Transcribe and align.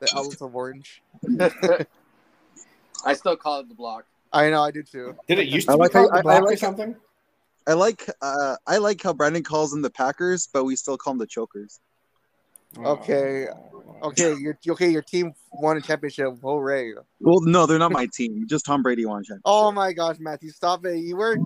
the 0.00 0.08
Outlaws 0.16 0.40
of 0.42 0.54
Orange. 0.54 1.02
I 3.04 3.12
still 3.14 3.36
call 3.36 3.60
it 3.60 3.68
the 3.68 3.74
block. 3.74 4.04
I 4.32 4.50
know, 4.50 4.62
I 4.62 4.70
do 4.70 4.82
too. 4.82 5.14
Did 5.28 5.38
it 5.38 5.48
used 5.48 5.68
to 5.68 5.72
I 5.72 5.76
be 5.76 5.80
like 5.80 5.92
called 5.92 6.10
how- 6.12 6.22
the 6.22 6.28
I- 6.28 6.36
I 6.36 6.38
block 6.38 6.42
or 6.42 6.46
like- 6.50 6.58
something? 6.58 6.96
I 7.68 7.72
like 7.72 8.08
uh 8.22 8.54
I 8.66 8.76
like 8.78 9.02
how 9.02 9.12
Brandon 9.12 9.42
calls 9.42 9.72
them 9.72 9.82
the 9.82 9.90
Packers, 9.90 10.48
but 10.52 10.64
we 10.64 10.76
still 10.76 10.96
call 10.96 11.14
them 11.14 11.18
the 11.18 11.26
Chokers. 11.26 11.80
Okay. 12.78 13.48
Oh. 13.52 13.72
Okay, 14.02 14.34
your 14.36 14.58
okay, 14.68 14.88
your 14.90 15.00
team 15.02 15.32
won 15.52 15.76
a 15.78 15.80
championship. 15.80 16.34
Hooray! 16.42 16.92
Well, 17.20 17.40
no, 17.40 17.64
they're 17.64 17.78
not 17.78 17.92
my 17.92 18.06
team. 18.12 18.44
Just 18.46 18.66
Tom 18.66 18.82
Brady 18.82 19.06
won 19.06 19.20
a 19.20 19.24
championship. 19.24 19.42
Oh 19.46 19.72
my 19.72 19.92
gosh, 19.94 20.16
Matthew, 20.20 20.50
stop 20.50 20.84
it! 20.84 20.98
You 20.98 21.16
wear 21.16 21.38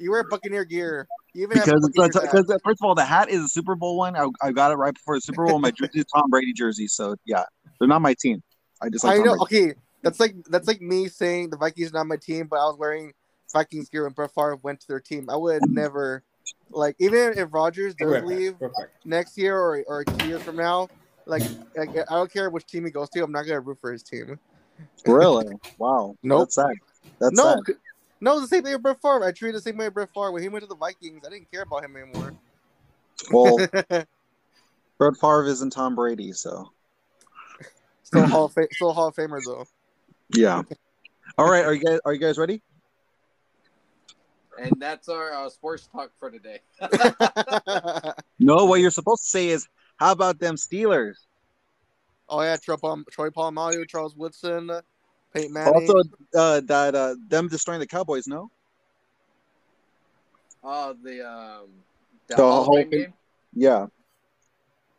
you 0.00 0.10
wear 0.10 0.24
Buccaneer 0.24 0.64
gear. 0.64 1.06
You 1.32 1.44
even 1.44 1.58
have 1.58 1.66
because 1.66 1.80
Buccaneers 1.94 2.14
hat. 2.16 2.22
because 2.32 2.60
first 2.64 2.80
of 2.82 2.86
all, 2.88 2.94
the 2.96 3.04
hat 3.04 3.28
is 3.30 3.44
a 3.44 3.48
Super 3.48 3.76
Bowl 3.76 3.96
one. 3.96 4.16
I, 4.16 4.26
I 4.42 4.50
got 4.50 4.72
it 4.72 4.74
right 4.74 4.92
before 4.92 5.14
the 5.16 5.20
Super 5.20 5.46
Bowl. 5.46 5.60
My 5.60 5.70
jersey 5.70 6.00
is 6.00 6.06
Tom 6.12 6.28
Brady 6.28 6.52
jersey, 6.52 6.88
so 6.88 7.14
yeah, 7.24 7.44
they're 7.78 7.88
not 7.88 8.02
my 8.02 8.14
team. 8.18 8.42
I 8.82 8.88
just 8.88 9.04
like 9.04 9.20
I 9.20 9.22
know. 9.22 9.36
Brady. 9.36 9.70
Okay, 9.70 9.74
that's 10.02 10.20
like 10.20 10.34
that's 10.48 10.68
like 10.68 10.80
me 10.80 11.08
saying 11.08 11.50
the 11.50 11.56
Vikings 11.56 11.90
are 11.90 11.94
not 11.94 12.06
my 12.06 12.16
team, 12.16 12.46
but 12.46 12.56
I 12.56 12.64
was 12.64 12.76
wearing 12.78 13.12
Vikings 13.52 13.88
gear 13.88 14.04
when 14.04 14.12
Brett 14.12 14.32
Favre 14.34 14.56
went 14.56 14.80
to 14.80 14.88
their 14.88 15.00
team. 15.00 15.28
I 15.30 15.36
would 15.36 15.62
never, 15.68 16.22
like, 16.70 16.96
even 16.98 17.34
if 17.36 17.52
Rodgers 17.52 17.94
does 17.94 18.08
Real 18.08 18.22
quick, 18.22 18.38
leave 18.38 18.54
real 18.60 18.70
quick. 18.70 18.90
next 19.04 19.38
year 19.38 19.56
or 19.56 19.82
or 19.86 20.04
two 20.04 20.28
years 20.28 20.42
from 20.42 20.56
now, 20.56 20.88
like, 21.26 21.42
like 21.76 21.90
I 21.90 22.14
don't 22.14 22.32
care 22.32 22.50
which 22.50 22.66
team 22.66 22.84
he 22.84 22.90
goes 22.90 23.08
to, 23.10 23.22
I'm 23.22 23.32
not 23.32 23.46
gonna 23.46 23.60
root 23.60 23.78
for 23.80 23.92
his 23.92 24.02
team. 24.02 24.38
Really? 25.06 25.46
Wow. 25.78 26.16
Nope. 26.22 26.40
That's 26.40 26.54
sad. 26.56 26.74
That's 27.18 27.34
no, 27.34 27.56
sad. 27.66 27.76
no, 28.20 28.32
it's 28.34 28.42
the 28.42 28.48
same 28.48 28.62
thing 28.62 28.74
with 28.74 28.82
Brett 28.82 29.00
Favre. 29.00 29.24
I 29.24 29.32
treated 29.32 29.56
the 29.56 29.62
same 29.62 29.78
way 29.78 29.86
with 29.86 29.94
Brett 29.94 30.10
Favre 30.14 30.32
when 30.32 30.42
he 30.42 30.50
went 30.50 30.64
to 30.64 30.68
the 30.68 30.76
Vikings. 30.76 31.24
I 31.26 31.30
didn't 31.30 31.50
care 31.50 31.62
about 31.62 31.82
him 31.82 31.96
anymore. 31.96 32.34
Well, 33.30 33.56
Brett 34.98 35.16
Favre 35.18 35.46
isn't 35.46 35.70
Tom 35.70 35.94
Brady, 35.94 36.32
so 36.32 36.70
still 38.06 38.26
Hall 38.34 38.44
of 38.44 38.52
Fame, 38.52 38.68
still 38.70 38.92
Hall 38.92 39.08
of 39.08 39.14
Famer 39.14 39.40
though. 39.44 39.66
yeah. 40.34 40.62
All 41.36 41.50
right, 41.50 41.64
are 41.64 41.74
you 41.74 41.80
guys 41.80 41.98
are 42.04 42.12
you 42.12 42.20
guys 42.20 42.38
ready? 42.38 42.62
And 44.58 44.72
that's 44.78 45.08
our 45.10 45.34
uh, 45.34 45.50
sports 45.50 45.86
talk 45.92 46.10
for 46.18 46.30
today. 46.30 46.60
No, 48.38 48.64
what 48.64 48.80
you're 48.80 48.90
supposed 48.90 49.24
to 49.24 49.28
say 49.28 49.48
is, 49.48 49.66
how 49.98 50.12
about 50.12 50.38
them 50.38 50.56
Steelers? 50.56 51.16
oh 52.28 52.42
yeah, 52.42 52.56
Troy, 52.56 52.76
Palm, 52.76 53.04
Troy 53.10 53.30
Polamalu, 53.30 53.88
Charles 53.88 54.14
Woodson, 54.16 54.70
Peyton 55.34 55.52
Manning. 55.52 55.74
Also, 55.74 56.08
uh, 56.34 56.60
that 56.64 56.94
uh, 56.94 57.16
them 57.28 57.48
destroying 57.48 57.80
the 57.80 57.86
Cowboys. 57.86 58.26
No. 58.26 58.50
Oh, 60.62 60.94
the 61.02 61.28
um, 61.28 61.68
the 62.28 62.36
The 62.36 62.42
whole 62.42 62.84
game. 62.84 63.12
Yeah. 63.52 63.86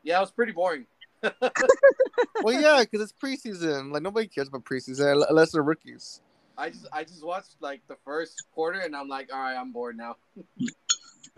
Yeah, 0.04 0.18
it 0.18 0.22
was 0.22 0.32
pretty 0.32 0.52
boring. 0.54 0.86
well, 2.44 2.62
yeah, 2.62 2.84
because 2.84 3.02
it's 3.02 3.14
preseason. 3.14 3.92
Like 3.92 4.04
nobody 4.04 4.28
cares 4.28 4.48
about 4.48 4.66
preseason 4.66 5.26
unless 5.30 5.52
they're 5.52 5.64
rookies. 5.64 6.22
I 6.58 6.70
just 6.70 6.88
I 6.92 7.04
just 7.04 7.26
watched 7.26 7.56
like 7.60 7.82
the 7.88 7.98
first 8.04 8.44
quarter, 8.54 8.80
and 8.80 8.96
I'm 8.96 9.08
like, 9.08 9.32
all 9.32 9.40
right, 9.40 9.56
I'm 9.56 9.72
bored 9.72 9.98
now. 9.98 10.16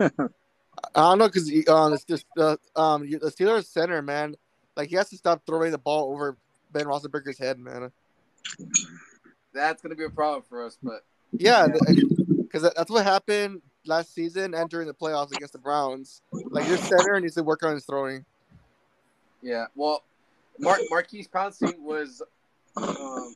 I 0.00 0.08
don't 0.94 1.18
know 1.18 1.28
because 1.28 1.50
um, 1.68 1.92
it's 1.92 2.04
just 2.04 2.26
uh, 2.38 2.56
um, 2.76 3.08
the 3.08 3.18
Steelers 3.30 3.66
center 3.66 4.00
man, 4.02 4.34
like 4.76 4.88
he 4.88 4.96
has 4.96 5.10
to 5.10 5.16
stop 5.16 5.42
throwing 5.46 5.72
the 5.72 5.78
ball 5.78 6.12
over 6.12 6.36
Ben 6.72 6.84
Roethlisberger's 6.84 7.38
head, 7.38 7.58
man. 7.58 7.90
That's 9.52 9.82
gonna 9.82 9.94
be 9.94 10.04
a 10.04 10.10
problem 10.10 10.42
for 10.48 10.64
us, 10.64 10.78
but 10.82 11.02
Yeah, 11.32 11.68
because 12.42 12.62
that's 12.62 12.90
what 12.90 13.04
happened 13.04 13.62
last 13.86 14.14
season 14.14 14.54
and 14.54 14.70
during 14.70 14.86
the 14.86 14.94
playoffs 14.94 15.32
against 15.32 15.52
the 15.52 15.58
Browns. 15.58 16.22
Like 16.32 16.66
your 16.66 16.78
center 16.78 17.20
needs 17.20 17.34
to 17.34 17.42
work 17.42 17.62
on 17.62 17.74
his 17.74 17.84
throwing. 17.84 18.24
Yeah. 19.42 19.66
Well, 19.74 20.02
Mark 20.58 20.80
Maurkice 20.90 21.28
Pouncey 21.28 21.78
was 21.78 22.22
um, 22.76 23.34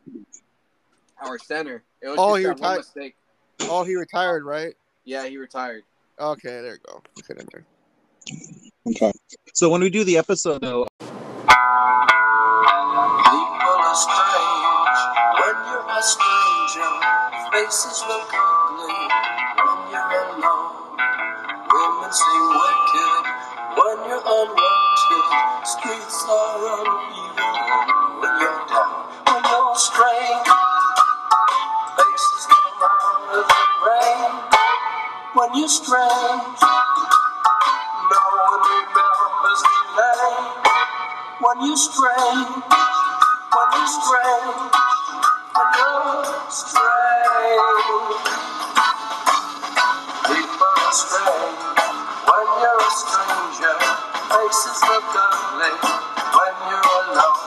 our 1.25 1.39
center. 1.39 1.83
It 2.03 2.09
was 2.09 2.17
Oh, 2.19 2.35
he 2.35 2.47
retired- 2.47 2.79
mistake. 2.79 3.17
Oh, 3.63 3.85
he 3.85 3.95
retired, 3.97 4.45
right? 4.45 4.75
Yeah, 5.05 5.27
he 5.27 5.37
retired. 5.39 5.83
Okay, 6.19 6.49
there 6.61 6.75
you 6.75 6.79
go. 6.87 7.03
Okay, 7.19 7.35
never. 7.39 7.65
Okay. 8.89 9.13
So 9.55 9.69
when 9.71 9.81
we 9.81 9.91
do 9.91 10.05
the 10.05 10.19
episode, 10.19 10.61
though, 10.61 10.87
People 10.99 11.11
are 13.81 13.95
strange 13.97 15.01
when 15.41 15.57
you're 15.67 15.87
a 15.89 16.03
stranger. 16.03 16.93
Faces 17.53 18.03
look 18.09 18.29
ugly 18.33 18.95
when 19.65 19.79
you're 19.91 20.13
alone. 20.35 20.97
Women 21.73 22.13
seem 22.13 22.45
Streets 25.65 26.25
are 26.31 26.61
uneven 26.79 27.55
when 28.21 28.35
you're 28.41 28.63
down. 28.69 29.09
When 29.27 29.43
you're 29.51 29.77
strange, 29.77 30.49
faces 31.97 32.45
come 32.51 32.83
out 32.83 33.35
of 33.35 33.47
the 33.49 33.65
rain. 33.87 34.33
When 35.35 35.51
you're 35.59 35.69
strange, 35.69 36.61
no 38.11 38.23
one 38.45 38.63
remembers 38.71 39.63
name. 39.97 40.47
When 41.41 41.57
you're 41.67 41.77
strange, 41.77 42.65
when 43.55 43.69
you're 43.75 43.91
strange, 43.91 44.73
when 45.55 45.69
you're 45.79 46.51
strange. 46.51 48.23
People 50.27 50.75
are 50.79 50.93
strange 50.93 51.74
Faces 54.45 54.83
look 54.83 55.05
when 56.37 56.55
you're 56.69 56.85
alone. 57.01 57.41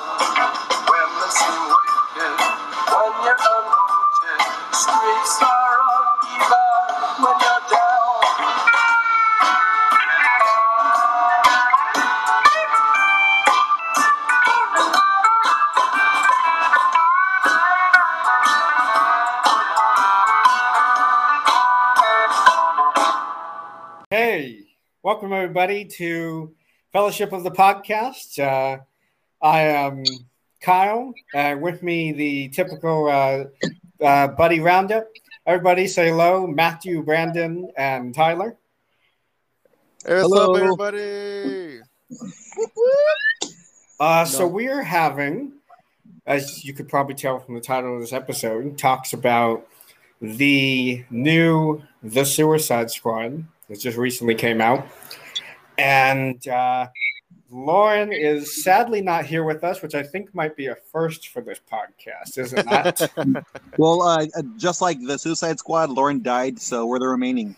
Wicked 1.70 2.42
when 2.90 3.14
you're 3.24 3.38
unwanted. 3.38 4.42
Streets 4.74 5.38
are 5.44 5.78
uneven 5.94 7.22
when 7.22 7.38
you're 7.40 7.64
down. 7.70 8.18
Hey, 24.10 24.42
welcome 25.04 25.32
everybody 25.32 25.86
to 25.86 26.57
Fellowship 26.98 27.32
of 27.32 27.44
the 27.44 27.52
Podcast. 27.52 28.40
Uh, 28.40 28.80
I 29.40 29.62
am 29.62 30.04
Kyle, 30.62 31.14
and 31.32 31.62
with 31.62 31.84
me 31.84 32.12
the 32.12 32.48
typical 32.50 33.08
uh, 33.08 33.44
uh, 34.04 34.30
buddy 34.30 34.62
roundup. 34.62 35.08
Everybody 35.46 35.88
say 35.88 36.10
hello, 36.10 36.48
Matthew, 36.48 37.04
Brandon, 37.04 37.70
and 37.78 38.16
Tyler. 38.16 38.58
Hey, 40.04 40.24
what's 40.24 40.24
Hello. 40.24 40.56
up, 40.56 40.60
everybody? 40.60 41.82
Uh, 44.00 44.26
So 44.26 44.48
we 44.48 44.68
are 44.68 44.82
having, 44.82 45.52
as 46.26 46.66
you 46.66 46.74
could 46.74 46.90
probably 46.90 47.14
tell 47.14 47.38
from 47.38 47.54
the 47.54 47.62
title 47.62 47.94
of 47.94 48.02
this 48.02 48.12
episode, 48.12 48.76
talks 48.76 49.14
about 49.14 49.68
the 50.20 51.06
new 51.12 51.84
The 52.02 52.26
Suicide 52.26 52.90
Squad 52.90 53.44
that 53.70 53.80
just 53.80 54.00
recently 54.00 54.34
came 54.34 54.62
out, 54.62 54.88
and 55.78 56.46
uh, 56.48 56.88
Lauren 57.50 58.12
is 58.12 58.64
sadly 58.64 59.02
not 59.02 59.26
here 59.26 59.44
with 59.44 59.64
us, 59.64 59.82
which 59.82 59.96
I 59.96 60.04
think 60.04 60.34
might 60.36 60.56
be 60.56 60.68
a 60.68 60.76
first 60.76 61.30
for 61.30 61.42
this 61.42 61.60
podcast, 61.72 62.38
is 62.38 62.54
it 62.54 62.66
not? 62.66 63.00
well, 63.78 64.02
uh, 64.02 64.26
uh, 64.36 64.42
just 64.58 64.82
like 64.82 64.98
the 65.06 65.18
Suicide 65.18 65.60
Squad, 65.60 65.90
Lauren 65.90 66.22
died, 66.22 66.60
so 66.60 66.86
we're 66.86 67.00
the 67.00 67.08
remaining. 67.08 67.56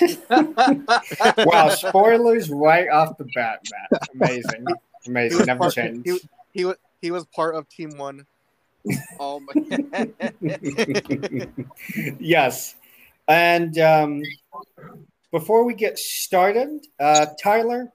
wow, 0.30 1.68
spoilers 1.70 2.50
right 2.50 2.88
off 2.88 3.16
the 3.18 3.26
bat, 3.34 3.60
Matt. 3.70 4.08
Amazing, 4.14 4.66
amazing, 5.06 5.38
was 5.38 5.46
never 5.46 5.60
part- 5.60 5.74
changed. 5.74 6.06
He, 6.06 6.18
he 6.52 6.64
was 6.64 6.76
he 7.00 7.10
was 7.10 7.24
part 7.26 7.54
of 7.54 7.68
Team 7.68 7.96
One. 7.96 8.26
Oh 9.20 9.40
my! 9.40 10.08
yes. 12.18 12.74
And 13.28 13.78
um, 13.78 14.22
before 15.30 15.64
we 15.64 15.74
get 15.74 15.98
started, 15.98 16.86
uh, 16.98 17.26
Tyler, 17.42 17.92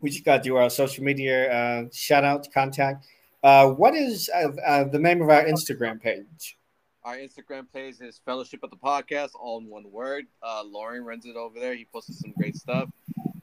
we 0.00 0.10
just 0.10 0.24
got 0.24 0.38
to 0.38 0.42
do 0.42 0.56
our 0.56 0.70
social 0.70 1.04
media 1.04 1.52
uh, 1.52 1.84
shout 1.92 2.24
out, 2.24 2.46
contact. 2.52 3.06
Uh, 3.42 3.68
what 3.68 3.94
is 3.94 4.30
uh, 4.34 4.48
uh, 4.66 4.84
the 4.84 4.98
name 4.98 5.20
of 5.22 5.28
our 5.28 5.44
Instagram 5.44 6.00
page? 6.00 6.58
Our 7.04 7.16
Instagram 7.16 7.66
page 7.72 7.96
is 8.00 8.20
Fellowship 8.24 8.62
of 8.62 8.70
the 8.70 8.76
Podcast, 8.76 9.30
all 9.38 9.58
in 9.58 9.68
one 9.68 9.90
word. 9.90 10.26
Uh, 10.42 10.62
Lauren 10.64 11.04
runs 11.04 11.26
it 11.26 11.34
over 11.34 11.58
there. 11.58 11.74
He 11.74 11.86
posted 11.92 12.14
some 12.14 12.32
great 12.38 12.54
stuff, 12.54 12.88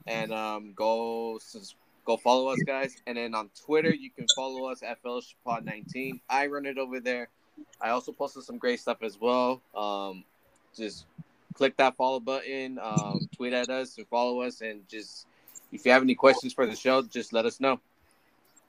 and 0.06 0.32
um, 0.32 0.72
go 0.74 1.38
go 2.06 2.16
follow 2.16 2.48
us, 2.48 2.58
guys. 2.66 2.96
And 3.06 3.18
then 3.18 3.34
on 3.34 3.50
Twitter, 3.66 3.94
you 3.94 4.10
can 4.10 4.26
follow 4.34 4.70
us 4.70 4.82
at 4.82 5.02
Fellowship 5.02 5.36
Pod 5.44 5.66
19. 5.66 6.20
I 6.30 6.46
run 6.46 6.64
it 6.64 6.78
over 6.78 7.00
there. 7.00 7.28
I 7.82 7.90
also 7.90 8.12
posted 8.12 8.44
some 8.44 8.56
great 8.56 8.80
stuff 8.80 9.02
as 9.02 9.18
well. 9.20 9.60
Um, 9.74 10.24
just 10.74 11.04
click 11.54 11.76
that 11.76 11.96
follow 11.96 12.20
button, 12.20 12.78
um, 12.82 13.28
tweet 13.36 13.52
at 13.52 13.68
us, 13.68 13.98
and 13.98 14.06
follow 14.08 14.42
us. 14.42 14.60
And 14.60 14.88
just 14.88 15.26
if 15.72 15.84
you 15.84 15.92
have 15.92 16.02
any 16.02 16.14
questions 16.14 16.52
for 16.52 16.66
the 16.66 16.76
show, 16.76 17.02
just 17.02 17.32
let 17.32 17.46
us 17.46 17.60
know. 17.60 17.80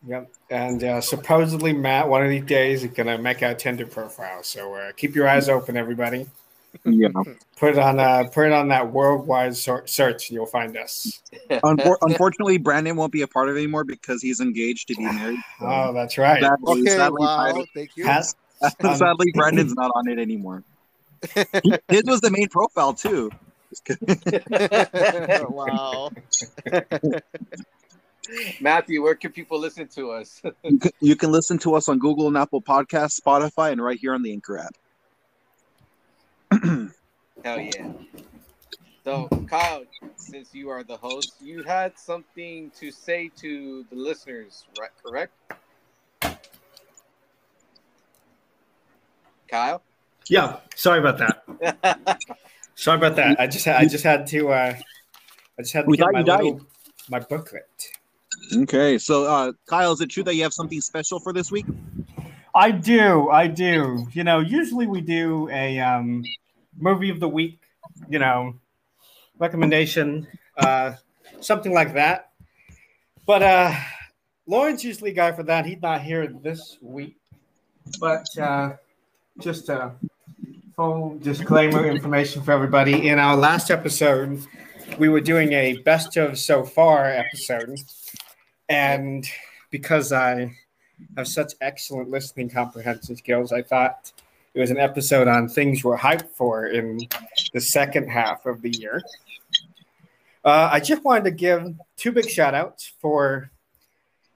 Yep. 0.07 0.31
And 0.50 0.83
uh, 0.83 1.01
supposedly 1.01 1.74
Matt, 1.74 2.10
one 2.10 2.24
of 2.24 2.30
these 2.30 2.44
days, 2.45 2.83
is 2.83 2.92
gonna 2.92 3.18
make 3.18 3.44
our 3.44 3.54
Tinder 3.54 3.86
profile. 3.86 4.44
So 4.44 4.74
uh, 4.74 4.92
keep 4.94 5.16
your 5.16 5.28
eyes 5.28 5.48
open, 5.50 5.78
everybody. 5.78 6.28
Yeah. 6.86 7.10
Put 7.57 7.72
it 7.74 7.80
on 7.80 8.00
uh, 8.00 8.24
put 8.31 8.48
it 8.48 8.54
on 8.54 8.69
that 8.69 8.92
worldwide 8.92 9.56
sor- 9.56 9.86
search, 9.86 10.30
and 10.30 10.36
you'll 10.36 10.45
find 10.45 10.75
us. 10.77 11.22
Unfor- 11.51 11.98
unfortunately, 12.01 12.57
Brandon 12.57 12.95
won't 12.95 13.12
be 13.12 13.22
a 13.22 13.27
part 13.27 13.50
of 13.50 13.56
it 13.56 13.60
anymore 13.60 13.84
because 13.84 14.22
he's 14.22 14.39
engaged 14.39 14.88
to 14.88 14.95
be 14.95 15.04
married. 15.04 15.39
So 15.60 15.66
Oh, 15.66 15.94
that's 15.94 16.18
right. 16.18 16.42
sadly, 16.42 16.81
Okay, 16.81 16.89
sadly, 16.92 17.18
wow, 17.19 17.66
thank 17.75 17.98
you. 17.98 18.06
Has- 18.06 18.36
sadly, 18.81 19.31
Brandon's 19.34 19.74
not 19.74 19.92
on 19.94 20.07
it 20.07 20.18
anymore. 20.18 20.63
His 21.89 22.03
was 22.06 22.21
the 22.21 22.31
main 22.31 22.50
profile 22.50 22.94
too. 22.94 23.31
Just 23.69 23.89
wow. 25.50 26.12
Matthew, 28.62 29.01
where 29.01 29.15
can 29.15 29.31
people 29.31 29.59
listen 29.59 29.88
to 29.89 30.12
us? 30.12 30.41
You 30.63 30.79
can, 30.79 30.91
you 31.00 31.15
can 31.15 31.31
listen 31.31 31.57
to 31.59 31.75
us 31.75 31.89
on 31.89 32.00
Google 32.00 32.27
and 32.27 32.38
Apple 32.38 32.62
Podcasts, 32.62 33.19
Spotify, 33.19 33.71
and 33.71 33.81
right 33.83 33.97
here 34.00 34.13
on 34.13 34.21
the 34.23 34.31
Anchor 34.31 34.59
app. 34.59 34.75
Hell 37.44 37.59
yeah. 37.59 37.91
So, 39.03 39.27
Kyle, 39.50 39.83
since 40.15 40.53
you 40.53 40.69
are 40.69 40.83
the 40.83 40.97
host, 40.97 41.33
you 41.41 41.63
had 41.63 41.97
something 41.97 42.71
to 42.79 42.91
say 42.91 43.31
to 43.38 43.83
the 43.89 43.95
listeners, 43.95 44.65
right? 44.79 44.91
Correct? 45.03 45.33
Kyle? 49.50 49.81
Yeah. 50.27 50.57
Sorry 50.75 51.00
about 51.00 51.18
that. 51.19 52.19
Sorry 52.75 52.97
about 52.97 53.15
that. 53.18 53.39
I 53.39 53.47
just 53.47 53.65
had, 53.65 53.75
I 53.75 53.85
just 53.85 54.03
had 54.03 54.25
to 54.27 54.50
uh, 54.50 54.73
I 55.59 55.62
just 55.62 55.73
had 55.73 55.81
to 55.81 55.88
We 55.88 55.97
get 55.97 56.06
thought 56.06 56.13
my 56.13 56.21
little 56.21 56.62
my 57.09 57.19
booklet. 57.19 57.89
Okay, 58.56 58.97
so 58.97 59.25
uh, 59.25 59.51
Kyle, 59.68 59.91
is 59.91 60.01
it 60.01 60.09
true 60.09 60.23
that 60.23 60.35
you 60.35 60.44
have 60.44 60.53
something 60.53 60.81
special 60.81 61.19
for 61.19 61.31
this 61.31 61.51
week? 61.51 61.65
I 62.53 62.71
do, 62.71 63.29
I 63.29 63.47
do. 63.47 64.07
You 64.13 64.23
know, 64.23 64.39
usually 64.39 64.88
we 64.88 65.01
do 65.01 65.47
a 65.50 65.79
um, 65.79 66.24
movie 66.77 67.09
of 67.09 67.19
the 67.19 67.29
week, 67.29 67.59
you 68.09 68.19
know, 68.19 68.56
recommendation, 69.38 70.27
uh, 70.57 70.94
something 71.39 71.74
like 71.74 71.94
that. 71.94 72.31
But 73.25 73.44
uh, 73.44 73.74
Lauren's 74.47 74.83
usually 74.83 75.13
guy 75.13 75.31
for 75.31 75.44
that. 75.44 75.65
He's 75.65 75.81
not 75.81 76.01
here 76.01 76.27
this 76.27 76.77
week. 76.81 77.17
But 78.00 78.25
uh, 78.38 78.74
just 79.41 79.69
a 79.69 79.91
full 80.75 81.17
disclaimer 81.19 81.85
information 81.85 82.43
for 82.43 82.51
everybody. 82.51 83.07
In 83.07 83.17
our 83.17 83.35
last 83.35 83.71
episode, 83.71 84.45
we 84.99 85.09
were 85.09 85.19
doing 85.19 85.53
a 85.53 85.77
best 85.79 86.15
of 86.17 86.38
so 86.38 86.63
far 86.63 87.05
episode. 87.05 87.79
And 88.69 89.27
because 89.71 90.11
I 90.11 90.55
have 91.17 91.27
such 91.27 91.53
excellent 91.59 92.11
listening 92.11 92.49
comprehension 92.49 93.15
skills, 93.15 93.51
I 93.51 93.63
thought 93.63 94.11
it 94.53 94.59
was 94.59 94.69
an 94.69 94.77
episode 94.77 95.27
on 95.27 95.49
things 95.49 95.83
we're 95.83 95.97
hyped 95.97 96.29
for 96.35 96.67
in 96.67 96.99
the 97.53 97.61
second 97.61 98.09
half 98.09 98.45
of 98.45 98.61
the 98.61 98.69
year. 98.69 99.01
Uh, 100.45 100.69
I 100.71 100.79
just 100.79 101.03
wanted 101.03 101.23
to 101.23 101.31
give 101.31 101.73
two 101.97 102.11
big 102.11 102.29
shout 102.29 102.53
outs 102.53 102.93
for 103.01 103.49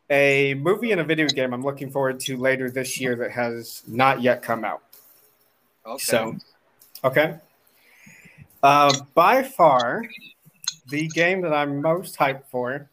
a 0.09 0.53
movie 0.55 0.91
and 0.91 1.01
a 1.01 1.03
video 1.03 1.27
game 1.27 1.53
I'm 1.53 1.63
looking 1.63 1.89
forward 1.89 2.19
to 2.21 2.37
later 2.37 2.69
this 2.69 2.99
year 2.99 3.15
that 3.15 3.31
has 3.31 3.83
not 3.87 4.21
yet 4.21 4.41
come 4.41 4.63
out. 4.63 4.84
Okay. 5.85 6.03
So, 6.03 6.35
okay. 7.03 7.37
Uh, 8.63 8.91
by 9.13 9.43
far, 9.43 10.03
the 10.89 11.07
game 11.09 11.41
that 11.41 11.53
I'm 11.53 11.81
most 11.81 12.17
hyped 12.17 12.45
for 12.49 12.89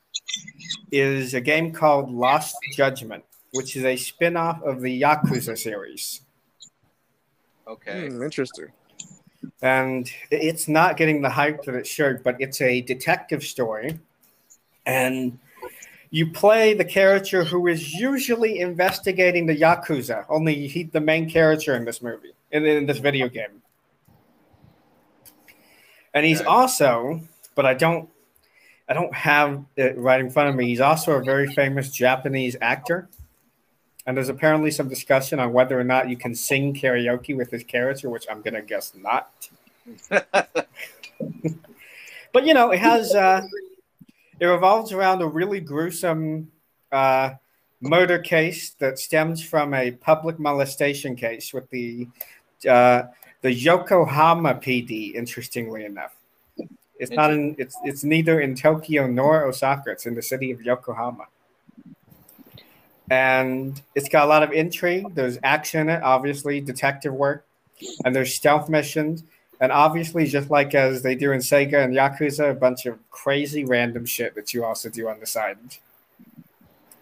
is 0.91 1.35
a 1.35 1.41
game 1.41 1.73
called 1.73 2.13
Lost 2.13 2.57
Judgment, 2.77 3.25
which 3.53 3.77
is 3.77 3.85
a 3.85 3.97
spin 3.97 4.37
off 4.37 4.63
of 4.63 4.81
the 4.83 5.01
Yakuza 5.01 5.57
series. 5.57 6.21
okay. 7.67 8.09
Hmm, 8.09 8.23
interesting. 8.23 8.69
And 9.63 10.11
it's 10.31 10.69
not 10.69 10.97
getting 10.97 11.23
the 11.23 11.31
hype 11.31 11.63
that 11.65 11.75
it 11.75 11.87
should, 11.87 12.23
but 12.23 12.37
it's 12.41 12.61
a 12.61 12.81
detective 12.83 13.43
story. 13.43 13.99
And 14.87 15.39
you 16.11 16.31
play 16.31 16.75
the 16.75 16.85
character 16.85 17.45
who 17.45 17.67
is 17.69 17.95
usually 17.95 18.61
investigating 18.61 19.47
the 19.47 19.57
Yakuza, 19.57 20.27
only 20.29 20.69
he's 20.69 20.91
the 20.91 21.01
main 21.01 21.31
character 21.31 21.75
in 21.75 21.85
this 21.85 22.03
movie, 22.03 22.33
in, 22.53 22.65
in 22.65 22.87
this 22.87 22.99
video 22.99 23.29
game. 23.29 23.63
And 26.15 26.25
he's 26.27 26.43
also, 26.43 27.21
but 27.55 27.67
I 27.67 27.75
don't 27.75 28.09
I 28.89 28.95
don't 28.95 29.15
have 29.15 29.65
it 29.77 29.97
right 29.97 30.21
in 30.21 30.29
front 30.31 30.51
of 30.51 30.57
me. 30.57 30.67
He's 30.67 30.81
also 30.81 31.13
a 31.13 31.25
very 31.25 31.53
famous 31.55 31.91
Japanese 31.91 32.57
actor. 32.61 33.09
And 34.05 34.17
there's 34.17 34.29
apparently 34.29 34.71
some 34.71 34.89
discussion 34.89 35.39
on 35.39 35.53
whether 35.53 35.79
or 35.79 35.85
not 35.85 36.09
you 36.09 36.17
can 36.17 36.35
sing 36.35 36.75
karaoke 36.75 37.37
with 37.37 37.51
his 37.51 37.65
character, 37.65 38.11
which 38.11 38.27
I'm 38.31 38.43
gonna 38.43 38.63
guess 38.63 38.93
not. 38.95 39.49
But 42.33 42.47
you 42.47 42.55
know, 42.55 42.71
it 42.71 42.79
has 42.79 43.15
uh, 43.15 43.43
it 44.41 44.47
revolves 44.47 44.93
around 44.93 45.21
a 45.21 45.27
really 45.27 45.61
gruesome 45.61 46.51
uh, 46.91 47.35
murder 47.81 48.19
case 48.19 48.71
that 48.79 48.99
stems 48.99 49.45
from 49.45 49.75
a 49.75 49.93
public 49.93 50.39
molestation 50.39 51.15
case 51.15 51.53
with 51.53 51.69
the 51.71 52.09
uh, 52.67 53.05
the 53.41 53.53
Yokohama 53.53 54.55
PD. 54.55 55.15
Interestingly 55.15 55.85
enough, 55.85 56.15
it's 56.99 57.13
not 57.13 57.33
in 57.33 57.55
it's 57.59 57.77
it's 57.85 58.05
neither 58.05 58.41
in 58.41 58.55
Tokyo 58.55 59.07
nor 59.07 59.45
Osaka. 59.45 59.91
It's 59.91 60.07
in 60.07 60.15
the 60.15 60.23
city 60.23 60.51
of 60.53 60.63
Yokohama, 60.63 61.27
and 63.11 63.81
it's 63.95 64.09
got 64.09 64.25
a 64.25 64.29
lot 64.29 64.43
of 64.43 64.53
intrigue. 64.53 65.15
There's 65.15 65.39
action 65.43 65.81
in 65.81 65.89
it, 65.91 66.03
obviously, 66.03 66.61
detective 66.61 67.13
work, 67.13 67.45
and 68.05 68.15
there's 68.15 68.35
stealth 68.35 68.69
missions. 68.69 69.25
And 69.61 69.71
obviously, 69.71 70.27
just 70.27 70.51
like 70.51 70.75
as 70.75 71.03
they 71.03 71.15
do 71.15 71.31
in 71.31 71.39
Sega 71.39 71.85
and 71.85 71.95
Yakuza, 71.95 72.51
a 72.51 72.55
bunch 72.55 72.85
of 72.87 72.99
crazy 73.11 73.65
random 73.65 74.05
shit 74.05 74.35
that 74.35 74.53
you 74.53 74.65
also 74.65 74.89
do 74.89 75.09
on 75.09 75.21
the 75.21 75.27
side. 75.27 75.57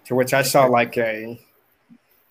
To 0.04 0.14
which 0.14 0.34
I 0.34 0.42
saw 0.42 0.66
like 0.66 0.98
a, 0.98 1.40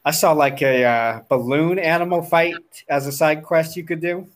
I 0.06 0.12
saw 0.12 0.32
like 0.32 0.62
a 0.62 0.84
uh, 0.84 1.22
balloon 1.30 1.78
animal 1.78 2.22
fight 2.22 2.84
as 2.88 3.06
a 3.06 3.12
side 3.12 3.44
quest 3.44 3.76
you 3.76 3.84
could 3.84 4.02
do. 4.02 4.28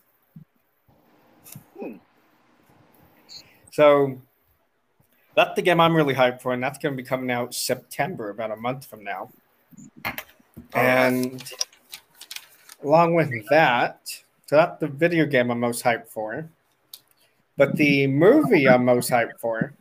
So 3.71 4.21
that's 5.35 5.55
the 5.55 5.61
game 5.61 5.79
I'm 5.79 5.95
really 5.95 6.13
hyped 6.13 6.41
for, 6.41 6.53
and 6.53 6.61
that's 6.61 6.77
going 6.77 6.95
to 6.95 7.01
be 7.01 7.07
coming 7.07 7.31
out 7.31 7.55
September, 7.55 8.29
about 8.29 8.51
a 8.51 8.55
month 8.55 8.85
from 8.85 9.03
now. 9.03 9.31
And 10.73 11.43
along 12.83 13.15
with 13.15 13.31
that, 13.49 14.07
so 14.45 14.57
that's 14.57 14.79
the 14.79 14.87
video 14.87 15.25
game 15.25 15.49
I'm 15.49 15.59
most 15.59 15.83
hyped 15.83 16.09
for. 16.09 16.47
But 17.57 17.75
the 17.75 18.07
movie 18.07 18.67
I'm 18.67 18.85
most 18.85 19.09
hyped 19.09 19.39
for, 19.39 19.73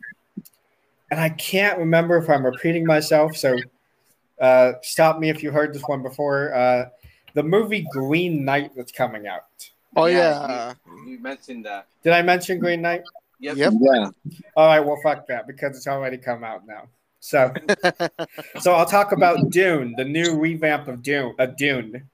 and 1.11 1.19
I 1.19 1.29
can't 1.29 1.77
remember 1.77 2.17
if 2.17 2.29
I'm 2.29 2.45
repeating 2.45 2.85
myself, 2.85 3.35
so 3.35 3.57
uh, 4.39 4.73
stop 4.81 5.19
me 5.19 5.29
if 5.29 5.43
you 5.43 5.51
heard 5.51 5.73
this 5.73 5.83
one 5.83 6.01
before. 6.01 6.53
Uh, 6.53 6.89
the 7.33 7.43
movie 7.43 7.85
Green 7.91 8.45
Knight 8.45 8.71
that's 8.75 8.91
coming 8.91 9.27
out. 9.27 9.41
Oh 9.95 10.05
Yeah, 10.05 10.47
yeah. 10.47 10.73
You, 10.87 11.11
you 11.11 11.19
mentioned 11.19 11.65
that. 11.65 11.87
Did 12.03 12.13
I 12.13 12.21
mention 12.21 12.59
Green 12.59 12.81
Knight? 12.81 13.03
Yep. 13.39 13.57
Yep. 13.57 13.73
Yeah. 13.81 14.09
All 14.55 14.67
right, 14.67 14.79
well, 14.79 14.97
fuck 15.03 15.27
that 15.27 15.47
because 15.47 15.75
it's 15.75 15.87
already 15.87 16.17
come 16.17 16.43
out 16.43 16.65
now. 16.65 16.87
So, 17.19 17.53
so 18.59 18.73
I'll 18.73 18.85
talk 18.85 19.13
about 19.13 19.49
Dune, 19.49 19.93
the 19.97 20.03
new 20.03 20.37
revamp 20.37 20.87
of 20.87 21.01
Dune. 21.01 21.33
Uh, 21.39 21.45
Dune. 21.45 22.09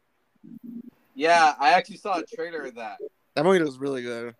Yeah, 1.16 1.54
I 1.60 1.72
actually 1.72 1.98
saw 1.98 2.20
a 2.20 2.24
trailer 2.24 2.62
of 2.64 2.76
that. 2.76 2.98
That 3.36 3.44
movie 3.44 3.62
was 3.62 3.78
really 3.78 4.04
good. 4.04 4.36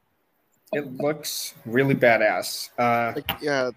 It 0.72 0.92
looks 0.94 1.56
really 1.66 1.96
badass. 1.96 2.70
Uh, 2.78 3.14
Like, 3.16 3.42
yeah. 3.42 3.72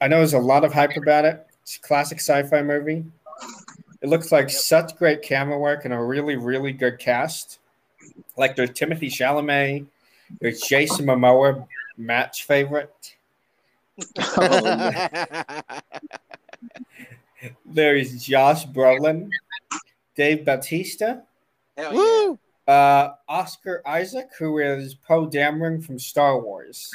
I 0.00 0.08
know 0.08 0.18
there's 0.18 0.34
a 0.34 0.38
lot 0.38 0.64
of 0.64 0.72
hype 0.72 0.96
about 0.96 1.24
it. 1.24 1.46
It's 1.64 1.76
a 1.76 1.80
classic 1.80 2.18
sci-fi 2.18 2.62
movie. 2.62 3.04
It 4.02 4.08
looks 4.08 4.30
like 4.30 4.50
such 4.50 4.96
great 4.96 5.22
camera 5.22 5.58
work 5.58 5.86
and 5.86 5.94
a 5.94 5.98
really, 5.98 6.36
really 6.36 6.72
good 6.72 6.98
cast. 6.98 7.58
Like 8.36 8.54
there's 8.54 8.70
Timothée 8.70 9.10
Chalamet, 9.10 9.86
there's 10.42 10.60
Jason 10.60 11.06
Momoa, 11.06 11.66
Matt's 11.96 12.38
favorite. 12.38 13.16
There's 17.66 18.24
Josh 18.24 18.66
Brolin, 18.66 19.30
Dave 20.14 20.44
Bautista, 20.44 21.22
yeah. 21.76 22.34
Uh, 22.66 23.14
Oscar 23.28 23.82
Isaac, 23.86 24.30
who 24.38 24.58
is 24.58 24.94
Poe 24.94 25.26
Dameron 25.26 25.84
from 25.84 25.98
Star 25.98 26.40
Wars. 26.40 26.90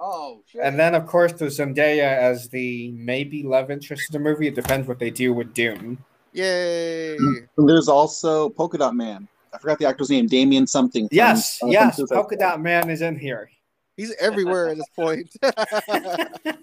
Oh 0.00 0.42
shit. 0.46 0.62
And 0.62 0.78
then, 0.78 0.94
of 0.94 1.06
course, 1.06 1.32
there's 1.32 1.58
Zendaya 1.58 2.16
as 2.16 2.48
the 2.48 2.92
maybe 2.92 3.42
love 3.42 3.70
interest 3.70 4.12
in 4.12 4.22
the 4.22 4.28
movie. 4.28 4.46
It 4.46 4.54
depends 4.54 4.86
what 4.86 4.98
they 4.98 5.10
do 5.10 5.32
with 5.32 5.54
Doom. 5.54 5.98
Yay! 6.32 7.16
And 7.16 7.68
there's 7.68 7.88
also 7.88 8.50
Polka 8.50 8.78
Dot 8.78 8.94
Man. 8.94 9.26
I 9.52 9.58
forgot 9.58 9.78
the 9.78 9.86
actor's 9.86 10.10
name, 10.10 10.26
Damien 10.26 10.66
something. 10.66 11.08
from, 11.08 11.16
Yes, 11.16 11.56
uh, 11.56 11.66
from 11.66 11.70
yes, 11.70 11.96
Suicide 11.96 12.14
Polka 12.14 12.36
Dot 12.36 12.60
Man 12.60 12.90
is 12.90 13.02
in 13.02 13.18
here. 13.18 13.50
He's 13.96 14.14
everywhere 14.20 14.68
at 14.68 14.76
this 14.76 14.88
point. 14.94 15.34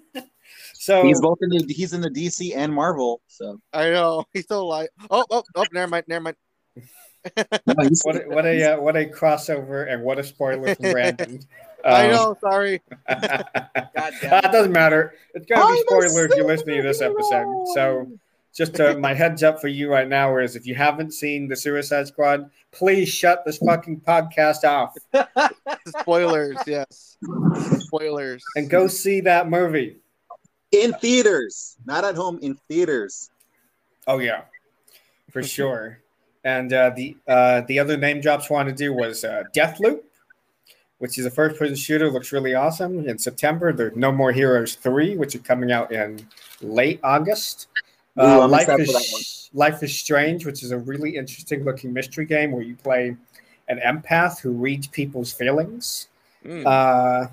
So 0.78 1.02
He's 1.04 1.20
both 1.20 1.38
in 1.42 1.50
the 1.50 1.64
he's 1.72 1.92
in 1.92 2.00
the 2.00 2.10
DC 2.10 2.54
and 2.54 2.72
Marvel. 2.72 3.20
So 3.26 3.60
I 3.72 3.90
know 3.90 4.24
he's 4.32 4.44
still 4.44 4.68
like. 4.68 4.90
Oh, 5.10 5.24
oh, 5.30 5.42
oh. 5.54 5.64
Never 5.72 5.88
mind. 5.88 6.04
Never 6.08 6.20
mind. 6.22 6.36
No, 7.66 7.74
what 8.04 8.16
a, 8.16 8.28
what 8.28 8.46
a 8.46 8.74
uh, 8.74 8.80
what 8.80 8.96
a 8.96 9.04
crossover 9.06 9.92
and 9.92 10.04
what 10.04 10.18
a 10.18 10.24
spoiler 10.24 10.76
from 10.76 10.92
Brandon. 10.92 11.40
I 11.86 12.06
Um, 12.06 12.10
know. 12.12 12.36
Sorry. 12.40 12.82
God 13.08 13.20
damn 13.94 13.94
that 14.30 14.44
it. 14.46 14.52
doesn't 14.52 14.72
matter. 14.72 15.14
It's 15.34 15.46
gonna 15.46 15.66
be 15.66 15.72
I'm 15.72 15.74
a 15.74 15.80
spoiler 16.08 16.24
if 16.26 16.32
you're 16.36 16.46
listening 16.46 16.76
to 16.82 16.82
this 16.82 17.00
episode. 17.00 17.66
So 17.74 18.10
just 18.54 18.80
uh, 18.80 18.96
my 18.98 19.12
heads 19.14 19.42
up 19.42 19.60
for 19.60 19.68
you 19.68 19.90
right 19.90 20.08
now 20.08 20.36
is 20.38 20.56
if 20.56 20.66
you 20.66 20.74
haven't 20.74 21.12
seen 21.12 21.46
the 21.48 21.56
Suicide 21.56 22.08
Squad, 22.08 22.50
please 22.72 23.08
shut 23.08 23.44
this 23.44 23.58
fucking 23.58 24.00
podcast 24.00 24.64
off 24.64 24.94
Spoilers. 26.00 26.56
yes. 26.66 27.16
Spoilers. 27.78 28.42
and 28.56 28.68
go 28.70 28.86
see 28.88 29.20
that 29.22 29.48
movie. 29.48 29.96
in 30.72 30.92
theaters, 30.94 31.76
not 31.86 32.04
at 32.04 32.14
home. 32.14 32.38
In 32.42 32.54
theaters. 32.68 33.30
Oh 34.06 34.18
yeah, 34.18 34.42
for 35.30 35.42
sure. 35.42 35.98
And 36.44 36.72
uh, 36.72 36.90
the 36.94 37.16
uh, 37.26 37.62
the 37.62 37.78
other 37.78 37.96
name 37.96 38.20
drops 38.20 38.50
I 38.50 38.54
want 38.54 38.68
to 38.68 38.74
do 38.74 38.92
was 38.92 39.24
uh, 39.24 39.42
Deathloop, 39.54 40.00
which 40.98 41.18
is 41.18 41.26
a 41.26 41.30
first 41.30 41.58
person 41.58 41.76
shooter. 41.76 42.10
Looks 42.10 42.32
really 42.32 42.54
awesome. 42.54 43.08
In 43.08 43.18
September, 43.18 43.72
there's 43.72 43.96
No 43.96 44.10
More 44.12 44.32
Heroes 44.32 44.74
three, 44.76 45.16
which 45.16 45.34
is 45.34 45.42
coming 45.42 45.70
out 45.72 45.92
in 45.92 46.26
late 46.60 47.00
August. 47.02 47.68
Ooh, 48.18 48.22
Uh, 48.22 48.48
Life 48.48 48.62
excited 48.62 48.86
for 48.86 48.92
that 48.92 49.08
one. 49.12 49.20
is 49.20 49.50
Life 49.52 49.82
is 49.82 49.98
Strange, 49.98 50.46
which 50.46 50.62
is 50.62 50.70
a 50.72 50.78
really 50.78 51.16
interesting 51.16 51.64
looking 51.64 51.92
mystery 51.92 52.24
game 52.24 52.50
where 52.52 52.62
you 52.62 52.74
play 52.76 53.16
an 53.68 53.78
empath 53.80 54.40
who 54.40 54.52
reads 54.52 54.86
people's 54.86 55.32
feelings. 55.32 56.08
Mm. 56.44 56.64
Uh, 56.66 57.28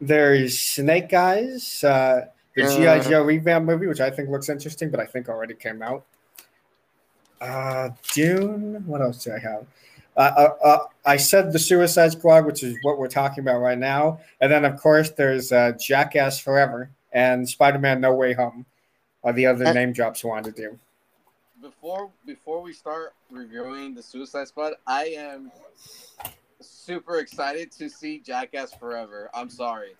there's 0.00 0.58
Snake 0.58 1.12
Eyes, 1.12 1.82
uh, 1.84 2.26
the 2.54 2.64
Uh. 2.64 3.00
GI 3.02 3.08
Joe 3.10 3.22
revamp 3.22 3.64
movie, 3.66 3.86
which 3.86 4.00
I 4.00 4.10
think 4.10 4.28
looks 4.30 4.48
interesting, 4.48 4.90
but 4.90 5.00
I 5.00 5.06
think 5.06 5.28
already 5.28 5.54
came 5.54 5.82
out. 5.82 6.04
Uh, 7.40 7.90
Dune. 8.12 8.84
What 8.86 9.00
else 9.02 9.24
do 9.24 9.32
I 9.32 9.38
have? 9.38 9.66
Uh, 10.16 10.20
uh, 10.20 10.48
uh, 10.64 10.78
I 11.06 11.16
said 11.16 11.52
the 11.52 11.58
Suicide 11.58 12.12
Squad, 12.12 12.44
which 12.44 12.62
is 12.62 12.76
what 12.82 12.98
we're 12.98 13.08
talking 13.08 13.42
about 13.42 13.60
right 13.60 13.78
now, 13.78 14.20
and 14.40 14.52
then 14.52 14.64
of 14.64 14.78
course 14.78 15.10
there's 15.10 15.52
uh, 15.52 15.72
Jackass 15.80 16.38
Forever 16.38 16.90
and 17.12 17.48
Spider-Man 17.48 18.00
No 18.00 18.14
Way 18.14 18.34
Home. 18.34 18.66
Are 19.24 19.32
the 19.32 19.46
other 19.46 19.66
Uh, 19.66 19.72
name 19.72 19.92
drops 19.92 20.24
I 20.24 20.28
wanted 20.28 20.54
to 20.56 20.62
do? 20.62 20.78
before 21.60 22.10
before 22.26 22.60
we 22.60 22.72
start 22.72 23.14
reviewing 23.30 23.94
the 23.94 24.02
Suicide 24.02 24.48
Squad, 24.48 24.74
I 24.86 25.04
am 25.16 25.50
super 26.60 27.18
excited 27.20 27.70
to 27.72 27.88
see 27.88 28.18
Jackass 28.18 28.74
Forever. 28.74 29.30
I'm 29.32 29.48
sorry. 29.48 29.94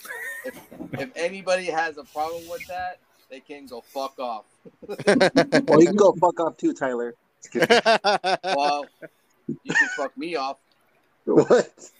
If 0.44 0.58
if 0.94 1.10
anybody 1.16 1.66
has 1.66 1.96
a 1.98 2.04
problem 2.04 2.42
with 2.48 2.66
that, 2.66 2.98
they 3.30 3.40
can 3.40 3.66
go 3.66 3.80
fuck 3.80 4.18
off. 4.18 4.44
Well, 5.06 5.80
you 5.80 5.86
can 5.86 5.96
go 5.96 6.12
fuck 6.20 6.38
off 6.40 6.56
too, 6.58 6.74
Tyler. 6.74 7.14
Well, 8.44 8.86
you 9.48 9.74
can 9.74 9.88
fuck 9.96 10.16
me 10.16 10.36
off. 10.36 10.58
What? 11.24 11.72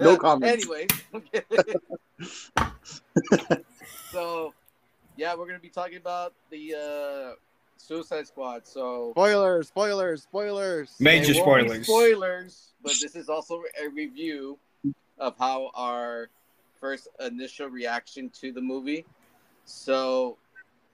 No 0.00 0.16
comment. 0.16 0.52
anyway. 0.52 0.86
so 4.12 4.54
yeah, 5.16 5.34
we're 5.34 5.46
gonna 5.46 5.58
be 5.58 5.68
talking 5.68 5.96
about 5.96 6.34
the 6.50 6.74
uh, 6.74 7.34
Suicide 7.76 8.28
Squad. 8.28 8.64
So 8.66 9.10
spoilers. 9.12 9.66
Spoilers. 9.68 10.22
Spoilers. 10.22 10.94
Major 11.00 11.32
There 11.32 11.44
won't 11.44 11.62
be 11.64 11.82
spoilers. 11.82 11.86
spoilers, 11.86 12.72
but 12.82 12.92
this 13.00 13.16
is 13.16 13.28
also 13.28 13.62
a 13.84 13.88
review 13.88 14.56
of 15.18 15.34
how 15.36 15.70
our 15.74 16.28
first 16.80 17.08
initial 17.18 17.68
reaction 17.68 18.30
to 18.40 18.52
the 18.52 18.60
movie. 18.60 19.04
So, 19.64 20.38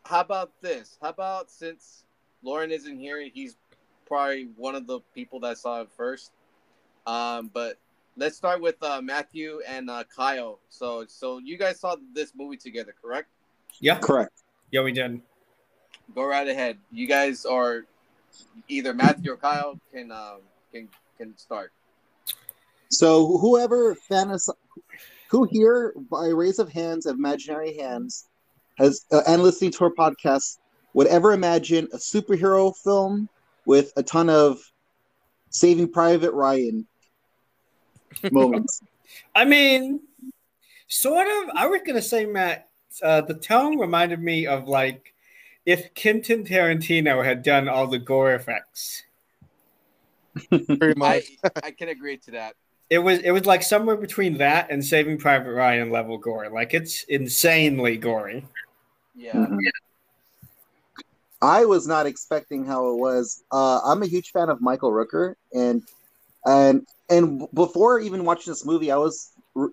how 0.07 0.21
about 0.21 0.51
this? 0.63 0.99
How 1.03 1.11
about 1.11 1.51
since 1.51 2.05
Lauren 2.43 2.71
isn't 2.71 2.99
here, 2.99 3.21
he's 3.33 3.57
probably 4.07 4.49
one 4.57 4.75
of 4.75 4.87
the 4.87 5.01
people 5.15 5.41
that 5.41 5.59
saw 5.59 5.83
it 5.83 5.89
first. 5.97 6.33
Um, 7.07 7.51
but 7.53 7.79
let's 8.17 8.37
start 8.37 8.61
with 8.61 8.83
uh, 8.83 9.01
Matthew 9.03 9.61
and 9.67 9.91
uh, 9.91 10.05
Kyle. 10.15 10.59
So, 10.69 11.05
so 11.07 11.39
you 11.39 11.59
guys 11.59 11.81
saw 11.81 11.97
this 12.13 12.33
movie 12.37 12.57
together, 12.57 12.95
correct? 13.01 13.29
Yeah, 13.81 13.99
Correct. 13.99 14.33
yeah, 14.71 14.83
we 14.83 14.93
did. 14.93 15.21
Go 16.15 16.25
right 16.25 16.47
ahead. 16.47 16.79
You 16.93 17.07
guys 17.07 17.45
are 17.45 17.87
either 18.69 18.95
Matthew 18.95 19.33
or 19.33 19.37
Kyle 19.37 19.79
can 19.93 20.13
um, 20.13 20.41
can 20.73 20.89
can 21.19 21.37
start. 21.37 21.73
So 22.91 23.39
whoever 23.39 23.97
fantas, 24.11 24.49
who 25.31 25.49
here 25.51 25.95
by 26.11 26.29
raise 26.29 26.59
of 26.59 26.71
hands, 26.71 27.07
of 27.07 27.17
imaginary 27.17 27.77
hands, 27.77 28.29
has 28.79 29.05
uh, 29.11 29.23
and 29.27 29.43
listening 29.43 29.73
to 29.73 29.85
our 29.85 29.91
podcast 29.91 30.59
would 30.93 31.09
ever 31.09 31.33
imagine 31.33 31.89
a 31.93 31.97
superhero 31.97 32.73
film 32.85 33.29
with 33.67 33.93
a 33.97 34.03
ton 34.03 34.31
of 34.31 34.59
Saving 35.51 35.91
Private 35.91 36.33
Ryan 36.33 36.87
moments. 38.31 38.81
I 39.35 39.45
mean, 39.45 40.01
sort 40.89 41.27
of. 41.27 41.51
I 41.55 41.67
was 41.67 41.81
gonna 41.87 42.03
say, 42.03 42.27
Matt. 42.27 42.69
Uh, 43.03 43.21
the 43.23 43.35
tone 43.35 43.79
reminded 43.79 44.21
me 44.21 44.47
of 44.47 44.69
like 44.69 45.15
if 45.67 45.95
Quentin 45.95 46.45
Tarantino 46.45 47.25
had 47.25 47.43
done 47.43 47.69
all 47.69 47.87
the 47.87 47.99
gore 47.99 48.35
effects. 48.35 49.03
Pretty 50.49 50.95
much. 50.99 51.25
I 51.45 51.51
I 51.65 51.71
can 51.71 51.89
agree 51.89 52.19
to 52.19 52.33
that. 52.33 52.55
It 52.91 52.99
was 52.99 53.21
it 53.21 53.31
was 53.31 53.47
like 53.47 53.63
somewhere 53.63 53.97
between 53.97 54.39
that 54.39 54.71
and 54.71 54.85
Saving 54.85 55.19
Private 55.19 55.53
Ryan 55.53 55.91
level 55.91 56.19
gore. 56.19 56.51
Like 56.51 56.75
it's 56.75 57.05
insanely 57.05 57.97
gory. 57.97 58.45
Yeah. 59.15 59.35
Mhm. 59.35 59.59
I 61.45 61.67
was 61.67 61.87
not 61.87 62.07
expecting 62.07 62.65
how 62.65 62.89
it 62.89 62.97
was. 62.97 63.45
Uh, 63.53 63.79
I'm 63.85 64.03
a 64.03 64.07
huge 64.07 64.31
fan 64.31 64.49
of 64.49 64.63
Michael 64.63 64.93
Rooker, 64.93 65.35
and 65.53 65.83
and 66.47 66.87
and 67.11 67.47
before 67.53 68.01
even 68.01 68.25
watching 68.25 68.51
this 68.51 68.65
movie, 68.65 68.91
I 68.91 68.97
was 68.97 69.31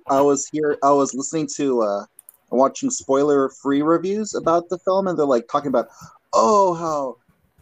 I 0.10 0.20
was 0.20 0.50
here 0.52 0.78
I 0.84 0.92
was 0.92 1.14
listening 1.14 1.48
to 1.56 1.82
uh, 1.82 2.06
watching 2.50 2.90
spoiler 2.90 3.48
free 3.48 3.82
reviews 3.84 4.36
about 4.36 4.68
the 4.68 4.80
film, 4.80 5.08
and 5.08 5.18
they're 5.18 5.26
like 5.26 5.48
talking 5.48 5.70
about 5.70 5.88
oh 6.34 6.74
how 6.74 7.16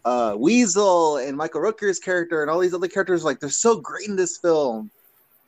uh, 0.06 0.36
Weasel 0.36 1.18
and 1.18 1.38
Michael 1.38 1.62
Rooker's 1.62 2.00
character 2.00 2.42
and 2.42 2.50
all 2.50 2.60
these 2.60 2.74
other 2.74 2.88
characters 2.88 3.24
like 3.24 3.40
they're 3.40 3.52
so 3.52 3.80
great 3.80 4.10
in 4.10 4.16
this 4.16 4.38
film. 4.38 4.90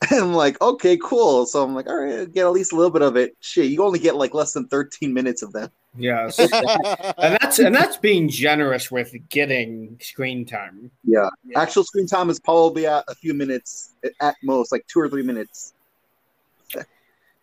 And 0.09 0.19
I'm 0.19 0.33
like, 0.33 0.59
okay, 0.61 0.97
cool. 0.97 1.45
So 1.45 1.63
I'm 1.63 1.75
like, 1.75 1.87
all 1.87 1.95
right, 1.95 2.31
get 2.33 2.47
at 2.47 2.51
least 2.51 2.73
a 2.73 2.75
little 2.75 2.89
bit 2.89 3.03
of 3.03 3.15
it. 3.17 3.37
Shit, 3.39 3.69
you 3.69 3.83
only 3.83 3.99
get 3.99 4.15
like 4.15 4.33
less 4.33 4.51
than 4.53 4.67
13 4.67 5.13
minutes 5.13 5.43
of 5.43 5.53
that. 5.53 5.71
Yes. 5.98 6.39
and 7.17 7.38
that's 7.41 7.60
and 7.60 7.75
that's 7.75 7.98
being 7.98 8.29
generous 8.29 8.89
with 8.89 9.13
getting 9.29 9.98
screen 10.01 10.45
time. 10.45 10.89
Yeah. 11.03 11.29
yeah. 11.45 11.60
Actual 11.60 11.83
screen 11.83 12.07
time 12.07 12.29
is 12.29 12.39
probably 12.39 12.88
at 12.88 13.03
a 13.10 13.15
few 13.15 13.33
minutes 13.33 13.93
at 14.21 14.36
most, 14.43 14.71
like 14.71 14.86
two 14.88 15.00
or 15.01 15.10
three 15.10 15.24
minutes. 15.24 15.74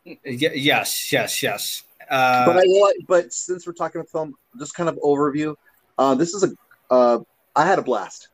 Y- 0.07 0.19
yes, 0.25 1.13
yes, 1.13 1.43
yes. 1.43 1.83
Uh, 2.11 2.47
but 2.47 2.57
I 2.57 2.63
will- 2.65 2.93
but 3.07 3.33
since 3.35 3.67
we're 3.67 3.75
talking 3.75 4.01
about 4.01 4.11
film, 4.11 4.35
just 4.59 4.75
kind 4.75 4.89
of 4.89 4.97
overview. 5.05 5.55
Uh, 5.99 6.15
this 6.15 6.33
is 6.33 6.43
a 6.45 6.51
uh, 6.91 7.19
I 7.55 7.67
had 7.67 7.79
a 7.79 7.83
blast, 7.83 8.29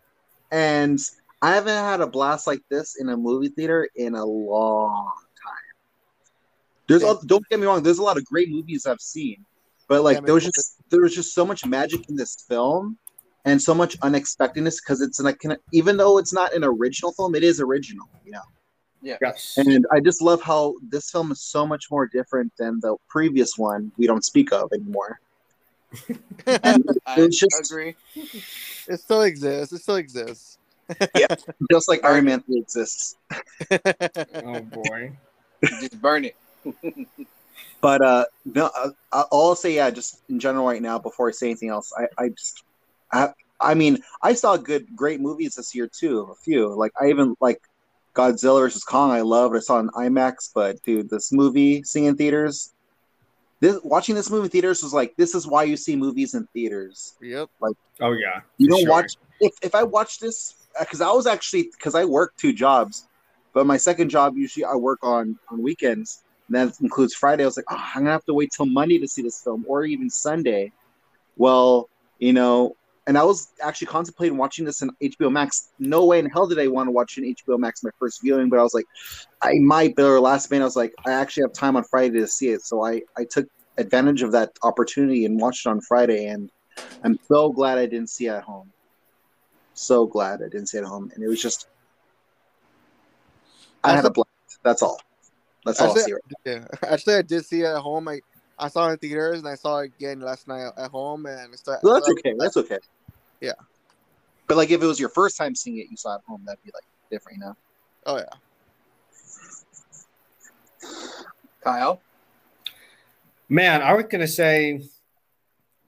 and 0.52 1.00
I 1.42 1.54
haven't 1.54 1.74
had 1.74 2.00
a 2.00 2.06
blast 2.06 2.46
like 2.46 2.60
this 2.68 2.96
in 3.00 3.08
a 3.08 3.16
movie 3.16 3.48
theater 3.48 3.88
in 3.96 4.14
a 4.14 4.24
long 4.24 5.10
time. 5.44 5.74
There's 6.86 7.02
Yeah. 7.02 7.14
a, 7.20 7.26
don't 7.26 7.44
get 7.48 7.58
me 7.58 7.66
wrong. 7.66 7.82
There's 7.82 7.98
a 7.98 8.02
lot 8.02 8.16
of 8.16 8.24
great 8.26 8.48
movies 8.50 8.86
I've 8.86 9.00
seen, 9.00 9.44
but 9.88 10.02
like 10.02 10.16
Yeah, 10.16 10.20
there 10.26 10.34
was 10.34 10.44
man. 10.44 10.52
just 10.54 10.76
there 10.90 11.00
was 11.02 11.14
just 11.14 11.34
so 11.34 11.44
much 11.44 11.64
magic 11.66 12.08
in 12.08 12.16
this 12.16 12.36
film, 12.48 12.98
and 13.44 13.60
so 13.60 13.74
much 13.74 13.96
unexpectedness 14.02 14.80
because 14.80 15.00
it's 15.00 15.20
like 15.20 15.40
even 15.72 15.96
though 15.96 16.18
it's 16.18 16.32
not 16.32 16.54
an 16.54 16.64
original 16.64 17.12
film, 17.12 17.34
it 17.34 17.44
is 17.44 17.60
original. 17.60 18.08
You 18.24 18.32
know. 18.32 18.42
Yeah. 19.02 19.18
yes. 19.20 19.54
And 19.58 19.84
I 19.92 20.00
just 20.00 20.22
love 20.22 20.40
how 20.40 20.74
this 20.88 21.10
film 21.10 21.30
is 21.30 21.42
so 21.42 21.66
much 21.66 21.90
more 21.90 22.06
different 22.06 22.50
than 22.58 22.80
the 22.80 22.96
previous 23.08 23.58
one 23.58 23.92
we 23.98 24.06
don't 24.06 24.24
speak 24.24 24.50
of 24.50 24.70
anymore. 24.72 25.20
I 26.46 26.78
It's 27.18 27.38
just- 27.38 27.70
agree. 27.70 27.96
it 28.14 29.00
still 29.00 29.20
exists. 29.22 29.74
It 29.74 29.78
still 29.82 29.96
exists. 29.96 30.58
Yeah, 31.16 31.28
just 31.70 31.88
like 31.88 32.04
Iron 32.04 32.24
Man 32.26 32.40
3 32.42 32.58
exists. 32.58 33.16
oh 33.70 34.60
boy. 34.60 35.12
Just 35.64 36.00
burn 36.00 36.24
it. 36.26 36.36
But 37.84 38.02
uh 38.02 38.24
no 38.46 38.70
uh, 38.74 38.90
I- 39.12 39.24
I'll 39.30 39.54
say 39.54 39.74
yeah, 39.76 39.90
just 39.90 40.22
in 40.30 40.40
general 40.40 40.66
right 40.66 40.80
now 40.80 40.98
before 40.98 41.28
I 41.28 41.32
say 41.32 41.48
anything 41.50 41.68
else. 41.68 41.92
I, 41.98 42.06
I 42.16 42.28
just 42.30 42.64
I 43.12 43.28
I 43.60 43.74
mean, 43.74 43.98
I 44.22 44.32
saw 44.32 44.56
good 44.56 44.86
great 44.96 45.20
movies 45.20 45.54
this 45.54 45.74
year 45.74 45.86
too, 45.86 46.28
a 46.32 46.34
few. 46.42 46.74
Like 46.74 46.92
I 46.98 47.08
even 47.10 47.34
like 47.40 47.58
Godzilla 48.16 48.60
vs. 48.60 48.84
Kong 48.84 49.10
I 49.10 49.20
loved. 49.20 49.54
I 49.54 49.58
saw 49.58 49.80
in 49.80 49.90
IMAX, 49.90 50.50
but 50.54 50.82
dude, 50.82 51.10
this 51.10 51.30
movie 51.30 51.82
seeing 51.82 52.06
in 52.06 52.16
theaters 52.16 52.72
this 53.60 53.78
watching 53.84 54.14
this 54.14 54.30
movie 54.30 54.44
in 54.44 54.50
theaters 54.50 54.82
was 54.82 54.94
like 54.94 55.14
this 55.16 55.34
is 55.34 55.46
why 55.46 55.64
you 55.64 55.76
see 55.76 55.94
movies 55.94 56.34
in 56.34 56.46
theaters. 56.54 57.14
yep. 57.20 57.48
Like, 57.60 57.76
oh 58.00 58.12
yeah. 58.12 58.40
You 58.56 58.68
for 58.68 58.72
don't 58.72 58.82
sure. 58.84 58.90
watch 58.90 59.12
if 59.40 59.52
if 59.62 59.74
I 59.74 59.82
watch 59.82 60.20
this 60.20 60.54
because 60.80 61.00
I 61.02 61.10
was 61.12 61.26
actually 61.26 61.70
because 61.72 61.94
I 61.94 62.04
work 62.04 62.32
two 62.38 62.52
jobs, 62.52 63.06
but 63.52 63.66
my 63.66 63.76
second 63.76 64.08
job 64.08 64.36
usually 64.36 64.64
I 64.64 64.74
work 64.74 65.00
on 65.02 65.38
on 65.50 65.62
weekends. 65.62 66.22
And 66.54 66.70
that 66.70 66.80
includes 66.80 67.14
Friday. 67.14 67.42
I 67.42 67.46
was 67.46 67.56
like, 67.56 67.66
oh, 67.70 67.90
I'm 67.94 68.02
gonna 68.02 68.12
have 68.12 68.24
to 68.26 68.34
wait 68.34 68.50
till 68.56 68.66
Monday 68.66 68.98
to 68.98 69.08
see 69.08 69.22
this 69.22 69.40
film, 69.42 69.64
or 69.66 69.84
even 69.84 70.08
Sunday. 70.08 70.72
Well, 71.36 71.88
you 72.18 72.32
know, 72.32 72.76
and 73.06 73.18
I 73.18 73.24
was 73.24 73.48
actually 73.60 73.88
contemplating 73.88 74.38
watching 74.38 74.64
this 74.64 74.80
in 74.80 74.90
HBO 75.02 75.32
Max. 75.32 75.72
No 75.78 76.04
way 76.06 76.20
in 76.20 76.26
hell 76.26 76.46
did 76.46 76.58
I 76.58 76.68
want 76.68 76.86
to 76.86 76.92
watch 76.92 77.18
an 77.18 77.24
HBO 77.24 77.58
Max 77.58 77.82
my 77.82 77.90
first 77.98 78.22
viewing, 78.22 78.48
but 78.48 78.58
I 78.58 78.62
was 78.62 78.72
like, 78.72 78.86
I 79.42 79.54
might. 79.54 79.96
But 79.96 80.04
our 80.04 80.20
last 80.20 80.50
minute, 80.50 80.64
I 80.64 80.66
was 80.66 80.76
like, 80.76 80.94
I 81.06 81.12
actually 81.12 81.42
have 81.42 81.52
time 81.52 81.76
on 81.76 81.84
Friday 81.84 82.20
to 82.20 82.28
see 82.28 82.50
it, 82.50 82.62
so 82.62 82.84
I 82.84 83.02
I 83.16 83.24
took 83.24 83.46
advantage 83.76 84.22
of 84.22 84.30
that 84.32 84.52
opportunity 84.62 85.24
and 85.24 85.40
watched 85.40 85.66
it 85.66 85.70
on 85.70 85.80
Friday, 85.80 86.26
and 86.26 86.50
I'm 87.02 87.18
so 87.26 87.50
glad 87.50 87.78
I 87.78 87.86
didn't 87.86 88.10
see 88.10 88.26
it 88.26 88.30
at 88.30 88.44
home. 88.44 88.70
So 89.74 90.06
glad 90.06 90.40
I 90.40 90.48
didn't 90.48 90.68
see 90.68 90.78
it 90.78 90.82
at 90.82 90.86
home, 90.86 91.10
and 91.14 91.24
it 91.24 91.28
was 91.28 91.42
just 91.42 91.66
I 93.82 93.92
had 93.92 94.04
a 94.04 94.10
blast. 94.10 94.30
That's 94.62 94.82
all. 94.82 95.00
That's 95.64 95.80
all 95.80 95.88
I'll 95.88 95.96
see. 95.96 96.12
Actually, 96.12 96.20
yeah. 96.44 96.64
Actually, 96.88 97.14
I 97.14 97.22
did 97.22 97.44
see 97.44 97.62
it 97.62 97.66
at 97.66 97.78
home. 97.78 98.08
I 98.08 98.20
I 98.58 98.68
saw 98.68 98.88
it 98.88 98.92
in 98.92 98.98
theaters 98.98 99.38
and 99.38 99.48
I 99.48 99.54
saw 99.54 99.78
it 99.80 99.92
again 99.96 100.20
last 100.20 100.46
night 100.46 100.70
at 100.76 100.90
home. 100.90 101.26
And 101.26 101.52
it's 101.52 101.66
Well, 101.66 101.94
that's 101.94 102.08
okay. 102.08 102.34
That's 102.38 102.56
okay. 102.56 102.78
Yeah. 103.40 103.52
But 104.46 104.56
like, 104.56 104.70
if 104.70 104.82
it 104.82 104.86
was 104.86 105.00
your 105.00 105.08
first 105.08 105.36
time 105.36 105.54
seeing 105.54 105.78
it, 105.78 105.86
you 105.90 105.96
saw 105.96 106.12
it 106.12 106.16
at 106.16 106.24
home, 106.26 106.42
that'd 106.44 106.62
be 106.62 106.70
like 106.72 106.84
different, 107.10 107.38
you 107.38 107.44
know. 107.44 107.56
Oh 108.06 108.18
yeah. 108.18 108.24
Kyle. 111.62 112.00
Man, 113.48 113.82
I 113.82 113.92
was 113.94 114.04
gonna 114.10 114.28
say, 114.28 114.82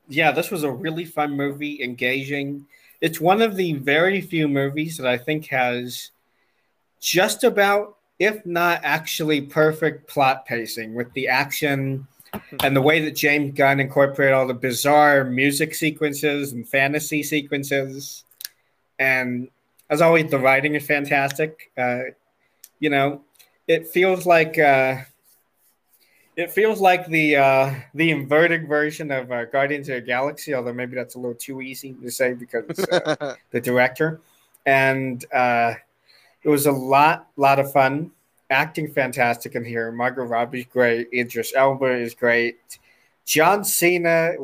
yeah, 0.08 0.32
this 0.32 0.50
was 0.50 0.62
a 0.62 0.70
really 0.70 1.04
fun 1.04 1.36
movie, 1.36 1.82
engaging. 1.82 2.66
It's 3.00 3.20
one 3.20 3.42
of 3.42 3.56
the 3.56 3.74
very 3.74 4.20
few 4.20 4.48
movies 4.48 4.96
that 4.96 5.06
I 5.06 5.18
think 5.18 5.48
has 5.48 6.10
just 6.98 7.44
about, 7.44 7.96
if 8.18 8.44
not 8.46 8.80
actually 8.82 9.42
perfect 9.42 10.08
plot 10.08 10.46
pacing 10.46 10.94
with 10.94 11.12
the 11.12 11.28
action 11.28 12.06
and 12.62 12.76
the 12.76 12.82
way 12.82 13.04
that 13.04 13.12
James 13.12 13.54
Gunn 13.54 13.80
incorporated 13.80 14.34
all 14.34 14.46
the 14.46 14.54
bizarre 14.54 15.24
music 15.24 15.74
sequences 15.74 16.52
and 16.52 16.68
fantasy 16.68 17.22
sequences. 17.22 18.24
And 18.98 19.48
as 19.90 20.00
always, 20.00 20.30
the 20.30 20.38
writing 20.38 20.74
is 20.74 20.86
fantastic. 20.86 21.70
Uh, 21.76 22.00
you 22.80 22.90
know, 22.90 23.22
it 23.68 23.88
feels 23.88 24.26
like 24.26 24.58
uh, 24.58 24.96
it 26.36 26.50
feels 26.50 26.80
like 26.80 27.06
the 27.06 27.36
uh, 27.36 27.74
the 27.94 28.10
inverted 28.10 28.68
version 28.68 29.10
of 29.10 29.30
uh, 29.30 29.44
Guardians 29.46 29.88
of 29.88 29.96
the 29.96 30.00
Galaxy, 30.02 30.54
although 30.54 30.72
maybe 30.72 30.94
that's 30.94 31.14
a 31.14 31.18
little 31.18 31.34
too 31.34 31.60
easy 31.60 31.94
to 31.94 32.10
say 32.10 32.34
because 32.34 32.64
uh, 32.90 33.34
the 33.50 33.60
director. 33.60 34.20
And 34.64 35.24
uh, 35.32 35.74
it 36.46 36.48
was 36.48 36.66
a 36.66 36.72
lot, 36.72 37.28
lot 37.36 37.58
of 37.58 37.72
fun. 37.72 38.12
Acting 38.48 38.92
fantastic 38.92 39.56
in 39.56 39.64
here. 39.64 39.90
Margot 39.90 40.22
Robbie's 40.22 40.66
great. 40.66 41.08
Idris 41.12 41.52
Elba 41.56 41.86
is 41.86 42.14
great. 42.14 42.78
John 43.24 43.64
Cena 43.64 44.34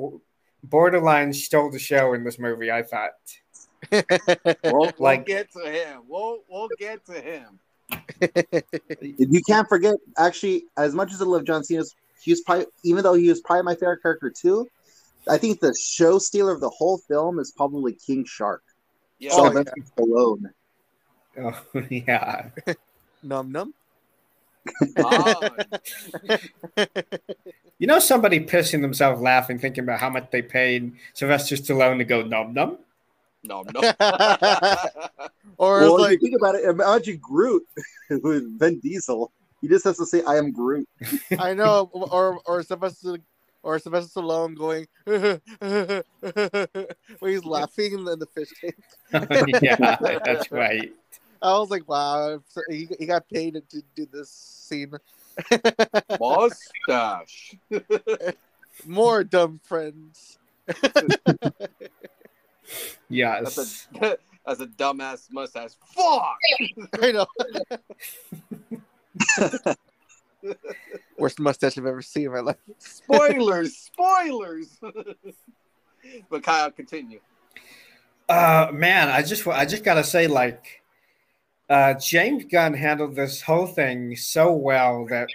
borderline 0.65 1.33
stole 1.33 1.71
the 1.71 1.79
show 1.79 2.15
in 2.15 2.25
this 2.25 2.41
movie. 2.41 2.71
I 2.73 2.83
thought. 2.83 3.13
We'll, 4.65 4.91
Like- 4.99 5.27
we'll 5.27 5.37
get 5.37 5.53
to 5.53 5.71
him. 5.71 6.03
We'll 6.09 6.39
we'll 6.49 6.69
get 6.77 7.07
to 7.07 7.21
him. 7.21 7.61
You 9.01 9.41
can't 9.49 9.69
forget, 9.69 9.95
actually, 10.19 10.65
as 10.77 10.95
much 10.95 11.13
as 11.13 11.21
I 11.23 11.25
love 11.25 11.45
John 11.45 11.63
Cena, 11.63 11.85
he 12.23 12.33
was 12.33 12.41
probably, 12.41 12.67
even 12.85 13.03
though 13.05 13.15
he 13.15 13.29
was 13.29 13.41
probably 13.41 13.63
my 13.63 13.75
favorite 13.75 14.03
character 14.03 14.31
too, 14.31 14.67
I 15.29 15.39
think 15.39 15.61
the 15.61 15.75
show 15.81 16.19
stealer 16.19 16.53
of 16.53 16.61
the 16.61 16.71
whole 16.71 16.99
film 16.99 17.39
is 17.39 17.53
probably 17.57 17.93
King 17.93 18.25
Shark. 18.25 18.63
Yeah. 19.19 19.31
Oh, 19.35 19.45
Sylvester 19.45 19.75
Stallone. 19.97 20.45
Oh, 21.39 21.63
yeah. 21.91 22.49
Num 23.23 23.53
num. 23.53 23.75
You 27.79 27.87
know, 27.89 27.99
somebody 27.99 28.41
pissing 28.41 28.81
themselves 28.81 29.21
laughing, 29.21 29.59
thinking 29.59 29.85
about 29.85 29.99
how 29.99 30.11
much 30.11 30.31
they 30.31 30.43
paid 30.43 30.93
Sylvester 31.15 31.57
Stallone 31.57 31.99
to 31.99 32.05
go 32.05 32.23
num 32.23 32.55
num. 32.55 32.79
no, 33.43 33.65
no. 33.75 33.81
or 35.59 35.81
Well, 35.81 36.01
like 36.01 36.15
if 36.15 36.23
you 36.23 36.29
think 36.29 36.37
about 36.37 36.55
it, 36.55 36.65
imagine 36.65 37.19
Groot 37.19 37.67
with 38.09 38.59
Vin 38.59 38.79
Diesel. 38.81 39.33
He 39.61 39.69
just 39.69 39.85
has 39.85 39.97
to 39.97 40.07
say, 40.07 40.23
"I 40.23 40.37
am 40.37 40.53
Groot." 40.53 40.89
I 41.39 41.55
know, 41.55 41.91
or 41.93 42.39
or 42.47 42.63
Sylvester 42.63 43.19
or 43.63 43.79
Sylvester 43.79 44.21
Stallone 44.21 44.57
going 44.57 44.87
when 47.21 47.33
he's 47.33 47.45
laughing 47.45 47.95
in 47.95 48.05
the, 48.05 48.13
in 48.13 48.19
the 48.19 48.27
fish 48.27 48.51
tank. 48.61 48.77
yeah, 49.63 49.97
that's 50.25 50.51
right. 50.51 50.93
I 51.43 51.59
was 51.59 51.71
like, 51.71 51.89
wow, 51.89 52.41
so 52.49 52.63
he, 52.69 52.89
he 52.99 53.07
got 53.07 53.29
paid 53.29 53.55
to 53.71 53.83
do 53.97 54.07
this 54.13 54.31
scene. 54.31 54.93
Mustache. 56.21 57.57
More 58.87 59.25
dumb 59.25 59.61
friends. 59.65 60.39
Yes. 63.09 63.87
That's 63.93 64.13
a 64.13 64.19
that's 64.47 64.61
a 64.61 64.67
dumbass 64.67 65.29
mustache. 65.31 65.73
Fuck. 65.95 66.39
I 67.01 67.13
know. 67.13 67.27
Worst 71.19 71.39
mustache 71.39 71.79
I've 71.79 71.87
ever 71.87 72.03
seen 72.03 72.27
in 72.27 72.33
my 72.33 72.41
life. 72.41 72.57
Spoilers. 72.79 73.77
Spoilers. 73.77 74.81
but 76.31 76.43
Kyle, 76.43 76.71
continue. 76.71 77.21
Uh, 78.29 78.71
man, 78.73 79.09
I 79.09 79.23
just 79.23 79.47
I 79.47 79.65
just 79.65 79.85
gotta 79.85 80.03
say, 80.03 80.27
like, 80.27 80.82
uh, 81.73 81.95
James 81.95 82.45
Gunn 82.45 82.75
handled 82.75 83.17
this 83.17 83.41
whole 83.41 83.67
thing 83.67 84.15
so 84.15 84.53
well 84.53 85.07
that 85.07 85.29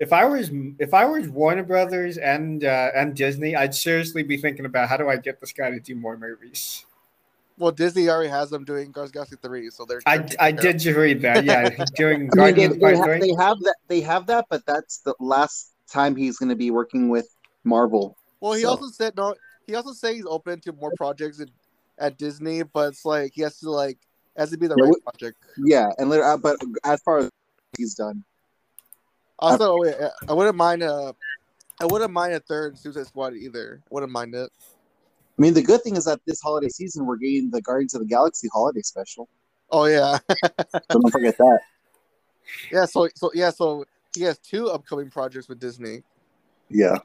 if 0.00 0.12
I 0.12 0.24
was 0.24 0.50
if 0.78 0.94
I 0.94 1.04
was 1.04 1.28
Warner 1.28 1.62
Brothers 1.62 2.16
and 2.16 2.64
uh, 2.64 2.90
and 2.96 3.14
Disney, 3.14 3.54
I'd 3.54 3.74
seriously 3.74 4.22
be 4.22 4.38
thinking 4.38 4.64
about 4.64 4.88
how 4.88 4.96
do 4.96 5.08
I 5.10 5.16
get 5.18 5.40
this 5.40 5.52
guy 5.52 5.70
to 5.70 5.78
do 5.80 5.94
more 5.94 6.16
movies. 6.16 6.86
Well, 7.58 7.70
Disney 7.70 8.08
already 8.08 8.30
has 8.30 8.50
them 8.50 8.64
doing 8.64 8.90
Guardians 8.90 9.30
of 9.32 9.40
the 9.40 9.48
Galaxy 9.48 9.68
3, 9.68 9.70
so 9.70 9.84
they're. 9.84 10.00
I, 10.06 10.26
I 10.40 10.50
did 10.50 10.80
just 10.80 10.96
read 10.96 11.22
that. 11.22 11.44
Yeah, 11.44 11.70
he's 11.70 11.90
doing 11.94 12.14
I 12.14 12.18
mean, 12.18 12.30
they, 12.30 12.36
Guardians 12.36 12.74
they, 12.74 12.80
Part 12.80 12.96
ha- 12.96 13.18
they 13.20 13.44
have 13.44 13.58
that. 13.60 13.76
They 13.86 14.00
have 14.00 14.26
that, 14.26 14.46
but 14.50 14.66
that's 14.66 14.98
the 14.98 15.14
last 15.20 15.72
time 15.88 16.16
he's 16.16 16.38
going 16.38 16.48
to 16.48 16.56
be 16.56 16.72
working 16.72 17.10
with 17.10 17.28
Marvel. 17.62 18.16
Well, 18.40 18.54
he 18.54 18.62
So- 18.62 18.70
also 18.70 18.88
said 18.88 19.16
no. 19.16 19.34
He 19.66 19.74
also 19.76 19.92
said 19.92 20.14
he's 20.14 20.26
open 20.26 20.60
to 20.62 20.72
more 20.72 20.92
projects 20.96 21.40
at, 21.40 21.48
at 21.98 22.18
Disney, 22.18 22.64
but 22.64 22.88
it's 22.88 23.04
like 23.04 23.32
he 23.34 23.42
has 23.42 23.60
to 23.60 23.70
like 23.70 23.98
has 24.36 24.50
to 24.50 24.56
be 24.58 24.66
the 24.66 24.74
Yeah, 24.76 24.84
right 24.84 24.90
what- 24.90 25.04
project. 25.04 25.38
Yeah, 25.58 25.88
and 25.98 26.10
later, 26.10 26.24
uh, 26.24 26.36
but 26.36 26.56
as 26.84 27.00
far 27.02 27.18
as 27.18 27.30
he's 27.76 27.94
done, 27.94 28.24
Also, 29.38 29.76
wait, 29.78 29.94
I 30.28 30.32
wouldn't 30.32 30.56
mind 30.56 30.82
a, 30.82 31.14
I 31.80 31.86
wouldn't 31.86 32.12
mind 32.12 32.34
a 32.34 32.40
third 32.40 32.78
Suicide 32.78 33.06
Squad 33.06 33.34
either. 33.34 33.82
Wouldn't 33.90 34.12
mind 34.12 34.34
it. 34.34 34.50
I 35.36 35.42
mean, 35.42 35.54
the 35.54 35.62
good 35.62 35.82
thing 35.82 35.96
is 35.96 36.04
that 36.04 36.20
this 36.26 36.40
holiday 36.40 36.68
season 36.68 37.04
we're 37.06 37.16
getting 37.16 37.50
the 37.50 37.60
Guardians 37.60 37.94
of 37.94 38.00
the 38.00 38.06
Galaxy 38.06 38.48
holiday 38.52 38.82
special. 38.82 39.28
Oh 39.70 39.86
yeah, 39.86 40.18
So 40.70 40.78
don't 40.90 41.10
forget 41.10 41.36
that. 41.38 41.58
yeah. 42.70 42.84
So 42.84 43.08
so 43.16 43.30
yeah. 43.34 43.50
So 43.50 43.84
he 44.14 44.22
has 44.22 44.38
two 44.38 44.68
upcoming 44.68 45.10
projects 45.10 45.48
with 45.48 45.58
Disney. 45.58 46.04
Yeah, 46.68 46.98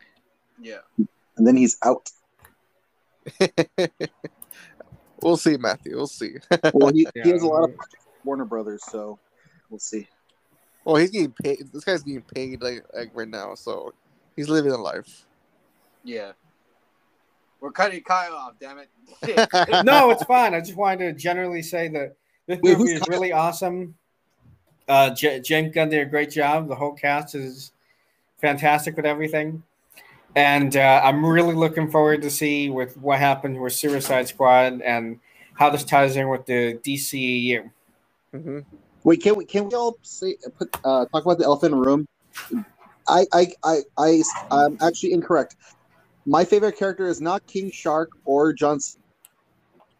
Yeah. 0.62 0.80
and 0.98 1.48
then 1.48 1.56
he's 1.58 1.78
out. 1.84 2.10
we'll 5.22 5.38
see, 5.38 5.58
Matthew. 5.58 5.96
We'll 5.96 6.08
see. 6.08 6.36
Well, 6.74 6.94
he, 6.94 7.08
he 7.24 7.30
has 7.30 7.42
a 7.44 7.48
lot 7.48 7.64
of 7.70 7.76
Warner 8.24 8.46
Brothers, 8.46 8.84
so 8.86 9.20
we'll 9.70 9.80
see. 9.80 10.08
well, 10.84 10.96
he's 10.96 11.10
getting 11.12 11.34
paid. 11.44 11.70
This 11.74 11.84
guy's 11.84 12.04
getting 12.04 12.22
paid 12.22 12.62
like, 12.62 12.84
like 12.94 13.12
right 13.14 13.28
now, 13.28 13.56
so 13.56 13.94
he's 14.36 14.50
living 14.50 14.72
a 14.72 14.78
life. 14.78 15.26
Yeah. 16.04 16.32
We're 17.62 17.72
cutting 17.72 18.02
Kyle 18.04 18.34
off, 18.34 18.54
damn 18.60 18.78
it. 18.80 18.90
No, 19.86 20.12
it's 20.12 20.24
fine. 20.24 20.54
I 20.54 20.60
just 20.62 20.78
wanted 20.78 21.14
to 21.14 21.22
generally 21.22 21.62
say 21.62 21.90
that 21.90 22.16
this 22.48 22.60
Wait, 22.62 22.78
movie 22.78 22.94
who's 22.94 23.02
is 23.02 23.08
really 23.10 23.32
awesome. 23.34 23.96
Uh, 24.88 25.14
J- 25.14 25.42
James 25.42 25.74
Gunn 25.74 25.90
did 25.90 26.00
a 26.00 26.10
great 26.10 26.32
job. 26.32 26.68
The 26.68 26.76
whole 26.76 26.94
cast 26.94 27.36
is 27.36 27.72
fantastic 28.38 28.96
with 28.96 29.06
everything, 29.06 29.62
and 30.36 30.76
uh, 30.76 31.02
I'm 31.04 31.26
really 31.26 31.56
looking 31.56 31.90
forward 31.90 32.22
to 32.22 32.30
see 32.30 32.70
with 32.70 32.98
what 32.98 33.20
happened 33.20 33.60
with 33.60 33.74
Suicide 33.74 34.28
Squad 34.28 34.82
and 34.82 35.20
how 35.56 35.70
this 35.70 35.84
ties 35.84 36.16
in 36.16 36.30
with 36.30 36.46
the 36.46 36.80
DCEU. 36.84 37.70
hmm 38.34 38.60
Wait, 39.04 39.22
can 39.24 39.36
we 39.36 39.46
can 39.46 39.68
we 39.70 39.76
all 39.76 39.98
say 40.02 40.36
put 40.58 40.76
uh, 40.84 41.06
talk 41.06 41.24
about 41.26 41.38
the 41.38 41.46
elephant 41.46 41.74
in 41.74 41.80
the 41.82 41.86
room? 41.88 42.06
I 43.08 43.26
I 43.34 43.48
I 43.64 43.78
I 43.98 44.24
I'm 44.52 44.78
actually 44.82 45.14
incorrect. 45.14 45.56
My 46.26 46.44
favorite 46.44 46.78
character 46.78 47.08
is 47.08 47.22
not 47.22 47.46
King 47.48 47.72
Shark 47.72 48.10
or 48.26 48.54
John. 48.54 48.80
C- 48.80 49.00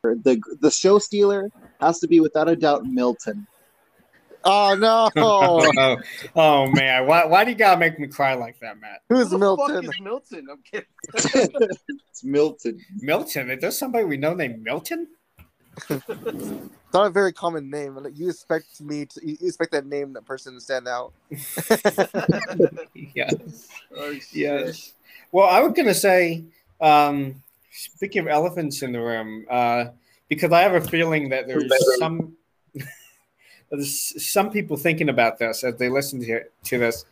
The 0.04 0.42
the 0.62 0.70
show 0.70 1.00
stealer 1.00 1.50
has 1.80 2.00
to 2.00 2.08
be 2.08 2.20
without 2.20 2.50
a 2.50 2.56
doubt 2.56 2.86
Milton. 2.86 3.48
Oh 4.44 4.76
no! 4.76 5.10
oh, 5.22 5.98
oh, 6.36 6.68
man, 6.72 7.06
why, 7.06 7.26
why 7.26 7.44
do 7.44 7.52
you 7.52 7.58
gotta 7.58 7.80
make 7.80 8.00
me 8.00 8.08
cry 8.08 8.36
like 8.36 8.60
that, 8.60 8.80
Matt? 8.80 9.02
Who's 9.10 9.26
Who 9.26 9.32
the 9.32 9.38
Milton? 9.40 9.86
fuck 9.86 9.94
is 9.96 10.02
Milton? 10.02 10.48
I'm 10.50 10.62
kidding. 10.64 10.88
it's 12.10 12.24
Milton. 12.24 12.80
Milton? 13.02 13.52
Is 13.52 13.62
there 13.62 13.72
somebody 13.72 14.06
we 14.06 14.18
know 14.18 14.34
named 14.34 14.64
Milton? 14.64 15.08
It's 15.90 16.94
not 16.94 17.08
a 17.08 17.10
very 17.10 17.34
common 17.34 17.70
name. 17.70 17.96
Like, 17.96 18.18
you 18.18 18.30
expect 18.30 18.82
me 18.82 19.06
to 19.06 19.28
you 19.28 19.38
expect 19.42 19.72
that 19.74 19.86
name, 19.86 20.14
that 20.14 20.26
person 20.26 20.54
to 20.54 20.62
stand 20.62 20.88
out. 20.88 21.14
yes. 23.16 23.68
Oh. 23.96 24.16
Yes. 24.32 24.94
Well, 25.32 25.48
I 25.48 25.60
was 25.60 25.74
gonna 25.74 25.94
say, 25.94 26.46
um, 26.82 27.44
speaking 27.72 28.22
of 28.22 28.28
elephants 28.28 28.82
in 28.82 28.94
the 28.94 29.02
room, 29.02 29.46
uh, 29.50 29.86
because 30.28 30.52
I 30.52 30.62
have 30.62 30.76
a 30.76 30.82
feeling 30.82 31.30
that 31.30 31.48
there's 31.48 31.72
some 32.00 32.20
there's 32.20 32.39
some 33.82 34.52
people 34.52 34.78
thinking 34.78 35.10
about 35.10 35.38
this 35.38 35.64
as 35.64 35.76
they 35.78 35.90
listen 35.90 36.20
to 36.22 36.44
to 36.66 36.78
this. 36.78 37.06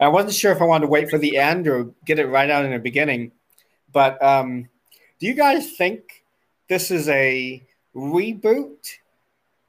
I 0.00 0.08
wasn't 0.08 0.34
sure 0.34 0.52
if 0.52 0.60
I 0.60 0.64
wanted 0.64 0.86
to 0.86 0.90
wait 0.90 1.10
for 1.10 1.18
the 1.18 1.36
end 1.36 1.68
or 1.68 1.90
get 2.04 2.18
it 2.18 2.26
right 2.26 2.50
out 2.50 2.64
in 2.64 2.72
the 2.72 2.78
beginning, 2.78 3.30
but 3.92 4.22
um, 4.22 4.68
do 5.20 5.26
you 5.26 5.34
guys 5.34 5.72
think 5.72 6.24
this 6.68 6.90
is 6.90 7.08
a 7.08 7.62
reboot 7.94 8.98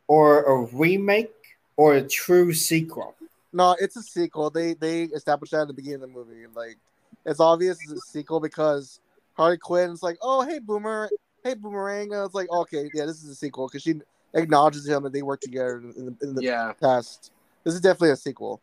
or 0.08 0.44
a 0.44 0.64
remake 0.76 1.34
or 1.78 1.96
a 1.96 2.02
true 2.02 2.54
sequel? 2.54 3.16
No, 3.52 3.76
it's 3.80 3.96
a 3.96 4.02
sequel. 4.02 4.50
They 4.50 4.74
they 4.74 5.04
established 5.04 5.52
that 5.52 5.62
at 5.62 5.68
the 5.68 5.74
beginning 5.74 5.96
of 5.96 6.02
the 6.02 6.08
movie. 6.08 6.46
Like 6.56 6.78
it's 7.26 7.40
obvious 7.40 7.78
it's 7.84 7.92
a 7.92 8.12
sequel 8.12 8.40
because 8.40 9.00
Harley 9.36 9.58
Quinn's 9.58 10.02
like, 10.02 10.18
oh 10.22 10.42
hey 10.42 10.60
Boomer, 10.60 11.10
hey 11.44 11.54
Boomerang. 11.54 12.14
And 12.14 12.26
it's 12.26 12.34
like 12.34 12.50
okay, 12.52 12.90
yeah, 12.94 13.06
this 13.06 13.24
is 13.24 13.30
a 13.30 13.36
sequel 13.36 13.68
because 13.68 13.84
she 13.84 14.02
acknowledges 14.34 14.88
him 14.88 15.06
and 15.06 15.14
they 15.14 15.22
work 15.22 15.42
together 15.42 15.78
in 15.78 16.06
the, 16.06 16.28
in 16.28 16.36
the 16.36 16.44
Yeah. 16.44 16.74
past. 16.82 17.32
This 17.64 17.74
is 17.74 17.82
definitely 17.82 18.12
a 18.12 18.16
sequel. 18.16 18.62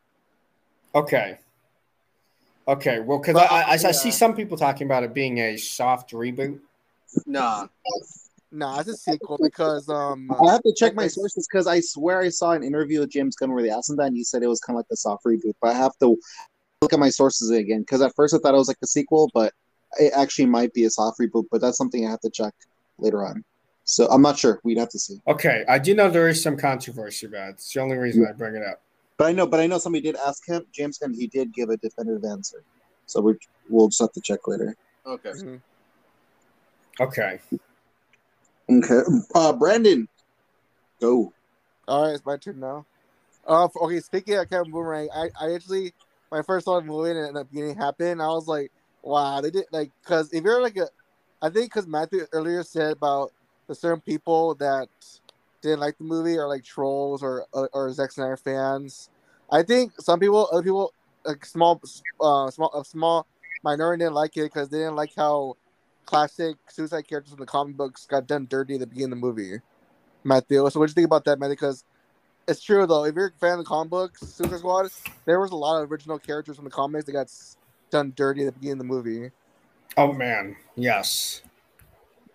Okay. 0.93 1.37
Okay. 2.67 2.99
Well, 2.99 3.19
because 3.19 3.33
But, 3.33 3.51
I, 3.51 3.61
I, 3.61 3.71
I 3.71 3.77
see 3.77 4.11
some 4.11 4.35
people 4.35 4.57
talking 4.57 4.85
about 4.85 5.03
it 5.03 5.13
being 5.13 5.39
a 5.39 5.57
soft 5.57 6.11
reboot. 6.11 6.59
Nah. 7.25 7.67
Nah, 8.51 8.79
it's 8.79 8.89
a 8.89 8.97
sequel 8.97 9.37
because 9.41 9.87
um 9.87 10.29
I 10.29 10.51
have 10.51 10.63
to 10.63 10.73
check 10.75 10.93
my 10.93 11.07
sources 11.07 11.47
because 11.49 11.67
I 11.67 11.79
swear 11.79 12.19
I 12.19 12.29
saw 12.29 12.51
an 12.51 12.63
interview 12.63 12.99
with 12.99 13.09
James 13.09 13.35
Gunn 13.35 13.53
where 13.53 13.63
they 13.63 13.69
asked 13.69 13.89
him 13.89 13.95
that, 13.97 14.07
and 14.07 14.15
he 14.15 14.25
said 14.25 14.43
it 14.43 14.47
was 14.47 14.59
kind 14.59 14.75
of 14.75 14.79
like 14.79 14.87
a 14.91 14.97
soft 14.97 15.23
reboot. 15.23 15.53
But 15.61 15.69
I 15.69 15.73
have 15.73 15.97
to 15.99 16.17
look 16.81 16.91
at 16.91 16.99
my 16.99 17.09
sources 17.09 17.49
again 17.49 17.81
because 17.81 18.01
at 18.01 18.13
first 18.15 18.33
I 18.33 18.39
thought 18.39 18.53
it 18.53 18.57
was 18.57 18.67
like 18.67 18.77
a 18.83 18.87
sequel, 18.87 19.29
but 19.33 19.53
it 19.99 20.11
actually 20.15 20.47
might 20.47 20.73
be 20.73 20.83
a 20.83 20.89
soft 20.89 21.19
reboot. 21.19 21.45
But 21.49 21.61
that's 21.61 21.77
something 21.77 22.05
I 22.05 22.11
have 22.11 22.19
to 22.21 22.29
check 22.29 22.53
later 22.97 23.25
on. 23.25 23.43
So 23.83 24.07
I'm 24.07 24.21
not 24.21 24.37
sure. 24.37 24.59
We'd 24.63 24.77
have 24.77 24.89
to 24.89 24.99
see. 24.99 25.19
Okay. 25.27 25.65
I 25.67 25.79
do 25.79 25.93
know 25.93 26.09
there 26.09 26.29
is 26.29 26.41
some 26.41 26.57
controversy 26.57 27.25
about 27.25 27.49
it. 27.49 27.51
It's 27.53 27.73
the 27.73 27.81
only 27.81 27.97
reason 27.97 28.25
I 28.27 28.31
bring 28.31 28.55
it 28.55 28.63
up. 28.63 28.81
But 29.17 29.27
I 29.27 29.31
know, 29.33 29.45
but 29.45 29.59
I 29.59 29.67
know 29.67 29.77
somebody 29.77 30.01
did 30.03 30.15
ask 30.25 30.47
him, 30.47 30.65
James 30.71 30.97
Gunn. 30.97 31.13
He 31.13 31.27
did 31.27 31.53
give 31.53 31.69
a 31.69 31.77
definitive 31.77 32.23
answer. 32.23 32.63
So 33.05 33.21
we 33.21 33.35
we'll 33.69 33.89
just 33.89 34.01
have 34.01 34.11
to 34.13 34.21
check 34.21 34.47
later. 34.47 34.75
Okay. 35.05 35.31
mhm. 35.31 35.61
Okay. 36.99 37.39
Okay, 38.69 39.01
uh, 39.35 39.53
Brandon, 39.53 40.07
go. 41.01 41.33
All 41.87 42.05
right, 42.05 42.13
it's 42.13 42.25
my 42.25 42.37
turn 42.37 42.59
now. 42.59 42.85
Uh, 43.45 43.65
f- 43.65 43.71
okay. 43.81 43.99
Speaking 43.99 44.35
of 44.35 44.49
Kevin 44.49 44.71
Boomerang, 44.71 45.09
I, 45.13 45.29
I 45.39 45.53
actually 45.53 45.93
my 46.31 46.41
first 46.41 46.65
saw 46.65 46.79
the 46.79 46.85
movie 46.85 47.11
and 47.19 47.35
the 47.35 47.43
beginning 47.43 47.75
happened, 47.75 48.21
I 48.21 48.27
was 48.27 48.47
like, 48.47 48.71
wow, 49.03 49.41
they 49.41 49.51
did 49.51 49.65
like 49.71 49.91
because 50.01 50.31
if 50.31 50.43
you're 50.43 50.61
like 50.61 50.77
a, 50.77 50.87
I 51.41 51.49
think 51.49 51.71
because 51.71 51.87
Matthew 51.87 52.25
earlier 52.31 52.63
said 52.63 52.93
about 52.93 53.33
certain 53.75 54.01
people 54.01 54.55
that 54.55 54.89
didn't 55.61 55.79
like 55.79 55.97
the 55.97 56.03
movie 56.03 56.37
or 56.37 56.47
like 56.47 56.63
trolls 56.63 57.21
or 57.23 57.45
or, 57.53 57.69
or 57.73 57.91
Zack 57.93 58.11
Snyder 58.11 58.37
fans. 58.37 59.09
I 59.51 59.63
think 59.63 59.93
some 59.99 60.19
people, 60.19 60.47
other 60.51 60.63
people, 60.63 60.93
like 61.25 61.45
small, 61.45 61.81
uh, 62.21 62.49
small, 62.49 62.71
a 62.73 62.85
small 62.85 63.27
minority 63.63 64.03
didn't 64.03 64.15
like 64.15 64.37
it 64.37 64.43
because 64.43 64.69
they 64.69 64.77
didn't 64.77 64.95
like 64.95 65.11
how 65.15 65.55
classic 66.05 66.55
suicide 66.69 67.07
characters 67.07 67.33
from 67.33 67.41
the 67.41 67.45
comic 67.45 67.75
books 67.75 68.05
got 68.05 68.27
done 68.27 68.47
dirty 68.49 68.75
at 68.75 68.79
the 68.79 68.87
beginning 68.87 69.13
of 69.13 69.21
the 69.21 69.27
movie. 69.27 69.61
Matthew, 70.23 70.57
so 70.69 70.79
what 70.79 70.87
do 70.87 70.91
you 70.91 70.95
think 70.95 71.05
about 71.05 71.25
that, 71.25 71.39
Matthew? 71.39 71.55
Because 71.55 71.83
it's 72.47 72.61
true 72.61 72.85
though. 72.85 73.05
If 73.05 73.15
you're 73.15 73.27
a 73.27 73.39
fan 73.39 73.53
of 73.53 73.59
the 73.59 73.63
comic 73.65 73.89
books, 73.89 74.21
Suicide 74.21 74.59
Squad, 74.59 74.89
there 75.25 75.39
was 75.39 75.51
a 75.51 75.55
lot 75.55 75.81
of 75.81 75.91
original 75.91 76.19
characters 76.19 76.55
from 76.55 76.65
the 76.65 76.71
comics 76.71 77.05
that 77.05 77.11
got 77.11 77.31
done 77.89 78.13
dirty 78.15 78.41
at 78.41 78.45
the 78.45 78.51
beginning 78.53 78.73
of 78.73 78.77
the 78.79 78.83
movie. 78.85 79.31
Oh 79.97 80.13
man. 80.13 80.55
Yes. 80.75 81.41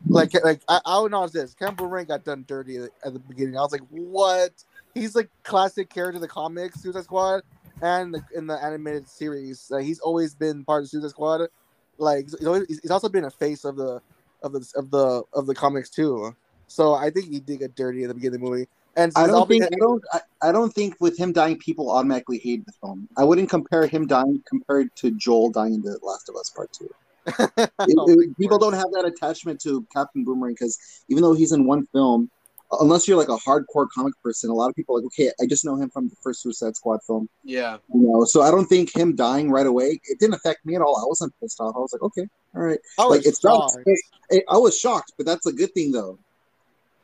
Like, 0.07 0.33
like 0.45 0.61
I, 0.69 0.81
I 0.85 1.01
would 1.01 1.13
know 1.13 1.27
this. 1.27 1.55
Ken 1.55 1.75
Boomerang 1.75 2.07
got 2.07 2.25
done 2.25 2.45
dirty 2.47 2.77
at 2.77 2.91
at 3.05 3.13
the 3.13 3.19
beginning. 3.19 3.57
I 3.57 3.61
was 3.63 3.73
like, 3.73 3.87
what? 3.91 4.53
He's 4.95 5.15
like 5.15 5.31
classic 5.43 5.91
character 5.91 6.17
of 6.17 6.23
the 6.23 6.29
comics, 6.29 6.81
Suicide 6.81 7.05
Squad, 7.05 7.43
and 7.83 8.15
the, 8.15 8.23
in 8.35 8.47
the 8.47 8.55
animated 8.55 9.09
series. 9.09 9.67
Like, 9.71 9.85
he's 9.85 10.01
always 10.01 10.35
been 10.35 10.65
part 10.65 10.85
of 10.85 10.89
Suicide 10.89 11.11
Squad. 11.11 11.49
Like, 11.99 12.25
he's, 12.25 12.47
always, 12.47 12.67
he's 12.69 12.91
also 12.91 13.09
been 13.09 13.25
a 13.25 13.31
face 13.31 13.65
of 13.65 13.77
the 13.77 14.01
of 14.43 14.53
the 14.53 14.73
of 14.77 14.91
the 14.91 15.23
of 15.33 15.47
the 15.47 15.55
comics 15.55 15.91
too. 15.91 16.35
So 16.69 16.95
I 16.95 17.11
think 17.11 17.31
he 17.31 17.41
did 17.41 17.61
get 17.61 17.75
dirty 17.75 18.05
at 18.05 18.09
the 18.09 18.15
beginning 18.15 18.37
of 18.37 18.41
the 18.43 18.51
movie. 18.51 18.69
And 18.97 19.13
I 19.15 19.27
don't 19.27 19.47
think 19.47 19.65
I 19.65 19.77
don't 19.79 20.03
I, 20.13 20.21
I 20.43 20.53
don't 20.53 20.73
think 20.73 20.97
with 21.01 21.19
him 21.19 21.33
dying, 21.33 21.59
people 21.59 21.91
automatically 21.91 22.39
hate 22.39 22.65
the 22.65 22.73
film. 22.81 23.09
I 23.17 23.25
wouldn't 23.25 23.51
compare 23.51 23.87
him 23.87 24.07
dying 24.07 24.43
compared 24.49 24.95
to 24.97 25.11
Joel 25.11 25.51
dying 25.51 25.75
in 25.75 25.83
The 25.83 25.99
Last 26.03 26.29
of 26.29 26.37
Us 26.37 26.49
Part 26.49 26.73
Two. 26.73 26.89
It- 27.59 27.71
Oh, 27.99 28.11
it- 28.11 28.37
people 28.39 28.59
don't 28.59 28.73
have 28.75 28.91
that 28.93 29.05
attachment 29.05 29.61
to 29.62 29.87
Captain 29.93 30.25
Boomerang 30.25 30.53
because 30.55 30.79
even 31.09 31.23
though 31.23 31.35
he's 31.35 31.53
in 31.53 31.67
one 31.67 31.87
film, 31.93 32.31
unless 32.81 33.07
you're 33.07 33.17
like 33.17 33.29
a 33.29 33.37
hardcore 33.37 33.87
comic 33.95 34.15
person, 34.23 34.51
a 34.51 34.55
lot 34.55 34.69
of 34.69 34.75
people 34.75 34.97
are 34.97 34.99
like, 34.99 35.07
okay, 35.07 35.31
I 35.41 35.47
just 35.47 35.65
know 35.65 35.77
him 35.77 35.89
from 35.91 36.09
the 36.09 36.17
first 36.23 36.43
Suicide 36.43 36.75
Squad 36.77 37.01
film. 37.07 37.29
Yeah. 37.45 37.79
You 37.95 38.01
know, 38.03 38.25
so 38.25 38.43
I 38.43 38.51
don't 38.51 38.67
think 38.67 38.95
him 38.97 39.15
dying 39.15 39.51
right 39.51 39.67
away. 39.67 40.01
It 40.05 40.19
didn't 40.19 40.35
affect 40.35 40.65
me 40.67 40.75
at 40.75 40.83
all. 40.83 40.97
I 40.99 41.07
wasn't 41.07 41.33
pissed 41.41 41.61
off. 41.61 41.75
I 41.77 41.79
was 41.79 41.93
like, 41.93 42.03
okay, 42.03 42.27
all 42.55 42.62
right. 42.62 42.79
I 42.99 43.05
was 43.07 43.19
Like 43.19 43.27
it's 43.27 43.41
shocked. 43.41 43.77
it- 44.31 44.45
I 44.49 44.57
was 44.59 44.77
shocked, 44.79 45.12
but 45.17 45.27
that's 45.27 45.47
a 45.47 45.53
good 45.53 45.73
thing 45.75 45.93
though. 45.93 46.19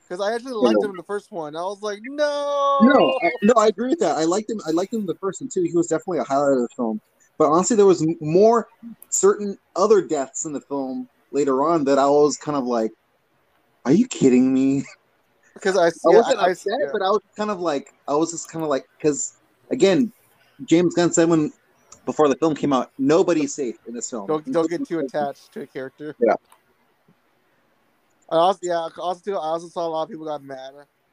Because 0.09 0.21
I 0.21 0.35
actually 0.35 0.53
liked 0.53 0.83
him 0.85 0.91
in 0.91 0.97
the 0.97 1.05
first 1.05 1.33
one. 1.33 1.57
I 1.57 1.63
was 1.63 1.81
like, 1.81 2.01
no. 2.03 2.79
No, 2.83 3.19
I, 3.23 3.31
no, 3.43 3.55
I 3.57 3.69
agree 3.69 3.89
with 3.89 4.01
that. 4.01 4.19
I 4.19 4.25
liked 4.25 4.51
him. 4.51 4.61
I 4.67 4.71
liked 4.73 4.93
him 4.93 5.01
in 5.01 5.07
the 5.07 5.15
first 5.15 5.41
one 5.41 5.49
too. 5.49 5.63
He 5.63 5.73
was 5.75 5.87
definitely 5.87 6.19
a 6.19 6.25
highlight 6.25 6.53
of 6.55 6.59
the 6.63 6.69
film. 6.77 7.01
But 7.39 7.51
honestly, 7.51 7.77
there 7.77 7.87
was 7.87 8.07
more 8.21 8.69
certain 9.09 9.59
other 9.75 10.01
deaths 10.01 10.45
in 10.45 10.53
the 10.53 10.61
film 10.61 11.09
later 11.31 11.65
on 11.65 11.85
that 11.85 11.99
I 11.99 12.07
was 12.07 12.37
kind 12.37 12.57
of 12.57 12.65
like, 12.65 12.93
"Are 13.85 13.93
you 13.93 14.07
kidding 14.07 14.53
me?" 14.53 14.85
Because 15.55 15.77
I, 15.77 15.89
I 15.89 16.17
wasn't 16.17 16.39
I, 16.39 16.47
I, 16.47 16.49
yeah. 16.49 16.89
but 16.91 17.03
I 17.03 17.11
was 17.11 17.21
kind 17.37 17.51
of 17.51 17.61
like, 17.61 17.93
I 18.09 18.15
was 18.15 18.31
just 18.31 18.51
kind 18.51 18.63
of 18.63 18.71
like, 18.71 18.87
because 18.97 19.37
again, 19.71 20.11
James 20.65 20.95
Gunn 20.95 21.13
said 21.13 21.29
when 21.29 21.53
before 22.07 22.29
the 22.29 22.37
film 22.37 22.55
came 22.55 22.73
out, 22.73 22.91
nobody's 22.99 23.55
safe 23.55 23.77
in 23.87 23.95
this 23.95 24.09
film. 24.09 24.27
don't 24.27 24.51
don't 24.51 24.71
get 24.71 24.89
too 24.89 25.01
attached 25.01 25.53
to 25.53 25.61
a 25.61 25.67
character. 25.67 26.17
Yeah. 26.19 26.35
I 28.31 28.37
also, 28.37 28.61
yeah, 28.63 28.89
also 28.97 29.21
too, 29.23 29.35
I 29.35 29.45
also 29.45 29.69
saw 29.69 29.87
a 29.87 29.91
lot 29.91 30.05
of 30.05 30.09
people 30.09 30.25
got 30.25 30.43
mad 30.43 30.73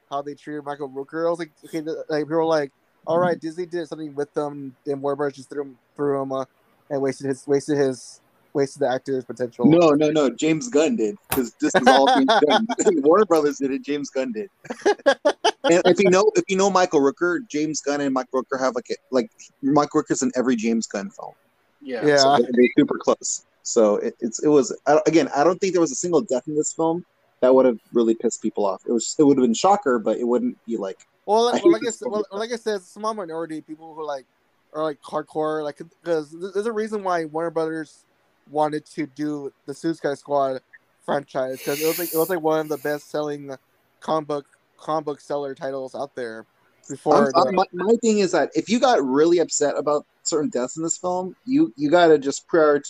how 0.10 0.22
they 0.22 0.34
treated 0.34 0.64
Michael 0.64 0.90
Rooker. 0.90 1.28
I 1.28 1.30
was 1.30 1.40
like, 1.40 1.52
okay, 1.66 1.82
like 1.82 2.24
people 2.24 2.38
were 2.38 2.46
like, 2.46 2.72
all 3.10 3.18
right, 3.18 3.40
Disney 3.40 3.66
did 3.66 3.88
something 3.88 4.14
with 4.14 4.32
them, 4.36 4.76
and 4.86 5.02
Warner 5.02 5.16
Bros. 5.16 5.34
just 5.34 5.50
threw 5.50 5.64
him 5.64 5.78
threw 5.96 6.22
him 6.22 6.32
uh, 6.32 6.46
and 6.92 7.02
wasted 7.02 7.26
his 7.26 7.48
wasted 7.48 7.78
his 7.78 8.22
wasted 8.54 8.84
the 8.84 8.88
actor's 8.88 9.26
potential. 9.26 9.66
No, 9.66 9.90
no, 9.90 10.12
no. 10.12 10.30
James 10.30 10.70
Gunn 10.70 10.96
did 10.96 11.16
because 11.28 11.54
this 11.60 11.74
is 11.74 11.88
all 11.88 12.06
James 12.08 12.32
Gunn. 12.48 12.68
Warner 13.02 13.26
Brothers 13.26 13.58
did 13.58 13.72
it. 13.72 13.82
James 13.82 14.12
Gunn 14.12 14.32
did. 14.32 14.50
and 14.86 15.82
if 15.86 16.00
you 16.00 16.12
know, 16.12 16.32
if 16.36 16.44
you 16.48 16.56
know 16.56 16.70
Michael 16.70 17.02
Rooker, 17.02 17.40
James 17.50 17.82
Gunn 17.82 18.00
and 18.00 18.14
Mike 18.14 18.28
Rooker 18.32 18.60
have 18.60 18.76
like 18.76 18.88
a, 18.92 18.96
like 19.10 19.32
Mike 19.64 19.90
Rooker's 19.96 20.22
in 20.22 20.32
every 20.36 20.56
James 20.56 20.86
Gunn 20.86 21.10
film. 21.10 21.34
Yeah. 21.82 22.06
Yeah. 22.06 22.18
So 22.18 22.38
they're, 22.38 22.50
they're 22.52 22.70
super 22.78 23.00
close. 23.00 23.44
So 23.64 23.96
it, 23.98 24.16
it's 24.20 24.44
it 24.44 24.50
was 24.50 24.76
I, 24.86 25.00
again. 25.08 25.30
I 25.36 25.44
don't 25.44 25.60
think 25.60 25.74
there 25.74 25.82
was 25.82 25.92
a 25.92 25.96
single 25.96 26.22
death 26.22 26.48
in 26.48 26.56
this 26.56 26.74
film 26.74 27.04
that 27.42 27.54
would 27.54 27.66
have 27.66 27.78
really 27.94 28.16
pissed 28.16 28.42
people 28.42 28.66
off. 28.66 28.82
It 28.88 28.92
was 28.92 29.16
it 29.18 29.24
would 29.24 29.38
have 29.38 29.44
been 29.44 29.54
shocker, 29.54 30.00
but 30.00 30.18
it 30.18 30.28
wouldn't 30.28 30.58
be 30.66 30.78
like 30.78 30.98
Well, 31.26 31.50
I 31.50 31.60
well, 31.64 31.72
like 31.72 31.84
I 31.88 31.92
said, 31.92 32.08
well, 32.10 32.26
like 32.32 32.52
I 32.52 32.56
said, 32.56 32.76
it's 32.76 32.88
a 32.88 32.90
small 32.90 33.14
minority 33.14 33.62
people 33.62 33.96
who 33.96 34.06
like 34.06 34.26
are 34.74 34.84
like 34.84 35.00
hardcore, 35.02 35.64
like 35.64 35.80
because 36.04 36.36
there's 36.54 36.66
a 36.66 36.72
reason 36.72 37.04
why 37.04 37.26
Warner 37.26 37.52
Brothers 37.52 38.06
wanted 38.50 38.86
to 38.86 39.06
do 39.08 39.52
the 39.66 39.74
Suicide 39.74 40.18
Squad 40.18 40.62
franchise 41.06 41.58
because 41.58 41.82
it 41.82 41.88
was 41.88 41.98
like 41.98 42.10
it 42.14 42.18
was 42.18 42.30
like 42.30 42.42
one 42.42 42.60
of 42.60 42.70
the 42.70 42.78
best 42.78 43.10
selling 43.10 43.56
comic 44.00 44.28
book 44.28 44.46
comic 44.78 45.06
book 45.06 45.22
seller 45.22 45.56
titles 45.56 45.96
out 45.96 46.16
there 46.16 46.46
before. 46.90 47.32
The- 47.34 47.52
my, 47.52 47.66
my 47.74 47.96
thing 48.02 48.20
is 48.20 48.32
that 48.32 48.50
if 48.56 48.70
you 48.70 48.80
got 48.80 49.04
really 49.04 49.40
upset 49.40 49.78
about 49.78 50.06
certain 50.24 50.50
deaths 50.50 50.78
in 50.78 50.84
this 50.84 50.98
film, 50.98 51.36
you 51.46 51.74
you 51.76 51.90
got 51.90 52.08
to 52.08 52.18
just 52.18 52.48
prior 52.48 52.82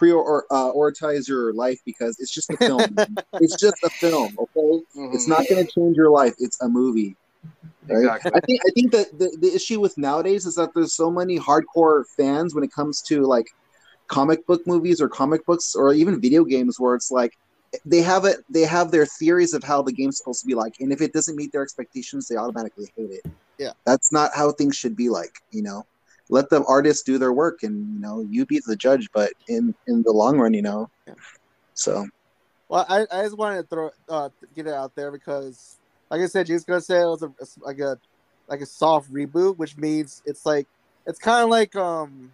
Uh, 0.00 0.72
prioritize 0.72 1.28
your 1.28 1.52
life 1.52 1.80
because 1.84 2.18
it's 2.20 2.32
just 2.32 2.50
a 2.50 2.56
film. 2.56 2.80
it's 3.34 3.56
just 3.56 3.76
a 3.84 3.90
film, 3.90 4.36
okay? 4.38 4.82
It's 5.12 5.26
not 5.26 5.40
mm-hmm. 5.40 5.54
going 5.54 5.66
to 5.66 5.72
change 5.72 5.96
your 5.96 6.10
life. 6.10 6.34
It's 6.38 6.60
a 6.62 6.68
movie. 6.68 7.16
Right? 7.88 7.98
Exactly. 7.98 8.32
I 8.34 8.40
think 8.40 8.60
I 8.66 8.70
think 8.74 8.92
that 8.92 9.18
the, 9.18 9.36
the 9.40 9.54
issue 9.54 9.80
with 9.80 9.96
nowadays 9.96 10.44
is 10.46 10.56
that 10.56 10.74
there's 10.74 10.92
so 10.92 11.10
many 11.10 11.38
hardcore 11.38 12.04
fans 12.16 12.54
when 12.54 12.64
it 12.64 12.72
comes 12.72 13.00
to 13.02 13.22
like 13.22 13.46
comic 14.08 14.46
book 14.46 14.66
movies 14.66 15.00
or 15.00 15.08
comic 15.08 15.44
books 15.46 15.74
or 15.74 15.92
even 15.92 16.20
video 16.20 16.44
games 16.44 16.78
where 16.80 16.94
it's 16.94 17.10
like 17.10 17.36
they 17.84 18.00
have 18.00 18.24
it 18.24 18.38
they 18.48 18.62
have 18.62 18.90
their 18.90 19.06
theories 19.06 19.52
of 19.52 19.62
how 19.62 19.82
the 19.82 19.92
game's 19.92 20.18
supposed 20.18 20.40
to 20.40 20.46
be 20.46 20.54
like 20.54 20.74
and 20.80 20.92
if 20.92 21.00
it 21.00 21.12
doesn't 21.12 21.36
meet 21.36 21.52
their 21.52 21.62
expectations 21.62 22.28
they 22.28 22.36
automatically 22.36 22.86
hate 22.96 23.10
it 23.10 23.26
Yeah. 23.58 23.72
that's 23.84 24.12
not 24.12 24.30
how 24.34 24.52
things 24.52 24.76
should 24.76 24.96
be 24.96 25.08
like 25.08 25.38
you 25.50 25.62
know 25.62 25.84
let 26.28 26.50
the 26.50 26.64
artists 26.64 27.02
do 27.02 27.18
their 27.18 27.32
work 27.32 27.62
and 27.62 27.94
you 27.94 28.00
know 28.00 28.26
you 28.30 28.44
be 28.46 28.60
the 28.66 28.76
judge 28.76 29.08
but 29.12 29.32
in 29.48 29.74
in 29.86 30.02
the 30.02 30.12
long 30.12 30.38
run 30.38 30.54
you 30.54 30.62
know 30.62 30.88
Yeah. 31.06 31.14
so 31.74 32.06
Well, 32.68 32.84
I, 32.88 33.06
I 33.12 33.22
just 33.22 33.38
wanted 33.38 33.62
to 33.62 33.68
throw 33.68 33.90
uh, 34.08 34.28
get 34.54 34.66
it 34.66 34.74
out 34.74 34.94
there 34.96 35.12
because 35.12 35.78
like 36.10 36.20
I 36.20 36.26
said, 36.26 36.48
you 36.48 36.58
gonna 36.60 36.80
say 36.80 37.00
it 37.00 37.06
was 37.06 37.22
a, 37.22 37.32
like 37.60 37.78
a 37.80 37.98
like 38.48 38.60
a 38.60 38.66
soft 38.66 39.12
reboot, 39.12 39.56
which 39.56 39.76
means 39.76 40.22
it's 40.24 40.46
like 40.46 40.66
it's 41.06 41.18
kind 41.18 41.44
of 41.44 41.50
like 41.50 41.74
um, 41.76 42.32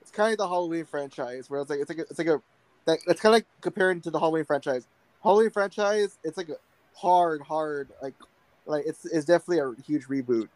it's 0.00 0.10
kind 0.10 0.32
of 0.32 0.38
the 0.38 0.48
Halloween 0.48 0.84
franchise, 0.84 1.50
where 1.50 1.60
it's 1.60 1.70
like 1.70 1.80
it's 1.80 1.90
like 1.90 1.98
a, 1.98 2.02
it's 2.02 2.18
like 2.18 2.28
a 2.28 2.40
that 2.86 2.98
it's 3.06 3.20
kind 3.20 3.34
of 3.34 3.36
like 3.36 3.46
comparing 3.60 4.00
to 4.02 4.10
the 4.10 4.18
Halloween 4.18 4.44
franchise. 4.44 4.86
Halloween 5.22 5.50
franchise, 5.50 6.18
it's 6.24 6.36
like 6.36 6.48
a 6.48 6.56
hard, 6.96 7.42
hard 7.42 7.90
like 8.02 8.14
like 8.66 8.84
it's 8.86 9.04
it's 9.04 9.26
definitely 9.26 9.58
a 9.58 9.82
huge 9.82 10.06
reboot, 10.06 10.48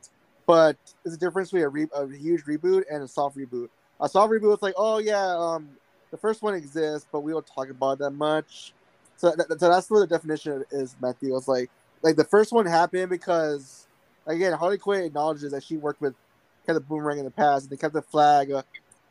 but 0.47 0.77
there's 1.03 1.15
a 1.15 1.19
difference 1.19 1.51
between 1.51 1.65
a, 1.65 1.69
re- 1.69 1.89
a 1.95 2.09
huge 2.09 2.45
reboot 2.45 2.83
and 2.91 3.03
a 3.03 3.09
soft 3.09 3.37
reboot. 3.37 3.69
A 4.01 4.09
soft 4.09 4.33
reboot 4.33 4.55
is 4.55 4.63
like, 4.63 4.75
oh 4.77 4.99
yeah, 4.99 5.35
um, 5.37 5.71
the 6.11 6.17
first 6.17 6.43
one 6.43 6.55
exists, 6.55 7.09
but 7.11 7.21
we 7.21 7.33
don't 7.33 7.47
talk 7.47 7.71
about 7.71 7.99
that 7.99 8.11
much. 8.11 8.73
So, 9.17 9.33
that, 9.37 9.49
so 9.61 9.69
that's 9.69 9.89
what 9.91 10.01
the 10.01 10.07
definition 10.07 10.65
is, 10.71 10.97
Matthew. 11.01 11.37
It's 11.37 11.49
like 11.49 11.71
like 12.03 12.17
the 12.17 12.25
first 12.25 12.53
one 12.53 12.67
happened 12.67 13.11
because 13.11 13.87
again, 14.27 14.53
Harley 14.53 14.79
Quinn 14.79 15.05
acknowledges 15.05 15.53
that 15.53 15.63
she 15.63 15.77
worked 15.77 16.01
with 16.01 16.15
kind 16.67 16.77
of 16.77 16.89
Boomerang 16.89 17.19
in 17.19 17.25
the 17.25 17.31
past, 17.31 17.65
and 17.65 17.71
they 17.71 17.77
kept 17.77 17.95
the 17.95 18.03
flag. 18.03 18.51
Uh, 18.51 18.63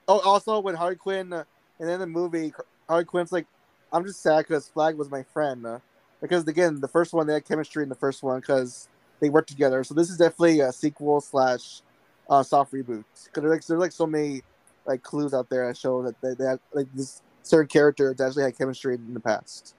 oh, 0.07 0.19
also 0.19 0.59
when 0.59 0.75
Harley 0.75 0.95
Quinn 0.95 1.31
uh, 1.33 1.43
and 1.79 1.89
then 1.89 1.99
the 1.99 2.07
movie, 2.07 2.53
Harley 2.87 3.05
Quinn's 3.05 3.31
like, 3.31 3.47
I'm 3.91 4.05
just 4.05 4.21
sad 4.21 4.45
because 4.47 4.67
Flag 4.67 4.95
was 4.95 5.09
my 5.09 5.23
friend. 5.23 5.65
Uh, 5.65 5.79
because 6.21 6.47
again, 6.47 6.79
the 6.79 6.87
first 6.87 7.13
one 7.13 7.27
they 7.27 7.33
had 7.33 7.45
chemistry 7.45 7.83
in 7.83 7.89
the 7.89 7.95
first 7.95 8.21
one 8.21 8.39
because 8.39 8.87
they 9.21 9.29
worked 9.29 9.49
together. 9.49 9.83
So 9.83 9.93
this 9.93 10.09
is 10.09 10.17
definitely 10.17 10.59
a 10.59 10.71
sequel 10.73 11.21
slash 11.21 11.81
uh, 12.29 12.43
soft 12.43 12.73
reboot. 12.73 13.05
Because 13.25 13.43
there's 13.43 13.51
like 13.51 13.65
there's 13.65 13.79
like 13.79 13.91
so 13.91 14.05
many 14.05 14.41
like 14.85 15.03
clues 15.03 15.33
out 15.33 15.49
there 15.49 15.67
that 15.67 15.77
show 15.77 16.01
that 16.03 16.19
they, 16.21 16.33
they 16.33 16.49
have 16.49 16.59
like 16.73 16.87
this 16.93 17.21
certain 17.43 17.67
character 17.67 18.13
that 18.13 18.25
actually 18.25 18.43
had 18.43 18.57
chemistry 18.57 18.95
in 18.95 19.13
the 19.13 19.19
past. 19.19 19.75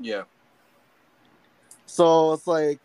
Yeah. 0.00 0.22
So 1.86 2.32
it's 2.32 2.46
like 2.46 2.80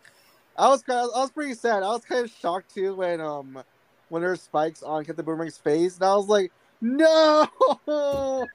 I 0.56 0.68
was 0.68 0.82
kind 0.82 1.00
of, 1.00 1.10
I 1.16 1.20
was 1.20 1.30
pretty 1.30 1.54
sad. 1.54 1.82
I 1.82 1.88
was 1.88 2.04
kind 2.04 2.24
of 2.24 2.30
shocked 2.30 2.74
too 2.74 2.94
when 2.94 3.20
um 3.20 3.62
when 4.08 4.22
there 4.22 4.30
were 4.30 4.36
spikes 4.36 4.82
on 4.82 5.04
Captain 5.04 5.24
Boomerang's 5.24 5.56
face, 5.56 5.96
and 5.96 6.04
I 6.04 6.14
was 6.14 6.28
like, 6.28 6.52
no. 6.80 7.48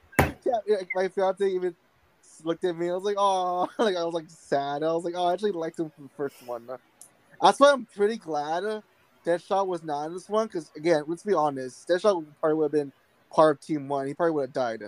My 0.94 1.08
fiance 1.08 1.46
even 1.46 1.74
looked 2.44 2.64
at 2.64 2.76
me. 2.76 2.88
I 2.88 2.94
was 2.94 3.02
like, 3.02 3.16
oh, 3.18 3.68
like 3.78 3.96
I 3.96 4.04
was 4.04 4.14
like 4.14 4.26
sad. 4.28 4.82
I 4.82 4.92
was 4.92 5.04
like, 5.04 5.14
oh, 5.16 5.26
I 5.26 5.32
actually 5.32 5.52
liked 5.52 5.78
him 5.78 5.90
from 5.90 6.04
the 6.04 6.10
first 6.16 6.36
one. 6.46 6.68
That's 7.40 7.60
why 7.60 7.72
I'm 7.72 7.86
pretty 7.86 8.16
glad 8.16 8.82
Deadshot 9.26 9.66
was 9.66 9.82
not 9.82 10.06
in 10.06 10.14
this 10.14 10.28
one 10.28 10.46
because 10.46 10.70
again, 10.76 11.04
let's 11.06 11.22
be 11.22 11.34
honest, 11.34 11.88
Deadshot 11.88 12.24
probably 12.40 12.56
would 12.56 12.64
have 12.64 12.72
been 12.72 12.92
part 13.32 13.56
of 13.56 13.60
Team 13.60 13.88
One. 13.88 14.06
He 14.06 14.14
probably 14.14 14.32
would 14.32 14.48
have 14.48 14.52
died 14.52 14.82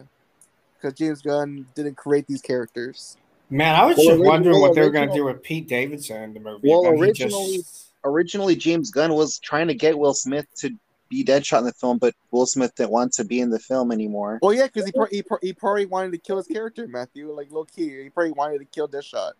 because 0.76 0.94
James 0.94 1.22
Gunn 1.22 1.66
didn't 1.74 1.96
create 1.96 2.26
these 2.26 2.40
characters. 2.40 3.16
Man, 3.50 3.74
I 3.74 3.84
was 3.84 3.96
Well, 3.96 4.06
just 4.06 4.18
ori- 4.20 4.28
wondering 4.28 4.54
well, 4.54 4.62
what 4.68 4.74
they 4.74 4.82
were 4.82 4.90
going 4.90 5.08
to 5.08 5.14
do 5.14 5.24
with 5.24 5.42
Pete 5.42 5.68
Davidson 5.68 6.22
in 6.22 6.34
the 6.34 6.40
movie. 6.40 6.68
Well, 6.68 6.86
originally- 6.86 7.58
just- 7.58 7.86
Originally, 8.02 8.56
James 8.56 8.90
Gunn 8.90 9.12
was 9.12 9.38
trying 9.40 9.68
to 9.68 9.74
get 9.74 9.98
Will 9.98 10.14
Smith 10.14 10.46
to 10.60 10.70
be 11.10 11.22
Deadshot 11.22 11.58
in 11.58 11.64
the 11.66 11.72
film, 11.74 11.98
but 11.98 12.14
Will 12.30 12.46
Smith 12.46 12.74
didn't 12.74 12.92
want 12.92 13.12
to 13.12 13.24
be 13.24 13.40
in 13.40 13.50
the 13.50 13.58
film 13.58 13.92
anymore. 13.92 14.38
Well, 14.40 14.54
yeah, 14.54 14.68
because 14.68 14.86
he, 14.86 14.92
pro- 14.92 15.04
he, 15.10 15.22
pro- 15.22 15.38
he 15.42 15.52
probably 15.52 15.84
wanted 15.84 16.12
to 16.12 16.18
kill 16.18 16.38
his 16.38 16.46
character, 16.46 16.86
Matthew. 16.88 17.30
Like 17.30 17.50
low 17.50 17.64
key, 17.66 18.04
he 18.04 18.08
probably 18.08 18.32
wanted 18.32 18.60
to 18.60 18.64
kill 18.64 18.88
Deadshot. 18.88 19.32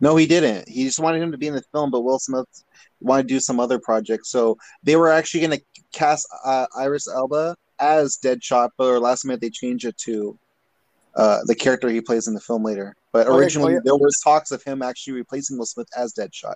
No, 0.00 0.16
he 0.16 0.26
didn't. 0.26 0.68
He 0.68 0.84
just 0.84 1.00
wanted 1.00 1.22
him 1.22 1.32
to 1.32 1.38
be 1.38 1.48
in 1.48 1.54
the 1.54 1.62
film, 1.72 1.90
but 1.90 2.02
Will 2.02 2.18
Smith 2.18 2.46
wanted 3.00 3.24
to 3.24 3.34
do 3.34 3.40
some 3.40 3.58
other 3.58 3.78
project. 3.78 4.26
So 4.26 4.56
they 4.82 4.96
were 4.96 5.10
actually 5.10 5.40
going 5.40 5.58
to 5.58 5.64
cast 5.92 6.28
uh, 6.44 6.66
Idris 6.80 7.08
Elba 7.08 7.56
as 7.80 8.18
Deadshot, 8.22 8.70
but 8.76 9.00
last 9.00 9.24
minute 9.24 9.40
they 9.40 9.50
changed 9.50 9.84
it 9.84 9.96
to 9.98 10.38
uh, 11.16 11.40
the 11.46 11.54
character 11.54 11.88
he 11.88 12.00
plays 12.00 12.28
in 12.28 12.34
the 12.34 12.40
film 12.40 12.62
later. 12.62 12.94
But 13.12 13.26
originally 13.26 13.74
yeah. 13.74 13.80
there 13.84 13.96
was 13.96 14.20
talks 14.22 14.50
of 14.50 14.62
him 14.62 14.82
actually 14.82 15.14
replacing 15.14 15.58
Will 15.58 15.66
Smith 15.66 15.88
as 15.96 16.14
Deadshot. 16.14 16.54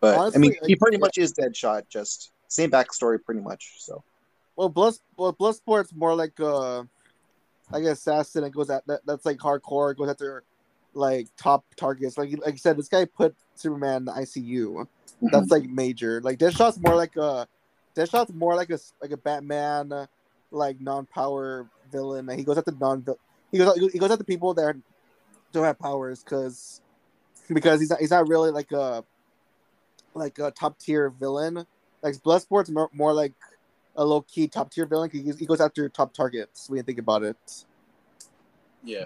But 0.00 0.34
I 0.34 0.38
mean, 0.38 0.54
he 0.64 0.76
pretty 0.76 0.98
much 0.98 1.18
is 1.18 1.32
Deadshot, 1.32 1.88
just 1.88 2.30
same 2.46 2.70
backstory, 2.70 3.18
pretty 3.22 3.40
much. 3.40 3.74
So 3.78 4.04
Well, 4.54 4.68
Blood, 4.68 4.94
well, 5.16 5.32
Bloodsport's 5.32 5.92
more 5.94 6.14
like 6.14 6.38
uh, 6.38 6.84
like 7.70 7.82
an 7.82 7.88
assassin. 7.88 8.44
It 8.44 8.52
goes 8.52 8.70
at 8.70 8.86
that, 8.86 9.00
that's 9.04 9.26
like 9.26 9.38
hardcore. 9.38 9.92
It 9.92 9.98
goes 9.98 10.08
after 10.08 10.44
like 10.94 11.28
top 11.36 11.64
targets. 11.76 12.18
Like 12.18 12.30
like 12.44 12.54
you 12.54 12.58
said, 12.58 12.76
this 12.76 12.88
guy 12.88 13.04
put 13.04 13.34
Superman 13.54 13.96
in 13.96 14.04
the 14.06 14.12
ICU. 14.12 14.68
Mm-hmm. 14.68 15.26
That's 15.32 15.50
like 15.50 15.64
major. 15.64 16.20
Like 16.22 16.38
Deadshot's 16.38 16.78
more 16.80 16.94
like 16.94 17.16
a 17.16 17.46
Deadshot's 17.96 18.32
more 18.32 18.54
like 18.54 18.70
a 18.70 18.78
like 19.00 19.10
a 19.10 19.16
Batman, 19.16 20.08
like 20.50 20.80
non-power 20.80 21.68
villain. 21.90 22.26
Like, 22.26 22.38
he 22.38 22.44
goes 22.44 22.58
after 22.58 22.72
non. 22.72 23.04
He 23.50 23.58
goes 23.58 23.76
he 23.92 23.98
goes 23.98 24.10
after 24.10 24.24
people 24.24 24.54
that 24.54 24.76
don't 25.52 25.64
have 25.64 25.78
powers 25.78 26.22
because 26.22 26.80
because 27.52 27.80
he's 27.80 27.90
not 27.90 28.00
he's 28.00 28.10
not 28.10 28.28
really 28.28 28.50
like 28.50 28.72
a 28.72 29.04
like 30.14 30.38
a 30.38 30.50
top 30.50 30.78
tier 30.78 31.10
villain. 31.10 31.66
Like 32.02 32.14
Bloodsport's 32.16 32.70
more, 32.70 32.88
more 32.92 33.12
like 33.12 33.34
a 33.96 34.04
low 34.04 34.22
key 34.22 34.46
top 34.46 34.70
tier 34.70 34.86
villain. 34.86 35.10
He, 35.10 35.32
he 35.32 35.46
goes 35.46 35.60
after 35.60 35.88
top 35.88 36.12
targets 36.12 36.68
when 36.68 36.76
you 36.76 36.82
think 36.82 36.98
about 36.98 37.22
it. 37.22 37.64
Yeah. 38.84 39.04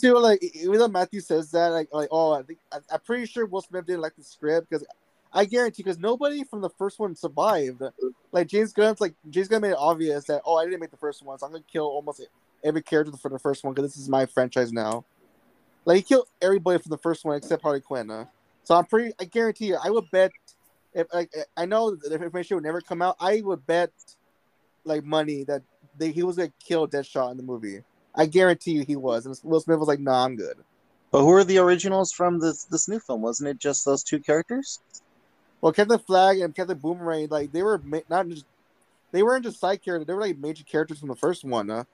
Too, 0.00 0.18
like 0.18 0.42
even 0.54 0.78
though 0.78 0.88
Matthew 0.88 1.20
says 1.20 1.50
that, 1.50 1.68
like, 1.68 1.88
like 1.92 2.08
oh, 2.12 2.32
I 2.32 2.42
think 2.42 2.60
I, 2.72 2.78
I'm 2.92 3.00
pretty 3.00 3.26
sure 3.26 3.46
Will 3.46 3.60
Smith 3.60 3.86
didn't 3.86 4.02
like 4.02 4.14
the 4.16 4.22
script 4.22 4.70
because 4.70 4.86
I 5.32 5.44
guarantee 5.44 5.82
because 5.82 5.98
nobody 5.98 6.44
from 6.44 6.60
the 6.60 6.70
first 6.70 7.00
one 7.00 7.16
survived. 7.16 7.82
Like 8.30 8.46
James 8.46 8.72
Gunn's 8.72 9.00
like 9.00 9.14
James 9.28 9.48
Gunn 9.48 9.62
made 9.62 9.72
it 9.72 9.76
obvious 9.78 10.24
that 10.26 10.42
oh, 10.46 10.56
I 10.56 10.64
didn't 10.64 10.80
make 10.80 10.92
the 10.92 10.96
first 10.96 11.24
one, 11.24 11.38
so 11.38 11.46
I'm 11.46 11.52
gonna 11.52 11.64
kill 11.70 11.86
almost 11.86 12.24
every 12.62 12.82
character 12.82 13.16
for 13.16 13.28
the 13.28 13.38
first 13.38 13.64
one 13.64 13.74
because 13.74 13.90
this 13.90 14.00
is 14.00 14.08
my 14.08 14.26
franchise 14.26 14.72
now. 14.72 15.04
Like 15.84 15.96
he 15.96 16.02
killed 16.02 16.28
everybody 16.40 16.80
from 16.80 16.90
the 16.90 16.98
first 16.98 17.24
one 17.24 17.36
except 17.36 17.62
Harley 17.62 17.80
Quinn. 17.80 18.10
uh. 18.10 18.26
So 18.62 18.76
I'm 18.76 18.84
pretty. 18.84 19.12
I 19.20 19.24
guarantee 19.24 19.66
you, 19.66 19.78
I 19.82 19.90
would 19.90 20.10
bet. 20.10 20.30
If 20.94 21.12
like 21.12 21.32
I 21.56 21.66
know 21.66 21.96
the 21.96 22.14
information 22.14 22.56
would 22.56 22.64
never 22.64 22.80
come 22.80 23.02
out, 23.02 23.16
I 23.18 23.40
would 23.40 23.66
bet 23.66 23.90
like 24.84 25.04
money 25.04 25.42
that 25.44 25.62
they, 25.98 26.12
he 26.12 26.22
was 26.22 26.36
gonna 26.36 26.52
kill 26.64 26.86
Deadshot 26.86 27.32
in 27.32 27.36
the 27.36 27.42
movie. 27.42 27.82
I 28.14 28.26
guarantee 28.26 28.72
you 28.72 28.84
he 28.84 28.96
was. 28.96 29.26
And 29.26 29.38
Will 29.42 29.60
Smith 29.60 29.78
was 29.78 29.88
like, 29.88 30.00
"Nah, 30.00 30.24
I'm 30.24 30.36
good." 30.36 30.58
But 31.10 31.22
who 31.22 31.30
are 31.30 31.44
the 31.44 31.58
originals 31.58 32.12
from 32.12 32.40
this 32.40 32.64
this 32.64 32.88
new 32.88 33.00
film? 33.00 33.22
Wasn't 33.22 33.48
it 33.48 33.58
just 33.58 33.84
those 33.84 34.02
two 34.02 34.20
characters? 34.20 34.80
Well, 35.60 35.72
Captain 35.72 35.98
Flag 35.98 36.40
and 36.40 36.54
Captain 36.54 36.78
Boomerang, 36.78 37.28
like 37.30 37.52
they 37.52 37.62
were 37.62 37.78
ma- 37.78 38.00
not 38.08 38.28
just 38.28 38.44
they 39.12 39.22
weren't 39.22 39.44
just 39.44 39.60
side 39.60 39.82
characters; 39.82 40.06
they 40.06 40.14
were 40.14 40.20
like 40.20 40.38
major 40.38 40.64
characters 40.64 40.98
from 40.98 41.08
the 41.08 41.16
first 41.16 41.44
one. 41.44 41.70
Uh. 41.70 41.84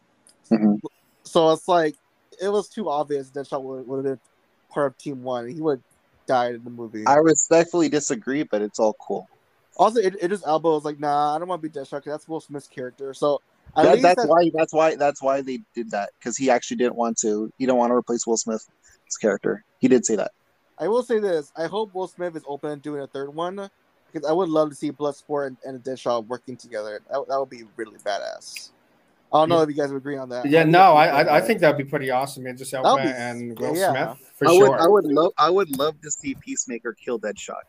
Mhm. 0.50 0.80
So 1.24 1.50
it's 1.52 1.68
like 1.68 1.96
it 2.40 2.48
was 2.48 2.68
too 2.68 2.88
obvious 2.88 3.30
that 3.30 3.46
Deadshot 3.46 3.62
would, 3.62 3.86
would 3.86 3.96
have 3.98 4.04
been 4.04 4.20
part 4.70 4.86
of 4.86 4.98
Team 4.98 5.22
One. 5.22 5.48
He 5.48 5.60
would 5.60 5.78
have 5.78 6.26
died 6.26 6.54
in 6.54 6.64
the 6.64 6.70
movie. 6.70 7.06
I 7.06 7.16
respectfully 7.16 7.88
disagree, 7.88 8.42
but 8.42 8.62
it's 8.62 8.78
all 8.78 8.94
cool. 8.94 9.28
also, 9.76 10.00
it, 10.00 10.16
it 10.20 10.32
is 10.32 10.42
Elba 10.46 10.68
was 10.70 10.84
like, 10.84 10.98
"Nah, 10.98 11.34
I 11.34 11.38
don't 11.38 11.48
want 11.48 11.62
to 11.62 11.68
be 11.68 11.78
Deadshot 11.78 11.98
because 11.98 12.12
that's 12.12 12.28
Will 12.28 12.40
Smith's 12.40 12.68
character." 12.68 13.12
So 13.14 13.40
That- 13.76 13.92
least 13.92 14.02
that's 14.02 14.22
that- 14.22 14.28
why 14.28 14.50
that's 14.54 14.72
why 14.72 14.96
that's 14.96 15.22
why 15.22 15.40
they 15.42 15.60
did 15.74 15.90
that 15.92 16.10
because 16.18 16.36
he 16.36 16.50
actually 16.50 16.78
didn't 16.78 16.96
want 16.96 17.18
to. 17.18 17.52
He 17.58 17.66
don't 17.66 17.78
want 17.78 17.90
to 17.90 17.94
replace 17.94 18.26
Will 18.26 18.36
Smith's 18.36 18.68
character. 19.20 19.64
He 19.78 19.88
did 19.88 20.04
say 20.04 20.16
that. 20.16 20.32
I 20.78 20.88
will 20.88 21.02
say 21.02 21.18
this: 21.18 21.52
I 21.56 21.66
hope 21.66 21.94
Will 21.94 22.08
Smith 22.08 22.34
is 22.36 22.42
open 22.46 22.70
to 22.70 22.76
doing 22.82 23.02
a 23.02 23.06
third 23.06 23.34
one 23.34 23.70
because 24.12 24.28
I 24.28 24.32
would 24.32 24.48
love 24.48 24.70
to 24.70 24.74
see 24.74 24.90
Bloodsport 24.90 25.46
and, 25.48 25.56
and 25.64 25.82
Deadshot 25.84 26.26
working 26.26 26.56
together. 26.56 27.00
That, 27.10 27.28
that 27.28 27.38
would 27.38 27.50
be 27.50 27.64
really 27.76 27.98
badass. 27.98 28.70
I 29.32 29.38
don't 29.38 29.48
know 29.48 29.62
if 29.62 29.68
you 29.68 29.76
guys 29.76 29.90
would 29.92 29.98
agree 29.98 30.16
on 30.16 30.28
that. 30.30 30.46
yeah, 30.46 30.64
no, 30.64 30.94
I, 30.94 31.22
I 31.22 31.36
I 31.36 31.40
think 31.40 31.60
that'd 31.60 31.78
be 31.78 31.84
pretty 31.84 32.10
awesome. 32.10 32.46
Idris 32.48 32.74
Elba 32.74 32.96
That'd 32.96 33.12
be- 33.12 33.16
and 33.16 33.58
Will 33.60 33.76
yeah. 33.76 34.14
Smith 34.14 34.32
for 34.36 34.48
I 34.48 34.52
sure. 34.56 34.70
would 34.70 34.80
I 34.80 34.88
would 34.88 35.04
love 35.04 35.32
I 35.38 35.50
would 35.50 35.78
love 35.78 36.00
to 36.00 36.10
see 36.10 36.34
Peacemaker 36.34 36.94
kill 36.94 37.20
Deadshot. 37.20 37.62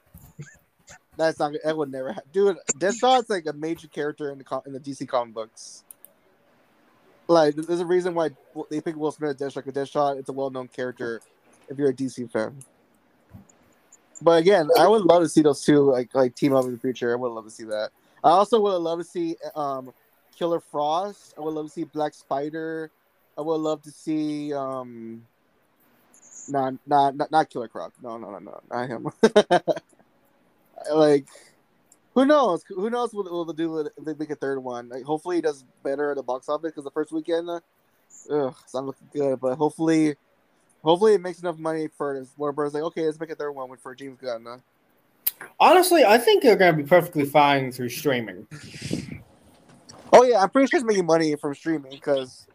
that's 1.17 1.37
not. 1.37 1.53
That 1.63 1.77
would 1.77 1.91
never. 1.91 2.13
happen. 2.13 2.29
Dude, 2.33 2.57
Deadshot's 2.79 3.29
like 3.29 3.45
a 3.45 3.53
major 3.53 3.87
character 3.87 4.31
in 4.31 4.39
the 4.39 4.61
in 4.65 4.73
the 4.73 4.79
DC 4.79 5.07
comic 5.07 5.35
books. 5.35 5.83
Like, 7.27 7.55
there's 7.55 7.79
a 7.79 7.85
reason 7.85 8.13
why 8.13 8.31
they 8.69 8.81
pick 8.81 8.95
Will 8.95 9.11
Smith 9.11 9.41
as 9.41 9.53
Deadshot. 9.53 9.65
Because 9.65 9.89
Deadshot, 9.89 10.19
it's 10.19 10.29
a 10.29 10.33
well-known 10.33 10.67
character 10.67 11.21
if 11.69 11.77
you're 11.77 11.89
a 11.89 11.93
DC 11.93 12.29
fan. 12.31 12.57
But 14.21 14.39
again, 14.39 14.69
I 14.77 14.87
would 14.87 15.03
love 15.03 15.23
to 15.23 15.29
see 15.29 15.41
those 15.41 15.63
two 15.63 15.79
like 15.81 16.13
like 16.13 16.35
team 16.35 16.53
up 16.53 16.65
in 16.65 16.73
the 16.73 16.77
future. 16.77 17.11
I 17.11 17.15
would 17.15 17.31
love 17.31 17.45
to 17.45 17.51
see 17.51 17.63
that. 17.65 17.89
I 18.23 18.29
also 18.29 18.59
would 18.61 18.77
love 18.77 18.99
to 18.99 19.03
see 19.03 19.35
um 19.55 19.91
Killer 20.37 20.59
Frost. 20.59 21.33
I 21.37 21.41
would 21.41 21.53
love 21.55 21.65
to 21.65 21.71
see 21.71 21.85
Black 21.85 22.13
Spider. 22.13 22.91
I 23.37 23.41
would 23.41 23.55
love 23.55 23.81
to 23.83 23.91
see 23.91 24.53
um 24.53 25.23
not 26.47 26.75
not 26.85 27.15
not, 27.15 27.31
not 27.31 27.49
Killer 27.49 27.67
Croc. 27.67 27.93
No, 28.01 28.17
no, 28.17 28.29
no, 28.29 28.37
no, 28.39 28.61
not 28.69 28.87
him. 28.87 29.07
like 30.93 31.25
who 32.13 32.25
knows? 32.25 32.63
Who 32.67 32.89
knows 32.89 33.13
what 33.13 33.25
they'll 33.25 33.45
do 33.45 33.79
if 33.79 34.05
they 34.05 34.13
make 34.13 34.31
a 34.31 34.35
third 34.35 34.59
one? 34.59 34.89
Like 34.89 35.03
hopefully 35.03 35.37
it 35.37 35.43
does 35.43 35.63
better 35.83 36.11
at 36.11 36.17
the 36.17 36.23
box 36.23 36.49
office 36.49 36.71
because 36.71 36.83
the 36.83 36.91
first 36.91 37.11
weekend, 37.11 37.49
uh, 37.49 37.59
ugh, 38.31 38.55
it's 38.63 38.73
not 38.73 38.85
looking 38.85 39.07
good. 39.13 39.39
But 39.39 39.55
hopefully, 39.55 40.15
hopefully 40.83 41.13
it 41.13 41.21
makes 41.21 41.39
enough 41.39 41.57
money 41.57 41.87
for 41.97 42.25
Warner 42.37 42.53
Bros. 42.53 42.73
Like 42.73 42.83
okay, 42.83 43.05
let's 43.05 43.19
make 43.19 43.31
a 43.31 43.35
third 43.35 43.51
one 43.51 43.69
with 43.69 43.79
for 43.79 43.95
James 43.95 44.19
Gunn. 44.21 44.45
Uh. 44.45 44.57
Honestly, 45.59 46.03
I 46.05 46.17
think 46.17 46.43
they're 46.43 46.55
going 46.55 46.75
to 46.75 46.83
be 46.83 46.87
perfectly 46.87 47.25
fine 47.25 47.71
through 47.71 47.89
streaming. 47.89 48.47
Oh 50.13 50.23
yeah, 50.23 50.41
I'm 50.41 50.49
pretty 50.49 50.67
sure 50.67 50.79
it's 50.79 50.85
making 50.85 51.05
money 51.05 51.35
from 51.35 51.55
streaming 51.55 51.91
because. 51.91 52.47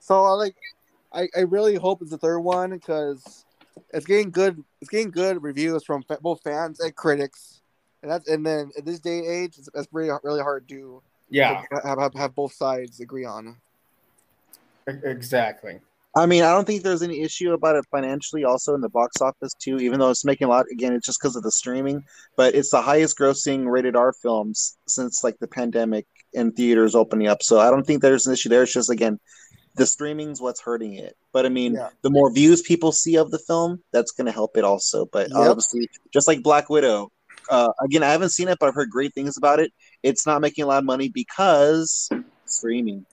So 0.00 0.22
I 0.24 0.30
like, 0.32 0.56
I, 1.12 1.28
I 1.34 1.40
really 1.40 1.76
hope 1.76 2.02
it's 2.02 2.10
the 2.10 2.18
third 2.18 2.40
one 2.40 2.70
because 2.70 3.44
it's 3.92 4.04
getting 4.04 4.30
good. 4.30 4.62
It's 4.80 4.90
getting 4.90 5.10
good 5.10 5.42
reviews 5.42 5.84
from 5.84 6.04
both 6.20 6.42
fans 6.42 6.80
and 6.80 6.94
critics, 6.94 7.62
and 8.04 8.12
that's 8.12 8.28
and 8.28 8.44
then 8.44 8.70
at 8.76 8.84
this 8.84 9.00
day 9.00 9.18
and 9.20 9.26
age, 9.26 9.54
it's, 9.58 9.68
that's 9.74 9.88
really 9.90 10.10
really 10.22 10.42
hard 10.42 10.68
to 10.68 11.02
Yeah, 11.30 11.62
have, 11.84 11.98
have, 11.98 12.14
have 12.14 12.34
both 12.34 12.52
sides 12.52 13.00
agree 13.00 13.24
on. 13.24 13.56
exactly. 14.86 15.80
I 16.16 16.26
mean, 16.26 16.44
I 16.44 16.52
don't 16.52 16.64
think 16.64 16.82
there's 16.84 17.02
any 17.02 17.22
issue 17.22 17.52
about 17.54 17.74
it 17.76 17.84
financially. 17.90 18.44
Also 18.44 18.74
in 18.74 18.80
the 18.82 18.88
box 18.88 19.20
office 19.20 19.52
too, 19.54 19.78
even 19.78 19.98
though 19.98 20.10
it's 20.10 20.24
making 20.24 20.46
a 20.46 20.50
lot. 20.50 20.66
Again, 20.70 20.92
it's 20.92 21.06
just 21.06 21.18
because 21.20 21.34
of 21.34 21.42
the 21.42 21.50
streaming, 21.50 22.04
but 22.36 22.54
it's 22.54 22.70
the 22.70 22.82
highest 22.82 23.18
grossing 23.18 23.68
rated 23.68 23.96
R 23.96 24.12
films 24.12 24.76
since 24.86 25.24
like 25.24 25.38
the 25.40 25.48
pandemic 25.48 26.06
and 26.34 26.54
theaters 26.54 26.94
opening 26.94 27.26
up. 27.26 27.42
So 27.42 27.58
I 27.58 27.70
don't 27.70 27.84
think 27.84 28.00
there's 28.02 28.26
an 28.26 28.32
issue 28.34 28.48
there. 28.50 28.62
It's 28.62 28.72
just 28.74 28.90
again, 28.90 29.18
the 29.76 29.86
streaming's 29.86 30.40
what's 30.40 30.60
hurting 30.60 30.94
it. 30.94 31.16
But 31.32 31.46
I 31.46 31.48
mean, 31.48 31.74
Yeah. 31.74 31.88
the 32.02 32.10
more 32.10 32.30
views 32.32 32.62
people 32.62 32.92
see 32.92 33.16
of 33.16 33.32
the 33.32 33.40
film, 33.40 33.82
that's 33.92 34.12
going 34.12 34.26
to 34.26 34.32
help 34.32 34.56
it 34.56 34.62
also. 34.62 35.06
But 35.06 35.30
Yep. 35.30 35.38
obviously, 35.38 35.88
just 36.12 36.28
like 36.28 36.42
Black 36.44 36.68
Widow. 36.68 37.10
Uh, 37.50 37.72
again, 37.80 38.02
I 38.02 38.10
haven't 38.10 38.30
seen 38.30 38.48
it, 38.48 38.58
but 38.58 38.68
I've 38.68 38.74
heard 38.74 38.90
great 38.90 39.14
things 39.14 39.36
about 39.36 39.60
it. 39.60 39.72
It's 40.02 40.26
not 40.26 40.40
making 40.40 40.64
a 40.64 40.66
lot 40.66 40.78
of 40.78 40.84
money 40.84 41.08
because 41.08 42.08
streaming. 42.46 43.04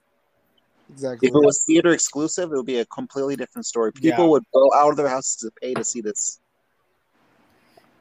Exactly. 0.89 1.30
If 1.30 1.36
it 1.36 1.46
was 1.46 1.63
theater 1.63 1.91
exclusive, 1.91 2.52
it 2.52 2.56
would 2.56 2.65
be 2.65 2.80
a 2.80 2.86
completely 2.86 3.36
different 3.36 3.65
story. 3.65 3.91
People 3.94 4.26
Yeah. 4.26 4.30
would 4.30 4.44
go 4.54 4.72
out 4.76 4.89
of 4.91 4.98
their 4.98 5.08
houses 5.08 5.38
to 5.38 5.52
pay 5.62 5.74
to 5.74 5.84
see 5.84 6.02
this. 6.02 6.39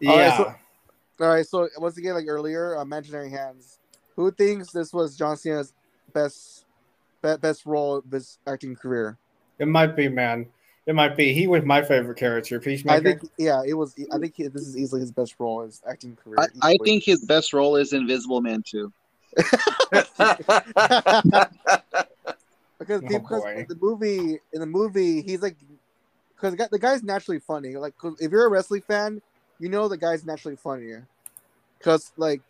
Yeah. 0.00 0.10
All 0.10 0.16
right, 0.18 0.36
so- 0.36 0.54
All 1.24 1.28
right, 1.28 1.46
so 1.46 1.68
once 1.78 1.98
again, 1.98 2.14
like 2.14 2.24
earlier, 2.26 2.76
uh, 2.78 2.82
imaginary 2.82 3.30
hands. 3.30 3.78
Who 4.16 4.30
thinks 4.30 4.72
this 4.72 4.92
was 4.92 5.16
John 5.16 5.36
Cena's 5.36 5.72
best 6.12 6.64
be- 7.22 7.36
best 7.36 7.64
role 7.66 7.96
of 7.96 8.10
his 8.10 8.38
acting 8.46 8.74
career? 8.74 9.18
it 9.58 9.68
might 9.68 9.94
be, 9.94 10.08
man. 10.08 10.46
It 10.90 10.94
might 10.94 11.16
be. 11.16 11.32
He 11.32 11.46
was 11.46 11.64
my 11.64 11.82
favorite 11.82 12.18
character, 12.18 12.58
Peacemaker. 12.58 12.98
I 12.98 13.00
think, 13.00 13.22
yeah, 13.38 13.62
it 13.64 13.74
was. 13.74 13.94
I 14.12 14.18
think 14.18 14.34
he, 14.34 14.48
this 14.48 14.62
is 14.66 14.76
easily 14.76 15.00
his 15.02 15.12
best 15.12 15.36
role 15.38 15.60
in 15.60 15.66
his 15.66 15.80
acting 15.88 16.16
career. 16.16 16.50
I, 16.62 16.72
I 16.72 16.76
think 16.84 17.04
his 17.04 17.24
best 17.24 17.52
role 17.52 17.76
is 17.76 17.92
Invisible 17.92 18.40
Man 18.40 18.64
too. 18.68 18.92
because 19.36 20.24
Oh, 22.90 23.06
because 23.08 23.22
boy. 23.28 23.66
the 23.68 23.78
movie 23.80 24.40
in 24.52 24.58
the 24.58 24.66
movie 24.66 25.22
he's 25.22 25.42
like 25.42 25.56
because 26.34 26.50
the, 26.50 26.56
guy, 26.56 26.66
the 26.72 26.80
guy's 26.80 27.04
naturally 27.04 27.38
funny. 27.38 27.76
Like 27.76 27.96
'cause 27.96 28.16
if 28.18 28.32
you're 28.32 28.46
a 28.46 28.50
wrestling 28.50 28.82
fan, 28.82 29.22
you 29.60 29.68
know 29.68 29.86
the 29.86 29.96
guy's 29.96 30.24
naturally 30.24 30.56
funny. 30.56 30.94
Because 31.78 32.10
like 32.16 32.40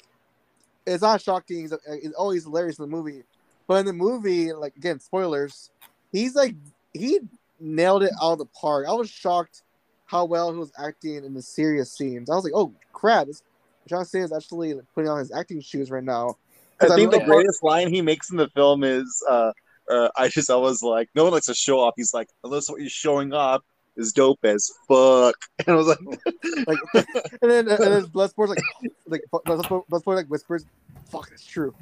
it's 0.87 1.03
not 1.03 1.21
shocking. 1.21 1.61
He's, 1.61 1.75
uh, 1.75 1.77
it's 1.89 2.15
always 2.15 2.45
hilarious 2.45 2.79
in 2.79 2.85
the 2.89 2.97
movie, 2.97 3.23
but 3.69 3.81
in 3.81 3.85
the 3.85 3.93
movie, 3.93 4.55
like 4.55 4.77
again, 4.77 4.99
spoilers. 4.99 5.69
He's 6.11 6.35
like 6.35 6.55
he 6.95 7.21
nailed 7.61 8.03
it 8.03 8.13
out 8.23 8.33
of 8.33 8.39
the 8.39 8.47
park. 8.47 8.87
I 8.89 8.93
was 8.93 9.11
shocked 9.11 9.63
how 10.07 10.25
well 10.25 10.53
he 10.53 10.59
was 10.59 10.73
acting 10.79 11.25
in 11.25 11.35
the 11.35 11.43
serious 11.43 11.93
scenes. 11.93 12.31
I 12.31 12.35
was 12.35 12.45
like, 12.45 12.53
oh 12.55 12.73
crap, 12.93 13.27
this, 13.27 13.43
John 13.87 14.05
Cena 14.05 14.25
is 14.25 14.33
actually 14.33 14.75
like, 14.75 14.85
putting 14.95 15.11
on 15.11 15.19
his 15.19 15.33
acting 15.33 15.61
shoes 15.61 15.91
right 15.91 16.05
now. 16.05 16.37
I 16.81 16.89
think 16.89 17.11
the 17.11 17.19
love- 17.19 17.27
greatest 17.27 17.63
line 17.63 17.93
he 17.93 18.03
makes 18.03 18.31
in 18.31 18.37
the 18.37 18.49
film 18.49 18.85
is, 18.85 19.23
uh, 19.29 19.53
uh, 19.91 20.09
"I 20.17 20.29
just 20.29 20.51
always 20.51 20.83
like 20.83 21.09
no 21.15 21.25
one 21.25 21.33
likes 21.33 21.47
to 21.47 21.55
show 21.55 21.81
off." 21.81 21.95
He's 21.97 22.15
like, 22.15 22.29
"Unless 22.43 22.71
what 22.71 22.81
you're 22.81 22.89
showing 22.89 23.33
off 23.35 23.63
is 23.97 24.13
dope 24.13 24.45
as 24.45 24.71
fuck," 24.89 25.35
and 25.67 25.69
I 25.69 25.75
was 25.75 25.87
like, 25.87 25.99
like, 26.67 26.79
and 27.43 27.51
then 27.51 27.69
and 27.69 27.79
then 27.79 28.05
Bloodsport 28.07 28.49
like 28.49 28.63
like 29.07 29.25
Bloodsport, 29.33 29.87
Bloodsport 29.89 30.17
like 30.17 30.27
whispers, 30.27 30.65
"Fuck, 31.11 31.31
it's 31.33 31.45
true." 31.45 31.75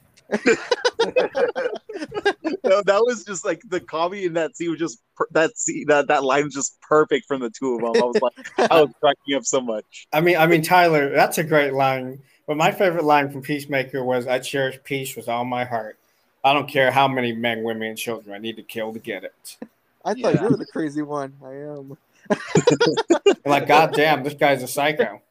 That, 1.98 2.82
that 2.86 3.02
was 3.04 3.24
just 3.24 3.44
like 3.44 3.60
the 3.68 3.80
comedy 3.80 4.24
in 4.26 4.34
that 4.34 4.56
scene 4.56 4.70
was 4.70 4.78
just 4.78 5.00
per- 5.16 5.26
that 5.32 5.56
scene 5.58 5.86
that 5.88 6.08
that 6.08 6.24
line 6.24 6.44
was 6.44 6.54
just 6.54 6.80
perfect 6.80 7.26
from 7.26 7.40
the 7.40 7.50
two 7.50 7.74
of 7.74 7.80
them. 7.80 8.02
I 8.02 8.06
was 8.06 8.20
like, 8.20 8.32
I 8.70 8.80
was 8.82 8.90
cracking 9.00 9.34
up 9.34 9.44
so 9.44 9.60
much. 9.60 10.06
I 10.12 10.20
mean, 10.20 10.36
I 10.36 10.46
mean, 10.46 10.62
Tyler, 10.62 11.10
that's 11.10 11.38
a 11.38 11.44
great 11.44 11.72
line. 11.72 12.20
But 12.46 12.56
my 12.56 12.72
favorite 12.72 13.04
line 13.04 13.30
from 13.30 13.42
Peacemaker 13.42 14.02
was, 14.02 14.26
"I 14.26 14.38
cherish 14.38 14.78
peace 14.84 15.14
with 15.16 15.28
all 15.28 15.44
my 15.44 15.64
heart. 15.64 15.98
I 16.42 16.54
don't 16.54 16.68
care 16.68 16.90
how 16.90 17.06
many 17.06 17.32
men, 17.32 17.62
women, 17.62 17.88
and 17.88 17.98
children 17.98 18.34
I 18.34 18.38
need 18.38 18.56
to 18.56 18.62
kill 18.62 18.92
to 18.92 18.98
get 18.98 19.24
it." 19.24 19.56
I 20.04 20.14
thought 20.14 20.34
Yeah. 20.34 20.42
you 20.42 20.48
were 20.48 20.56
the 20.56 20.66
crazy 20.66 21.02
one. 21.02 21.34
I 21.44 21.52
am. 21.52 21.98
Like, 23.44 23.66
God 23.66 23.94
damn, 23.94 24.22
this 24.24 24.34
guy's 24.34 24.62
a 24.62 24.68
psycho. 24.68 25.22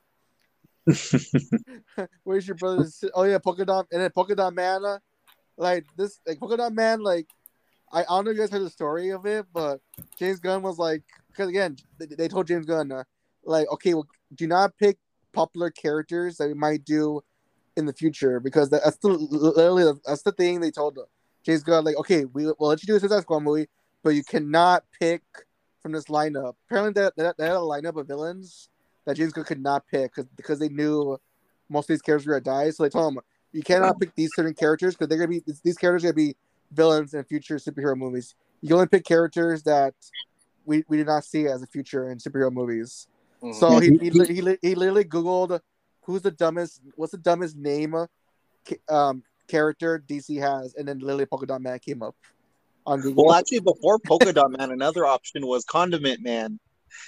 Where's 2.24 2.48
your 2.48 2.56
brother? 2.56 2.88
Oh 3.14 3.24
yeah, 3.24 3.38
Polka 3.38 3.66
Dot, 3.66 3.88
and 3.92 4.02
then 4.02 4.10
Polka 4.12 4.36
Dot 4.36 4.54
Man. 4.54 4.82
Uh, 5.58 5.62
Like 5.64 5.86
this, 5.98 6.20
like 6.28 6.40
Polka 6.40 6.70
Man. 6.72 7.02
Like 7.02 7.28
I, 7.92 8.02
I 8.02 8.04
don't 8.04 8.26
know 8.26 8.32
if 8.32 8.38
you 8.38 8.44
guys 8.44 8.52
heard 8.52 8.62
the 8.64 8.70
story 8.70 9.10
of 9.10 9.26
it, 9.26 9.46
but 9.54 9.80
James 10.20 10.40
Gunn 10.40 10.62
was 10.62 10.78
like, 10.78 11.04
because 11.30 11.50
again, 11.50 11.78
they, 12.00 12.06
they 12.06 12.28
told 12.28 12.48
James 12.48 12.66
Gunn, 12.66 12.92
uh, 12.92 13.04
like, 13.44 13.68
okay, 13.72 13.94
well, 13.94 14.08
do 14.36 14.48
not 14.48 14.78
pick 14.78 14.98
popular 15.34 15.70
characters 15.70 16.38
that 16.38 16.48
we 16.48 16.54
might 16.54 16.84
do 16.84 17.22
in 17.78 17.86
the 17.86 17.94
future 17.94 18.40
because 18.40 18.70
that- 18.72 18.82
that's 18.84 18.98
the 18.98 19.10
literally 19.10 20.00
that's 20.06 20.24
the 20.24 20.32
thing 20.32 20.60
they 20.60 20.72
told 20.72 20.98
James 21.44 21.64
Gunn. 21.64 21.86
Like, 21.86 21.98
okay, 21.98 22.26
we 22.26 22.46
will 22.46 22.56
let 22.60 22.82
you 22.82 22.88
do 22.88 22.96
a 22.96 23.00
Suicide 23.00 23.22
Squad 23.22 23.42
movie, 23.42 23.70
but 24.04 24.16
you 24.16 24.24
cannot 24.24 24.84
pick 25.00 25.22
from 25.82 25.92
this 25.92 26.06
lineup. 26.06 26.56
Apparently, 26.66 26.92
that 26.94 27.14
had 27.18 27.36
a 27.40 27.60
lineup 27.60 27.98
of 28.00 28.08
villains 28.08 28.70
that 29.06 29.16
James 29.16 29.32
Gunn 29.32 29.46
could 29.46 29.62
not 29.62 29.86
pick 29.88 30.12
because 30.14 30.28
because 30.36 30.60
they 30.60 30.70
knew 30.70 31.18
most 31.70 31.86
of 31.86 31.94
these 31.94 32.02
characters 32.02 32.26
were 32.28 32.40
gonna 32.40 32.66
die. 32.66 32.70
So 32.72 32.84
they 32.84 32.90
told 32.90 33.14
him 33.14 33.22
you 33.52 33.64
cannot 33.64 34.00
pick 34.00 34.14
these 34.16 34.32
certain 34.36 34.54
characters 34.54 34.96
because 34.96 35.08
they're 35.08 35.18
gonna 35.18 35.28
be 35.28 35.44
these 35.64 35.78
characters 35.78 36.04
are 36.04 36.14
gonna 36.14 36.26
be 36.28 36.36
villains 36.72 37.14
in 37.14 37.24
future 37.24 37.56
superhero 37.56 37.96
movies. 37.96 38.36
You 38.62 38.70
can 38.70 38.76
only 38.76 38.88
pick 38.88 39.06
characters 39.06 39.64
that 39.64 39.94
we, 40.66 40.84
we 40.88 40.98
do 40.98 41.06
not 41.06 41.24
see 41.24 41.48
as 41.48 41.62
a 41.62 41.68
future 41.68 42.10
in 42.12 42.18
superhero 42.18 42.52
movies. 42.52 43.08
Mhm. 43.42 43.56
So 43.56 43.80
he 43.80 43.98
he, 44.02 44.10
he, 44.10 44.58
he 44.62 44.76
literally 44.76 45.06
googled 45.06 45.60
who's 46.02 46.22
the 46.22 46.32
dumbest 46.32 46.82
what's 46.96 47.12
the 47.12 47.18
dumbest 47.18 47.56
name 47.56 47.96
um 48.90 49.24
character 49.48 50.04
DC 50.08 50.40
has, 50.40 50.74
and 50.76 50.88
then 50.88 51.00
literally 51.00 51.26
Polka 51.26 51.46
Dot 51.46 51.62
Man 51.62 51.80
came 51.80 52.04
up 52.04 52.16
on 52.86 53.02
Google. 53.02 53.26
Well, 53.26 53.36
actually, 53.36 53.60
before 53.60 54.00
Polka 54.00 54.34
Dot 54.34 54.52
Man, 54.52 54.72
another 54.72 55.06
option 55.06 55.46
was 55.46 55.64
Condiment 55.66 56.22
Man. 56.22 56.60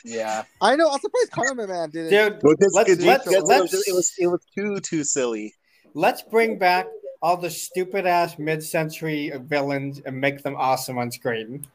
yeah. 0.05 0.43
I 0.61 0.75
know. 0.75 0.89
I'm 0.89 0.99
surprised 0.99 1.31
Condiment 1.31 1.69
Man 1.69 1.89
did 1.89 2.11
it. 2.11 2.41
Dude, 2.41 2.57
let's 2.73 2.75
let's 2.75 2.89
it, 2.89 2.99
was 2.99 3.49
let's 3.49 3.87
it 3.87 3.93
was 3.93 4.13
it 4.17 4.27
was 4.27 4.45
too 4.55 4.79
too 4.79 5.03
silly. 5.03 5.53
Let's 5.93 6.21
bring 6.21 6.57
back 6.57 6.87
all 7.21 7.37
the 7.37 7.49
stupid 7.49 8.05
ass 8.05 8.37
mid-century 8.39 9.31
villains 9.43 9.99
and 10.05 10.19
make 10.19 10.41
them 10.43 10.55
awesome 10.55 10.97
on 10.97 11.11
screen. 11.11 11.65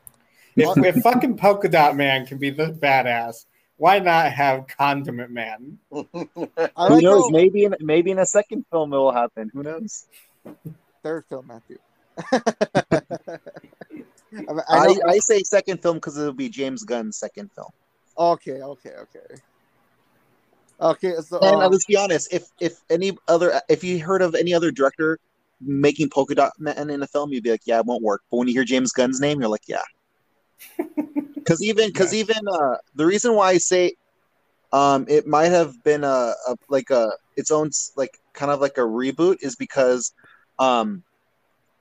If, 0.56 0.76
if 0.78 1.02
fucking 1.02 1.36
Polka 1.36 1.68
Dot 1.68 1.96
Man 1.96 2.24
can 2.26 2.38
be 2.38 2.50
this 2.50 2.70
badass, 2.70 3.44
why 3.76 3.98
not 3.98 4.30
have 4.32 4.66
Condiment 4.68 5.30
Man? 5.30 5.78
I 5.92 5.98
Who 6.04 6.94
like 6.94 7.02
knows? 7.02 7.22
how- 7.24 7.28
Maybe 7.30 7.64
in 7.64 7.74
maybe 7.80 8.10
in 8.12 8.18
a 8.20 8.26
second 8.26 8.64
film 8.70 8.92
it 8.92 8.96
will 8.96 9.12
happen. 9.12 9.50
Who 9.52 9.62
knows? 9.64 10.06
third 11.02 11.24
film, 11.28 11.48
Matthew. 11.48 11.78
I, 12.32 13.38
I 14.68 14.86
I, 14.86 14.94
I 15.08 15.18
say 15.18 15.40
second 15.42 15.82
film 15.82 15.96
because 15.96 16.16
it'll 16.16 16.32
be 16.32 16.48
James 16.48 16.84
Gunn's 16.84 17.18
second 17.18 17.50
film. 17.52 17.70
okay, 18.16 18.62
okay, 18.62 18.90
okay. 18.90 19.34
Okay, 20.80 21.14
so 21.20 21.38
And 21.40 21.56
uh, 21.62 21.66
uh, 21.66 21.68
let's 21.68 21.84
be 21.86 21.96
honest, 21.96 22.32
if 22.32 22.44
if 22.60 22.74
any 22.90 23.12
other 23.28 23.60
if 23.68 23.84
you 23.84 23.98
heard 24.00 24.22
of 24.22 24.34
any 24.34 24.52
other 24.54 24.70
director 24.70 25.18
making 25.60 26.10
Polka 26.10 26.34
Dot 26.34 26.52
Man 26.58 26.90
in 26.90 27.02
a 27.02 27.06
film, 27.06 27.32
you'd 27.32 27.44
be 27.44 27.50
like, 27.50 27.62
yeah, 27.64 27.78
it 27.78 27.86
won't 27.86 28.02
work. 28.02 28.22
But 28.30 28.38
when 28.38 28.48
you 28.48 28.54
hear 28.54 28.64
James 28.64 28.92
Gunn's 28.92 29.20
name, 29.20 29.40
you're 29.40 29.48
like, 29.48 29.68
yeah. 29.68 29.82
Because 31.36 31.62
even 31.62 31.88
because 31.88 32.12
Yeah. 32.14 32.20
even 32.20 32.48
uh, 32.48 32.76
the 32.94 33.06
reason 33.06 33.34
why 33.34 33.50
I 33.50 33.58
say 33.58 33.94
um, 34.72 35.04
it 35.08 35.26
might 35.26 35.50
have 35.50 35.82
been 35.84 36.04
a, 36.04 36.34
a 36.48 36.56
like 36.68 36.90
a 36.90 37.12
its 37.36 37.50
own 37.50 37.70
like 37.96 38.18
kind 38.34 38.50
of 38.50 38.60
like 38.60 38.78
a 38.78 38.82
reboot 38.82 39.36
is 39.40 39.54
because 39.56 40.12
um, 40.58 41.04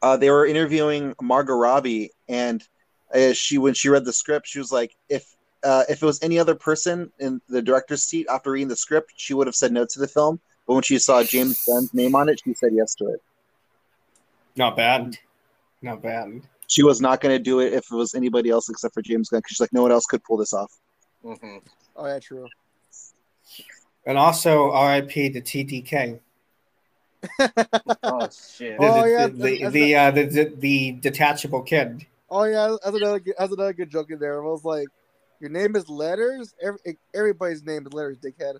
uh, 0.02 0.18
they 0.18 0.30
were 0.30 0.46
interviewing 0.46 1.14
Margot 1.22 1.54
Robbie 1.56 2.12
and 2.28 2.64
uh, 3.14 3.34
she 3.34 3.58
when 3.58 3.74
she 3.74 3.90
read 3.90 4.06
the 4.06 4.14
script, 4.14 4.48
she 4.48 4.60
was 4.60 4.72
like, 4.72 4.92
if 5.10 5.26
uh, 5.64 5.84
if 5.90 6.02
it 6.02 6.06
was 6.06 6.22
any 6.22 6.40
other 6.40 6.56
person 6.56 7.12
in 7.20 7.42
the 7.50 7.62
director's 7.62 8.04
seat 8.04 8.28
after 8.30 8.52
reading 8.52 8.68
the 8.68 8.76
script, 8.76 9.14
she 9.16 9.34
would 9.34 9.48
have 9.48 9.56
said 9.56 9.72
no 9.72 9.86
to 9.86 10.00
the 10.00 10.08
film. 10.08 10.40
But 10.68 10.76
when 10.76 10.84
she 10.84 10.98
saw 11.00 11.24
James 11.24 11.64
Gunn's 11.66 11.94
name 11.94 12.16
on 12.16 12.30
it, 12.30 12.42
she 12.44 12.54
said 12.54 12.72
yes 12.74 12.96
to 12.96 13.08
it. 13.08 13.22
Not 14.56 14.76
bad. 14.76 15.18
Not 15.82 16.02
bad. 16.02 16.42
She 16.68 16.84
was 16.84 17.02
not 17.02 17.22
going 17.22 17.36
to 17.36 17.44
do 17.44 17.60
it 17.60 17.74
if 17.74 17.86
it 17.92 17.96
was 17.96 18.16
anybody 18.16 18.50
else 18.50 18.70
except 18.70 18.94
for 18.94 19.02
James 19.02 19.30
Gunn 19.30 19.40
because 19.40 19.50
she's 19.56 19.60
like, 19.60 19.74
no 19.74 19.82
one 19.82 19.92
else 19.92 20.06
could 20.06 20.24
pull 20.24 20.38
this 20.38 20.54
off. 20.54 20.72
Mhm. 21.24 21.62
oh 21.96 22.06
yeah, 22.06 22.20
true. 22.20 22.48
And 24.06 24.18
also 24.18 24.68
RIP 24.72 25.12
to 25.12 25.42
TDK. 25.42 26.20
Oh 28.04 28.28
shit. 28.30 28.78
The, 28.78 28.86
Oh, 28.86 29.06
yeah, 29.06 29.28
the, 29.28 29.34
the, 29.34 29.70
the, 29.70 29.96
uh, 29.96 30.12
the, 30.12 30.26
the, 30.26 30.54
the 30.58 30.92
detachable 30.92 31.62
kid. 31.62 32.06
Oh 32.30 32.44
yeah, 32.44 32.76
that's 32.84 32.96
another 32.98 33.20
good, 33.20 33.36
that's 33.38 33.54
another 33.54 33.74
good 33.74 33.90
joke 33.90 34.12
in 34.12 34.20
there. 34.20 34.44
I 34.44 34.46
was 34.46 34.66
like, 34.66 34.88
your 35.44 35.52
name 35.52 35.76
is 35.76 35.90
letters. 35.90 36.56
Every, 36.64 36.98
everybody's 37.14 37.66
name 37.66 37.86
is 37.86 37.92
letters, 37.92 38.18
dickhead. 38.18 38.60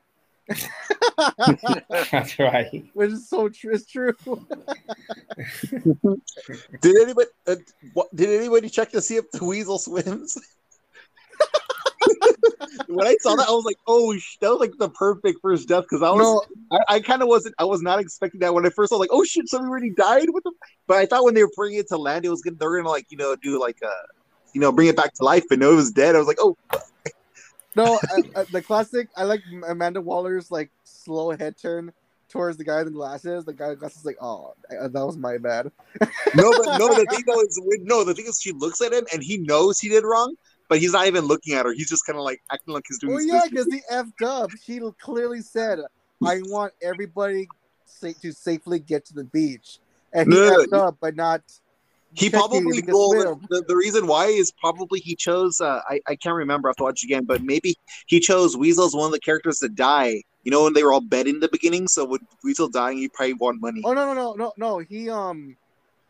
That's 2.12 2.38
right. 2.38 2.84
Which 2.94 3.12
is 3.12 3.30
so 3.30 3.48
true. 3.48 3.74
It's 3.74 3.86
true. 3.86 4.12
Did 6.82 6.96
anybody 7.02 7.30
uh, 7.48 7.56
what, 7.94 8.14
did 8.14 8.30
anybody 8.30 8.68
check 8.70 8.92
to 8.92 9.02
see 9.02 9.16
if 9.16 9.32
the 9.32 9.46
weasel 9.46 9.80
swims? 9.80 10.38
when 12.88 13.08
I 13.08 13.16
saw 13.22 13.36
that, 13.38 13.48
I 13.48 13.52
was 13.52 13.64
like, 13.64 13.78
"Oh, 13.88 14.18
sh-, 14.18 14.36
that 14.42 14.50
was 14.50 14.60
like 14.60 14.74
the 14.78 14.90
perfect 14.90 15.40
first 15.42 15.70
death." 15.70 15.84
Because 15.84 16.04
I 16.04 16.10
was, 16.10 16.20
No, 16.20 16.44
I, 16.78 16.96
I 16.96 17.00
kind 17.00 17.22
of 17.22 17.30
wasn't, 17.30 17.56
I 17.58 17.64
was 17.64 17.82
not 17.82 18.00
expecting 18.00 18.42
that 18.42 18.54
when 18.54 18.66
I 18.66 18.70
first 18.70 18.90
saw, 18.90 18.98
like, 18.98 19.12
"Oh 19.14 19.24
shit, 19.24 19.48
somebody 19.48 19.70
already 19.70 19.92
died 19.92 20.28
with 20.30 20.44
them." 20.44 20.54
But 20.88 20.98
I 20.98 21.06
thought 21.06 21.24
when 21.24 21.34
they 21.34 21.44
were 21.44 21.52
bringing 21.56 21.80
it 21.80 21.88
to 21.88 21.98
land, 21.98 22.26
it 22.26 22.30
was 22.30 22.42
gonna, 22.42 22.58
they're 22.60 22.76
gonna 22.76 22.90
like, 22.90 23.06
you 23.10 23.18
know, 23.18 23.38
do 23.38 23.58
like, 23.62 23.78
uh, 23.82 23.90
you 24.54 24.62
know, 24.62 24.72
bring 24.72 24.88
it 24.88 24.96
back 24.96 25.14
to 25.16 25.24
life. 25.24 25.44
But 25.50 25.60
no, 25.60 25.72
it 25.72 25.76
was 25.76 25.92
dead. 25.92 26.16
I 26.16 26.20
was 26.20 26.28
like, 26.28 26.38
"Oh, 26.40 26.56
no, 27.76 28.00
the 28.52 28.62
classic. 28.62 29.10
I 29.18 29.24
like 29.24 29.42
Amanda 29.68 30.02
Waller's 30.02 30.52
like 30.52 30.72
slow 30.84 31.32
head 31.32 31.56
turn 31.60 31.92
towards 32.30 32.58
the 32.58 32.64
guy 32.64 32.80
in 32.80 32.86
the 32.86 32.92
glasses. 32.92 33.46
The 33.46 33.54
guy 33.54 33.66
in 33.66 33.72
the 33.72 33.76
glasses 33.78 34.00
is 34.00 34.06
like, 34.06 34.18
oh, 34.22 34.54
that 34.70 34.92
was 34.94 35.18
my 35.18 35.38
bad. 35.38 35.72
no, 36.36 36.54
but 36.54 36.78
no, 36.78 36.88
the 36.94 37.08
thing 37.10 37.24
though 37.26 37.42
is, 37.42 37.62
no, 37.84 38.04
the 38.04 38.14
thing 38.14 38.26
is, 38.28 38.40
she 38.42 38.52
looks 38.52 38.82
at 38.82 38.94
him 38.94 39.06
and 39.12 39.24
he 39.24 39.38
knows 39.38 39.80
he 39.80 39.90
did 39.90 40.04
wrong, 40.04 40.36
but 40.70 40.80
he's 40.80 40.94
not 40.94 41.08
even 41.08 41.26
looking 41.26 41.54
at 41.54 41.66
her. 41.66 41.74
He's 41.74 41.90
just 41.90 42.06
kind 42.06 42.18
of 42.18 42.26
like 42.26 42.42
acting 42.52 42.74
like 42.74 42.84
he's 42.88 43.00
doing. 43.00 43.14
Well, 43.14 43.24
yeah, 43.24 43.42
because 43.50 43.68
he 43.72 43.82
effed 43.92 44.24
up. 44.24 44.52
She 44.64 44.80
clearly 45.00 45.42
said, 45.42 45.80
"I 46.24 46.42
want 46.46 46.74
everybody 46.82 47.48
sa- 47.86 48.14
to 48.22 48.32
safely 48.32 48.80
get 48.80 49.06
to 49.06 49.14
the 49.14 49.24
beach," 49.24 49.80
and 50.12 50.32
he 50.32 50.36
No, 50.36 50.58
effed 50.58 50.74
up 50.78 50.98
but 51.02 51.16
not. 51.16 51.42
He 52.16 52.30
probably 52.30 52.60
if 52.60 52.76
he 52.76 52.82
could 52.82 52.94
well, 52.94 53.40
the, 53.50 53.64
the 53.68 53.76
reason 53.76 54.08
why 54.08 54.28
is 54.28 54.52
probably 54.52 55.00
he 55.00 55.16
chose 55.16 55.60
uh, 55.62 55.82
I, 55.88 56.00
I 56.08 56.16
can't 56.16 56.36
remember 56.36 56.68
I 56.68 56.72
have 56.72 56.76
to 56.78 56.84
watch 56.84 57.04
again 57.04 57.26
but 57.26 57.44
maybe 57.44 57.76
he 58.08 58.20
chose 58.20 58.56
Weasel 58.56 58.86
as 58.86 58.94
one 58.94 59.08
of 59.08 59.12
the 59.12 59.20
characters 59.20 59.60
to 59.60 59.70
die 59.70 60.24
you 60.44 60.52
know 60.52 60.64
when 60.64 60.74
they 60.74 60.84
were 60.84 60.94
all 60.94 61.02
betting 61.02 61.36
in 61.36 61.40
the 61.40 61.50
beginning 61.50 61.88
so 61.88 62.06
with 62.06 62.22
Weasel 62.44 62.70
dying 62.70 62.98
he 62.98 63.10
probably 63.10 63.34
won 63.34 63.60
money 63.60 63.82
Oh 63.86 63.94
no 63.94 64.14
no 64.14 64.14
no 64.14 64.34
no 64.34 64.54
no! 64.58 64.80
He 64.80 65.10
um, 65.10 65.58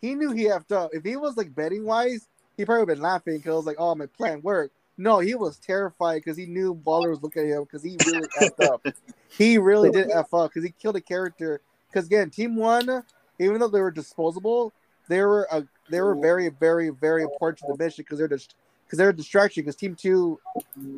he 0.01 0.15
knew 0.15 0.31
he 0.31 0.45
effed 0.45 0.71
up. 0.71 0.91
If 0.93 1.03
he 1.03 1.15
was 1.15 1.37
like 1.37 1.55
betting 1.55 1.85
wise, 1.85 2.27
he 2.57 2.65
probably 2.65 2.93
been 2.93 3.01
laughing 3.01 3.37
because 3.37 3.55
was 3.55 3.65
like, 3.65 3.77
"Oh, 3.79 3.95
my 3.95 4.05
plan 4.05 4.41
worked." 4.41 4.75
No, 4.97 5.19
he 5.19 5.33
was 5.33 5.57
terrified 5.57 6.17
because 6.17 6.37
he 6.37 6.45
knew 6.45 6.73
Waller 6.73 7.09
was 7.09 7.23
looking 7.23 7.43
at 7.43 7.57
him 7.57 7.63
because 7.63 7.83
he 7.83 7.97
really 8.05 8.27
effed 8.41 8.65
up. 8.65 8.85
He 9.35 9.57
really 9.57 9.89
did 9.89 10.11
f 10.11 10.31
up 10.31 10.51
because 10.51 10.63
he 10.63 10.71
killed 10.79 10.95
a 10.95 11.01
character. 11.01 11.59
Because 11.89 12.05
again, 12.05 12.29
Team 12.29 12.55
One, 12.55 13.03
even 13.39 13.59
though 13.59 13.67
they 13.67 13.81
were 13.81 13.89
disposable, 13.89 14.71
they 15.07 15.21
were 15.21 15.47
a 15.51 15.63
they 15.89 16.01
were 16.01 16.15
very 16.15 16.49
very 16.49 16.89
very 16.89 17.23
important 17.23 17.59
to 17.59 17.65
the 17.69 17.83
mission 17.83 18.03
because 18.03 18.19
they're 18.19 18.27
just 18.27 18.55
because 18.85 18.97
they're 18.97 19.09
a 19.09 19.15
distraction. 19.15 19.63
Because 19.63 19.75
Team 19.75 19.95
Two 19.95 20.39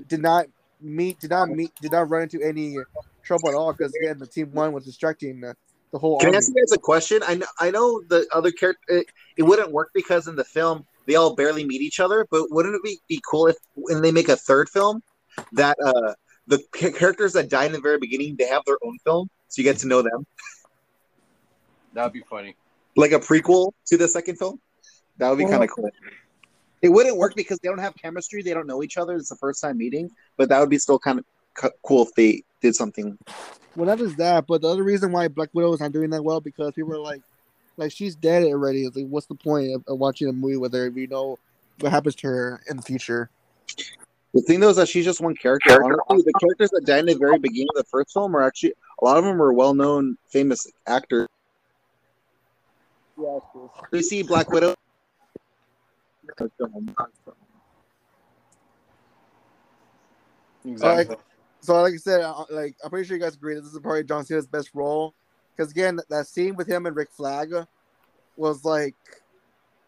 did 0.07 0.21
not 0.21 0.47
meet 0.81 1.19
did 1.19 1.29
not 1.29 1.49
meet 1.49 1.71
did 1.81 1.91
not 1.91 2.09
run 2.09 2.23
into 2.23 2.41
any 2.41 2.77
trouble 3.23 3.49
at 3.49 3.55
all. 3.55 3.71
Because 3.73 3.93
again, 4.01 4.19
the 4.19 4.27
Team 4.27 4.51
One 4.51 4.73
was 4.73 4.85
distracting 4.85 5.41
the, 5.41 5.55
the 5.91 5.99
whole 5.99 6.19
Can 6.19 6.33
I 6.33 6.37
ask 6.37 6.49
you 6.49 6.55
guys 6.55 6.71
a 6.71 6.79
question? 6.79 7.21
I 7.27 7.35
know, 7.35 7.47
I 7.59 7.71
know 7.71 8.01
the 8.07 8.27
other 8.33 8.51
character 8.51 8.81
it, 8.87 9.07
it 9.37 9.43
wouldn't 9.43 9.71
work 9.71 9.91
because 9.93 10.27
in 10.27 10.35
the 10.35 10.45
film 10.45 10.85
they 11.05 11.15
all 11.15 11.35
barely 11.35 11.65
meet 11.65 11.81
each 11.81 11.99
other. 11.99 12.27
But 12.29 12.51
wouldn't 12.51 12.75
it 12.75 12.83
be, 12.83 12.99
be 13.07 13.21
cool 13.29 13.47
if 13.47 13.55
when 13.73 14.01
they 14.01 14.11
make 14.11 14.29
a 14.29 14.35
third 14.35 14.69
film 14.69 15.01
that 15.53 15.77
uh 15.83 16.13
the 16.47 16.59
characters 16.71 17.33
that 17.33 17.49
died 17.49 17.67
in 17.67 17.71
the 17.71 17.81
very 17.81 17.97
beginning 17.97 18.35
they 18.37 18.45
have 18.45 18.61
their 18.65 18.77
own 18.83 18.97
film 19.03 19.29
so 19.47 19.61
you 19.61 19.63
get 19.63 19.77
to 19.77 19.87
know 19.87 20.01
them 20.01 20.25
That'd 21.95 22.11
be 22.11 22.23
funny. 22.29 22.57
Like 22.95 23.11
a 23.11 23.19
prequel 23.19 23.71
to 23.87 23.97
the 23.97 24.07
second 24.07 24.37
film? 24.37 24.59
That 25.17 25.29
would 25.29 25.37
be 25.37 25.43
Well- 25.43 25.53
kind 25.53 25.63
of 25.63 25.69
oh. 25.71 25.75
cool. 25.75 25.89
It 26.81 26.89
wouldn't 26.89 27.17
work 27.17 27.35
because 27.35 27.57
they 27.59 27.69
don't 27.69 27.79
have 27.79 27.95
chemistry. 27.95 28.43
They 28.43 28.53
don't 28.53 28.67
know 28.67 28.83
each 28.83 28.97
other. 28.97 29.15
It's 29.15 29.29
the 29.29 29.35
first 29.37 29.61
time 29.61 29.77
meeting, 29.77 30.11
but 30.37 30.49
that 30.49 30.59
would 30.59 30.69
be 30.69 30.77
still 30.77 30.99
kind 30.99 31.17
of 31.17 31.25
cu- 31.55 31.71
cool 31.81 32.03
if 32.03 32.13
they 32.13 32.43
did 32.61 32.75
something. 32.75 33.17
Well, 33.75 33.87
that 33.87 33.99
is 33.99 34.15
that. 34.17 34.45
But 34.45 34.61
the 34.61 34.67
other 34.67 34.83
reason 34.83 35.11
why 35.11 35.27
Black 35.27 35.49
Widow 35.53 35.73
is 35.73 35.79
not 35.79 35.93
doing 35.93 36.11
that 36.11 36.23
well 36.23 36.41
because 36.41 36.73
people 36.73 36.93
are 36.93 36.99
like, 36.99 37.21
like 37.77 37.91
she's 37.91 38.15
dead 38.15 38.43
already. 38.43 38.83
It's 38.85 38.95
like, 38.95 39.07
what's 39.07 39.25
the 39.25 39.35
point 39.35 39.73
of, 39.73 39.83
of 39.87 39.97
watching 39.97 40.27
a 40.27 40.33
movie 40.33 40.57
with 40.57 40.73
her 40.73 40.85
if 40.85 40.95
you 40.95 41.07
know 41.07 41.39
what 41.79 41.91
happens 41.91 42.15
to 42.15 42.27
her 42.27 42.61
in 42.69 42.77
the 42.77 42.83
future? 42.83 43.29
The 44.35 44.41
thing 44.41 44.59
though 44.59 44.69
is 44.69 44.75
that 44.75 44.89
she's 44.89 45.05
just 45.05 45.21
one 45.21 45.35
character. 45.35 45.83
Honestly, 45.83 46.31
the 46.31 46.39
characters 46.39 46.69
that 46.71 46.85
died 46.85 46.99
in 46.99 47.05
the 47.05 47.15
very 47.15 47.39
beginning 47.39 47.67
of 47.75 47.83
the 47.83 47.89
first 47.89 48.13
film 48.13 48.35
are 48.35 48.43
actually 48.43 48.73
a 49.01 49.05
lot 49.05 49.17
of 49.17 49.23
them 49.23 49.41
are 49.41 49.53
well-known, 49.53 50.17
famous 50.29 50.67
actors. 50.85 51.27
Yeah. 53.17 53.39
You 53.91 54.01
see 54.01 54.23
Black 54.23 54.51
Widow. 54.51 54.75
Exactly. 60.65 61.15
So, 61.61 61.81
like 61.81 61.93
I 61.93 61.97
said, 61.97 62.21
uh, 62.21 62.45
like 62.49 62.75
I'm 62.83 62.89
pretty 62.89 63.07
sure 63.07 63.17
you 63.17 63.23
guys 63.23 63.35
agree 63.35 63.55
that 63.55 63.61
this 63.61 63.73
is 63.73 63.79
probably 63.79 64.03
John 64.03 64.25
Cena's 64.25 64.47
best 64.47 64.69
role 64.73 65.13
because 65.55 65.71
again, 65.71 65.99
that 66.09 66.27
scene 66.27 66.55
with 66.55 66.67
him 66.67 66.85
and 66.85 66.95
Rick 66.95 67.09
Flag 67.11 67.53
was 68.35 68.65
like, 68.65 68.95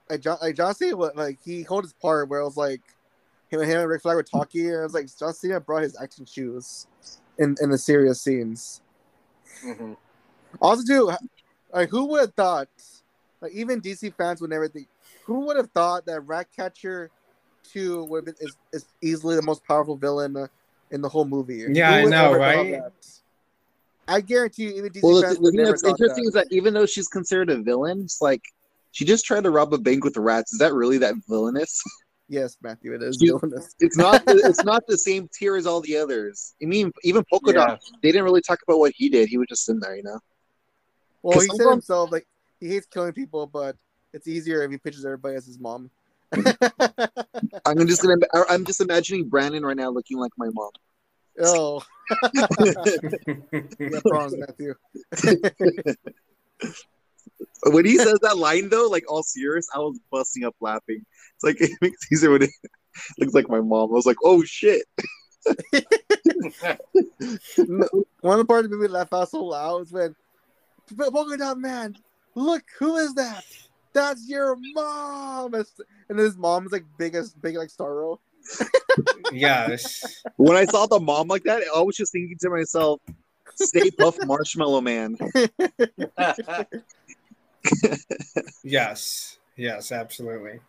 like 0.10 0.22
John, 0.22 0.38
like 0.42 0.56
John 0.56 0.74
Cena, 0.74 0.96
was, 0.96 1.12
like 1.16 1.40
he 1.44 1.64
held 1.64 1.84
his 1.84 1.94
part 1.94 2.30
where 2.30 2.40
it 2.40 2.46
was 2.46 2.58
like 2.58 2.82
him 3.50 3.60
and 3.62 3.70
him 3.70 3.82
and 3.82 3.90
Rick 3.90 4.02
Flag 4.02 4.16
were 4.16 4.24
talking, 4.24 4.66
and 4.68 4.76
it 4.76 4.84
was 4.84 4.94
like 4.94 5.08
John 5.18 5.34
Cena 5.34 5.60
brought 5.60 5.84
his 5.84 5.98
acting 6.02 6.26
shoes 6.26 6.88
in 7.38 7.56
in 7.62 7.70
the 7.70 7.78
serious 7.78 8.22
scenes. 8.22 8.82
hmm 9.62 9.94
Also, 10.62 10.84
too, 10.84 11.12
like 11.74 11.90
who 11.90 12.06
would 12.06 12.22
have 12.22 12.34
thought? 12.34 12.70
Like 13.42 13.52
even 13.54 13.82
DC 13.82 14.14
fans 14.16 14.42
would 14.42 14.50
never 14.50 14.68
think. 14.68 14.88
Who 15.26 15.42
would 15.48 15.58
have 15.58 15.70
thought 15.72 16.06
that 16.06 16.22
Ratcatcher 16.22 17.12
Two 17.64 18.06
would 18.06 18.28
have 18.28 18.38
been 18.38 18.48
is, 18.48 18.56
is 18.72 18.86
easily 19.02 19.36
the 19.36 19.42
most 19.42 19.64
powerful 19.66 19.98
villain 19.98 20.36
uh, 20.38 20.48
in 20.92 21.02
the 21.02 21.10
whole 21.10 21.26
movie? 21.26 21.66
Yeah, 21.68 21.92
I 21.92 22.06
know, 22.06 22.34
right? 22.34 22.82
I 24.08 24.22
guarantee 24.22 24.64
you, 24.64 24.70
even 24.72 24.92
DC 24.92 25.04
Well, 25.04 25.22
fans 25.22 25.36
the 25.36 25.42
would 25.42 25.52
thing 25.52 25.58
never 25.58 25.72
that's 25.72 25.82
thought 25.82 25.90
interesting 25.92 26.24
that. 26.24 26.30
is 26.30 26.34
that 26.34 26.48
even 26.50 26.74
though 26.74 26.86
she's 26.86 27.10
considered 27.10 27.50
a 27.50 27.62
villain, 27.62 28.02
it's 28.02 28.22
like 28.22 28.42
she 28.92 29.04
just 29.04 29.26
tried 29.26 29.44
to 29.44 29.52
rob 29.52 29.74
a 29.74 29.78
bank 29.78 30.04
with 30.04 30.14
the 30.14 30.22
rats. 30.22 30.54
Is 30.54 30.60
that 30.60 30.74
really 30.74 30.98
that 31.00 31.16
villainous? 31.28 31.82
Yes, 32.30 32.58
Matthew, 32.62 32.94
it 32.94 33.02
is. 33.04 33.22
You- 33.22 33.40
villainous. 33.40 33.76
It's 33.80 33.98
not. 33.98 34.26
The, 34.26 34.36
it's 34.46 34.64
not 34.64 34.84
the 34.88 34.98
same 34.98 35.30
tier 35.38 35.58
as 35.58 35.66
all 35.66 35.82
the 35.82 35.98
others. 35.98 36.56
I 36.62 36.66
mean, 36.66 36.92
even 37.04 37.24
Polka 37.30 37.54
Dot, 37.54 37.80
they 38.02 38.12
didn't 38.12 38.24
really 38.24 38.42
talk 38.42 38.60
about 38.66 38.80
what 38.80 38.94
he 38.96 39.10
did. 39.10 39.30
He 39.30 39.38
was 39.38 39.48
just 39.50 39.68
in 39.70 39.80
there, 39.80 39.96
you 39.96 40.04
know. 40.04 40.20
Well, 41.22 41.40
he 41.40 41.50
said 41.50 41.70
himself 41.70 42.12
like 42.12 42.28
he 42.60 42.68
hates 42.68 42.88
killing 42.88 43.14
people, 43.14 43.48
but 43.48 43.76
it's 44.14 44.28
easier 44.28 44.64
if 44.64 44.72
he 44.72 44.78
pitches 44.78 45.06
everybody 45.06 45.36
as 45.36 45.46
his 45.46 45.60
mom. 45.60 45.90
I'm 47.66 47.88
just 47.88 48.02
gonna. 48.02 48.18
I'm 48.50 48.66
just 48.66 48.82
imagining 48.82 49.30
Brandon 49.30 49.66
right 49.66 49.78
now 49.78 49.90
looking 49.90 50.18
like 50.18 50.32
my 50.38 50.50
mom. 50.52 50.72
oh, 51.44 51.84
yeah, 52.34 54.00
problems, 54.06 54.36
Matthew. 54.38 54.74
When 57.64 57.86
he 57.86 57.98
says 57.98 58.20
that 58.22 58.38
line 58.38 58.70
though, 58.70 58.88
like 58.88 59.04
all 59.12 59.24
serious, 59.24 59.68
I 59.74 59.80
was 59.80 60.00
busting 60.12 60.44
up 60.44 60.56
laughing. 60.62 61.06
It's 61.36 61.44
like 61.44 61.60
it 61.60 61.72
makes 61.82 62.04
it 62.04 62.14
easier 62.14 62.32
when 62.32 62.44
it 62.44 62.50
looks 63.20 63.34
like 63.34 63.50
my 63.50 63.62
mom. 63.62 63.90
I 63.90 63.94
was 63.94 64.06
like, 64.06 64.18
oh 64.24 64.44
shit. 64.44 64.84
One 68.22 68.34
of 68.34 68.40
the 68.40 68.46
parts 68.48 68.68
that 68.68 68.70
made 68.70 68.80
me 68.80 68.88
laugh 68.88 69.12
out 69.14 69.30
so 69.30 69.44
loud 69.44 69.80
was 69.80 69.92
when 69.92 70.16
Polka 71.12 71.38
Dot 71.38 71.58
Man, 71.58 71.96
look, 72.38 72.64
who 72.80 72.96
is 72.98 73.14
that? 73.16 73.44
That's 73.94 74.30
your 74.30 74.56
mom. 74.74 75.54
And 76.10 76.20
his 76.20 76.38
mom's 76.38 76.72
like 76.72 76.86
biggest, 76.98 77.36
as 77.36 77.42
big 77.42 77.58
like 77.58 77.70
Starro. 77.70 78.20
yes. 79.32 80.22
When 80.38 80.56
I 80.56 80.66
saw 80.66 80.86
the 80.86 81.00
mom 81.00 81.28
like 81.28 81.44
that, 81.44 81.64
I 81.76 81.82
was 81.82 81.96
just 81.96 82.12
thinking 82.12 82.38
to 82.42 82.50
myself, 82.50 83.02
"Stay 83.56 83.90
Puft 83.90 84.26
Marshmallow 84.26 84.82
Man." 84.82 85.18
Yes. 88.64 89.38
Yes, 89.56 89.92
absolutely. 89.92 90.60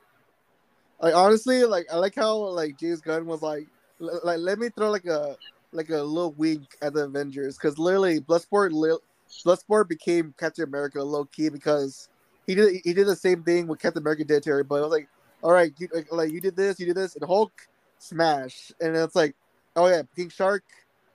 Like 1.01 1.15
honestly, 1.15 1.65
like 1.65 1.87
I 1.93 1.97
like 1.97 2.15
how 2.15 2.37
like 2.37 2.79
James 2.79 3.01
Gunn 3.01 3.27
was 3.27 3.43
like, 3.43 3.67
l- 4.01 4.21
like 4.25 4.39
let 4.39 4.59
me 4.59 4.71
throw 4.71 4.91
like 4.91 5.05
a 5.05 5.37
like 5.73 5.91
a 5.91 6.03
little 6.03 6.33
wink 6.33 6.63
at 6.81 6.95
the 6.95 7.05
Avengers 7.05 7.57
because 7.57 7.79
literally 7.79 8.21
Bloodsport, 8.21 8.73
li- 8.73 8.99
Bloodsport 9.45 9.89
became 9.89 10.35
Captain 10.39 10.65
America 10.65 11.03
low 11.03 11.25
key 11.25 11.49
because 11.49 12.09
he 12.47 12.55
did 12.55 12.81
he 12.85 12.93
did 12.93 13.07
the 13.07 13.17
same 13.17 13.43
thing 13.43 13.67
what 13.67 13.81
Captain 13.81 14.03
America 14.03 14.25
did 14.25 14.43
to 14.45 14.51
everybody. 14.51 14.81
It 14.81 14.85
was 14.85 14.93
like, 14.93 15.09
all 15.43 15.53
right, 15.53 15.73
you, 15.79 15.89
like, 15.93 16.13
like 16.13 16.33
you 16.33 16.41
did 16.41 16.57
this, 16.57 16.81
you 16.81 16.87
did 16.87 16.97
this, 16.97 17.15
and 17.15 17.25
Hulk 17.25 17.53
smash, 17.99 18.73
and 18.81 18.97
it's 18.97 19.15
like, 19.15 19.35
oh 19.77 19.87
yeah, 19.87 20.03
King 20.17 20.31
Shark, 20.31 20.65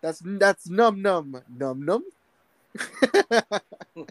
that's 0.02 0.22
that's 0.24 0.70
num 0.70 1.02
num 1.02 1.42
num 1.58 1.86
num. 1.86 2.04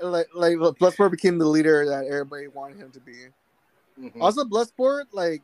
like 0.00 0.28
like 0.34 0.56
Bloodsport 0.56 1.10
became 1.10 1.38
the 1.38 1.46
leader 1.46 1.86
that 1.86 2.06
everybody 2.06 2.48
wanted 2.48 2.78
him 2.78 2.90
to 2.92 3.00
be. 3.00 3.26
Mhm. 4.00 4.20
Also, 4.20 4.44
Bloodsport, 4.44 5.04
like, 5.12 5.42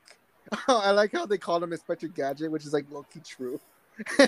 I 0.69 0.91
like 0.93 1.13
how 1.13 1.27
they 1.27 1.39
called 1.39 1.63
him 1.63 1.73
Inspector 1.73 2.07
Gadget, 2.09 2.51
which 2.51 2.65
is 2.65 2.73
like 2.73 2.87
low 2.91 3.05
key 3.13 3.21
true. 3.25 3.61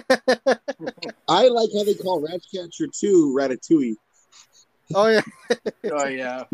I 1.28 1.48
like 1.48 1.70
how 1.74 1.84
they 1.84 1.94
call 1.94 2.20
Ratcatcher 2.20 2.86
2 2.92 3.34
Ratatouille. 3.36 3.96
oh 4.94 5.06
yeah, 5.08 5.22
Oh 5.92 6.06
yeah. 6.06 6.44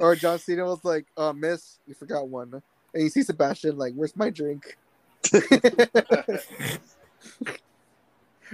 or 0.00 0.16
John 0.16 0.38
Cena 0.38 0.64
was 0.64 0.84
like, 0.84 1.06
uh, 1.16 1.32
"Miss, 1.32 1.78
you 1.86 1.94
forgot 1.94 2.28
one," 2.28 2.52
and 2.94 3.02
you 3.02 3.08
see 3.08 3.22
Sebastian 3.22 3.76
like, 3.78 3.94
"Where's 3.94 4.16
my 4.16 4.30
drink?" 4.30 4.76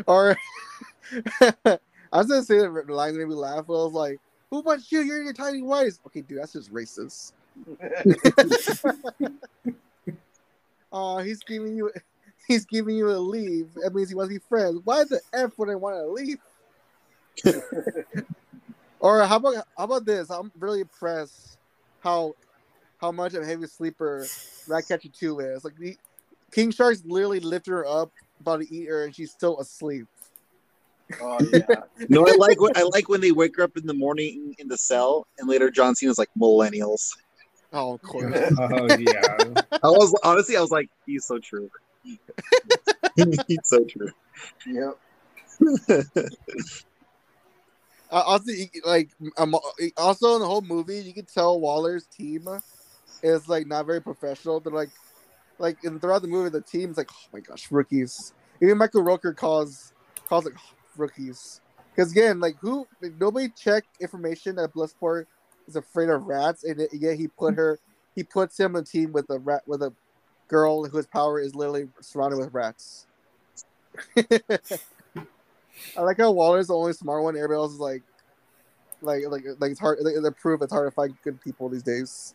or 0.06 0.36
I 1.40 1.78
was 2.12 2.26
gonna 2.26 2.42
say 2.42 2.58
the 2.58 2.84
lines 2.88 3.16
made 3.16 3.28
me 3.28 3.34
laugh. 3.34 3.64
But 3.66 3.80
I 3.80 3.84
was 3.84 3.92
like, 3.94 4.20
"Who 4.50 4.60
wants 4.60 4.92
you? 4.92 5.00
You're 5.00 5.18
in 5.20 5.24
your 5.24 5.32
tiny 5.32 5.62
whities." 5.62 5.98
Okay, 6.06 6.20
dude, 6.20 6.38
that's 6.38 6.52
just 6.52 6.72
racist. 6.72 7.32
oh, 10.92 11.18
he's 11.18 11.40
giving 11.40 11.76
you, 11.76 11.90
he's 12.48 12.64
giving 12.64 12.96
you 12.96 13.10
a 13.10 13.18
leave. 13.18 13.74
That 13.74 13.94
means 13.94 14.08
he 14.08 14.14
wants 14.14 14.32
to 14.32 14.40
be 14.40 14.44
friends. 14.48 14.80
Why 14.82 15.04
the 15.04 15.20
f 15.32 15.56
would 15.58 15.68
I 15.68 15.76
want 15.76 15.96
to 15.96 16.06
leave? 16.06 16.38
or 19.00 19.24
how 19.24 19.36
about 19.36 19.54
how 19.76 19.84
about 19.84 20.04
this? 20.04 20.30
I'm 20.30 20.50
really 20.58 20.80
impressed 20.80 21.58
how 22.00 22.34
how 23.00 23.12
much 23.12 23.34
of 23.34 23.42
a 23.42 23.46
heavy 23.46 23.66
sleeper 23.66 24.26
Ratcatcher 24.66 25.10
Two 25.10 25.38
is. 25.40 25.64
Like 25.64 25.76
the, 25.76 25.96
King 26.50 26.70
Shark's 26.70 27.02
literally 27.04 27.40
lifted 27.40 27.70
her 27.72 27.86
up, 27.86 28.10
about 28.40 28.60
to 28.60 28.74
eat 28.74 28.88
her, 28.88 29.04
and 29.04 29.14
she's 29.14 29.30
still 29.30 29.60
asleep. 29.60 30.06
Oh 31.20 31.38
yeah. 31.52 31.60
No, 32.08 32.26
I 32.26 32.34
like 32.38 32.60
when 32.60 32.76
I 32.76 32.82
like 32.82 33.08
when 33.08 33.20
they 33.20 33.32
wake 33.32 33.56
her 33.56 33.62
up 33.62 33.76
in 33.76 33.86
the 33.86 33.94
morning 33.94 34.54
in 34.58 34.68
the 34.68 34.76
cell, 34.76 35.26
and 35.38 35.48
later 35.48 35.70
John 35.70 35.94
Cena's 35.94 36.18
like 36.18 36.30
millennials. 36.38 37.10
Oh, 37.72 37.94
of 37.94 38.02
course. 38.02 38.34
Oh 38.58 38.86
yeah. 38.96 39.36
I 39.70 39.88
was 39.88 40.18
honestly, 40.24 40.56
I 40.56 40.60
was 40.60 40.70
like, 40.70 40.88
he's 41.06 41.26
so 41.26 41.38
true. 41.38 41.70
he's 43.46 43.58
so 43.64 43.84
true. 43.84 44.10
yep. 44.66 44.98
Uh, 48.10 48.22
also, 48.26 48.52
like 48.86 49.10
um, 49.36 49.54
also 49.96 50.34
in 50.34 50.40
the 50.40 50.46
whole 50.46 50.62
movie, 50.62 50.98
you 50.98 51.12
can 51.12 51.26
tell 51.26 51.60
Waller's 51.60 52.06
team 52.06 52.48
is 53.22 53.48
like 53.48 53.66
not 53.66 53.86
very 53.86 54.00
professional. 54.00 54.60
They're 54.60 54.72
like, 54.72 54.90
like 55.58 55.84
in, 55.84 56.00
throughout 56.00 56.22
the 56.22 56.28
movie, 56.28 56.48
the 56.48 56.62
team's 56.62 56.96
like, 56.96 57.10
oh 57.12 57.28
my 57.32 57.40
gosh, 57.40 57.70
rookies. 57.70 58.32
Even 58.62 58.78
Michael 58.78 59.02
Rooker 59.02 59.36
calls 59.36 59.92
calls 60.26 60.46
like 60.46 60.54
rookies 60.96 61.60
because 61.94 62.10
again, 62.10 62.40
like 62.40 62.56
who 62.60 62.86
like, 63.02 63.12
nobody 63.20 63.50
checked 63.50 63.88
information 64.00 64.56
that 64.56 64.72
Bloodsport 64.72 65.26
is 65.66 65.76
afraid 65.76 66.08
of 66.08 66.24
rats, 66.24 66.64
and 66.64 66.88
yet 66.92 67.16
he 67.16 67.28
put 67.28 67.54
her, 67.56 67.78
he 68.14 68.22
puts 68.22 68.58
him 68.58 68.74
on 68.74 68.82
a 68.82 68.84
team 68.84 69.12
with 69.12 69.28
a 69.28 69.38
rat 69.38 69.62
with 69.66 69.82
a 69.82 69.92
girl 70.48 70.84
whose 70.86 71.06
power 71.06 71.38
is 71.40 71.54
literally 71.54 71.88
surrounded 72.00 72.38
with 72.38 72.52
rats. 72.52 73.06
I 75.96 76.00
like 76.00 76.18
how 76.18 76.30
Waller's 76.32 76.68
the 76.68 76.74
only 76.74 76.92
smart 76.92 77.22
one. 77.22 77.36
Everybody 77.36 77.56
else 77.56 77.72
is 77.72 77.78
like, 77.78 78.02
like, 79.00 79.24
like, 79.28 79.44
like 79.58 79.70
it's 79.70 79.80
hard. 79.80 79.98
Like, 80.00 80.14
they 80.22 80.30
prove 80.30 80.62
it's 80.62 80.72
hard 80.72 80.88
to 80.88 80.90
find 80.90 81.14
good 81.22 81.40
people 81.40 81.68
these 81.68 81.82
days. 81.82 82.34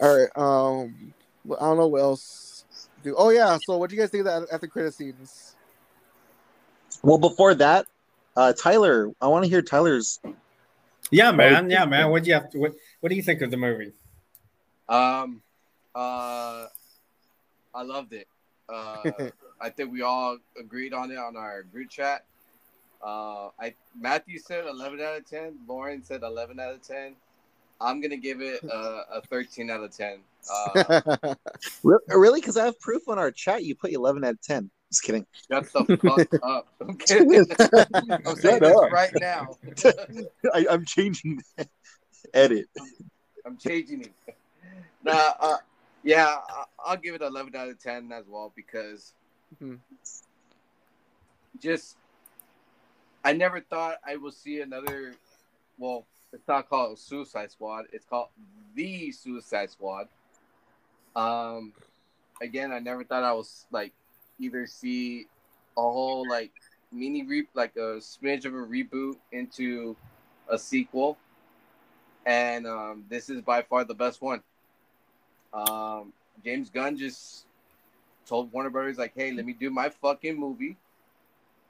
All 0.00 0.16
right. 0.16 0.28
Um, 0.36 1.14
I 1.52 1.60
don't 1.60 1.76
know 1.76 1.86
what 1.86 2.00
else. 2.00 2.64
Do 3.02 3.14
oh 3.16 3.30
yeah. 3.30 3.58
So 3.64 3.76
what 3.76 3.90
do 3.90 3.96
you 3.96 4.02
guys 4.02 4.10
think 4.10 4.26
of 4.26 4.26
that 4.26 4.52
after 4.52 4.66
credit 4.66 4.94
scenes? 4.94 5.56
Well, 7.02 7.18
before 7.18 7.54
that, 7.54 7.86
uh, 8.36 8.52
Tyler, 8.52 9.10
I 9.20 9.28
want 9.28 9.44
to 9.44 9.50
hear 9.50 9.62
Tyler's. 9.62 10.20
Yeah, 11.10 11.32
man. 11.32 11.70
Yeah, 11.70 11.86
man. 11.86 12.10
What 12.10 12.24
do 12.24 12.28
you 12.28 12.34
have? 12.34 12.50
To, 12.50 12.58
what 12.58 12.74
What 13.00 13.08
do 13.08 13.16
you 13.16 13.22
think 13.22 13.40
of 13.40 13.50
the 13.50 13.56
movie? 13.56 13.92
Um, 14.88 15.42
uh, 15.94 16.66
I 17.74 17.82
loved 17.82 18.12
it. 18.12 18.28
Uh, 18.68 19.10
I 19.60 19.70
think 19.70 19.92
we 19.92 20.02
all 20.02 20.38
agreed 20.58 20.92
on 20.92 21.10
it 21.10 21.18
on 21.18 21.36
our 21.36 21.62
group 21.62 21.90
chat. 21.90 22.24
Uh, 23.02 23.48
I 23.58 23.74
Matthew 23.98 24.38
said 24.38 24.66
11 24.66 25.00
out 25.00 25.16
of 25.16 25.26
10. 25.26 25.58
Lauren 25.66 26.04
said 26.04 26.22
11 26.22 26.60
out 26.60 26.74
of 26.74 26.82
10. 26.82 27.14
I'm 27.80 28.00
gonna 28.02 28.18
give 28.18 28.42
it 28.42 28.62
a, 28.62 29.04
a 29.14 29.22
13 29.28 29.70
out 29.70 29.82
of 29.82 29.96
10. 29.96 30.18
Uh, 30.52 31.34
Really? 31.82 32.40
Because 32.40 32.56
I 32.56 32.66
have 32.66 32.78
proof 32.80 33.08
on 33.08 33.18
our 33.18 33.30
chat. 33.30 33.64
You 33.64 33.74
put 33.74 33.92
11 33.92 34.24
out 34.24 34.32
of 34.32 34.42
10. 34.42 34.70
Just 34.90 35.02
kidding. 35.02 35.26
shut 35.50 35.72
the 35.72 35.96
fuck 35.96 36.26
up. 36.42 36.68
I'm 36.80 36.96
kidding. 36.96 37.46
I'm 38.26 38.36
saying 38.36 38.60
this 38.60 38.76
right 38.90 39.12
now. 39.20 39.56
I, 40.52 40.66
I'm 40.70 40.84
changing. 40.84 41.40
Edit. 42.34 42.68
I'm 43.44 43.56
changing 43.56 44.02
it. 44.02 44.36
Nah, 45.02 45.32
uh, 45.40 45.56
yeah, 46.02 46.26
I- 46.48 46.64
I'll 46.78 46.96
give 46.96 47.14
it 47.14 47.22
11 47.22 47.54
out 47.56 47.68
of 47.68 47.78
10 47.78 48.12
as 48.12 48.26
well 48.26 48.52
because 48.54 49.14
Mhm. 49.60 49.80
just 51.58 51.96
I 53.24 53.32
never 53.34 53.60
thought 53.60 53.98
I 54.04 54.16
would 54.16 54.34
see 54.34 54.60
another. 54.60 55.14
Well, 55.78 56.06
it's 56.32 56.46
not 56.48 56.68
called 56.68 56.98
Suicide 56.98 57.50
Squad. 57.50 57.86
It's 57.92 58.06
called 58.06 58.28
the 58.74 59.12
Suicide 59.12 59.70
Squad. 59.70 60.08
Um, 61.16 61.74
again, 62.40 62.72
I 62.72 62.78
never 62.78 63.04
thought 63.04 63.22
I 63.22 63.32
was 63.32 63.66
like 63.70 63.92
either 64.38 64.66
see 64.66 65.26
a 65.76 65.80
whole 65.82 66.26
like 66.28 66.52
mini 66.92 67.24
re 67.24 67.46
like 67.54 67.76
a 67.76 67.98
smidge 68.00 68.44
of 68.46 68.54
a 68.54 68.58
reboot 68.58 69.16
into 69.32 69.96
a 70.48 70.58
sequel, 70.58 71.18
and 72.26 72.66
um, 72.66 73.04
this 73.08 73.30
is 73.30 73.40
by 73.40 73.62
far 73.62 73.84
the 73.84 73.94
best 73.94 74.20
one. 74.20 74.42
Um, 75.52 76.12
James 76.44 76.70
Gunn 76.70 76.96
just 76.96 77.46
told 78.26 78.52
Warner 78.52 78.70
Brothers 78.70 78.98
like, 78.98 79.12
"Hey, 79.14 79.32
let 79.32 79.44
me 79.44 79.52
do 79.52 79.70
my 79.70 79.88
fucking 79.88 80.38
movie, 80.38 80.76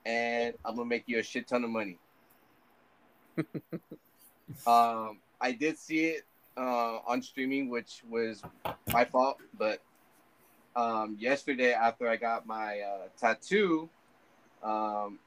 and 0.05 0.55
I'm 0.65 0.77
gonna 0.77 0.89
make 0.89 1.05
you 1.07 1.19
a 1.19 1.23
shit 1.23 1.49
ton 1.49 1.65
of 1.65 1.71
money." 1.71 1.99
um, 4.67 5.19
I 5.41 5.53
did 5.53 5.79
see 5.79 6.07
it 6.07 6.25
uh, 6.57 6.99
on 7.07 7.23
streaming, 7.23 7.69
which 7.69 8.03
was 8.09 8.43
my 8.93 9.05
fault. 9.05 9.39
But 9.57 9.81
um, 10.77 11.17
yesterday, 11.19 11.73
after 11.73 12.09
I 12.09 12.17
got 12.17 12.47
my 12.47 12.81
uh, 12.81 13.09
tattoo, 13.19 13.89
um, 14.63 15.19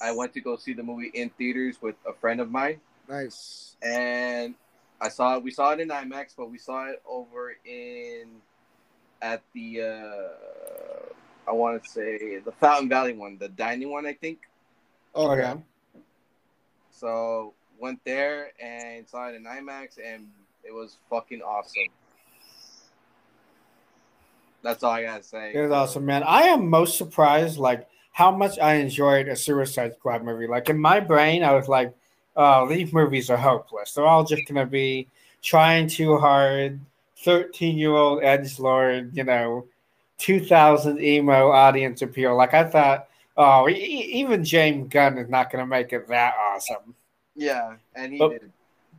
I 0.00 0.12
went 0.12 0.32
to 0.34 0.40
go 0.40 0.56
see 0.56 0.72
the 0.72 0.82
movie 0.82 1.10
in 1.12 1.30
theaters 1.30 1.82
with 1.82 1.96
a 2.06 2.12
friend 2.14 2.40
of 2.40 2.50
mine 2.50 2.80
nice. 3.10 3.76
and 3.82 4.54
I 5.00 5.08
saw 5.08 5.36
it. 5.36 5.42
We 5.42 5.50
saw 5.50 5.72
it 5.72 5.80
in 5.80 5.88
IMAX, 5.88 6.34
but 6.36 6.50
we 6.50 6.58
saw 6.58 6.86
it 6.86 7.02
over 7.08 7.54
in 7.64 8.28
at 9.22 9.42
the 9.54 9.82
uh, 9.82 11.48
I 11.48 11.52
want 11.52 11.82
to 11.82 11.90
say 11.90 12.38
the 12.38 12.52
Fountain 12.52 12.88
Valley 12.88 13.12
one, 13.12 13.38
the 13.38 13.48
dining 13.48 13.90
one, 13.90 14.06
I 14.06 14.12
think. 14.12 14.38
Oh 15.14 15.34
yeah. 15.34 15.56
So 16.90 17.54
went 17.78 18.00
there 18.04 18.52
and 18.62 19.08
saw 19.08 19.28
it 19.28 19.34
in 19.34 19.44
IMAX, 19.44 19.98
and 20.04 20.28
it 20.62 20.72
was 20.72 20.98
fucking 21.08 21.40
awesome. 21.40 21.84
That's 24.62 24.82
all 24.82 24.92
I 24.92 25.04
gotta 25.04 25.22
say. 25.22 25.52
It 25.54 25.62
was 25.62 25.70
awesome, 25.70 26.04
man. 26.04 26.22
I 26.22 26.42
am 26.42 26.68
most 26.68 26.98
surprised, 26.98 27.58
like 27.58 27.88
how 28.12 28.30
much 28.30 28.58
I 28.58 28.74
enjoyed 28.74 29.28
a 29.28 29.36
Suicide 29.36 29.94
Squad 29.94 30.22
movie. 30.22 30.46
Like 30.46 30.68
in 30.68 30.78
my 30.78 31.00
brain, 31.00 31.42
I 31.42 31.54
was 31.54 31.68
like, 31.68 31.94
"Oh, 32.36 32.68
these 32.68 32.92
movies 32.92 33.30
are 33.30 33.36
hopeless. 33.36 33.92
They're 33.92 34.06
all 34.06 34.24
just 34.24 34.46
gonna 34.46 34.66
be 34.66 35.08
trying 35.42 35.88
too 35.88 36.16
hard." 36.18 36.80
Thirteen-year-old 37.22 38.22
edge 38.24 38.58
lord, 38.58 39.10
you 39.14 39.24
know, 39.24 39.66
two 40.18 40.40
thousand 40.44 41.02
emo 41.02 41.50
audience 41.50 42.02
appeal. 42.02 42.34
Like 42.36 42.54
I 42.54 42.64
thought, 42.64 43.08
oh, 43.36 43.68
e- 43.68 43.74
even 43.74 44.42
James 44.44 44.88
Gunn 44.88 45.18
is 45.18 45.28
not 45.28 45.50
gonna 45.50 45.66
make 45.66 45.92
it 45.92 46.08
that 46.08 46.34
awesome. 46.38 46.94
Yeah, 47.36 47.74
and 47.94 48.12
he 48.12 48.18
But- 48.18 48.30
did. 48.30 48.52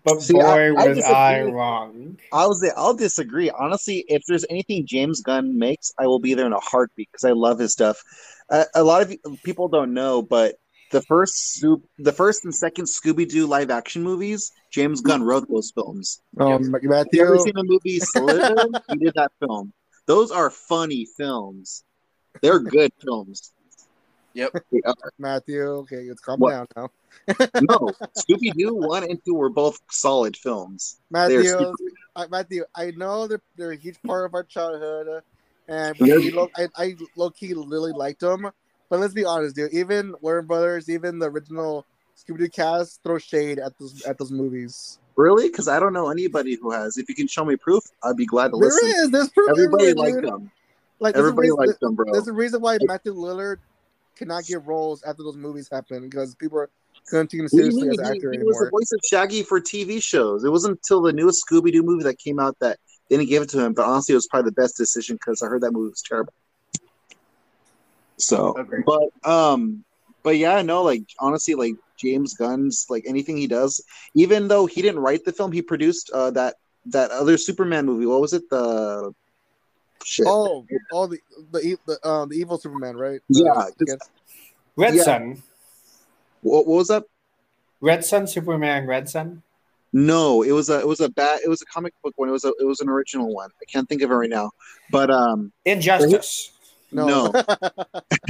But 0.03 0.19
See, 0.21 0.33
boy, 0.33 0.41
I- 0.41 0.83
I 0.83 0.87
was 0.87 1.03
I 1.03 1.41
wrong. 1.43 2.17
I'll 2.33 2.55
say 2.55 2.71
I'll 2.75 2.95
disagree. 2.95 3.51
Honestly, 3.51 4.03
if 4.07 4.23
there's 4.27 4.45
anything 4.49 4.83
James 4.87 5.21
Gunn 5.21 5.59
makes, 5.59 5.93
I 5.99 6.07
will 6.07 6.17
be 6.17 6.33
there 6.33 6.47
in 6.47 6.53
a 6.53 6.59
heartbeat 6.59 7.09
because 7.11 7.23
I 7.23 7.33
love 7.33 7.59
his 7.59 7.71
stuff. 7.71 8.01
Uh, 8.49 8.65
a 8.73 8.83
lot 8.83 9.03
of 9.03 9.15
people 9.43 9.67
don't 9.67 9.93
know, 9.93 10.23
but 10.23 10.55
the 10.91 11.01
first 11.01 11.65
the 11.97 12.11
first 12.11 12.43
and 12.45 12.53
second 12.53 12.85
Scooby 12.85 13.27
Doo 13.27 13.47
live 13.47 13.69
action 13.69 14.03
movies, 14.03 14.51
James 14.69 15.01
Gunn 15.01 15.23
wrote 15.23 15.47
those 15.49 15.71
films. 15.71 16.21
Um, 16.39 16.75
If 16.75 16.83
you 16.83 16.93
ever 16.93 17.39
seen 17.39 17.53
the 17.55 17.63
movie 17.63 17.99
Slither? 17.99 18.55
he 18.91 18.97
did 18.97 19.13
that 19.15 19.31
film. 19.39 19.73
Those 20.05 20.31
are 20.31 20.49
funny 20.49 21.05
films. 21.05 21.83
They're 22.41 22.59
good 22.59 22.91
films. 23.03 23.53
Yep. 24.33 24.51
Matthew. 25.19 25.61
Okay, 25.61 26.07
let's 26.07 26.21
calm 26.21 26.39
What? 26.39 26.51
down 26.51 26.67
now. 26.75 26.89
No, 27.61 27.91
Scooby 28.17 28.53
Doo 28.53 28.73
one 28.75 29.03
and 29.03 29.19
two 29.25 29.33
were 29.33 29.49
both 29.49 29.79
solid 29.89 30.37
films. 30.37 30.99
Matthew, 31.09 31.73
I, 32.15 32.27
Matthew, 32.27 32.63
I 32.73 32.91
know 32.91 33.27
they're, 33.27 33.41
they're 33.57 33.71
a 33.71 33.75
huge 33.77 34.01
part 34.05 34.25
of 34.25 34.33
our 34.33 34.43
childhood, 34.43 35.21
and 35.67 35.99
Yeah. 35.99 36.15
we 36.15 36.31
lo- 36.31 36.49
I, 36.55 36.67
I 36.77 36.95
low 37.17 37.29
key 37.29 37.53
really 37.53 37.91
liked 37.91 38.21
them. 38.21 38.49
But 38.91 38.99
let's 38.99 39.13
be 39.13 39.23
honest, 39.23 39.55
dude. 39.55 39.73
Even 39.73 40.13
Warner 40.19 40.41
Brothers, 40.41 40.89
even 40.89 41.17
the 41.17 41.27
original 41.29 41.85
Scooby 42.17 42.39
Doo 42.39 42.49
cast, 42.49 43.01
throw 43.03 43.17
shade 43.17 43.57
at 43.57 43.71
those 43.79 44.01
at 44.03 44.17
those 44.17 44.31
movies. 44.33 44.99
Really? 45.15 45.47
Because 45.47 45.69
I 45.69 45.79
don't 45.79 45.93
know 45.93 46.09
anybody 46.09 46.55
who 46.61 46.71
has. 46.71 46.97
If 46.97 47.07
you 47.07 47.15
can 47.15 47.27
show 47.27 47.45
me 47.45 47.55
proof, 47.55 47.83
I'd 48.03 48.17
be 48.17 48.25
glad 48.25 48.49
to 48.49 48.57
There 48.57 48.67
listen. 48.67 48.89
is. 48.89 49.11
There's 49.11 49.29
proof. 49.29 49.49
Everybody 49.49 49.93
liked 49.93 50.21
them. 50.21 50.51
Like 50.99 51.13
there's 51.15 51.23
a 51.23 51.29
Everybody 51.29 51.47
reason- 51.51 51.57
likes 51.65 51.79
them, 51.79 51.95
bro. 51.95 52.11
There's 52.11 52.27
a 52.27 52.33
reason 52.33 52.61
why 52.61 52.77
Matthew 52.81 53.15
Lillard 53.15 53.57
cannot 54.17 54.43
get 54.43 54.65
roles 54.65 55.01
after 55.03 55.23
those 55.23 55.37
movies 55.37 55.69
happen 55.71 56.03
because 56.03 56.35
people 56.35 56.59
are 56.59 56.69
couldn't 57.07 57.27
take 57.31 57.39
him 57.39 57.45
What 57.45 57.51
do 57.51 57.57
you 57.57 57.71
seriously 57.71 57.89
as 57.91 57.97
an 57.97 58.05
He, 58.05 58.11
actor 58.19 58.31
he 58.33 58.37
was 58.43 58.57
the 58.57 58.69
voice 58.69 58.91
of 58.91 58.99
Shaggy 59.09 59.43
for 59.43 59.61
TV 59.61 60.03
shows. 60.03 60.43
It 60.43 60.49
wasn't 60.51 60.71
until 60.79 61.01
the 61.01 61.13
newest 61.13 61.45
Scooby 61.49 61.71
Doo 61.71 61.81
movie 61.81 62.03
that 62.03 62.19
came 62.19 62.39
out 62.39 62.57
that 62.59 62.77
they 63.09 63.15
didn't 63.17 63.29
give 63.29 63.41
it 63.43 63.49
to 63.49 63.63
him. 63.65 63.73
But 63.73 63.85
honestly, 63.85 64.13
it 64.13 64.17
was 64.17 64.27
probably 64.27 64.49
the 64.49 64.61
best 64.61 64.75
decision 64.77 65.15
because 65.15 65.41
I 65.41 65.47
heard 65.47 65.61
that 65.61 65.71
movie 65.71 65.89
was 65.91 66.03
terrible. 66.05 66.33
So, 68.21 68.55
Agreed. 68.57 68.85
but 68.85 69.29
um, 69.29 69.83
but 70.23 70.37
yeah, 70.37 70.61
no, 70.61 70.83
like 70.83 71.03
honestly, 71.19 71.55
like 71.55 71.73
James 71.97 72.35
Gunn's 72.35 72.85
like 72.89 73.03
anything 73.07 73.35
he 73.37 73.47
does, 73.47 73.83
even 74.15 74.47
though 74.47 74.65
he 74.65 74.81
didn't 74.81 74.99
write 74.99 75.25
the 75.25 75.31
film, 75.33 75.51
he 75.51 75.61
produced 75.61 76.11
uh, 76.13 76.31
that 76.31 76.55
that 76.85 77.11
other 77.11 77.37
Superman 77.37 77.85
movie. 77.85 78.05
What 78.05 78.21
was 78.21 78.33
it? 78.33 78.49
The 78.49 79.11
shit. 80.03 80.27
Oh, 80.27 80.65
all 80.91 81.07
the 81.07 81.19
the 81.51 81.59
e- 81.59 81.77
the 81.85 82.07
um 82.07 82.29
the 82.29 82.35
evil 82.35 82.57
Superman, 82.57 82.95
right? 82.95 83.21
Yeah, 83.29 83.51
Uh, 83.51 83.71
Red 84.75 84.95
Yeah. 84.95 85.03
Sun. 85.03 85.43
What, 86.41 86.67
what 86.67 86.77
was 86.77 86.87
that? 86.87 87.03
Red 87.81 88.05
Sun, 88.05 88.27
Superman, 88.27 88.87
Red 88.87 89.09
Sun. 89.09 89.41
No, 89.93 90.41
it 90.43 90.51
was 90.51 90.69
a 90.69 90.79
it 90.79 90.87
was 90.87 91.01
a 91.01 91.09
bad 91.09 91.41
it 91.43 91.49
was 91.49 91.61
a 91.61 91.65
comic 91.65 91.93
book 92.03 92.13
one. 92.15 92.29
It 92.29 92.31
was 92.31 92.45
a 92.45 92.53
it 92.59 92.65
was 92.65 92.79
an 92.79 92.89
original 92.89 93.33
one. 93.33 93.49
I 93.61 93.65
can't 93.65 93.89
think 93.89 94.01
of 94.01 94.11
it 94.11 94.15
right 94.15 94.29
now. 94.29 94.51
But 94.91 95.09
um 95.11 95.51
Injustice. 95.65 96.51
No, 96.91 97.31
No. 97.31 97.43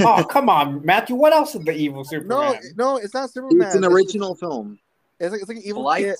oh, 0.00 0.24
come 0.24 0.48
on, 0.48 0.84
Matthew. 0.84 1.16
What 1.16 1.32
else 1.32 1.54
is 1.54 1.64
the 1.64 1.72
evil 1.72 1.98
no, 1.98 2.04
Superman? 2.04 2.60
no, 2.76 2.94
no, 2.94 2.96
it's 2.96 3.14
not 3.14 3.30
Superman. 3.30 3.66
it's 3.66 3.74
an 3.76 3.84
original 3.84 4.34
film. 4.34 4.78
It's 5.20 5.32
like 5.32 5.40
it's 5.40 5.48
like 5.48 5.58
an 5.58 5.62
evil 5.64 5.82
Light. 5.82 6.04
kid. 6.04 6.16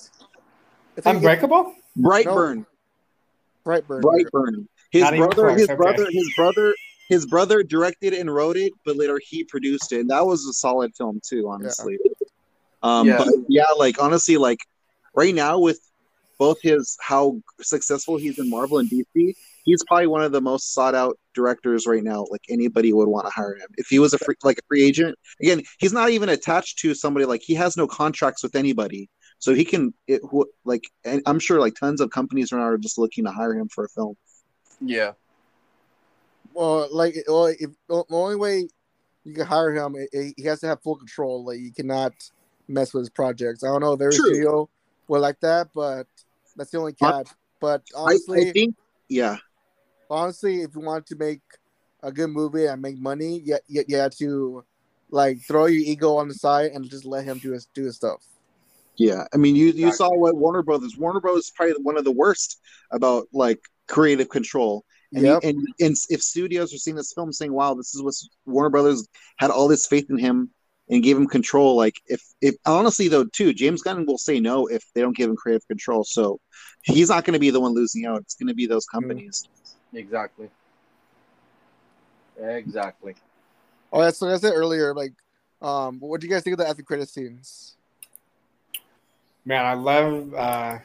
It's 0.95 1.05
like 1.05 1.15
Unbreakable? 1.15 1.73
Brightburn. 1.97 2.65
Brightburn. 3.65 4.01
Brightburn. 4.01 4.67
His 4.91 5.01
Not 5.03 5.13
even 5.15 5.25
brother 5.29 5.47
close, 5.47 5.59
his 5.59 5.69
okay. 5.69 5.75
brother 5.75 6.07
his 6.11 6.33
brother 6.35 6.75
his 7.09 7.25
brother 7.25 7.63
directed 7.63 8.13
and 8.13 8.33
wrote 8.33 8.57
it, 8.57 8.73
but 8.85 8.95
later 8.95 9.19
he 9.23 9.43
produced 9.43 9.91
it. 9.91 10.01
And 10.01 10.09
that 10.09 10.25
was 10.25 10.45
a 10.45 10.53
solid 10.53 10.95
film 10.95 11.19
too, 11.27 11.49
honestly. 11.49 11.97
Um 12.81 13.07
Yeah. 13.07 13.17
but 13.17 13.27
yeah, 13.47 13.65
like 13.77 14.01
honestly, 14.01 14.37
like 14.37 14.59
right 15.15 15.33
now 15.33 15.59
with 15.59 15.79
both 16.37 16.61
his 16.61 16.97
how 17.01 17.39
successful 17.61 18.17
he's 18.17 18.37
in 18.39 18.49
Marvel 18.49 18.79
and 18.79 18.89
DC, 18.89 19.35
he's 19.63 19.83
probably 19.87 20.07
one 20.07 20.21
of 20.23 20.31
the 20.31 20.41
most 20.41 20.73
sought 20.73 20.95
out 20.95 21.17
directors 21.33 21.85
right 21.87 22.03
now. 22.03 22.25
Like 22.29 22.41
anybody 22.49 22.93
would 22.93 23.07
want 23.07 23.25
to 23.25 23.31
hire 23.31 23.55
him. 23.55 23.67
If 23.77 23.87
he 23.87 23.99
was 23.99 24.13
a 24.13 24.19
free, 24.19 24.35
like 24.43 24.59
a 24.59 24.61
free 24.67 24.83
agent, 24.83 25.17
again, 25.41 25.61
he's 25.79 25.93
not 25.93 26.09
even 26.11 26.29
attached 26.29 26.79
to 26.79 26.93
somebody. 26.93 27.25
Like 27.25 27.41
he 27.41 27.55
has 27.55 27.75
no 27.75 27.87
contracts 27.87 28.43
with 28.43 28.55
anybody, 28.55 29.09
so 29.39 29.53
he 29.53 29.65
can 29.65 29.93
it, 30.07 30.21
who, 30.29 30.45
like. 30.65 30.83
And 31.05 31.21
I'm 31.25 31.39
sure 31.39 31.59
like 31.59 31.75
tons 31.75 32.01
of 32.01 32.11
companies 32.11 32.51
right 32.51 32.59
now 32.59 32.65
are 32.65 32.77
just 32.77 32.97
looking 32.97 33.25
to 33.25 33.31
hire 33.31 33.53
him 33.53 33.69
for 33.69 33.85
a 33.85 33.89
film. 33.89 34.15
Yeah. 34.79 35.13
Well, 36.53 36.87
like, 36.91 37.15
well, 37.27 37.47
if 37.47 37.71
the 37.87 38.03
only 38.11 38.35
way 38.35 38.67
you 39.23 39.33
can 39.33 39.45
hire 39.45 39.71
him, 39.73 39.95
i- 39.95 40.17
i- 40.17 40.33
he 40.37 40.43
has 40.43 40.59
to 40.59 40.67
have 40.67 40.81
full 40.83 40.95
control. 40.97 41.43
Like, 41.43 41.59
you 41.59 41.71
cannot 41.71 42.13
mess 42.67 42.93
with 42.93 43.01
his 43.01 43.09
projects. 43.09 43.63
I 43.63 43.67
don't 43.67 43.81
know 43.81 43.93
if 43.93 44.01
every 44.01 44.15
True. 44.15 44.33
studio 44.33 44.69
would 45.07 45.19
like 45.19 45.39
that, 45.39 45.69
but 45.73 46.05
that's 46.55 46.69
the 46.71 46.77
only 46.77 46.95
Hon- 47.01 47.23
catch. 47.23 47.33
But 47.59 47.83
I, 47.95 47.99
honestly, 48.01 48.49
I 48.49 48.51
think, 48.51 48.75
yeah, 49.09 49.37
honestly, 50.09 50.61
if 50.61 50.75
you 50.75 50.81
want 50.81 51.05
to 51.07 51.15
make 51.15 51.41
a 52.01 52.11
good 52.11 52.29
movie 52.29 52.65
and 52.65 52.81
make 52.81 52.99
money, 52.99 53.41
you, 53.45 53.57
you, 53.67 53.83
you 53.87 53.97
have 53.97 54.15
to 54.17 54.63
like 55.09 55.41
throw 55.41 55.65
your 55.67 55.83
ego 55.85 56.15
on 56.17 56.27
the 56.27 56.33
side 56.33 56.71
and 56.71 56.89
just 56.89 57.05
let 57.05 57.23
him 57.25 57.37
do 57.39 57.51
his 57.51 57.67
do 57.73 57.83
his 57.85 57.95
stuff. 57.95 58.23
yeah. 58.97 59.25
I 59.33 59.37
mean, 59.37 59.55
you 59.55 59.67
you 59.71 59.91
saw 59.91 60.09
what 60.09 60.35
Warner 60.35 60.63
Brothers. 60.63 60.97
Warner 60.97 61.19
Brothers 61.21 61.45
is 61.45 61.51
probably 61.51 61.75
one 61.81 61.97
of 61.97 62.03
the 62.03 62.11
worst 62.11 62.59
about 62.91 63.27
like 63.33 63.59
creative 63.87 64.29
control. 64.29 64.85
And, 65.15 65.23
Yep. 65.25 65.39
and 65.43 65.67
and 65.79 65.95
if 66.09 66.21
studios 66.23 66.73
are 66.73 66.77
seeing 66.77 66.95
this 66.97 67.13
film 67.13 67.31
saying, 67.31 67.53
"Wow, 67.53 67.75
this 67.75 67.93
is 67.93 68.01
what 68.01 68.15
Warner 68.45 68.69
Brothers 68.71 69.07
had 69.37 69.51
all 69.51 69.67
this 69.67 69.85
faith 69.85 70.09
in 70.09 70.17
him 70.17 70.49
and 70.89 71.03
gave 71.03 71.17
him 71.17 71.27
control," 71.27 71.75
like 71.75 71.95
if 72.07 72.21
if 72.41 72.55
honestly 72.65 73.07
though 73.07 73.25
too, 73.25 73.53
James 73.53 73.81
Gunn 73.83 74.05
will 74.07 74.17
say 74.17 74.39
no 74.39 74.65
if 74.67 74.83
they 74.95 75.01
don't 75.01 75.15
give 75.15 75.29
him 75.29 75.35
creative 75.35 75.67
control. 75.67 76.03
So 76.03 76.39
he's 76.83 77.09
not 77.09 77.25
going 77.25 77.33
to 77.35 77.39
be 77.39 77.51
the 77.51 77.61
one 77.61 77.73
losing 77.73 78.05
out. 78.05 78.21
It's 78.21 78.35
going 78.35 78.47
to 78.47 78.55
be 78.55 78.65
those 78.67 78.85
mm-hmm. 78.87 78.97
companies. 79.01 79.47
Exactly. 79.93 80.49
Exactly. 82.41 83.15
Oh, 83.91 84.01
that's 84.01 84.21
like 84.21 84.33
I 84.33 84.37
said 84.37 84.53
earlier. 84.53 84.93
Like, 84.93 85.13
um, 85.61 85.99
what 85.99 86.19
do 86.19 86.27
you 86.27 86.33
guys 86.33 86.43
think 86.43 86.53
of 86.53 86.57
the 86.59 86.67
after 86.67 86.81
credit 86.83 87.09
scenes? 87.09 87.75
Man, 89.45 89.65
I 89.65 89.73
love 89.73 90.33
uh 90.33 90.79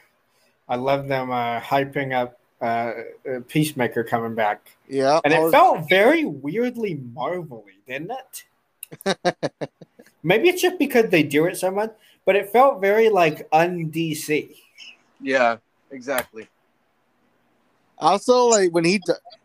I 0.69 0.77
love 0.77 1.09
them 1.09 1.31
uh 1.31 1.61
hyping 1.61 2.13
up 2.13 2.39
uh 2.61 2.65
uh, 2.65 3.41
Peacemaker 3.49 4.05
coming 4.05 4.35
back. 4.35 4.77
Yeah, 4.89 5.21
And 5.25 5.33
I 5.33 5.39
it 5.39 5.43
was- 5.45 5.53
felt 5.53 5.89
very 5.89 6.25
weirdly 6.25 7.01
Marvel-y, 7.15 7.73
didn't 7.87 8.11
it? 8.11 8.45
Maybe 10.23 10.49
it's 10.49 10.61
just 10.61 10.79
because 10.79 11.09
they 11.11 11.23
do 11.23 11.47
it 11.47 11.57
so 11.57 11.71
much, 11.71 11.93
but 12.25 12.37
it 12.37 12.51
felt 12.51 12.81
very 12.81 13.09
like 13.09 13.47
un-DC. 13.53 14.57
Yeah. 15.21 15.57
Exactly. 15.91 16.47
Also, 18.01 18.45
like 18.47 18.71
when 18.73 18.85
he 18.85 19.01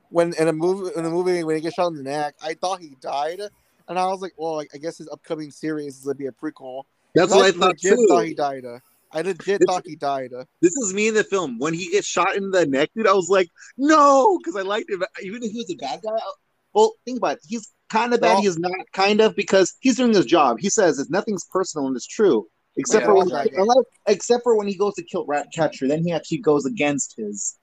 when 0.09 0.33
in 0.33 0.47
a 0.47 0.53
movie 0.53 0.91
in 0.95 1.05
a 1.05 1.09
movie 1.09 1.43
when 1.43 1.55
he 1.55 1.61
gets 1.61 1.75
shot 1.75 1.87
in 1.87 1.97
the 1.97 2.03
neck, 2.03 2.35
I 2.41 2.53
thought 2.53 2.79
he 2.81 2.95
died, 3.01 3.41
and 3.87 3.97
I 3.99 4.05
was 4.07 4.21
like, 4.21 4.33
well, 4.37 4.55
like, 4.55 4.69
I 4.73 4.77
guess 4.77 4.97
his 4.97 5.09
upcoming 5.09 5.51
series 5.51 5.97
is 5.97 6.03
gonna 6.05 6.15
be 6.15 6.27
a 6.27 6.31
prequel. 6.31 6.83
That's 7.15 7.31
what 7.31 7.45
I 7.45 7.51
thought 7.51 7.69
legit 7.83 7.97
too. 7.97 8.07
Uh, 8.09 8.15
thought 8.15 8.25
he 8.25 8.33
died. 8.33 8.65
I 9.11 9.21
legit 9.21 9.61
It's- 9.61 9.65
thought 9.67 9.83
he 9.85 9.95
died. 9.95 10.31
This 10.61 10.73
is 10.77 10.93
me 10.93 11.07
in 11.09 11.13
the 11.13 11.23
film. 11.23 11.59
When 11.59 11.73
he 11.73 11.89
gets 11.91 12.07
shot 12.07 12.35
in 12.35 12.49
the 12.51 12.65
neck, 12.65 12.89
dude, 12.95 13.07
I 13.07 13.13
was 13.13 13.29
like, 13.29 13.47
no, 13.77 14.37
because 14.39 14.55
I 14.55 14.61
liked 14.63 14.89
him. 14.89 15.03
Even 15.21 15.43
if 15.43 15.51
he 15.51 15.57
was 15.59 15.71
a 15.71 15.75
bad 15.75 16.01
guy, 16.01 16.09
I- 16.15 16.31
well, 16.73 16.93
think 17.05 17.17
about 17.19 17.37
it. 17.37 17.43
He's 17.47 17.71
kind 17.89 18.13
of 18.15 18.21
bad. 18.21 18.33
Well- 18.33 18.41
he's 18.41 18.57
not 18.57 18.71
kind 18.93 19.21
of 19.21 19.35
because 19.35 19.75
he's 19.81 19.97
doing 19.97 20.13
his 20.15 20.25
job. 20.25 20.57
He 20.59 20.69
says 20.69 20.97
it's 20.97 21.11
nothing's 21.11 21.45
personal 21.51 21.85
and 21.87 21.95
it's 21.95 22.07
true, 22.07 22.47
except 22.77 23.01
Yeah, 23.03 23.07
for 23.07 23.15
when, 23.15 23.27
exactly. 23.27 23.67
except 24.07 24.41
for 24.43 24.55
when 24.57 24.67
he 24.67 24.75
goes 24.75 24.95
to 24.95 25.03
kill 25.03 25.25
Ratcatcher. 25.27 25.87
Then 25.87 26.03
he 26.03 26.11
actually 26.11 26.39
goes 26.39 26.65
against 26.65 27.13
his. 27.15 27.55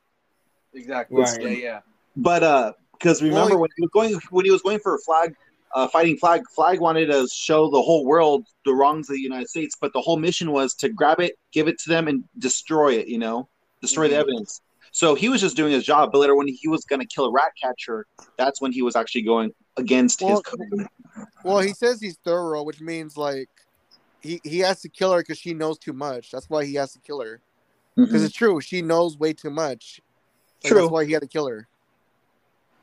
Exactly. 0.74 1.20
Right. 1.20 1.42
Yeah. 1.42 1.48
Yeah. 1.48 1.80
But 2.16 2.42
uh, 2.42 2.72
because 2.92 3.22
remember 3.22 3.50
Well, 3.54 3.60
when 3.60 3.70
he 3.76 3.82
was 3.82 3.90
going 3.92 4.20
when 4.30 4.44
he 4.44 4.50
was 4.50 4.62
going 4.62 4.78
for 4.80 4.94
a 4.94 4.98
flag, 4.98 5.32
uh, 5.74 5.88
fighting 5.88 6.16
flag, 6.16 6.42
flag 6.54 6.80
wanted 6.80 7.06
to 7.06 7.28
show 7.32 7.70
the 7.70 7.80
whole 7.80 8.04
world 8.04 8.46
the 8.64 8.74
wrongs 8.74 9.08
of 9.08 9.14
the 9.14 9.20
United 9.20 9.48
States, 9.48 9.76
but 9.80 9.92
the 9.92 10.00
whole 10.00 10.16
mission 10.16 10.52
was 10.52 10.74
to 10.74 10.88
grab 10.88 11.20
it, 11.20 11.34
give 11.52 11.68
it 11.68 11.78
to 11.80 11.88
them, 11.88 12.08
and 12.08 12.24
destroy 12.38 12.94
it. 12.94 13.08
You 13.08 13.18
know, 13.18 13.48
destroy 13.80 14.08
the 14.08 14.14
Mhm. 14.14 14.20
evidence. 14.20 14.60
So 14.92 15.14
he 15.14 15.28
was 15.28 15.40
just 15.40 15.56
doing 15.56 15.72
his 15.72 15.84
job. 15.84 16.10
But 16.12 16.18
later, 16.18 16.34
when 16.34 16.48
he 16.48 16.68
was 16.68 16.84
going 16.84 17.00
to 17.00 17.06
kill 17.06 17.26
a 17.26 17.32
rat 17.32 17.52
catcher, 17.62 18.06
that's 18.36 18.60
when 18.60 18.72
he 18.72 18.82
was 18.82 18.96
actually 18.96 19.22
going 19.22 19.52
against 19.76 20.20
his 20.20 20.28
Well, 20.28 20.42
code. 20.42 20.86
Well, 21.44 21.60
he 21.60 21.72
says 21.74 22.00
he's 22.00 22.18
thorough, 22.24 22.64
which 22.64 22.80
means 22.80 23.16
like 23.16 23.48
he 24.20 24.40
he 24.44 24.58
has 24.58 24.80
to 24.82 24.88
kill 24.88 25.12
her 25.12 25.20
because 25.20 25.38
she 25.38 25.54
knows 25.54 25.78
too 25.78 25.92
much. 25.92 26.30
That's 26.30 26.50
why 26.50 26.64
he 26.64 26.74
has 26.74 26.92
to 26.92 27.00
kill 27.00 27.20
her. 27.20 27.40
Because 27.96 28.22
Mhm. 28.22 28.26
it's 28.26 28.34
true, 28.34 28.60
she 28.60 28.82
knows 28.82 29.16
way 29.16 29.32
too 29.32 29.50
much. 29.50 30.00
Like, 30.62 30.70
True. 30.72 30.80
That's 30.82 30.90
why 30.90 31.04
he 31.04 31.12
had 31.12 31.22
to 31.22 31.28
kill 31.28 31.46
her. 31.48 31.66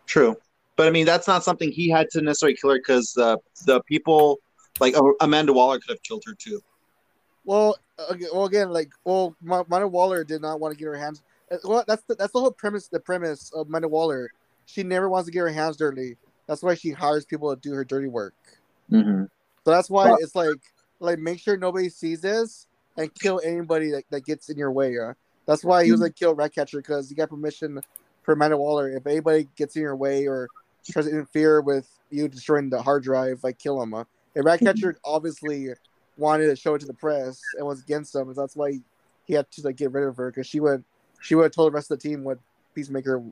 True, 0.06 0.38
but 0.76 0.88
I 0.88 0.92
mean 0.92 1.06
that's 1.06 1.28
not 1.28 1.44
something 1.44 1.72
he 1.72 1.90
had 1.90 2.10
to 2.12 2.22
necessarily 2.22 2.56
kill 2.56 2.72
her 2.72 2.78
because 2.78 3.14
the 3.14 3.38
the 3.66 3.82
people 3.84 4.40
like 4.80 4.96
uh, 4.96 5.02
Amanda 5.22 5.52
Waller 5.54 5.80
could 5.80 5.90
have 5.90 6.02
killed 6.04 6.24
her 6.26 6.34
too. 6.34 6.62
Well, 7.46 7.78
well, 8.34 8.46
again, 8.46 8.72
like, 8.72 8.92
well, 9.06 9.34
Ma- 9.42 9.64
Amanda 9.68 9.88
Waller 9.88 10.24
did 10.24 10.42
not 10.42 10.60
want 10.60 10.74
to 10.74 10.78
get 10.78 10.86
her 10.86 10.98
hands. 10.98 11.24
uh, 11.50 11.58
Well, 11.64 11.84
that's 11.88 12.04
the, 12.04 12.16
that's 12.16 12.34
the 12.34 12.40
whole 12.40 12.52
premise. 12.52 12.90
The 12.90 13.00
premise 13.00 13.52
of 13.54 13.68
Amanda 13.68 13.88
Waller, 13.88 14.30
she 14.66 14.84
never 14.84 15.08
wants 15.08 15.28
to 15.28 15.32
get 15.32 15.40
her 15.40 15.50
hands 15.50 15.78
dirty. 15.78 16.18
That's 16.46 16.62
why 16.62 16.76
she 16.76 16.92
hires 16.92 17.26
people 17.26 17.56
to 17.56 17.62
do 17.62 17.74
her 17.74 17.86
dirty 17.86 18.10
work. 18.10 18.34
Mm-hmm. 18.92 19.24
So 19.64 19.72
that's 19.72 19.90
why 19.90 20.08
Well- 20.08 20.18
it's 20.20 20.36
like, 20.36 20.58
like 21.00 21.20
make 21.20 21.40
sure 21.40 21.56
nobody 21.58 21.88
sees 21.90 22.20
this 22.22 22.68
and 22.98 23.14
kill 23.16 23.40
anybody 23.46 23.92
that, 23.92 24.04
that 24.10 24.26
gets 24.26 24.50
in 24.50 24.58
your 24.58 24.72
way. 24.72 24.98
Uh. 25.00 25.14
That's 25.48 25.64
why 25.64 25.86
he 25.86 25.92
was 25.92 26.02
like 26.02 26.16
kill 26.16 26.36
Ratcatcher 26.36 26.78
because 26.78 27.10
he 27.10 27.16
got 27.16 27.30
permission 27.30 27.82
for 28.22 28.34
Amanda 28.34 28.58
Waller. 28.58 28.90
If 28.90 29.08
anybody 29.08 29.48
gets 29.56 29.76
in 29.76 29.82
your 29.82 29.96
way 29.96 30.28
or 30.28 30.50
tries 30.92 31.06
to 31.06 31.12
interfere 31.12 31.62
with 31.62 31.90
you 32.10 32.28
destroying 32.28 32.70
the 32.70 32.82
hard 32.82 33.04
drive, 33.04 33.44
like 33.44 33.58
kill 33.58 33.82
him. 33.82 33.94
Uh. 33.94 34.04
And 34.36 34.46
Ratcatcher 34.46 34.98
obviously 35.06 35.70
wanted 36.18 36.48
to 36.48 36.56
show 36.56 36.76
it 36.76 36.80
to 36.80 36.86
the 36.86 36.94
press 36.94 37.42
and 37.58 37.66
was 37.66 37.82
against 37.82 38.14
them, 38.14 38.28
and 38.28 38.36
that's 38.36 38.56
why 38.56 38.72
he, 38.72 38.82
he 39.26 39.34
had 39.34 39.50
to 39.52 39.62
like 39.62 39.78
get 39.78 39.92
rid 39.92 40.04
of 40.04 40.18
her 40.18 40.32
because 40.32 40.48
she 40.48 40.60
would 40.60 40.84
she 41.22 41.34
would 41.34 41.44
have 41.44 41.52
told 41.54 41.72
the 41.72 41.76
rest 41.76 41.90
of 41.92 42.00
the 42.00 42.10
team 42.10 42.24
what 42.24 42.40
Peacemaker. 42.76 43.24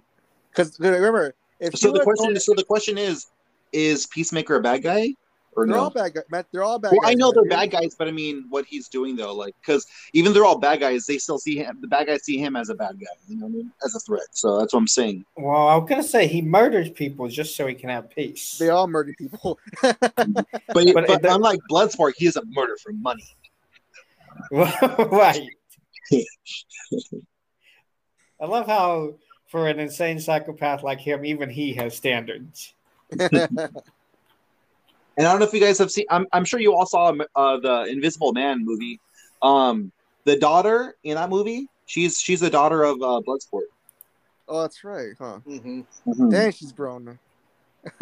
Because 0.50 0.80
remember, 0.80 1.36
if 1.60 1.78
So 1.78 1.92
the 1.92 2.00
question, 2.00 2.30
told- 2.30 2.42
so 2.42 2.54
the 2.54 2.64
question 2.64 2.98
is, 2.98 3.28
is 3.74 4.08
Peacemaker 4.08 4.56
a 4.56 4.62
bad 4.62 4.84
guy 4.84 5.14
or 5.56 5.66
they're 5.66 5.76
no? 5.76 5.84
all 5.84 5.90
bad 5.90 6.14
guys. 6.14 6.24
Matt, 6.30 6.48
they're 6.52 6.64
all 6.64 6.80
bad 6.80 6.92
Well, 6.92 7.02
guys. 7.02 7.12
I 7.12 7.14
know 7.16 7.32
they're 7.32 7.46
bad 7.46 7.72
guys, 7.72 7.96
but 7.98 8.08
I 8.08 8.12
mean, 8.12 8.46
what 8.50 8.66
he's 8.66 8.88
doing 8.90 9.16
though, 9.16 9.34
like, 9.34 9.56
because 9.62 9.86
even 10.14 10.34
they're 10.34 10.46
all 10.46 10.58
bad 10.58 10.80
guys, 10.82 11.06
they 11.06 11.18
still 11.18 11.40
see 11.40 11.58
him. 11.58 11.78
The 11.82 11.88
bad 11.88 12.08
guys 12.08 12.24
see 12.24 12.38
him 12.38 12.56
as 12.56 12.70
a 12.70 12.76
bad 12.76 13.00
guy, 13.00 13.08
you 13.28 13.38
know 13.38 13.46
what 13.46 13.54
I 13.54 13.56
mean, 13.56 13.72
as 13.86 13.96
a 13.96 14.00
threat. 14.00 14.28
So 14.32 14.60
that's 14.60 14.74
what 14.74 14.80
I'm 14.80 14.88
saying. 14.88 15.26
Well, 15.38 15.68
I 15.68 15.76
was 15.78 15.88
gonna 15.90 16.04
say 16.04 16.28
he 16.28 16.42
murders 16.42 16.90
people 16.90 17.28
just 17.28 17.56
so 17.56 17.68
he 17.68 17.76
can 17.76 17.90
have 17.90 18.10
peace. 18.10 18.58
They 18.58 18.70
all 18.70 18.88
murder 18.88 19.14
people. 19.18 19.60
But, 19.82 20.04
But 20.74 21.08
but, 21.08 21.10
it- 21.10 21.26
unlike 21.26 21.60
Bloodsport, 21.70 22.14
he 22.18 22.28
is 22.28 22.36
a 22.36 22.44
murder 22.46 22.76
for 22.82 22.92
money. 22.94 23.24
right. 24.52 25.42
I 28.42 28.46
love 28.46 28.68
how 28.68 29.16
for 29.48 29.68
an 29.70 29.80
insane 29.80 30.20
psychopath 30.20 30.84
like 30.84 31.00
him, 31.00 31.24
even 31.26 31.50
he 31.50 31.74
has 31.76 31.96
standards. 31.96 32.74
And 35.18 35.28
I 35.28 35.32
don't 35.32 35.40
know 35.40 35.46
if 35.46 35.54
you 35.54 35.60
guys 35.60 35.78
have 35.80 35.92
seen. 35.92 36.06
I'm, 36.10 36.28
I'm 36.34 36.46
sure 36.46 36.60
you 36.60 36.74
all 36.74 36.86
saw 36.86 37.14
uh, 37.36 37.60
the 37.60 37.86
Invisible 37.90 38.34
Man 38.34 38.66
movie. 38.66 39.00
Um, 39.42 39.92
the 40.26 40.36
daughter 40.38 40.96
in 41.04 41.16
that 41.16 41.30
movie, 41.30 41.68
she's 41.86 42.20
she's 42.20 42.40
the 42.40 42.50
daughter 42.50 42.84
of 42.84 43.02
uh, 43.02 43.22
Bloodsport. 43.26 43.68
oh, 44.48 44.62
that's 44.62 44.84
right, 44.84 45.14
huh? 45.18 45.40
Mm-hmm. 45.48 46.30
Dang, 46.30 46.52
she's 46.52 46.72
grown. 46.72 47.20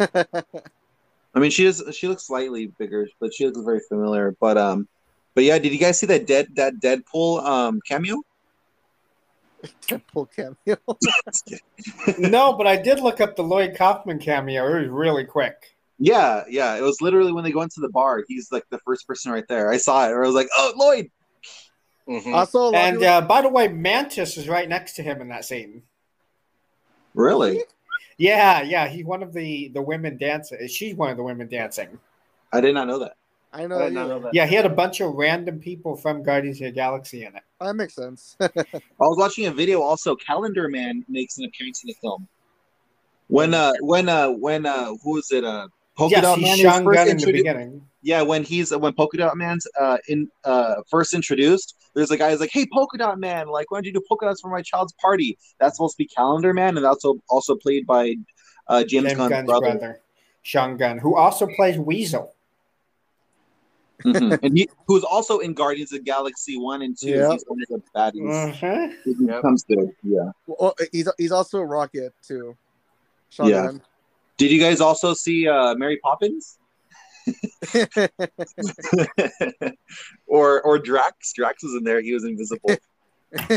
I 1.34 1.40
mean, 1.40 1.50
she 1.50 1.66
is 1.66 1.82
she 1.92 2.08
looks 2.08 2.26
slightly 2.26 2.66
bigger, 2.78 3.08
but 3.20 3.34
she 3.34 3.46
looks 3.46 3.58
very 3.60 3.80
familiar. 3.88 4.34
But 4.40 4.56
um, 4.56 4.88
but 5.34 5.44
yeah, 5.44 5.58
did 5.58 5.72
you 5.72 5.78
guys 5.78 5.98
see 5.98 6.06
that 6.06 6.26
dead 6.26 6.48
that 6.54 6.74
Deadpool 6.80 7.44
um 7.44 7.80
cameo? 7.86 8.22
Deadpool 9.82 10.28
cameo. 10.34 10.78
no, 12.18 12.52
but 12.54 12.66
I 12.66 12.76
did 12.76 13.00
look 13.00 13.20
up 13.20 13.36
the 13.36 13.42
Lloyd 13.42 13.76
Kaufman 13.76 14.18
cameo. 14.18 14.66
It 14.66 14.80
was 14.82 14.88
really 14.88 15.24
quick. 15.24 15.73
Yeah, 15.98 16.44
yeah. 16.48 16.74
It 16.76 16.82
was 16.82 17.00
literally 17.00 17.32
when 17.32 17.44
they 17.44 17.52
go 17.52 17.62
into 17.62 17.80
the 17.80 17.88
bar. 17.88 18.22
He's 18.26 18.50
like 18.50 18.64
the 18.70 18.78
first 18.84 19.06
person 19.06 19.30
right 19.32 19.44
there. 19.48 19.70
I 19.70 19.76
saw 19.76 20.06
it. 20.08 20.12
Or 20.12 20.24
I 20.24 20.26
was 20.26 20.34
like, 20.34 20.48
"Oh, 20.56 20.72
Lloyd." 20.76 21.10
Mhm. 22.08 22.34
Also, 22.34 22.72
a 22.72 22.76
And 22.76 22.96
people- 22.98 23.08
uh, 23.14 23.20
by 23.22 23.42
the 23.42 23.48
way, 23.48 23.68
Mantis 23.68 24.36
is 24.36 24.48
right 24.48 24.68
next 24.68 24.94
to 24.96 25.02
him 25.02 25.20
in 25.20 25.28
that 25.28 25.44
scene. 25.44 25.82
Really? 27.14 27.62
Yeah, 28.18 28.62
yeah, 28.62 28.88
he's 28.88 29.04
one 29.04 29.22
of 29.22 29.32
the 29.32 29.68
the 29.68 29.82
women 29.82 30.16
dancing. 30.18 30.66
She's 30.68 30.94
one 30.94 31.10
of 31.10 31.16
the 31.16 31.22
women 31.22 31.48
dancing. 31.48 31.98
I 32.52 32.60
did 32.60 32.74
not 32.74 32.86
know 32.88 32.98
that. 33.00 33.16
I 33.52 33.66
know, 33.66 33.76
I 33.76 33.78
that, 33.78 33.84
did 33.86 33.94
not 33.94 34.02
you- 34.02 34.08
know 34.08 34.18
that. 34.20 34.34
Yeah, 34.34 34.46
he 34.46 34.54
had 34.56 34.66
a 34.66 34.70
bunch 34.70 35.00
of 35.00 35.14
random 35.14 35.60
people 35.60 35.96
from 35.96 36.22
Guardians 36.22 36.60
of 36.60 36.66
the 36.66 36.70
Galaxy 36.72 37.24
in 37.24 37.34
it. 37.36 37.42
that 37.60 37.74
makes 37.76 37.94
sense. 37.94 38.36
I 38.40 38.50
was 38.98 39.16
watching 39.16 39.46
a 39.46 39.52
video. 39.52 39.80
Also, 39.80 40.14
Calendar 40.16 40.68
Man 40.68 41.04
makes 41.08 41.38
an 41.38 41.44
appearance 41.44 41.82
in 41.84 41.88
the 41.88 41.94
film. 42.00 42.26
When 43.28 43.54
uh 43.54 43.72
when 43.80 44.08
uh 44.08 44.30
when 44.30 44.66
uh 44.66 44.94
who 45.02 45.16
is 45.18 45.30
it 45.32 45.44
uh 45.44 45.68
Polka 45.96 46.12
yes, 46.16 46.22
Dot 46.22 46.38
he's 46.38 46.44
Man 46.46 46.54
is 46.54 46.60
Sean 46.60 46.84
first 46.84 46.96
Gunn 46.96 47.08
in 47.08 47.16
the 47.18 47.32
beginning. 47.32 47.82
Yeah, 48.02 48.22
when 48.22 48.42
he's 48.44 48.74
when 48.76 48.92
Polka 48.94 49.16
Dot 49.16 49.36
Man's 49.36 49.66
uh 49.80 49.98
in 50.08 50.28
uh 50.44 50.76
first 50.90 51.14
introduced, 51.14 51.76
there's 51.94 52.10
a 52.10 52.16
guy 52.16 52.30
who's 52.30 52.40
like, 52.40 52.50
"Hey, 52.52 52.66
Polka 52.72 52.98
Dot 52.98 53.18
Man, 53.18 53.48
like, 53.48 53.70
why 53.70 53.78
don't 53.78 53.86
you 53.86 53.92
do 53.92 54.02
polka 54.08 54.26
dots 54.26 54.40
for 54.40 54.50
my 54.50 54.60
child's 54.62 54.92
party?" 55.00 55.38
That's 55.60 55.76
supposed 55.76 55.94
to 55.96 55.98
be 55.98 56.08
Calendar 56.08 56.52
Man, 56.52 56.76
and 56.76 56.84
that's 56.84 57.04
also 57.04 57.20
also 57.28 57.54
played 57.56 57.86
by 57.86 58.16
uh 58.68 58.80
James, 58.84 59.04
James 59.06 59.16
Gunn's, 59.18 59.30
Gunn's 59.30 59.46
brother. 59.46 59.70
brother. 59.72 60.00
Sean 60.42 60.76
Gunn, 60.76 60.98
who 60.98 61.16
also 61.16 61.46
plays 61.56 61.78
Weasel. 61.78 62.34
Mhm. 64.02 64.38
and 64.42 64.58
he 64.58 64.68
who's 64.86 65.04
also 65.04 65.38
in 65.38 65.54
Guardians 65.54 65.92
of 65.92 66.00
the 66.00 66.04
Galaxy 66.04 66.58
one 66.58 66.82
and 66.82 66.98
two. 66.98 67.10
Yeah. 67.10 67.30
He's 67.32 67.44
one 67.46 67.62
of 67.62 67.68
the 67.68 67.82
baddies. 67.96 68.50
Uh-huh. 68.50 68.88
He 69.04 69.14
Yep. 69.26 69.40
comes 69.42 69.62
to 69.64 69.94
yeah. 70.02 70.30
well, 70.46 70.74
he's 70.92 71.08
he's 71.16 71.32
also 71.32 71.60
a 71.60 71.64
Rocket 71.64 72.12
too. 72.22 72.56
Sean 73.30 73.48
Yeah. 73.48 73.66
Gunn. 73.66 73.82
Did 74.36 74.50
you 74.50 74.60
guys 74.60 74.80
also 74.80 75.14
see 75.14 75.46
uh 75.48 75.74
Mary 75.76 75.98
Poppins 76.02 76.58
or 80.26 80.62
or 80.62 80.78
Drax? 80.78 81.32
Drax 81.32 81.62
was 81.62 81.74
in 81.74 81.84
there. 81.84 82.00
He 82.00 82.12
was 82.12 82.24
invisible. 82.24 82.70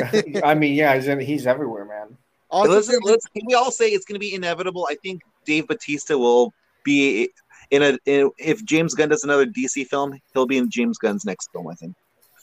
I 0.43 0.55
mean, 0.55 0.73
yeah, 0.73 0.95
he's, 0.95 1.07
in, 1.07 1.19
he's 1.19 1.45
everywhere, 1.45 1.85
man. 1.85 2.17
also, 2.49 2.71
let's, 2.71 2.89
let's 3.03 3.25
can 3.27 3.43
we 3.45 3.53
all 3.53 3.71
say 3.71 3.89
it's 3.89 4.05
going 4.05 4.15
to 4.15 4.19
be 4.19 4.33
inevitable? 4.33 4.87
I 4.89 4.95
think 5.03 5.21
Dave 5.45 5.67
Bautista 5.67 6.17
will 6.17 6.51
be 6.83 7.29
in 7.71 7.83
a 7.83 7.97
in, 8.05 8.31
if 8.39 8.63
James 8.65 8.93
Gunn 8.95 9.09
does 9.09 9.23
another 9.23 9.45
DC 9.45 9.85
film, 9.87 10.19
he'll 10.33 10.47
be 10.47 10.57
in 10.57 10.69
James 10.69 10.97
Gunn's 10.97 11.25
next 11.25 11.49
film. 11.51 11.67
I 11.67 11.75
think. 11.75 11.95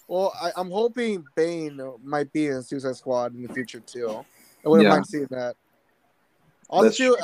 well, 0.06 0.32
I, 0.40 0.52
I'm 0.56 0.70
hoping 0.70 1.24
Bane 1.34 1.80
might 2.04 2.32
be 2.32 2.46
in 2.48 2.62
Suicide 2.62 2.96
Squad 2.96 3.34
in 3.34 3.42
the 3.42 3.52
future 3.52 3.80
too. 3.80 4.24
I 4.64 4.68
wouldn't 4.68 4.84
Yeah. 4.86 4.94
mind 4.94 5.06
seeing 5.06 5.26
that. 5.30 5.56
Also, 6.70 6.84
That's 6.84 6.96
too, 6.96 7.16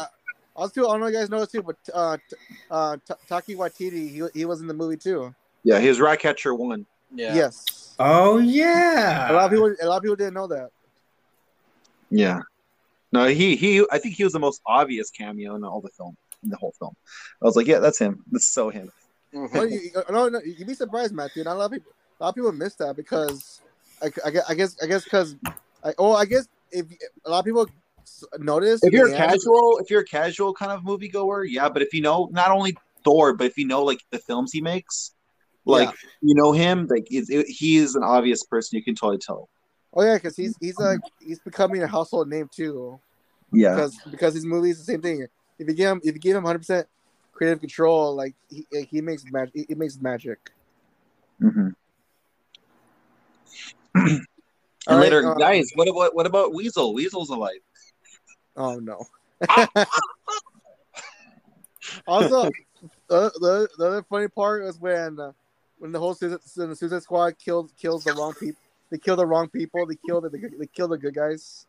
also, 0.57 0.72
too, 0.82 0.88
I 0.88 0.92
don't 0.92 1.01
know 1.01 1.07
if 1.07 1.12
you 1.14 1.18
guys 1.20 1.30
know 1.30 1.44
too, 1.44 1.62
but 1.62 1.76
uh, 1.94 2.16
t- 2.28 2.36
uh, 2.70 2.96
T- 3.07 3.14
Taika 3.28 3.57
Waititi, 3.57 4.11
he, 4.11 4.22
he 4.40 4.44
was 4.44 4.61
in 4.61 4.66
the 4.66 4.74
movie 4.74 4.96
too. 4.96 5.34
Yeah, 5.64 5.78
he 5.78 5.86
his 5.86 6.01
Ratcatcher 6.01 6.55
one. 6.55 6.86
Yeah. 7.14 7.34
Yes, 7.34 7.94
Oh 7.98 8.38
yeah. 8.38 9.30
a 9.30 9.32
lot 9.32 9.44
of 9.46 9.51
people, 9.51 9.74
a 9.82 9.86
lot 9.86 9.96
of 9.98 10.03
people 10.03 10.16
didn't 10.16 10.34
know 10.34 10.46
that. 10.46 10.70
Yeah. 12.11 12.40
No, 13.12 13.26
he 13.26 13.57
he. 13.57 13.84
I 13.90 13.98
think 13.98 14.14
he 14.14 14.24
was 14.24 14.32
the 14.32 14.38
most 14.38 14.61
obvious 14.66 15.11
cameo 15.11 15.57
in 15.57 15.64
all 15.64 15.80
the 15.80 15.88
film 15.90 16.16
in 16.42 16.51
the 16.51 16.57
whole 16.57 16.72
film. 16.78 16.94
I 17.42 17.44
was 17.44 17.57
like, 17.57 17.66
yeah, 17.66 17.80
that's 17.80 17.98
him. 17.98 18.22
That's 18.30 18.46
so 18.46 18.70
him. 18.70 18.90
No, 19.32 19.62
you, 19.62 19.80
you- 19.80 20.03
no, 20.11 20.28
no, 20.28 20.40
you'd 20.44 20.66
be 20.66 20.74
surprised, 20.74 21.12
Matthew. 21.14 21.44
Not 21.44 21.57
a 21.57 21.59
lot 21.59 21.64
of 21.66 21.72
people, 21.72 21.92
a 22.20 22.24
lot 22.24 22.28
of 22.30 22.34
people 22.36 22.53
miss 22.53 22.74
that 22.76 22.96
because, 22.96 23.61
I, 24.03 24.11
I 24.24 24.30
guess, 24.30 24.44
I 24.48 24.55
guess, 24.55 24.76
I 24.82 24.86
guess, 24.86 25.05
because, 25.05 25.36
I, 25.84 25.92
oh, 25.98 26.14
I 26.14 26.24
guess 26.24 26.48
if 26.72 26.86
a 27.24 27.30
lot 27.30 27.40
of 27.40 27.44
people 27.44 27.68
notice 28.38 28.80
If 28.82 28.92
you're 28.92 29.12
a 29.12 29.16
casual, 29.16 29.78
if 29.80 29.90
you're 29.90 30.01
a 30.01 30.05
casual 30.05 30.53
kind 30.55 30.72
of 30.72 30.82
moviegoer, 30.82 31.46
yeah. 31.48 31.68
But 31.68 31.82
if 31.82 31.92
you 31.94 32.01
know 32.03 32.28
not 32.32 32.51
only 32.51 32.76
Thor, 33.05 33.34
but 33.34 33.46
if 33.46 33.57
you 33.59 33.66
know 33.66 33.82
like 33.82 34.01
the 34.11 34.18
films 34.18 34.53
he 34.53 34.61
makes, 34.61 35.14
like 35.64 35.88
Yeah. 35.88 35.94
you 36.22 36.34
know 36.34 36.53
him, 36.53 36.86
like 36.88 37.07
it, 37.11 37.46
he 37.48 37.76
is 37.76 37.94
an 37.94 38.03
obvious 38.03 38.44
person. 38.44 38.76
You 38.76 38.84
can 38.84 38.94
totally 38.94 39.18
tell. 39.18 39.48
oh 39.94 40.03
yeah, 40.03 40.14
because 40.14 40.36
he's 40.36 40.57
he's 40.61 40.78
like 40.78 41.01
he's 41.20 41.40
becoming 41.40 41.82
a 41.82 41.86
household 41.86 42.28
name 42.28 42.48
too. 42.55 43.01
Yeah. 43.53 43.74
because 43.74 43.96
because 44.11 44.34
his 44.34 44.44
movies 44.44 44.78
the 44.78 44.84
same 44.84 45.03
thing. 45.03 45.26
If 45.59 45.68
you 45.68 45.74
give 45.74 45.90
him 45.90 46.01
if 46.05 46.14
you 46.14 46.20
give 46.20 46.36
him 46.36 46.44
100 46.44 46.59
percent 46.59 46.86
creative 47.32 47.61
control, 47.61 48.14
like 48.14 48.34
he 48.48 48.66
he 48.90 49.01
makes 49.01 49.24
magic. 49.30 49.66
He 49.68 49.74
makes 49.74 49.98
magic. 50.01 50.38
Mm-hmm. 51.42 51.68
And 53.94 54.98
right, 54.98 55.01
later, 55.12 55.26
uh, 55.26 55.34
guys, 55.34 55.70
what 55.74 55.88
about 55.88 56.14
what 56.14 56.26
about 56.26 56.55
Weasel? 56.55 56.94
Weasel's 56.94 57.30
alive. 57.30 57.61
Oh 58.61 58.78
no. 58.78 59.02
also, 62.06 62.50
the, 63.08 63.32
the 63.40 63.68
the 63.78 63.86
other 63.86 64.02
funny 64.02 64.28
part 64.28 64.64
was 64.64 64.78
when 64.78 65.18
uh, 65.18 65.32
when 65.78 65.92
the 65.92 65.98
whole 65.98 66.12
Suicide, 66.12 66.40
the 66.68 66.76
Suicide 66.76 67.02
Squad 67.02 67.38
kills 67.38 67.72
kills 67.80 68.04
the 68.04 68.12
wrong 68.12 68.34
people. 68.34 68.61
They 68.90 68.98
kill 68.98 69.16
the 69.16 69.24
wrong 69.24 69.48
people. 69.48 69.86
They 69.86 69.96
kill 70.06 70.20
the 70.20 70.28
they 70.28 70.66
kill 70.66 70.88
the 70.88 70.98
good 70.98 71.14
guys. 71.14 71.66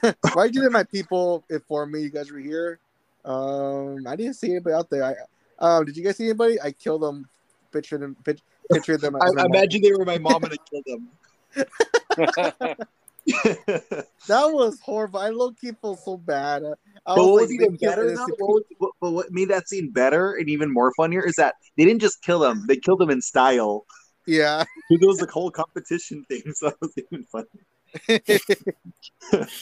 Why 0.34 0.46
didn't 0.48 0.70
my 0.70 0.84
people 0.84 1.44
inform 1.50 1.90
me 1.90 2.02
you 2.02 2.10
guys 2.10 2.30
were 2.30 2.38
here? 2.38 2.78
Um, 3.24 4.06
I 4.06 4.14
didn't 4.14 4.34
see 4.34 4.52
anybody 4.52 4.74
out 4.74 4.88
there. 4.90 5.02
I 5.02 5.14
um, 5.58 5.84
did 5.84 5.96
you 5.96 6.04
guys 6.04 6.16
see 6.16 6.26
anybody? 6.26 6.60
I 6.60 6.70
killed 6.70 7.02
them. 7.02 7.28
Pictured 7.72 8.02
them. 8.02 8.16
Pic, 8.22 8.38
pictured 8.72 9.00
them. 9.00 9.16
I, 9.16 9.30
I 9.36 9.46
imagine 9.46 9.82
they 9.82 9.90
were 9.90 10.04
my 10.04 10.18
mom 10.18 10.44
and 10.44 10.52
I 10.52 10.58
killed 10.70 10.84
them. 10.86 11.08
That 14.28 14.52
was 14.52 14.78
horrible. 14.80 15.20
I 15.20 15.28
low 15.30 15.52
key 15.52 15.72
feel 15.80 15.96
so 15.96 16.16
bad. 16.16 16.64
I 16.64 17.14
But 17.14 17.24
what 17.24 17.32
like, 17.32 17.40
was 17.42 17.52
even 17.52 17.76
better, 17.76 18.14
though, 18.14 18.26
what, 18.38 18.38
was- 18.38 18.62
what, 18.78 18.92
but 19.00 19.10
what 19.12 19.30
made 19.32 19.48
that 19.48 19.68
scene 19.68 19.90
better 19.90 20.34
and 20.34 20.48
even 20.48 20.72
more 20.72 20.92
funnier 20.96 21.24
is 21.24 21.34
that 21.36 21.54
they 21.76 21.84
didn't 21.84 22.00
just 22.00 22.22
kill 22.22 22.38
them; 22.40 22.64
they 22.68 22.76
killed 22.76 23.00
them 23.00 23.10
in 23.10 23.20
style. 23.22 23.86
Yeah. 24.26 24.64
It 24.90 25.06
was 25.06 25.18
the 25.18 25.26
whole 25.30 25.50
competition 25.50 26.24
thing, 26.28 26.42
so 26.54 26.70
that 26.70 26.80
was 26.80 26.92
even 26.96 27.24
funny. 27.24 27.48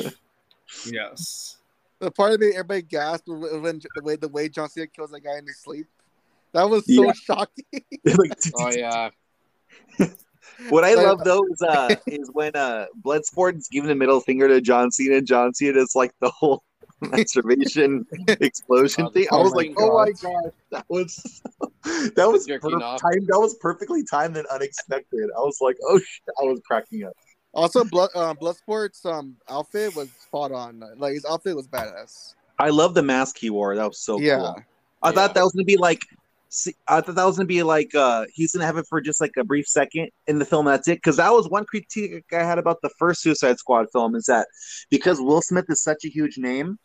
Yes. 0.84 1.58
the 2.00 2.10
part 2.10 2.32
of 2.34 2.40
me 2.40 2.48
everybody 2.48 2.82
gasped 2.82 3.28
when, 3.28 3.62
when 3.62 3.80
the 3.94 4.02
way 4.02 4.16
the 4.16 4.28
way 4.28 4.48
John 4.48 4.68
Cena 4.68 4.86
kills 4.88 5.10
that 5.10 5.20
guy 5.20 5.38
in 5.38 5.46
his 5.46 5.58
sleep. 5.58 5.86
That 6.52 6.68
was 6.68 6.84
so 6.86 7.04
Yeah. 7.04 7.12
shocking. 7.12 7.64
Like, 8.04 8.32
oh 8.58 8.70
yeah. 8.70 9.10
What 10.70 10.84
I 10.84 10.94
love 10.94 11.22
though 11.24 11.44
is 11.52 11.60
uh 11.62 11.94
is 12.06 12.30
when 12.32 12.54
uh 12.56 12.86
Bloodsport 13.02 13.56
is 13.56 13.68
giving 13.68 13.88
the 13.88 13.94
middle 13.94 14.20
finger 14.20 14.48
to 14.48 14.60
John 14.60 14.90
Cena. 14.90 15.16
And 15.16 15.26
John 15.26 15.54
Cena 15.54 15.78
is 15.80 15.94
like 15.94 16.12
the 16.20 16.30
whole 16.30 16.62
masturbation 17.00 18.06
explosion 18.28 19.04
Oh, 19.06 19.10
thing. 19.10 19.26
I 19.32 19.36
was 19.36 19.52
my 19.52 19.56
like, 19.58 19.72
oh 19.78 19.98
my 20.04 20.12
god, 20.12 20.52
that 20.70 20.86
was 20.88 21.42
that 22.16 22.28
was 22.30 22.46
Jerking 22.46 22.70
per- 22.78 22.84
off. 22.84 23.00
timed. 23.00 23.26
That 23.28 23.38
was 23.38 23.54
perfectly 23.56 24.02
timed 24.04 24.36
and 24.36 24.46
unexpected. 24.48 25.28
I 25.36 25.40
was 25.40 25.58
like, 25.60 25.76
oh, 25.88 25.98
shit. 25.98 26.22
I 26.40 26.44
was 26.44 26.60
cracking 26.66 27.04
up. 27.04 27.12
Also, 27.54 27.84
blood 27.84 28.10
uh, 28.14 28.34
Bloodsport's 28.34 29.04
um 29.04 29.36
outfit 29.48 29.94
was 29.96 30.08
spot 30.10 30.52
on. 30.52 30.82
Like 30.96 31.14
his 31.14 31.24
outfit 31.24 31.56
was 31.56 31.66
badass. 31.68 32.34
I 32.58 32.70
love 32.70 32.94
the 32.94 33.02
mask 33.02 33.36
he 33.38 33.50
wore. 33.50 33.76
That 33.76 33.88
was 33.88 34.00
so 34.00 34.18
yeah. 34.20 34.36
cool. 34.38 34.56
I 35.02 35.08
Yeah. 35.10 35.14
thought 35.14 35.34
that 35.34 35.42
was 35.42 35.52
gonna 35.52 35.64
be 35.64 35.76
like. 35.76 36.00
See, 36.56 36.74
I 36.88 37.00
thought 37.00 37.14
that 37.16 37.24
was 37.24 37.36
gonna 37.36 37.46
be 37.46 37.62
like 37.62 37.94
uh 37.94 38.24
he's 38.32 38.52
gonna 38.52 38.66
have 38.66 38.78
it 38.78 38.86
for 38.88 39.00
just 39.00 39.20
like 39.20 39.32
a 39.36 39.44
brief 39.44 39.66
second 39.66 40.08
in 40.26 40.38
the 40.38 40.44
film. 40.44 40.66
That's 40.66 40.88
it. 40.88 40.96
Because 40.96 41.16
that 41.16 41.32
was 41.32 41.48
one 41.48 41.64
critique 41.64 42.24
I 42.32 42.42
had 42.42 42.58
about 42.58 42.78
the 42.82 42.90
first 42.98 43.20
Suicide 43.22 43.58
Squad 43.58 43.86
film 43.92 44.14
is 44.14 44.24
that 44.24 44.46
because 44.90 45.20
Will 45.20 45.42
Smith 45.42 45.66
is 45.68 45.82
such 45.82 46.04
a 46.04 46.08
huge 46.08 46.38
name, 46.38 46.78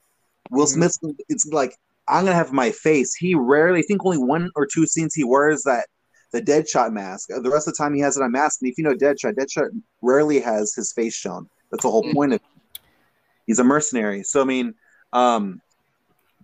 Will 0.49 0.65
Mhm. 0.65 0.91
Smith 0.91 0.97
it's 1.29 1.45
like 1.51 1.75
I'm 2.07 2.25
gonna 2.25 2.35
have 2.35 2.51
my 2.51 2.71
face. 2.71 3.15
He 3.15 3.35
rarely, 3.35 3.79
I 3.79 3.83
think 3.83 4.05
only 4.05 4.17
one 4.17 4.49
or 4.55 4.65
two 4.65 4.85
scenes 4.85 5.13
he 5.15 5.23
wears 5.23 5.63
that 5.63 5.87
the 6.33 6.41
Deadshot 6.41 6.91
mask. 6.91 7.29
The 7.29 7.49
rest 7.49 7.67
of 7.67 7.73
the 7.73 7.77
time 7.77 7.93
he 7.93 8.01
has 8.01 8.17
it 8.17 8.23
unmasked. 8.23 8.61
And 8.61 8.71
if 8.71 8.77
you 8.77 8.83
know 8.83 8.93
Deadshot, 8.93 9.35
Deadshot 9.35 9.69
rarely 10.01 10.39
has 10.39 10.73
his 10.73 10.91
face 10.93 11.13
shown. 11.15 11.47
That's 11.71 11.83
the 11.83 11.91
whole 11.91 12.03
Mhm. 12.03 12.13
point 12.13 12.33
of. 12.33 12.39
He's 13.47 13.59
a 13.59 13.63
mercenary. 13.63 14.23
So 14.23 14.41
I 14.41 14.45
mean, 14.45 14.73
um, 15.13 15.61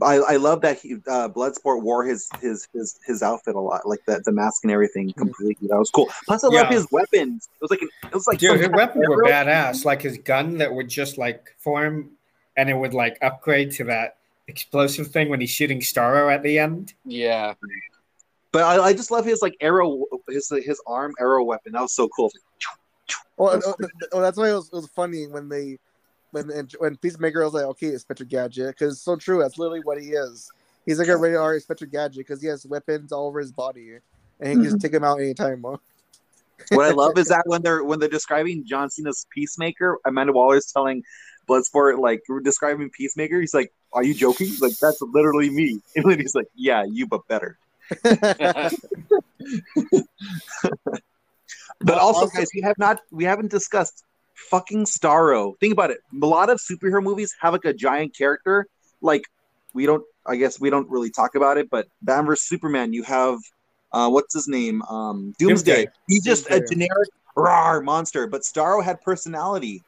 I, 0.01 0.15
I 0.15 0.35
love 0.35 0.61
that 0.61 0.79
he, 0.79 0.95
uh, 1.07 1.29
Bloodsport 1.29 1.81
wore 1.81 2.05
his 2.05 2.29
his 2.39 2.67
his 2.73 2.99
his 3.05 3.23
outfit 3.23 3.55
a 3.55 3.59
lot, 3.59 3.87
like 3.87 4.05
the 4.05 4.21
the 4.25 4.31
mask 4.31 4.63
and 4.63 4.71
everything 4.71 5.09
mm-hmm. 5.09 5.19
completely. 5.19 5.67
That 5.67 5.77
was 5.77 5.89
cool. 5.89 6.09
Plus, 6.25 6.43
I 6.43 6.47
love 6.47 6.67
his 6.67 6.87
weapons. 6.91 7.49
It 7.55 7.61
was 7.61 7.71
like 7.71 7.81
an, 7.81 7.89
it 8.03 8.13
was 8.13 8.27
like 8.27 8.39
Dude, 8.39 8.51
his 8.51 8.61
kind 8.61 8.73
of 8.73 8.77
weapons 8.77 9.05
were 9.07 9.23
badass. 9.23 9.85
Like 9.85 10.01
his 10.01 10.17
gun 10.17 10.57
that 10.59 10.73
would 10.73 10.89
just 10.89 11.17
like 11.17 11.55
form 11.57 12.11
and 12.57 12.69
it 12.69 12.73
would 12.73 12.93
like 12.93 13.17
upgrade 13.21 13.71
to 13.73 13.85
that 13.85 14.17
explosive 14.47 15.07
thing 15.07 15.29
when 15.29 15.39
he's 15.39 15.51
shooting 15.51 15.79
Starro 15.79 16.33
at 16.33 16.43
the 16.43 16.59
end. 16.59 16.93
Yeah. 17.05 17.53
But 18.51 18.63
I, 18.63 18.85
I 18.85 18.93
just 18.93 19.11
love 19.11 19.25
his 19.25 19.41
like 19.41 19.55
arrow, 19.61 20.05
his 20.27 20.49
his 20.49 20.81
arm 20.87 21.13
arrow 21.19 21.43
weapon. 21.43 21.73
That 21.73 21.81
was 21.81 21.93
so 21.93 22.07
cool. 22.09 22.31
Well, 23.37 23.61
oh, 24.13 24.21
that's 24.21 24.37
why 24.37 24.49
it 24.49 24.53
was, 24.53 24.67
it 24.67 24.75
was 24.75 24.87
funny 24.87 25.27
when 25.27 25.47
they 25.47 25.77
when 26.31 26.67
when 26.79 26.97
Peacemaker 26.97 27.43
was 27.43 27.53
like, 27.53 27.65
okay, 27.65 27.87
Inspector 27.87 28.25
Gadget, 28.25 28.67
because 28.67 28.93
it's 28.93 29.01
so 29.01 29.15
true. 29.15 29.39
That's 29.39 29.57
literally 29.57 29.81
what 29.83 30.01
he 30.01 30.09
is. 30.09 30.49
He's 30.85 30.99
like 30.99 31.07
a 31.07 31.17
regular 31.17 31.55
Inspector 31.55 31.85
Gadget 31.87 32.17
because 32.17 32.41
he 32.41 32.47
has 32.47 32.65
weapons 32.65 33.11
all 33.11 33.27
over 33.27 33.39
his 33.39 33.51
body, 33.51 33.97
and 34.39 34.49
he 34.49 34.55
can 34.55 34.63
just 34.63 34.75
mm-hmm. 34.75 34.81
take 34.81 34.91
them 34.91 35.03
out 35.03 35.19
anytime. 35.19 35.63
Huh? 35.65 35.77
what 36.69 36.85
I 36.85 36.91
love 36.91 37.17
is 37.17 37.27
that 37.29 37.43
when 37.45 37.61
they're 37.61 37.83
when 37.83 37.99
they're 37.99 38.09
describing 38.09 38.65
John 38.65 38.89
Cena's 38.89 39.25
Peacemaker, 39.31 39.97
Amanda 40.05 40.33
Waller's 40.33 40.71
telling 40.71 41.03
Bloodsport 41.47 41.99
like 41.99 42.21
describing 42.43 42.89
Peacemaker. 42.89 43.39
He's 43.39 43.53
like, 43.53 43.73
"Are 43.93 44.03
you 44.03 44.13
joking?" 44.13 44.47
He's 44.47 44.61
like, 44.61 44.77
"That's 44.79 45.01
literally 45.01 45.49
me." 45.49 45.81
And 45.95 46.09
then 46.09 46.19
he's 46.19 46.35
like, 46.35 46.47
"Yeah, 46.55 46.83
you, 46.83 47.07
but 47.07 47.27
better." 47.27 47.57
But 51.79 51.99
also, 51.99 52.21
also- 52.21 52.37
guys, 52.37 52.47
we 52.55 52.61
have 52.61 52.77
not 52.77 53.01
we 53.11 53.23
haven't 53.23 53.51
discussed 53.51 54.03
fucking 54.49 54.85
Starro. 54.85 55.59
Think 55.59 55.73
about 55.73 55.91
it. 55.91 55.99
A 56.21 56.25
lot 56.25 56.49
of 56.49 56.59
superhero 56.59 57.01
movies 57.01 57.35
have 57.41 57.53
like 57.53 57.65
a 57.65 57.73
giant 57.73 58.15
character. 58.15 58.67
Like 59.01 59.23
we 59.73 59.85
don't. 59.85 60.03
I 60.25 60.35
guess 60.35 60.59
we 60.59 60.69
don't 60.69 60.89
really 60.89 61.09
talk 61.09 61.35
about 61.35 61.57
it. 61.57 61.69
But 61.69 61.87
Batman 62.01 62.27
vs 62.27 62.47
Superman, 62.47 62.93
you 62.93 63.03
have 63.03 63.39
uh, 63.91 64.09
what's 64.09 64.33
his 64.33 64.47
name? 64.47 64.81
Um, 64.83 65.33
Doomsday. 65.39 65.85
Doomsday. 65.85 65.91
He's 66.07 66.23
just 66.23 66.49
a 66.49 66.59
generic 66.61 67.09
rawr 67.35 67.83
monster. 67.83 68.27
But 68.27 68.41
Starro 68.41 68.83
had 68.83 69.01
personality. 69.01 69.83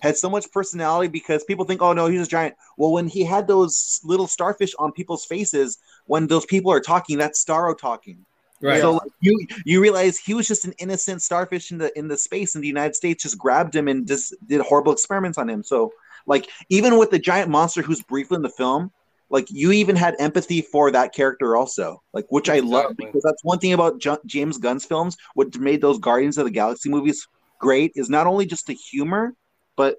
Had 0.00 0.16
so 0.16 0.30
much 0.30 0.50
personality 0.50 1.08
because 1.08 1.44
people 1.44 1.66
think, 1.66 1.82
oh 1.82 1.92
no, 1.92 2.06
he's 2.06 2.26
a 2.26 2.26
giant. 2.26 2.54
Well, 2.78 2.90
when 2.90 3.06
he 3.06 3.22
had 3.22 3.46
those 3.46 4.00
little 4.02 4.26
starfish 4.26 4.74
on 4.78 4.92
people's 4.92 5.26
faces, 5.26 5.78
when 6.06 6.26
those 6.26 6.46
people 6.46 6.72
are 6.72 6.80
talking, 6.80 7.18
that's 7.18 7.44
Starro 7.44 7.76
talking. 7.76 8.24
Right. 8.62 8.80
So 8.80 8.92
like, 8.92 9.10
you 9.20 9.46
you 9.64 9.80
realize 9.80 10.18
he 10.18 10.34
was 10.34 10.46
just 10.46 10.64
an 10.64 10.72
innocent 10.78 11.22
starfish 11.22 11.72
in 11.72 11.78
the 11.78 11.96
in 11.98 12.08
the 12.08 12.16
space, 12.16 12.54
and 12.54 12.62
the 12.62 12.68
United 12.68 12.94
States 12.94 13.22
just 13.22 13.38
grabbed 13.38 13.74
him 13.74 13.88
and 13.88 14.06
just 14.06 14.34
did 14.46 14.60
horrible 14.60 14.92
experiments 14.92 15.38
on 15.38 15.48
him. 15.48 15.62
So 15.62 15.92
like 16.26 16.48
even 16.68 16.98
with 16.98 17.10
the 17.10 17.18
giant 17.18 17.50
monster 17.50 17.82
who's 17.82 18.02
briefly 18.02 18.36
in 18.36 18.42
the 18.42 18.50
film, 18.50 18.92
like 19.30 19.46
you 19.50 19.72
even 19.72 19.96
had 19.96 20.14
empathy 20.18 20.60
for 20.60 20.90
that 20.90 21.14
character 21.14 21.56
also, 21.56 22.02
like 22.12 22.26
which 22.28 22.50
I 22.50 22.58
love 22.58 22.96
because 22.96 23.22
that's 23.22 23.42
one 23.44 23.58
thing 23.58 23.72
about 23.72 23.98
Ju- 23.98 24.18
James 24.26 24.58
Gunn's 24.58 24.84
films. 24.84 25.16
What 25.34 25.56
made 25.58 25.80
those 25.80 25.98
Guardians 25.98 26.36
of 26.36 26.44
the 26.44 26.50
Galaxy 26.50 26.90
movies 26.90 27.26
great 27.58 27.92
is 27.94 28.10
not 28.10 28.26
only 28.26 28.44
just 28.44 28.66
the 28.66 28.74
humor, 28.74 29.34
but 29.76 29.96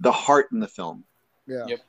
the 0.00 0.12
heart 0.12 0.46
in 0.52 0.60
the 0.60 0.68
film. 0.68 1.04
yeah. 1.46 1.66
Yep. 1.66 1.80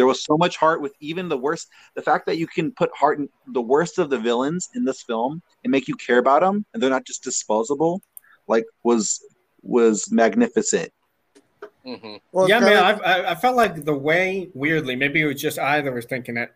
There 0.00 0.06
was 0.06 0.24
so 0.24 0.38
much 0.38 0.56
heart 0.56 0.80
with 0.80 0.94
even 1.00 1.28
the 1.28 1.36
worst. 1.36 1.68
The 1.94 2.00
fact 2.00 2.24
that 2.24 2.38
you 2.38 2.46
can 2.46 2.72
put 2.72 2.90
heart 2.96 3.18
in 3.18 3.28
the 3.48 3.60
worst 3.60 3.98
of 3.98 4.08
the 4.08 4.18
villains 4.18 4.70
in 4.74 4.82
this 4.82 5.02
film 5.02 5.42
and 5.62 5.70
make 5.70 5.88
you 5.88 5.94
care 5.94 6.16
about 6.16 6.40
them, 6.40 6.64
and 6.72 6.82
they're 6.82 6.88
not 6.88 7.04
just 7.04 7.22
disposable, 7.22 8.00
like 8.48 8.64
was 8.82 9.22
was 9.60 10.10
magnificent. 10.10 10.90
Mm-hmm. 11.84 12.14
Well, 12.32 12.48
yeah, 12.48 12.60
kinda 12.60 12.74
man, 12.74 12.82
I, 12.82 12.92
I 12.92 13.30
I 13.32 13.34
felt 13.34 13.56
like 13.56 13.84
the 13.84 13.94
way 13.94 14.48
weirdly, 14.54 14.96
maybe 14.96 15.20
it 15.20 15.26
was 15.26 15.38
just 15.38 15.58
I 15.58 15.82
that 15.82 15.92
was 15.92 16.06
thinking 16.06 16.38
it, 16.38 16.50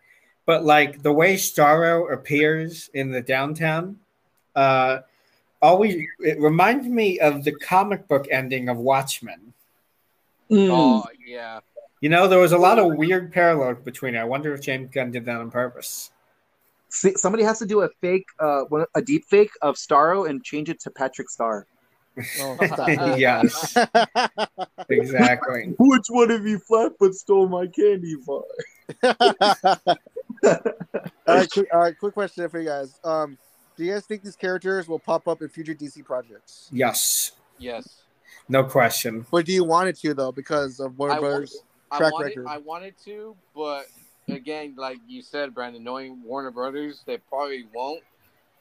but 0.47 0.65
like 0.65 1.03
the 1.03 1.13
way 1.13 1.35
Starro 1.35 2.11
appears 2.11 2.89
in 2.95 3.11
the 3.11 3.21
downtown, 3.21 3.99
uh, 4.55 5.01
always 5.61 6.03
it 6.17 6.39
reminds 6.39 6.87
me 6.87 7.19
of 7.19 7.43
the 7.43 7.51
comic 7.51 8.07
book 8.07 8.25
ending 8.31 8.69
of 8.69 8.77
Watchmen. 8.77 9.53
Mm. 10.49 10.69
Oh 10.71 11.05
yeah. 11.23 11.59
You 12.05 12.09
know, 12.09 12.27
there 12.27 12.37
was 12.37 12.51
a 12.51 12.57
lot 12.59 12.77
of 12.77 12.97
weird 12.97 13.33
parallels 13.33 13.79
between 13.83 14.13
it. 14.13 14.19
I 14.19 14.25
wonder 14.25 14.53
if 14.53 14.61
James 14.61 14.91
Gunn 14.93 15.09
did 15.09 15.25
that 15.25 15.37
on 15.37 15.49
purpose. 15.49 16.11
See, 16.89 17.15
somebody 17.15 17.43
has 17.43 17.57
to 17.57 17.65
do 17.65 17.81
a 17.81 17.89
fake, 17.99 18.27
uh, 18.39 18.65
a 18.93 19.01
deep 19.01 19.25
fake 19.25 19.49
of 19.63 19.73
Starro 19.73 20.29
and 20.29 20.43
change 20.43 20.69
it 20.69 20.79
to 20.81 20.91
Patrick 20.91 21.31
Star. 21.31 21.65
Oh, 22.41 22.57
yes, 23.17 23.75
exactly. 24.89 25.73
Which 25.79 26.05
one 26.09 26.29
of 26.29 26.45
you 26.45 26.59
Flatfoot 26.59 27.15
stole 27.15 27.47
my 27.47 27.65
candy 27.65 28.17
bar? 28.23 28.43
all 29.03 29.97
right, 31.25 31.49
quick, 31.51 31.67
all 31.73 31.79
right. 31.79 31.97
Quick 31.97 32.13
question 32.13 32.47
for 32.49 32.59
you 32.59 32.67
guys. 32.67 32.99
Um, 33.03 33.35
do 33.75 33.83
you 33.83 33.93
guys 33.93 34.05
think 34.05 34.21
these 34.21 34.35
characters 34.35 34.87
will 34.87 34.99
pop 34.99 35.27
up 35.27 35.41
in 35.41 35.49
future 35.49 35.73
DC 35.73 36.05
projects? 36.05 36.69
Yes, 36.71 37.31
Yes. 37.57 38.03
no 38.47 38.63
question. 38.63 39.25
But 39.31 39.47
do 39.47 39.53
you 39.53 39.63
want 39.63 39.89
it 39.89 39.97
to 40.01 40.13
though, 40.13 40.31
because 40.31 40.79
of 40.79 40.99
Warner 40.99 41.15
I 41.15 41.45
Brothers? 41.97 42.13
I 42.13 42.13
wanted, 42.13 42.37
record. 42.37 42.47
I 42.47 42.57
wanted 42.57 42.93
to, 43.05 43.35
but 43.55 43.85
again, 44.29 44.75
like 44.77 44.97
you 45.07 45.21
said, 45.21 45.53
Brandon, 45.53 45.83
knowing 45.83 46.21
Warner 46.23 46.51
Brothers, 46.51 47.03
they 47.05 47.17
probably 47.17 47.65
won't. 47.73 48.03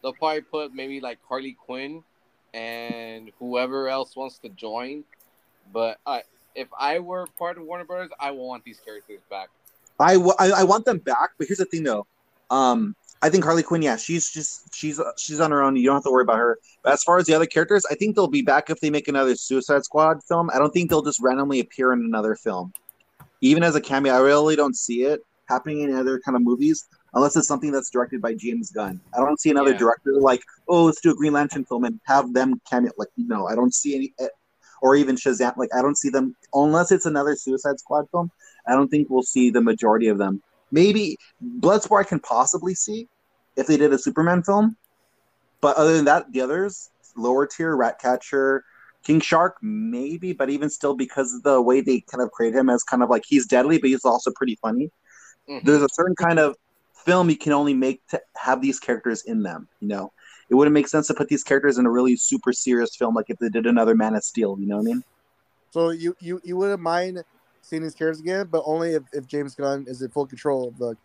They'll 0.03 0.13
probably 0.13 0.43
put 0.43 0.75
maybe 0.75 1.01
like 1.01 1.19
Harley 1.29 1.57
Quinn 1.67 2.03
and 2.53 3.31
whoever 3.39 3.89
else 3.89 4.17
wants 4.17 4.39
to 4.39 4.49
join. 4.51 5.05
But 5.73 5.99
uh, 6.07 6.21
if 6.55 6.69
I 6.79 6.99
were 6.99 7.27
part 7.39 7.59
of 7.59 7.65
Warner 7.65 7.85
Brothers, 7.85 8.11
I 8.21 8.31
will 8.31 8.47
want 8.47 8.65
these 8.65 8.81
characters 8.85 9.21
back. 9.31 9.49
I, 9.99 10.15
w- 10.15 10.35
I, 10.39 10.51
I 10.51 10.65
want 10.65 10.85
them 10.85 10.99
back, 10.99 11.31
but 11.39 11.47
here's 11.47 11.59
the 11.59 11.65
thing 11.65 11.85
though. 11.85 12.07
Um, 12.51 12.95
I 13.23 13.31
think 13.31 13.43
Harley 13.43 13.63
Quinn, 13.63 13.81
yeah, 13.81 13.97
she's 13.97 14.31
just 14.31 14.75
she's 14.75 15.01
she's 15.17 15.41
on 15.41 15.51
her 15.51 15.63
own. 15.63 15.77
You 15.77 15.87
don't 15.87 15.95
have 15.95 16.05
to 16.05 16.11
worry 16.11 16.25
about 16.25 16.37
her. 16.37 16.59
But 16.83 16.93
as 16.93 17.03
far 17.03 17.17
as 17.17 17.25
the 17.25 17.33
other 17.33 17.47
characters, 17.47 17.87
I 17.91 17.95
think 17.95 18.15
they'll 18.15 18.29
be 18.29 18.43
back 18.43 18.69
if 18.69 18.81
they 18.81 18.91
make 18.91 19.09
another 19.09 19.35
Suicide 19.35 19.83
Squad 19.83 20.23
film. 20.29 20.51
I 20.53 20.59
don't 20.59 20.73
think 20.73 20.91
they'll 20.91 21.03
just 21.03 21.23
randomly 21.23 21.61
appear 21.61 21.95
in 21.95 22.01
another 22.01 22.35
film, 22.35 22.75
even 23.45 23.63
as 23.63 23.77
a 23.77 23.81
cameo. 23.81 24.15
I 24.15 24.19
really 24.21 24.57
don't 24.57 24.77
see 24.77 25.03
it 25.03 25.21
happening 25.49 25.81
in 25.83 25.95
other 25.95 26.19
kind 26.25 26.35
of 26.35 26.43
movies 26.43 26.87
unless 27.13 27.37
it's 27.37 27.47
something 27.47 27.71
that's 27.71 27.91
directed 27.91 28.23
by 28.23 28.35
James 28.35 28.71
Gunn. 28.71 29.01
I 29.15 29.19
don't 29.19 29.39
see 29.39 29.51
another 29.51 29.73
Yeah. 29.73 29.77
director 29.79 30.13
like, 30.19 30.43
oh, 30.69 30.85
let's 30.85 31.01
do 31.03 31.11
a 31.11 31.15
Green 31.15 31.35
Lantern 31.35 31.65
film 31.67 31.85
and 31.85 32.01
have 32.07 32.33
them 32.33 32.61
cameo. 32.69 32.91
Like, 32.97 33.11
no, 33.19 33.47
I 33.47 33.55
don't 33.55 33.75
see 33.75 33.95
any, 33.95 34.15
eh, 34.19 34.29
or 34.81 34.97
even 34.97 35.15
Shazam. 35.17 35.57
Like, 35.59 35.69
I 35.75 35.83
don't 35.83 35.99
see 35.99 36.09
them 36.09 36.35
unless 36.55 36.91
it's 36.91 37.05
another 37.05 37.37
Suicide 37.37 37.79
Squad 37.79 38.07
film. 38.11 38.31
I 38.67 38.73
don't 38.73 38.89
think 38.89 39.11
we'll 39.11 39.23
see 39.23 39.51
the 39.51 39.61
majority 39.61 40.09
of 40.09 40.17
them. 40.17 40.43
Maybe 40.73 41.19
Bloodsport 41.61 42.01
I 42.01 42.05
can 42.05 42.21
possibly 42.21 42.75
see 42.75 43.09
if 43.57 43.67
they 43.67 43.77
did 43.77 43.93
a 43.93 43.99
Superman 43.99 44.43
film, 44.43 44.77
but 45.61 45.77
other 45.77 45.95
than 45.95 46.07
that, 46.07 46.33
the 46.33 46.41
others 46.41 46.91
lower 47.15 47.47
tier, 47.47 47.77
Ratcatcher, 47.77 48.65
King 49.05 49.21
Shark, 49.21 49.57
maybe, 49.63 50.33
but 50.33 50.51
even 50.51 50.71
still, 50.71 50.95
because 50.95 51.35
of 51.35 51.43
the 51.43 51.61
way 51.61 51.81
they 51.81 52.01
kind 52.11 52.23
of 52.23 52.31
create 52.33 52.55
him 52.55 52.71
as 52.71 52.83
kind 52.83 53.03
of 53.03 53.11
like 53.11 53.23
he's 53.27 53.47
deadly, 53.47 53.79
but 53.79 53.91
he's 53.91 54.05
also 54.05 54.31
pretty 54.35 54.59
funny. 54.61 54.91
Mhm. 55.49 55.65
There's 55.65 55.83
a 55.83 55.89
certain 55.93 56.17
kind 56.17 56.39
of 56.39 56.57
film 57.05 57.29
you 57.29 57.37
can 57.37 57.53
only 57.53 57.75
make 57.75 58.07
to 58.09 58.21
have 58.37 58.63
these 58.63 58.81
characters 58.81 59.23
in 59.25 59.43
them. 59.43 59.69
You 59.81 59.89
know, 59.89 60.13
it 60.49 60.55
wouldn't 60.55 60.73
make 60.73 60.89
sense 60.89 61.07
to 61.09 61.15
put 61.15 61.29
these 61.29 61.45
characters 61.45 61.77
in 61.77 61.85
a 61.85 61.91
really 61.91 62.17
super 62.17 62.53
serious 62.53 62.97
film 62.97 63.15
like 63.15 63.27
if 63.29 63.39
they 63.39 63.51
did 63.51 63.67
another 63.67 63.95
Man 63.95 64.15
of 64.15 64.25
Steel. 64.25 64.57
You 64.59 64.67
know 64.67 64.77
what 64.77 64.83
I 64.83 64.85
mean? 64.85 65.05
So 65.71 65.91
you 65.91 66.17
you 66.21 66.41
you 66.45 66.57
wouldn't 66.57 66.81
mind 66.81 67.23
seeing 67.61 67.83
these 67.83 67.95
characters 67.95 68.21
again, 68.21 68.49
but 68.51 68.63
only 68.65 68.95
if, 68.95 69.03
if 69.13 69.27
James 69.27 69.55
Gunn 69.55 69.85
is 69.87 70.03
in 70.03 70.11
full 70.11 70.27
control 70.27 70.69
of 70.69 70.79
the 70.79 70.97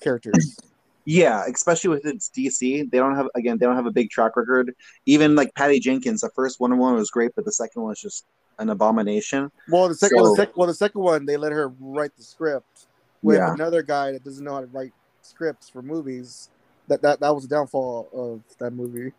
characters. 0.00 0.58
Yeah, 1.08 1.44
especially 1.46 1.90
with 1.90 2.04
it's 2.04 2.28
DC. 2.28 2.90
They 2.90 2.98
don't 2.98 3.14
have 3.14 3.28
again. 3.36 3.58
They 3.58 3.64
don't 3.66 3.76
have 3.76 3.86
a 3.86 3.92
big 3.92 4.10
track 4.10 4.36
record. 4.36 4.74
Even 5.06 5.36
like 5.36 5.54
Patty 5.54 5.78
Jenkins, 5.80 6.20
the 6.20 6.30
first 6.34 6.58
Wonder 6.60 6.76
Woman 6.76 6.96
was 6.98 7.10
great, 7.10 7.30
but 7.36 7.44
the 7.44 7.52
second 7.52 7.80
one 7.82 7.90
was 7.90 8.00
just 8.00 8.26
an 8.58 8.70
abomination. 8.70 9.50
well, 9.70 9.88
the 9.88 9.94
second 9.94 10.16
well, 10.16 10.24
the 10.24 10.36
So- 10.36 10.42
sec- 10.42 10.56
well 10.56 10.66
the 10.66 10.74
second 10.74 11.00
one 11.00 11.24
they 11.26 11.36
let 11.36 11.52
her 11.52 11.68
write 11.80 12.16
the 12.16 12.22
script 12.24 12.86
with 13.22 13.36
Yeah. 13.38 13.54
another 13.54 13.82
guy 13.82 14.12
that 14.12 14.24
doesn't 14.24 14.44
know 14.44 14.54
how 14.54 14.60
to 14.62 14.66
write 14.66 14.92
scripts 15.22 15.68
for 15.68 15.80
movies. 15.82 16.50
That 16.88 17.02
that 17.02 17.20
that 17.20 17.32
was 17.34 17.44
the 17.44 17.48
downfall 17.54 18.08
of 18.12 18.42
that 18.58 18.72
movie. 18.72 19.12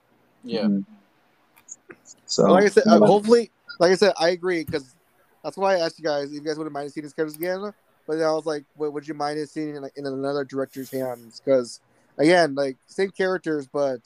Yeah. 0.44 0.64
Mhm. 0.64 0.86
So 2.26 2.44
But 2.44 2.52
like 2.52 2.64
I 2.66 2.70
said, 2.70 2.84
uh, 2.88 3.00
yeah. 3.00 3.06
hopefully, 3.08 3.52
like 3.80 3.92
I 3.92 3.96
said, 3.96 4.14
I 4.20 4.30
agree 4.30 4.64
because 4.64 4.94
that's 5.44 5.56
why 5.58 5.76
I 5.76 5.80
asked 5.80 6.00
you 6.00 6.06
guys 6.06 6.26
if 6.30 6.34
you 6.34 6.42
guys 6.42 6.58
wouldn't 6.58 6.74
mind 6.74 6.92
seeing 6.92 7.04
these 7.04 7.14
characters 7.14 7.38
again. 7.38 7.74
But 8.08 8.18
then 8.18 8.28
I 8.28 8.32
was 8.32 8.46
like, 8.46 8.64
would 8.78 9.08
you 9.08 9.14
mind 9.14 9.38
it 9.38 9.50
seeing 9.50 9.76
it 9.76 9.78
in, 9.78 9.90
in 9.98 10.06
another 10.06 10.46
director's 10.46 10.90
hands? 10.90 11.42
Because 11.44 11.82
again, 12.18 12.56
like 12.56 12.78
same 12.88 13.12
characters, 13.12 13.68
but 13.68 14.00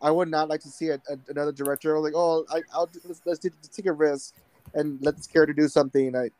I 0.00 0.10
would 0.10 0.28
not 0.28 0.48
like 0.48 0.60
to 0.62 0.68
see 0.68 0.88
a, 0.88 0.94
a, 0.94 1.18
another 1.28 1.52
director 1.52 1.98
like, 1.98 2.14
oh, 2.16 2.44
I, 2.50 2.62
I'll 2.72 2.88
let's, 3.04 3.20
let's, 3.24 3.40
take 3.68 3.86
a 3.86 3.92
risk 3.92 4.34
and 4.74 4.98
let 5.02 5.16
this 5.16 5.26
character 5.26 5.52
do 5.52 5.68
something 5.68 6.12
that 6.12 6.30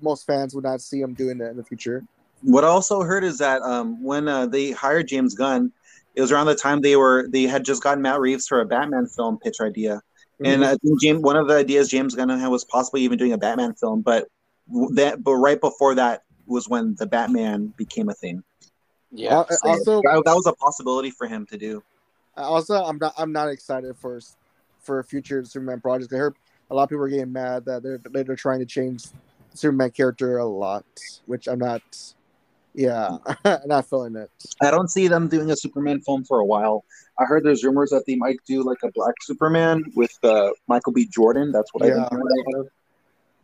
most 0.00 0.26
fans 0.26 0.54
would 0.54 0.64
not 0.64 0.80
see 0.80 1.00
him 1.00 1.14
doing 1.14 1.38
that 1.38 1.50
in 1.50 1.56
the 1.56 1.64
future. 1.64 2.04
what 2.42 2.64
I 2.64 2.68
also 2.68 3.02
heard 3.02 3.24
is 3.24 3.38
that 3.38 3.62
um, 3.62 4.02
when 4.02 4.28
uh, 4.28 4.46
they 4.46 4.72
hired 4.72 5.08
James 5.08 5.34
Gunn, 5.34 5.72
it 6.14 6.20
was 6.20 6.32
around 6.32 6.46
the 6.46 6.54
time 6.54 6.80
they 6.80 6.96
were 6.96 7.28
they 7.28 7.42
had 7.44 7.64
just 7.64 7.82
gotten 7.82 8.02
Matt 8.02 8.20
Reeves 8.20 8.46
for 8.46 8.60
a 8.60 8.66
Batman 8.66 9.06
film 9.06 9.38
pitch 9.38 9.56
idea, 9.60 10.00
and 10.44 10.64
I 10.64 10.76
think 10.76 11.00
James 11.00 11.22
one 11.22 11.36
of 11.36 11.48
the 11.48 11.54
ideas 11.54 11.88
James 11.88 12.14
Gunn 12.14 12.28
had 12.28 12.48
was 12.48 12.64
possibly 12.64 13.02
even 13.02 13.18
doing 13.18 13.32
a 13.32 13.38
Batman 13.38 13.74
film, 13.74 14.00
but 14.02 14.28
that 14.92 15.22
but 15.22 15.34
right 15.34 15.60
before 15.60 15.94
that 15.96 16.22
was 16.46 16.68
when 16.68 16.94
the 16.96 17.06
Batman 17.06 17.72
became 17.76 18.08
a 18.08 18.14
thing. 18.14 18.42
Yeah. 19.10 19.40
Uh, 19.40 19.46
So 19.50 19.68
also, 19.68 20.02
that, 20.02 20.22
that 20.24 20.34
was 20.34 20.46
a 20.46 20.52
possibility 20.54 21.10
for 21.10 21.26
him 21.26 21.46
to 21.46 21.56
do. 21.58 21.82
also, 22.36 22.74
I'm 22.84 22.98
not 22.98 23.14
I'm 23.16 23.32
not 23.32 23.48
excited 23.48 23.96
for 23.96 24.20
for 24.80 25.02
future 25.02 25.44
Superman 25.44 25.80
projects. 25.80 26.12
I 26.12 26.16
heard 26.16 26.34
a 26.70 26.74
lot 26.74 26.84
of 26.84 26.88
people 26.88 27.04
are 27.04 27.08
getting 27.08 27.32
mad 27.32 27.64
that 27.66 27.82
they're 27.82 28.00
they're 28.24 28.36
trying 28.36 28.60
to 28.60 28.66
change 28.66 29.06
Superman 29.54 29.90
character 29.90 30.38
a 30.38 30.46
lot, 30.46 30.84
which 31.26 31.46
I'm 31.46 31.58
not. 31.58 31.82
Yeah, 32.76 33.18
I'm 33.44 33.68
not 33.68 33.86
feeling 33.88 34.16
it. 34.16 34.30
I 34.60 34.72
don't 34.72 34.90
see 34.90 35.06
them 35.06 35.28
doing 35.28 35.48
a 35.52 35.56
Superman 35.56 36.00
film 36.00 36.24
for 36.24 36.40
a 36.40 36.44
while. 36.44 36.84
I 37.20 37.24
heard 37.24 37.44
there's 37.44 37.62
rumors 37.62 37.90
that 37.90 38.02
they 38.04 38.16
might 38.16 38.38
do 38.48 38.64
like 38.64 38.78
a 38.82 38.90
Black 38.90 39.14
Superman 39.22 39.84
with 39.94 40.10
uh, 40.24 40.50
Michael 40.66 40.92
B. 40.92 41.06
Jordan. 41.06 41.52
That's 41.52 41.72
what 41.72 41.86
Yeah. 41.86 42.02
I've 42.02 42.10
been 42.10 42.18
hearing 42.18 42.44
about. 42.52 42.66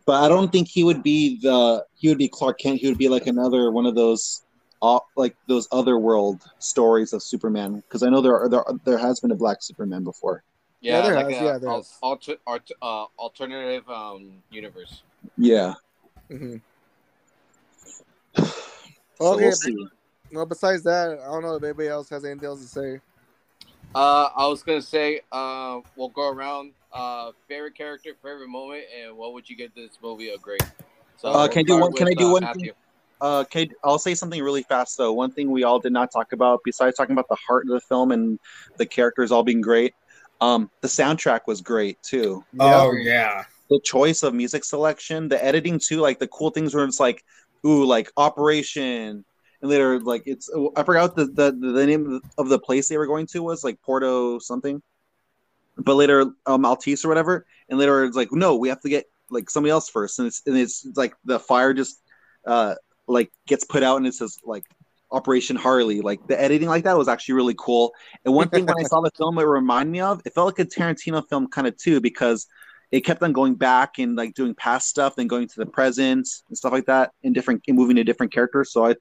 But 0.05 0.23
I 0.23 0.27
don't 0.27 0.51
think 0.51 0.67
he 0.67 0.83
would 0.83 1.03
be 1.03 1.39
the 1.41 1.85
he 1.95 2.09
would 2.09 2.17
be 2.17 2.27
Clark 2.27 2.59
Kent. 2.59 2.79
He 2.79 2.87
would 2.87 2.97
be 2.97 3.09
like 3.09 3.27
another 3.27 3.71
one 3.71 3.85
of 3.85 3.95
those 3.95 4.43
uh, 4.81 4.99
like 5.15 5.35
those 5.47 5.67
other 5.71 5.97
world 5.99 6.41
stories 6.59 7.13
of 7.13 7.21
Superman. 7.21 7.75
Because 7.87 8.03
I 8.03 8.09
know 8.09 8.21
there 8.21 8.37
are 8.39 8.49
there 8.49 8.63
there 8.83 8.97
has 8.97 9.19
been 9.19 9.31
a 9.31 9.35
Black 9.35 9.57
Superman 9.61 10.03
before. 10.03 10.43
Yeah, 10.81 10.95
Yeah, 10.95 11.01
there 11.01 11.15
like 11.15 11.25
has, 11.25 11.33
a 11.41 11.43
yeah, 11.45 11.57
there 11.59 11.69
al- 11.69 11.77
has. 11.77 11.97
alter, 12.01 12.35
alter, 12.47 12.73
uh, 12.81 13.05
alternative 13.19 13.87
um 13.89 14.31
universe. 14.49 15.03
Yeah. 15.37 15.75
hmm 16.29 16.57
So 19.19 19.33
Okay, 19.33 19.43
we'll 19.43 19.51
see. 19.51 19.85
well, 20.31 20.47
besides 20.47 20.81
that, 20.83 21.19
I 21.19 21.25
don't 21.31 21.43
know 21.43 21.55
if 21.55 21.63
anybody 21.63 21.89
else 21.89 22.09
has 22.09 22.25
anything 22.25 22.45
else 22.45 22.61
to 22.61 22.67
say. 22.67 22.99
Uh, 23.93 24.29
I 24.35 24.47
was 24.47 24.63
gonna 24.63 24.81
say, 24.81 25.21
uh, 25.31 25.81
we'll 25.95 26.09
go 26.09 26.29
around. 26.29 26.71
Uh, 26.93 27.31
favorite 27.47 27.75
character, 27.75 28.11
favorite 28.21 28.47
moment, 28.47 28.83
and 28.97 29.15
what 29.15 29.33
would 29.33 29.49
you 29.49 29.55
give 29.55 29.73
this 29.75 29.97
movie 30.01 30.29
a 30.29 30.37
grade? 30.37 30.63
So 31.17 31.29
Uh, 31.29 31.33
we'll 31.33 31.47
can 31.49 31.59
I 31.59 31.63
do 31.63 31.77
one- 31.77 31.93
can 31.93 32.07
I 32.07 32.13
do 32.13 32.27
uh, 32.27 32.31
one 32.31 32.53
thing? 32.53 32.71
Uh, 33.21 33.39
okay, 33.41 33.69
I'll 33.83 33.99
say 33.99 34.15
something 34.15 34.41
really 34.41 34.63
fast 34.63 34.97
though. 34.97 35.13
One 35.13 35.31
thing 35.31 35.51
we 35.51 35.63
all 35.63 35.79
did 35.79 35.93
not 35.93 36.11
talk 36.11 36.33
about, 36.33 36.61
besides 36.65 36.97
talking 36.97 37.13
about 37.13 37.27
the 37.29 37.37
heart 37.47 37.65
of 37.65 37.71
the 37.71 37.81
film 37.81 38.11
and 38.11 38.39
the 38.77 38.85
characters 38.85 39.31
all 39.31 39.43
being 39.43 39.61
great, 39.61 39.93
um, 40.41 40.71
the 40.81 40.87
soundtrack 40.87 41.41
was 41.45 41.61
great 41.61 42.01
too. 42.01 42.43
Oh 42.59 42.93
yeah. 42.93 43.43
The 43.69 43.79
choice 43.83 44.23
of 44.23 44.33
music 44.33 44.65
selection, 44.65 45.27
the 45.27 45.41
editing 45.43 45.79
too, 45.79 45.99
like 45.99 46.19
the 46.19 46.27
cool 46.27 46.49
things 46.49 46.73
where 46.73 46.83
it's 46.83 46.99
like, 46.99 47.23
ooh, 47.65 47.85
like 47.85 48.11
Operation, 48.17 49.23
and 49.61 49.69
later 49.69 49.99
like 49.99 50.23
it's 50.25 50.49
I 50.75 50.83
forgot 50.83 51.15
the 51.15 51.25
the, 51.25 51.51
the 51.51 51.85
name 51.85 52.21
of 52.37 52.49
the 52.49 52.59
place 52.59 52.87
they 52.89 52.97
were 52.97 53.07
going 53.07 53.27
to 53.27 53.43
was 53.43 53.63
like 53.63 53.81
Porto 53.81 54.39
something, 54.39 54.81
but 55.77 55.95
later 55.95 56.31
um 56.45 56.61
Maltese 56.61 57.05
or 57.05 57.09
whatever, 57.09 57.45
and 57.69 57.79
later 57.79 58.03
it's 58.03 58.15
like 58.15 58.31
no, 58.31 58.55
we 58.55 58.69
have 58.69 58.81
to 58.81 58.89
get 58.89 59.05
like 59.29 59.49
somebody 59.49 59.71
else 59.71 59.89
first, 59.89 60.19
and 60.19 60.27
it's 60.27 60.41
and 60.45 60.57
it's 60.57 60.87
like 60.95 61.13
the 61.25 61.39
fire 61.39 61.73
just 61.73 62.01
uh 62.45 62.75
like 63.07 63.31
gets 63.47 63.63
put 63.63 63.83
out 63.83 63.97
and 63.97 64.07
it 64.07 64.13
says 64.13 64.37
like 64.43 64.65
Operation 65.11 65.55
Harley. 65.55 66.01
Like 66.01 66.25
the 66.27 66.39
editing 66.39 66.69
like 66.69 66.85
that 66.85 66.97
was 66.97 67.07
actually 67.07 67.35
really 67.35 67.55
cool. 67.57 67.93
And 68.25 68.33
one 68.33 68.49
thing 68.49 68.65
when 68.65 68.79
I 68.79 68.83
saw 68.87 69.01
the 69.01 69.11
film, 69.17 69.37
it 69.37 69.43
reminded 69.43 69.91
me 69.91 70.01
of 70.01 70.21
it 70.25 70.33
felt 70.33 70.47
like 70.47 70.65
a 70.65 70.69
Tarantino 70.69 71.27
film 71.27 71.47
kind 71.47 71.67
of 71.67 71.77
too 71.77 72.01
because 72.01 72.47
it 72.91 73.01
kept 73.01 73.23
on 73.23 73.31
going 73.31 73.55
back 73.55 73.99
and 73.99 74.15
like 74.15 74.33
doing 74.33 74.53
past 74.53 74.89
stuff, 74.89 75.15
then 75.15 75.27
going 75.27 75.47
to 75.47 75.55
the 75.57 75.65
present 75.65 76.27
and 76.49 76.57
stuff 76.57 76.73
like 76.73 76.85
that, 76.85 77.11
in 77.23 77.33
different 77.33 77.63
in 77.67 77.75
moving 77.75 77.95
to 77.95 78.03
different 78.03 78.33
characters. 78.33 78.71
So 78.71 78.85
I, 78.85 78.95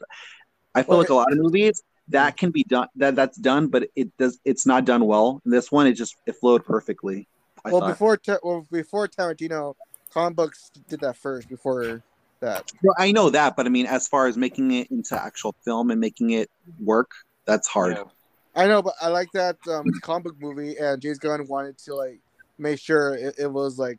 I 0.75 0.83
feel 0.83 0.91
Well, 0.91 0.99
like 0.99 1.11
a 1.11 1.15
lot 1.15 1.33
of 1.33 1.39
movies 1.39 1.83
that 2.09 2.37
can 2.37 2.51
be 2.51 2.65
done 2.65 2.89
that 2.97 3.17
that's 3.17 3.39
done, 3.39 3.69
but 3.69 3.89
it 3.97 4.17
does 4.19 4.39
it's 4.45 4.67
not 4.67 4.85
done 4.85 5.05
well. 5.07 5.41
And 5.45 5.53
this 5.53 5.71
one, 5.71 5.87
it 5.87 5.93
just 5.95 6.17
it 6.27 6.37
flowed 6.37 6.65
perfectly. 6.65 7.29
I 7.65 7.71
well, 7.71 7.81
thought. 7.81 7.93
before 7.93 8.17
Ta- 8.17 8.39
well, 8.43 8.67
before 8.71 9.09
Tarantino, 9.09 9.75
comic 10.13 10.37
books 10.37 10.71
did 10.89 11.01
that 11.01 11.17
first. 11.17 11.49
Before 11.49 12.03
that, 12.41 12.71
No, 12.83 12.95
I 12.99 13.13
know 13.13 13.31
that, 13.31 13.57
but 13.57 13.67
I 13.67 13.69
mean, 13.69 13.87
as 13.87 14.09
far 14.09 14.27
as 14.27 14.37
making 14.37 14.71
it 14.73 14.91
into 14.91 15.21
actual 15.21 15.55
film 15.65 15.91
and 15.91 16.01
making 16.01 16.31
it 16.31 16.51
work, 16.83 17.11
that's 17.47 17.69
hard. 17.69 17.97
Yeah. 17.97 18.05
I 18.55 18.67
know, 18.67 18.83
but 18.83 18.95
I 19.01 19.09
like 19.09 19.31
that 19.33 19.57
um, 19.69 19.87
it's 19.89 20.01
comic 20.01 20.25
book 20.25 20.37
movie, 20.41 20.77
and 20.77 21.01
James 21.01 21.19
Gunn 21.19 21.47
wanted 21.47 21.79
to 21.79 21.95
like 21.95 22.21
make 22.59 22.81
sure 22.81 23.15
it, 23.15 23.37
it 23.39 23.53
was 23.53 23.79
like 23.79 23.99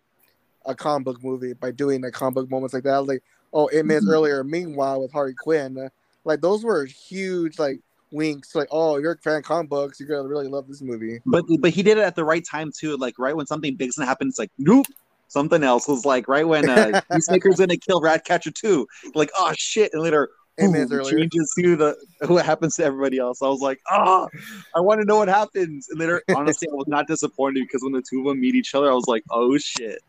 a 0.66 0.76
comic 0.76 1.06
book 1.06 1.24
movie 1.24 1.54
by 1.54 1.72
doing 1.72 2.02
like 2.02 2.14
comic 2.14 2.36
book 2.36 2.50
moments 2.50 2.74
like 2.74 2.84
that. 2.84 3.06
Like, 3.06 3.24
oh, 3.54 3.70
eight 3.72 3.86
minutes 3.86 4.08
Mhm. 4.08 4.12
earlier. 4.12 4.44
Meanwhile, 4.44 5.02
with 5.02 5.12
Harley 5.12 5.34
Quinn, 5.34 5.78
uh, 5.78 5.90
like 6.24 6.42
those 6.42 6.64
were 6.64 6.86
huge 6.86 7.60
like 7.60 7.80
winks. 8.12 8.56
Like, 8.56 8.68
oh, 8.72 8.98
you're 8.98 9.14
a 9.14 9.18
fan 9.18 9.38
of 9.38 9.44
comic 9.44 9.70
books, 9.70 10.00
you're 10.00 10.10
gonna 10.10 10.28
really 10.28 10.48
love 10.48 10.68
this 10.68 10.82
movie. 10.82 11.20
But 11.26 11.46
but 11.60 11.72
he 11.72 11.84
did 11.84 11.98
it 11.98 12.02
at 12.02 12.16
the 12.16 12.26
right 12.26 12.46
time 12.50 12.72
too. 12.78 12.98
Like 12.98 13.18
right 13.18 13.36
when 13.36 13.48
something 13.48 13.76
big's 13.76 13.96
gonna 13.96 14.08
happen, 14.08 14.28
it's 14.28 14.40
like 14.40 14.52
nope. 14.58 14.86
Something 15.28 15.64
else 15.64 15.88
was 15.88 16.06
like 16.06 16.28
right 16.28 16.46
when 16.46 16.70
uh, 16.70 17.00
Peacemaker's 17.12 17.56
gonna 17.56 17.78
kill 17.78 18.02
Ratcatcher 18.02 18.52
2. 18.52 18.86
Like 19.16 19.32
oh 19.38 19.54
shit, 19.58 19.94
and 19.94 20.02
later 20.02 20.30
minutes 20.58 21.10
changes 21.10 21.54
to 21.58 21.76
the 21.76 21.96
what 22.28 22.46
happens 22.46 22.76
to 22.76 22.84
everybody 22.84 23.18
else. 23.18 23.42
I 23.42 23.48
was 23.48 23.62
like 23.62 23.80
ah, 23.90 24.28
I 24.76 24.82
want 24.82 25.00
to 25.00 25.06
know 25.06 25.18
what 25.18 25.30
happens. 25.30 25.88
And 25.90 26.00
later, 26.00 26.22
honestly, 26.36 26.68
I 26.72 26.76
was 26.76 26.88
not 26.88 27.08
disappointed 27.08 27.62
because 27.62 27.82
when 27.82 27.94
the 27.94 28.04
two 28.08 28.20
of 28.20 28.26
them 28.26 28.42
meet 28.42 28.56
each 28.56 28.76
other, 28.76 28.92
I 28.92 28.94
was 28.94 29.08
like 29.08 29.24
oh 29.32 29.58
shit. 29.58 30.00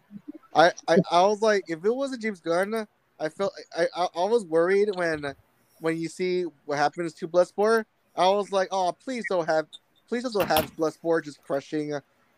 I, 0.55 0.71
I, 0.87 0.99
I 1.11 1.23
was 1.23 1.41
like, 1.41 1.65
if 1.69 1.83
it 1.83 1.95
wasn't 1.95 2.21
James 2.21 2.41
Gunn, 2.41 2.87
I 3.19 3.29
felt 3.31 3.55
I, 3.75 3.87
I, 3.97 4.07
I 4.15 4.25
was 4.25 4.45
worried 4.45 4.91
when 4.95 5.35
when 5.83 5.99
you 5.99 6.09
see 6.09 6.45
what 6.65 6.79
happens 6.79 7.13
to 7.13 7.29
Bloodsport. 7.29 7.85
I 8.17 8.29
was 8.29 8.53
like, 8.53 8.69
oh, 8.71 8.93
please 9.05 9.25
don't 9.29 9.47
have, 9.47 9.67
please 10.09 10.23
don't 10.23 10.49
have 10.49 10.75
Bloodsport 10.77 11.25
just 11.25 11.43
crushing 11.43 11.93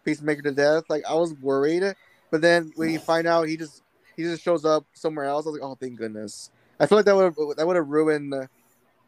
Peacemaker 0.05 0.43
to 0.43 0.53
death. 0.53 0.85
Like 0.89 1.05
I 1.09 1.15
was 1.15 1.35
worried, 1.35 1.95
but 2.31 2.41
then 2.41 2.73
when 2.77 2.91
you 2.91 2.99
find 2.99 3.27
out 3.27 3.47
he 3.49 3.57
just 3.57 3.83
he 4.17 4.23
just 4.23 4.43
shows 4.43 4.65
up 4.65 4.87
somewhere 4.95 5.27
else, 5.27 5.47
I 5.47 5.51
was 5.51 5.61
like, 5.61 5.69
oh, 5.69 5.75
thank 5.75 5.99
goodness. 5.99 6.51
I 6.81 6.87
feel 6.87 6.99
like 6.99 7.05
that 7.05 7.17
would 7.17 7.57
that 7.57 7.67
would 7.67 7.77
have 7.77 7.89
ruined 7.89 8.35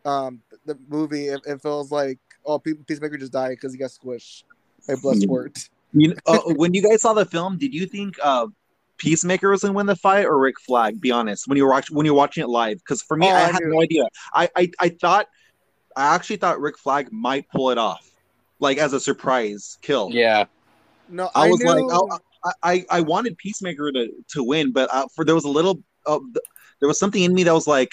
um 0.04 0.40
the 0.66 0.78
movie 0.88 1.28
if 1.28 1.40
it 1.46 1.60
feels 1.60 1.90
like 1.90 2.18
oh 2.44 2.58
Pe- 2.58 2.74
Peacemaker 2.86 3.16
just 3.16 3.32
died 3.32 3.50
because 3.50 3.72
he 3.72 3.78
got 3.78 3.90
squished 3.90 4.44
by 4.86 4.94
Bloodsport. 4.94 5.68
You 5.94 6.08
know, 6.08 6.16
uh, 6.26 6.40
when 6.54 6.74
you 6.74 6.82
guys 6.82 7.00
saw 7.02 7.14
the 7.14 7.24
film, 7.24 7.56
did 7.56 7.72
you 7.72 7.86
think 7.86 8.16
uh, 8.22 8.48
Peacemaker 8.98 9.50
was 9.50 9.62
gonna 9.62 9.74
win 9.74 9.86
the 9.86 9.96
fight 9.96 10.24
or 10.24 10.38
Rick 10.38 10.58
Flag? 10.60 11.00
Be 11.00 11.10
honest. 11.10 11.48
When 11.48 11.56
you 11.56 11.64
were 11.64 11.70
watching 11.70 11.96
when 11.96 12.06
you're 12.06 12.14
watching 12.14 12.42
it 12.42 12.48
live, 12.48 12.78
because 12.78 13.02
for 13.02 13.16
me, 13.16 13.26
Oh, 13.26 13.30
I, 13.30 13.44
I 13.44 13.52
had 13.52 13.62
no 13.62 13.80
idea. 13.82 14.04
I, 14.34 14.48
I 14.56 14.70
I 14.80 14.88
thought 14.88 15.26
I 15.96 16.14
actually 16.14 16.36
thought 16.36 16.60
Rick 16.60 16.78
Flag 16.78 17.10
might 17.12 17.48
pull 17.50 17.70
it 17.70 17.78
off, 17.78 18.10
like 18.60 18.78
as 18.78 18.92
a 18.92 19.00
surprise 19.00 19.78
kill. 19.82 20.10
Yeah. 20.12 20.44
No, 21.08 21.30
I 21.34 21.46
I, 21.46 21.50
was 21.50 21.60
knew, 21.60 21.88
like, 21.88 22.20
I, 22.44 22.52
I 22.62 22.86
I 22.90 23.00
wanted 23.00 23.38
Peacemaker 23.38 23.92
to 23.92 24.08
to 24.30 24.42
win, 24.42 24.72
but 24.72 24.92
uh, 24.92 25.06
for 25.14 25.24
there 25.24 25.34
was 25.34 25.44
a 25.44 25.48
little, 25.48 25.82
uh, 26.06 26.18
there 26.80 26.88
was 26.88 26.98
something 26.98 27.22
in 27.22 27.32
me 27.32 27.44
that 27.44 27.54
was 27.54 27.66
like, 27.66 27.90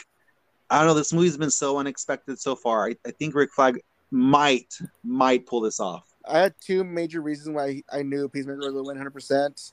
I 0.69 0.79
don't 0.79 0.87
know. 0.87 0.93
This 0.93 1.13
movie's 1.13 1.37
been 1.37 1.51
so 1.51 1.77
unexpected 1.77 2.39
so 2.39 2.55
far. 2.55 2.87
I, 2.89 2.95
I 3.05 3.11
think 3.11 3.35
Rick 3.35 3.51
Flag 3.53 3.79
might 4.11 4.73
might 5.03 5.45
pull 5.45 5.61
this 5.61 5.79
off. 5.79 6.05
I 6.25 6.39
had 6.39 6.55
two 6.59 6.83
major 6.83 7.21
reasons 7.21 7.55
why 7.55 7.83
I 7.91 8.01
knew 8.01 8.29
Peacemaker 8.29 8.57
was 8.57 8.67
going 8.67 8.75
to 8.77 8.87
win 8.87 8.95
100. 8.97 9.11
percent 9.11 9.71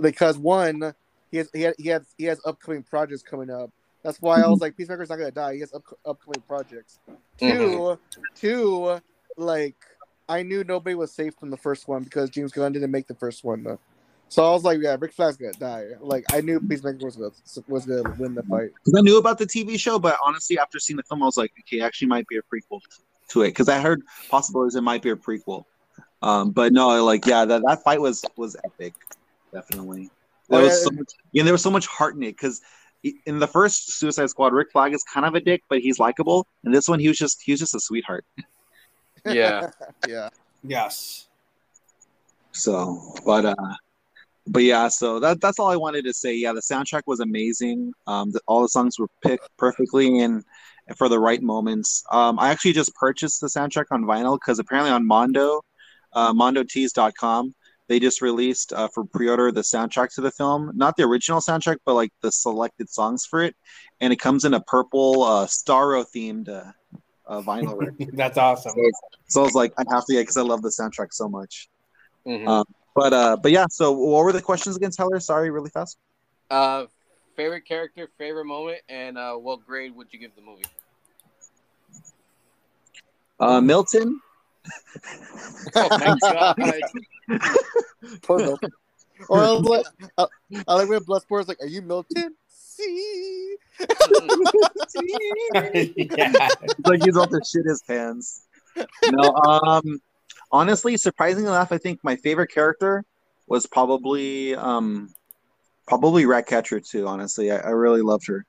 Because 0.00 0.38
one, 0.38 0.94
he 1.30 1.38
has 1.38 1.50
he 1.52 1.62
had, 1.62 1.74
he 1.78 1.88
has 1.88 2.14
he 2.18 2.24
has 2.24 2.40
upcoming 2.44 2.82
projects 2.82 3.22
coming 3.22 3.50
up. 3.50 3.70
That's 4.02 4.20
why 4.20 4.40
I 4.40 4.48
was 4.48 4.60
like, 4.60 4.76
Peacemaker's 4.76 5.10
not 5.10 5.16
to 5.16 5.30
die. 5.30 5.54
He 5.54 5.60
has 5.60 5.74
up, 5.74 5.84
upcoming 6.06 6.42
projects. 6.48 6.98
Two, 7.38 7.98
two, 8.34 8.98
like 9.36 9.76
I 10.28 10.42
knew 10.42 10.64
nobody 10.64 10.94
was 10.94 11.12
safe 11.12 11.34
from 11.34 11.50
the 11.50 11.56
first 11.56 11.86
one 11.88 12.04
because 12.04 12.30
James 12.30 12.52
Gunn 12.52 12.72
didn't 12.72 12.90
make 12.90 13.06
the 13.06 13.14
first 13.14 13.44
one. 13.44 13.62
Though. 13.62 13.78
So 14.28 14.48
I 14.48 14.52
was 14.52 14.62
like, 14.62 14.78
yeah, 14.80 14.96
Rick 14.98 15.12
Flag's 15.12 15.36
gonna 15.36 15.52
die. 15.52 15.88
Like 16.00 16.24
I 16.32 16.40
knew 16.40 16.60
Peacemaker 16.60 17.04
was 17.04 17.16
gonna, 17.16 17.32
was 17.66 17.84
gonna 17.84 18.14
win 18.16 18.34
the 18.34 18.44
fight. 18.44 18.70
because 18.84 18.96
I 18.96 19.02
knew 19.02 19.18
about 19.18 19.38
the 19.38 19.46
TV 19.46 19.78
show, 19.78 19.98
but 19.98 20.16
honestly, 20.24 20.56
after 20.58 20.78
seeing 20.78 20.96
the 20.96 21.02
film, 21.02 21.22
I 21.22 21.26
was 21.26 21.36
like, 21.36 21.52
okay, 21.60 21.80
actually, 21.80 22.08
might 22.08 22.28
be 22.28 22.36
a 22.36 22.42
prequel 22.42 22.80
to 23.30 23.42
it 23.42 23.48
because 23.48 23.68
I 23.68 23.80
heard 23.80 24.02
possibilities 24.28 24.76
it 24.76 24.82
might 24.82 25.02
be 25.02 25.10
a 25.10 25.16
prequel. 25.16 25.64
Um, 26.22 26.52
but 26.52 26.72
no, 26.72 27.04
like, 27.04 27.26
yeah, 27.26 27.44
that, 27.44 27.62
that 27.66 27.82
fight 27.82 28.00
was 28.00 28.24
was 28.36 28.56
epic, 28.64 28.94
definitely. 29.52 30.10
There 30.48 30.60
Oh, 30.60 30.64
was 30.64 30.72
yeah. 30.72 30.84
so 30.84 30.90
much, 30.90 31.12
yeah, 31.32 31.42
there 31.44 31.52
was 31.52 31.62
so 31.62 31.70
much 31.70 31.86
heart 31.86 32.16
in 32.16 32.22
it 32.22 32.32
because 32.32 32.60
in 33.24 33.38
the 33.38 33.46
first 33.46 33.98
Suicide 33.98 34.28
Squad, 34.30 34.52
Rick 34.52 34.72
Flag 34.72 34.92
is 34.92 35.02
kind 35.04 35.24
of 35.24 35.34
a 35.34 35.40
dick, 35.40 35.62
but 35.68 35.78
he's 35.80 35.98
likable. 35.98 36.46
And 36.64 36.74
this 36.74 36.88
one, 36.88 36.98
he 37.00 37.08
was 37.08 37.18
just 37.18 37.40
he 37.42 37.52
was 37.52 37.60
just 37.60 37.74
a 37.74 37.80
sweetheart. 37.80 38.24
Yeah. 39.26 39.70
yeah. 40.08 40.30
Yes. 40.64 41.28
So, 42.52 43.14
but 43.26 43.44
uh, 43.44 43.54
but 44.46 44.62
yeah, 44.62 44.88
so 44.88 45.20
that 45.20 45.40
that's 45.42 45.58
all 45.58 45.68
I 45.68 45.76
wanted 45.76 46.04
to 46.06 46.14
say. 46.14 46.34
Yeah, 46.34 46.52
the 46.54 46.60
soundtrack 46.62 47.02
was 47.06 47.20
amazing. 47.20 47.92
Um, 48.06 48.30
the, 48.32 48.40
all 48.46 48.62
the 48.62 48.68
songs 48.68 48.98
were 48.98 49.08
picked 49.22 49.48
perfectly 49.58 50.20
and 50.20 50.42
for 50.96 51.08
the 51.10 51.18
right 51.18 51.42
moments. 51.42 52.02
Um, 52.10 52.38
I 52.38 52.48
actually 52.50 52.72
just 52.72 52.94
purchased 52.94 53.42
the 53.42 53.46
soundtrack 53.48 53.84
on 53.90 54.04
vinyl 54.04 54.38
because 54.40 54.58
apparently 54.58 54.90
on 54.90 55.06
Mondo, 55.06 55.60
uh, 56.14 56.32
MondoTees.com, 56.32 57.54
they 57.90 57.98
just 57.98 58.22
released 58.22 58.72
uh, 58.72 58.86
for 58.94 59.04
pre-order 59.04 59.50
the 59.50 59.62
soundtrack 59.62 60.14
to 60.14 60.20
the 60.20 60.30
film, 60.30 60.70
not 60.76 60.96
the 60.96 61.02
original 61.02 61.40
soundtrack, 61.40 61.78
but 61.84 61.94
like 61.94 62.12
the 62.22 62.30
selected 62.30 62.88
songs 62.88 63.26
for 63.28 63.42
it, 63.42 63.56
and 64.00 64.12
it 64.12 64.20
comes 64.20 64.44
in 64.44 64.54
a 64.54 64.60
purple 64.60 65.24
uh, 65.24 65.44
Starro 65.46 66.06
themed 66.14 66.48
uh, 66.48 66.70
uh, 67.26 67.42
vinyl. 67.42 67.76
record. 67.76 68.10
That's 68.12 68.38
awesome. 68.38 68.74
so 69.26 69.40
I 69.40 69.44
was 69.44 69.54
like, 69.54 69.72
I 69.76 69.82
have 69.92 70.06
to 70.06 70.12
get 70.12 70.20
because 70.20 70.36
I 70.36 70.42
love 70.42 70.62
the 70.62 70.68
soundtrack 70.68 71.08
so 71.10 71.28
much. 71.28 71.68
Mhm. 72.24 72.46
Uh, 72.46 72.64
But 72.94 73.12
uh, 73.12 73.36
but 73.42 73.50
yeah. 73.50 73.66
So 73.68 73.90
what 73.90 74.22
were 74.24 74.32
the 74.32 74.40
questions 74.42 74.76
again, 74.76 74.92
Tyler? 74.92 75.18
Sorry, 75.18 75.50
really 75.50 75.70
fast. 75.70 75.98
Uh, 76.48 76.86
favorite 77.34 77.66
character, 77.66 78.08
favorite 78.18 78.44
moment, 78.44 78.82
and 78.88 79.18
uh, 79.18 79.34
what 79.34 79.66
grade 79.66 79.96
would 79.96 80.12
you 80.12 80.20
give 80.20 80.36
the 80.36 80.42
movie? 80.42 80.64
Uh, 83.40 83.60
Milton. 83.60 84.20
Oh 85.74 85.88
my 85.90 86.16
god! 87.28 87.40
Poor 88.22 88.38
Milton. 88.38 88.70
Or 89.28 89.38
I 89.40 89.52
was 89.52 89.62
like, 89.62 89.86
I, 90.16 90.26
I 90.66 90.74
like 90.74 90.88
when 90.88 91.00
Bloodsport's 91.00 91.48
like, 91.48 91.60
"Are 91.60 91.66
you 91.66 91.82
Milton?" 91.82 92.34
See. 92.48 93.56
yeah. 93.80 93.86
It's 96.62 96.86
like 96.86 97.04
he's 97.04 97.16
about 97.16 97.30
to 97.30 97.40
shit 97.46 97.64
his 97.66 97.82
pants. 97.86 98.46
No, 99.10 99.32
um, 99.34 100.00
honestly, 100.50 100.96
surprisingly 100.96 101.48
enough, 101.48 101.72
I 101.72 101.78
think 101.78 102.00
my 102.02 102.16
favorite 102.16 102.48
character 102.48 103.04
was 103.46 103.66
probably 103.66 104.54
um, 104.54 105.10
probably 105.86 106.26
Ratcatcher 106.26 106.80
2. 106.80 107.06
Honestly, 107.06 107.50
I, 107.50 107.58
I 107.58 107.70
really 107.70 108.02
loved 108.02 108.26
her. 108.28 108.46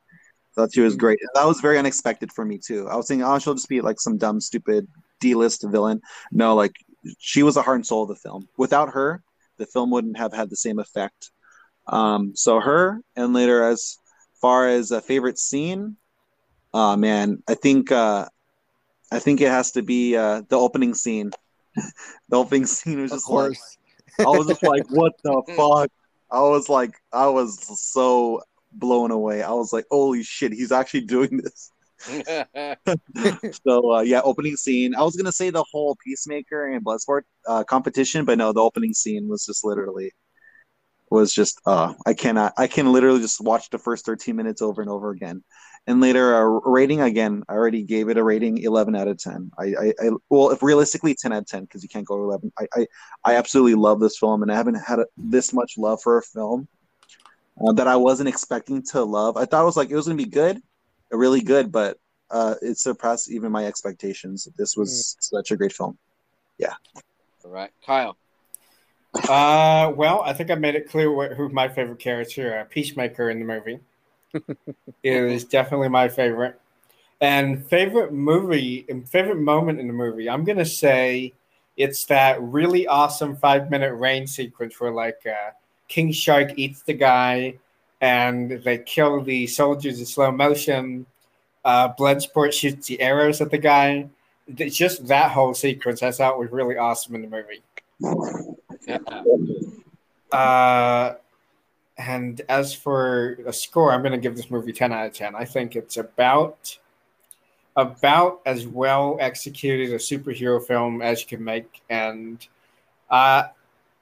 Thought 0.55 0.73
she 0.73 0.81
was 0.81 0.95
great. 0.95 1.19
That 1.33 1.45
was 1.45 1.61
very 1.61 1.77
unexpected 1.77 2.31
for 2.31 2.43
me 2.43 2.57
too. 2.57 2.87
I 2.89 2.95
was 2.95 3.07
thinking, 3.07 3.25
oh, 3.25 3.39
she'll 3.39 3.53
just 3.53 3.69
be 3.69 3.81
like 3.81 3.99
some 3.99 4.17
dumb, 4.17 4.41
stupid 4.41 4.87
D-list 5.21 5.65
villain. 5.69 6.01
No, 6.31 6.55
like 6.55 6.73
she 7.17 7.43
was 7.43 7.55
the 7.55 7.61
heart 7.61 7.77
and 7.77 7.85
soul 7.85 8.03
of 8.03 8.09
the 8.09 8.15
film. 8.15 8.47
Without 8.57 8.89
her, 8.89 9.23
the 9.57 9.65
film 9.65 9.91
wouldn't 9.91 10.17
have 10.17 10.33
had 10.33 10.49
the 10.49 10.57
same 10.57 10.79
effect. 10.79 11.31
Um, 11.87 12.33
so 12.35 12.59
her, 12.59 12.99
and 13.15 13.33
later 13.33 13.63
as 13.63 13.97
far 14.41 14.67
as 14.67 14.91
a 14.91 15.01
favorite 15.01 15.39
scene, 15.39 15.95
uh 16.73 16.97
man, 16.97 17.41
I 17.47 17.55
think 17.55 17.91
uh, 17.91 18.27
I 19.11 19.19
think 19.19 19.41
it 19.41 19.49
has 19.49 19.71
to 19.73 19.81
be 19.81 20.15
uh, 20.15 20.41
the 20.49 20.57
opening 20.57 20.93
scene. 20.93 21.31
the 22.29 22.37
opening 22.37 22.65
scene 22.65 23.01
was 23.01 23.11
Of 23.11 23.19
just 23.19 23.29
like. 23.29 23.57
I 24.19 24.29
was 24.29 24.47
just 24.47 24.63
like, 24.63 24.83
what 24.89 25.13
the 25.23 25.41
fuck? 25.55 25.89
I 26.31 26.41
was 26.41 26.69
like, 26.69 26.95
I 27.11 27.27
was 27.27 27.59
so 27.81 28.41
blown 28.71 29.11
away. 29.11 29.43
I 29.43 29.51
was 29.51 29.73
like, 29.73 29.85
holy 29.91 30.23
shit, 30.23 30.53
he's 30.53 30.71
actually 30.71 31.01
doing 31.01 31.37
this. 31.37 31.71
So 33.65 33.93
uh, 33.93 34.01
yeah, 34.01 34.21
opening 34.23 34.55
scene. 34.55 34.95
I 34.95 35.01
was 35.03 35.15
gonna 35.15 35.31
say 35.31 35.49
the 35.49 35.65
whole 35.71 35.95
Peacemaker 36.03 36.67
and 36.67 36.83
Bloodsport 36.83 37.21
uh, 37.47 37.63
competition, 37.63 38.25
but 38.25 38.37
no, 38.37 38.53
the 38.53 38.61
opening 38.61 38.93
scene 38.93 39.27
was 39.27 39.45
just 39.45 39.63
literally 39.63 40.11
was 41.11 41.33
just 41.33 41.61
uh 41.65 41.93
I 42.05 42.13
cannot 42.13 42.53
I 42.57 42.67
can 42.67 42.91
literally 42.91 43.19
just 43.19 43.41
watch 43.41 43.69
the 43.69 43.77
first 43.77 44.05
13 44.05 44.35
minutes 44.35 44.61
over 44.61 44.81
and 44.81 44.89
over 44.89 45.11
again. 45.11 45.43
And 45.87 45.99
later 45.99 46.37
a 46.37 46.47
rating 46.69 47.01
again, 47.01 47.43
I 47.49 47.53
already 47.53 47.83
gave 47.83 48.07
it 48.09 48.17
a 48.17 48.23
rating 48.23 48.59
11 48.59 48.95
out 48.95 49.07
of 49.07 49.17
10. 49.17 49.51
I 49.59 49.63
I, 49.65 49.93
I 50.01 50.09
well 50.29 50.51
if 50.51 50.63
realistically 50.63 51.15
10 51.15 51.33
out 51.33 51.39
of 51.39 51.47
10 51.47 51.63
because 51.63 51.83
you 51.83 51.89
can't 51.89 52.07
go 52.07 52.15
11. 52.23 52.51
I, 52.57 52.67
I 52.75 52.87
I 53.25 53.35
absolutely 53.35 53.75
love 53.75 53.99
this 53.99 54.17
film 54.17 54.41
and 54.41 54.51
I 54.51 54.55
haven't 54.55 54.75
had 54.75 54.99
a, 54.99 55.05
this 55.17 55.53
much 55.53 55.77
love 55.77 56.01
for 56.01 56.17
a 56.17 56.23
film 56.23 56.67
uh, 57.59 57.73
that 57.73 57.87
I 57.87 57.97
wasn't 57.97 58.29
expecting 58.29 58.81
to 58.91 59.03
love. 59.03 59.37
I 59.37 59.45
thought 59.45 59.63
it 59.63 59.65
was 59.65 59.77
like 59.77 59.89
it 59.89 59.95
was 59.95 60.05
gonna 60.07 60.17
be 60.17 60.25
good, 60.25 60.61
really 61.11 61.41
good, 61.41 61.71
but 61.71 61.97
uh, 62.29 62.55
it 62.61 62.77
surpassed 62.77 63.29
even 63.29 63.51
my 63.51 63.65
expectations. 63.65 64.47
This 64.57 64.77
was 64.77 65.17
such 65.19 65.51
a 65.51 65.57
great 65.57 65.73
film. 65.73 65.97
Yeah. 66.57 66.73
All 67.43 67.51
right, 67.51 67.71
Kyle. 67.85 68.17
Uh, 69.27 69.91
well, 69.95 70.21
I 70.21 70.33
think 70.33 70.49
I 70.51 70.55
made 70.55 70.75
it 70.75 70.89
clear 70.89 71.11
what, 71.11 71.33
who 71.33 71.49
my 71.49 71.67
favorite 71.67 71.99
character, 71.99 72.57
uh, 72.57 72.63
Peacemaker 72.65 73.29
in 73.29 73.39
the 73.39 73.45
movie, 73.45 73.79
is 75.03 75.43
definitely 75.43 75.89
my 75.89 76.07
favorite. 76.07 76.59
And 77.19 77.65
favorite 77.67 78.13
movie, 78.13 78.85
and 78.89 79.07
favorite 79.07 79.39
moment 79.39 79.79
in 79.79 79.87
the 79.87 79.93
movie, 79.93 80.29
I'm 80.29 80.43
gonna 80.43 80.65
say 80.65 81.33
it's 81.77 82.05
that 82.05 82.41
really 82.41 82.87
awesome 82.87 83.35
five 83.35 83.69
minute 83.69 83.93
rain 83.93 84.27
sequence 84.27 84.79
where 84.79 84.91
like 84.91 85.19
uh, 85.25 85.51
King 85.87 86.11
Shark 86.11 86.53
eats 86.57 86.81
the 86.81 86.93
guy, 86.93 87.59
and 88.01 88.51
they 88.63 88.79
kill 88.79 89.21
the 89.21 89.47
soldiers 89.47 89.99
in 89.99 90.05
slow 90.05 90.31
motion. 90.31 91.05
Uh, 91.63 91.93
Bloodsport 91.93 92.51
shoots 92.51 92.87
the 92.87 92.99
arrows 92.99 93.39
at 93.39 93.51
the 93.51 93.57
guy. 93.59 94.09
It's 94.57 94.75
just 94.75 95.07
that 95.07 95.31
whole 95.31 95.53
sequence 95.53 96.01
I 96.01 96.11
thought 96.11 96.39
was 96.39 96.51
really 96.51 96.77
awesome 96.77 97.15
in 97.15 97.21
the 97.21 97.27
movie. 97.27 97.61
Uh, 100.31 101.13
and 101.97 102.41
as 102.49 102.73
for 102.73 103.37
a 103.45 103.53
score, 103.53 103.91
I'm 103.91 104.01
going 104.01 104.13
to 104.13 104.17
give 104.17 104.35
this 104.35 104.49
movie 104.49 104.73
10 104.73 104.91
out 104.91 105.05
of 105.05 105.13
10. 105.13 105.35
I 105.35 105.45
think 105.45 105.75
it's 105.75 105.97
about 105.97 106.77
about 107.77 108.41
as 108.45 108.67
well 108.67 109.15
executed 109.21 109.93
a 109.93 109.97
superhero 109.97 110.65
film 110.65 111.01
as 111.01 111.21
you 111.21 111.27
can 111.27 111.43
make. 111.43 111.81
And 111.89 112.45
uh, 113.09 113.43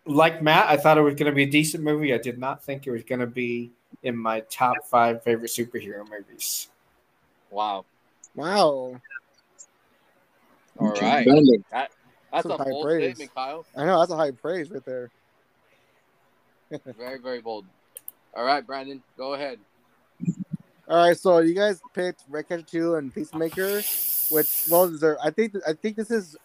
like 0.05 0.41
Matt, 0.41 0.69
I 0.69 0.77
thought 0.77 0.97
it 0.97 1.01
was 1.01 1.15
going 1.15 1.31
to 1.31 1.35
be 1.35 1.43
a 1.43 1.49
decent 1.49 1.83
movie. 1.83 2.13
I 2.13 2.17
did 2.17 2.39
not 2.39 2.63
think 2.63 2.87
it 2.87 2.91
was 2.91 3.03
going 3.03 3.19
to 3.19 3.27
be 3.27 3.71
in 4.03 4.15
my 4.15 4.41
top 4.41 4.75
five 4.89 5.23
favorite 5.23 5.49
superhero 5.51 6.07
movies. 6.09 6.69
Wow. 7.49 7.85
Wow. 8.35 9.01
All 10.79 10.91
right. 11.01 11.25
That, 11.71 11.91
that's 12.31 12.43
Some 12.43 12.51
a 12.51 12.57
high 12.57 12.69
bold 12.69 12.85
praise. 12.85 13.15
statement, 13.15 13.35
Kyle. 13.35 13.65
I 13.75 13.85
know 13.85 13.99
that's 13.99 14.11
a 14.11 14.15
high 14.15 14.31
praise 14.31 14.69
right 14.71 14.85
there. 14.85 15.11
Very, 16.97 17.17
very 17.19 17.41
bold. 17.41 17.65
All 18.35 18.43
right, 18.45 18.65
Brandon, 18.65 19.01
go 19.17 19.33
ahead. 19.33 19.57
All 20.87 21.07
right, 21.07 21.17
so 21.17 21.39
you 21.39 21.55
guys 21.55 21.81
picked 21.93 22.23
Ratcatcher 22.29 22.61
2 22.63 22.95
and 22.95 23.13
Peacemaker, 23.13 23.81
which 24.29 24.47
well 24.69 24.87
deserved. 24.89 25.19
I 25.23 25.31
think 25.31 25.55
I 25.67 25.73
think 25.73 25.95
this 25.95 26.11
is 26.11 26.37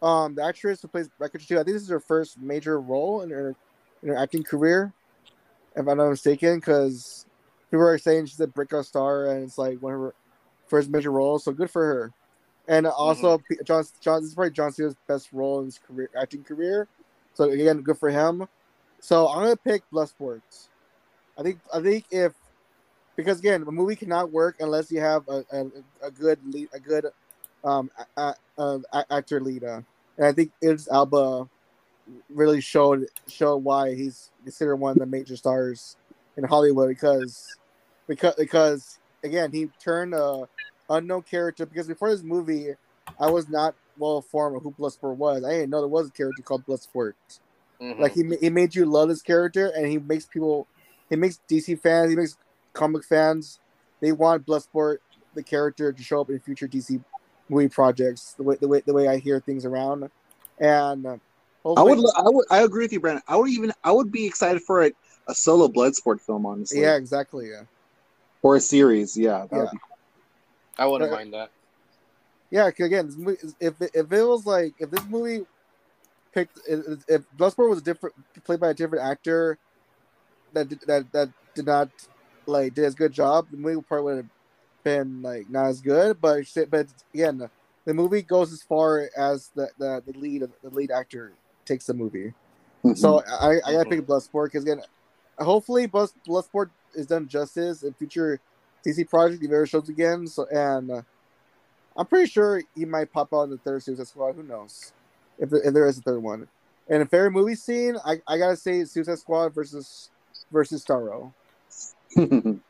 um 0.00 0.36
the 0.36 0.44
actress 0.44 0.82
who 0.82 0.88
plays 0.88 1.08
Ratcatcher 1.18 1.46
2. 1.46 1.54
I 1.54 1.64
think 1.64 1.74
this 1.74 1.82
is 1.82 1.88
her 1.88 2.00
first 2.00 2.38
major 2.40 2.80
role 2.80 3.22
in 3.22 3.30
her 3.30 3.56
in 4.02 4.10
her 4.10 4.16
acting 4.16 4.44
career, 4.44 4.92
if 5.76 5.86
I'm 5.86 5.96
not 5.98 6.10
mistaken, 6.10 6.56
because 6.56 7.26
people 7.70 7.86
are 7.86 7.98
saying 7.98 8.26
she's 8.26 8.40
a 8.40 8.46
breakout 8.46 8.86
star 8.86 9.26
and 9.26 9.44
it's 9.44 9.58
like 9.58 9.82
one 9.82 9.94
of 9.94 10.00
her 10.00 10.14
first 10.68 10.88
major 10.90 11.10
roles. 11.10 11.44
So 11.44 11.52
good 11.52 11.70
for 11.70 11.84
her. 11.84 12.12
And 12.66 12.86
also, 12.86 13.38
P- 13.38 13.58
John 13.64 13.84
John 14.00 14.22
this 14.22 14.30
is 14.30 14.34
probably 14.34 14.52
John 14.52 14.72
Cena's 14.72 14.96
best 15.06 15.32
role 15.32 15.60
in 15.60 15.66
his 15.66 15.78
career 15.78 16.08
acting 16.16 16.42
career. 16.44 16.88
So 17.34 17.44
again, 17.44 17.82
good 17.82 17.98
for 17.98 18.10
him. 18.10 18.48
So 19.00 19.28
I'm 19.28 19.42
gonna 19.42 19.56
pick 19.56 19.82
Bloodsport. 19.92 20.40
I 21.36 21.42
think 21.42 21.58
I 21.74 21.82
think 21.82 22.06
if 22.10 22.32
because 23.16 23.38
again, 23.38 23.62
a 23.66 23.70
movie 23.70 23.96
cannot 23.96 24.32
work 24.32 24.56
unless 24.60 24.90
you 24.90 25.00
have 25.00 25.28
a, 25.28 25.44
a, 25.52 25.66
a 26.06 26.10
good 26.10 26.38
lead, 26.46 26.68
a 26.72 26.80
good 26.80 27.06
um 27.64 27.90
a, 28.16 28.34
a- 28.58 29.06
actor 29.10 29.40
leader, 29.40 29.84
and 30.16 30.26
I 30.26 30.32
think 30.32 30.52
it's 30.62 30.88
Elba 30.90 31.48
really 32.28 32.60
showed 32.60 33.06
showed 33.28 33.58
why 33.58 33.94
he's 33.94 34.30
considered 34.42 34.76
one 34.76 34.92
of 34.92 34.98
the 34.98 35.06
major 35.06 35.36
stars 35.36 35.96
in 36.36 36.44
Hollywood 36.44 36.88
because 36.88 37.58
because 38.08 38.34
because 38.36 38.98
again 39.22 39.52
he 39.52 39.68
turned 39.82 40.14
a 40.14 40.46
unknown 40.90 41.22
character 41.22 41.64
because 41.64 41.86
before 41.86 42.10
this 42.10 42.22
movie 42.22 42.74
I 43.18 43.30
was 43.30 43.48
not 43.48 43.74
well 43.96 44.16
informed 44.16 44.56
of 44.56 44.62
who 44.62 44.72
Bloodsport 44.72 45.16
was. 45.16 45.44
I 45.44 45.50
didn't 45.50 45.70
know 45.70 45.80
there 45.80 45.88
was 45.88 46.08
a 46.08 46.12
character 46.12 46.42
called 46.42 46.66
Bloodsport. 46.66 47.14
Mhm. 47.80 48.00
Like 48.00 48.12
he 48.12 48.24
he 48.40 48.50
made 48.50 48.74
you 48.74 48.86
love 48.86 49.08
this 49.08 49.22
character, 49.22 49.72
and 49.74 49.86
he 49.86 49.98
makes 49.98 50.26
people, 50.26 50.66
he 51.10 51.16
makes 51.16 51.40
DC 51.48 51.80
fans, 51.80 52.10
he 52.10 52.16
makes 52.16 52.36
comic 52.72 53.04
fans, 53.04 53.60
they 54.00 54.12
want 54.12 54.46
Bloodsport, 54.46 54.98
the 55.34 55.42
character, 55.42 55.92
to 55.92 56.02
show 56.02 56.20
up 56.20 56.30
in 56.30 56.38
future 56.40 56.68
DC 56.68 57.02
movie 57.48 57.68
projects. 57.68 58.34
The 58.34 58.42
way 58.42 58.56
the 58.60 58.68
way 58.68 58.82
the 58.84 58.92
way 58.92 59.08
I 59.08 59.18
hear 59.18 59.40
things 59.40 59.64
around, 59.64 60.10
and 60.58 61.20
I 61.64 61.68
hopefully- 61.68 61.96
would, 62.02 62.12
I 62.16 62.28
would, 62.28 62.46
I 62.50 62.62
agree 62.62 62.84
with 62.84 62.92
you, 62.92 63.00
Brandon. 63.00 63.22
I 63.26 63.36
would 63.36 63.50
even, 63.50 63.72
I 63.82 63.92
would 63.92 64.12
be 64.12 64.26
excited 64.26 64.62
for 64.62 64.82
a, 64.84 64.92
a 65.28 65.34
solo 65.34 65.68
Bloodsport 65.68 66.20
film, 66.20 66.44
honestly. 66.46 66.80
yeah, 66.82 66.96
exactly, 66.96 67.50
yeah, 67.50 67.62
Or 68.42 68.56
a 68.56 68.60
series. 68.60 69.16
Yeah. 69.16 69.46
that 69.50 69.52
would 69.52 69.64
Yeah. 69.64 69.70
be- 69.72 69.78
I 70.76 70.86
wouldn't 70.86 71.10
Uh, 71.10 71.14
mind 71.14 71.32
that. 71.34 71.50
Yeah, 72.50 72.66
again, 72.66 73.06
this 73.06 73.16
movie, 73.16 73.38
if 73.60 73.80
it- 73.80 73.90
if 73.94 74.12
it 74.12 74.22
was 74.24 74.44
like 74.44 74.74
if 74.78 74.90
this 74.90 75.04
movie 75.08 75.46
picked 76.32 76.58
if 76.68 77.04
if 77.08 77.22
Bloodsport 77.36 77.70
was 77.70 77.78
a 77.78 77.82
different 77.82 78.14
played 78.44 78.60
by 78.60 78.70
a 78.70 78.74
different 78.74 79.04
actor 79.04 79.56
that 80.52 80.68
did- 80.68 80.80
that 80.86 81.10
that 81.12 81.30
did 81.54 81.64
not 81.66 81.88
like 82.46 82.74
did 82.74 82.84
as 82.84 82.94
good 82.94 83.12
job, 83.12 83.48
the 83.50 83.56
movie 83.56 83.80
probably 83.88 84.04
would 84.04 84.16
have 84.24 84.30
been 84.84 85.22
like 85.22 85.48
not 85.48 85.66
as 85.66 85.80
good. 85.80 86.20
But 86.20 86.44
but 86.68 86.88
again, 87.14 87.48
the 87.86 87.94
movie 87.94 88.22
goes 88.22 88.52
as 88.52 88.62
far 88.62 89.08
as 89.16 89.48
the 89.54 89.70
the, 89.78 90.02
the 90.06 90.18
lead 90.18 90.42
the 90.62 90.70
lead 90.70 90.90
actor 90.90 91.32
takes 91.66 91.86
the 91.86 91.94
movie. 91.94 92.32
So 92.94 93.22
I 93.26 93.56
I 93.66 93.72
gotta 93.72 93.88
pick 93.88 94.06
Bloodsport 94.06 94.46
because 94.46 94.62
again, 94.64 94.82
hopefully 95.38 95.86
Blood, 95.86 96.10
Bloodsport 96.28 96.70
is 96.94 97.06
done 97.06 97.26
justice 97.28 97.82
in 97.82 97.92
future 97.94 98.40
DC 98.86 99.08
project 99.08 99.42
if 99.42 99.50
it 99.50 99.54
ever 99.54 99.66
shows 99.66 99.88
again. 99.88 100.26
So 100.26 100.46
and 100.50 100.90
uh, 100.90 101.02
I'm 101.96 102.06
pretty 102.06 102.30
sure 102.30 102.62
he 102.74 102.84
might 102.84 103.12
pop 103.12 103.32
out 103.32 103.44
in 103.44 103.50
the 103.50 103.58
third 103.58 103.82
Suicide 103.82 104.06
Squad. 104.08 104.34
Who 104.36 104.42
knows 104.42 104.92
if 105.38 105.50
there, 105.50 105.62
if 105.62 105.74
there 105.74 105.86
is 105.88 105.98
a 105.98 106.02
third 106.02 106.22
one? 106.22 106.48
And 106.88 107.02
a 107.02 107.06
favorite 107.06 107.30
movie 107.30 107.54
scene, 107.54 107.96
I, 108.04 108.16
I 108.28 108.38
gotta 108.38 108.56
say 108.56 108.84
Suicide 108.84 109.18
Squad 109.18 109.54
versus 109.54 110.10
versus 110.52 110.84
Starro 110.84 111.32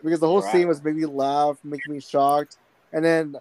because 0.02 0.20
the 0.20 0.26
whole 0.28 0.40
Right. 0.40 0.50
scene 0.52 0.68
was 0.68 0.82
making 0.82 1.00
me 1.00 1.06
laugh, 1.06 1.58
making 1.64 1.92
me 1.92 2.00
shocked, 2.00 2.56
and 2.92 3.04
then 3.04 3.36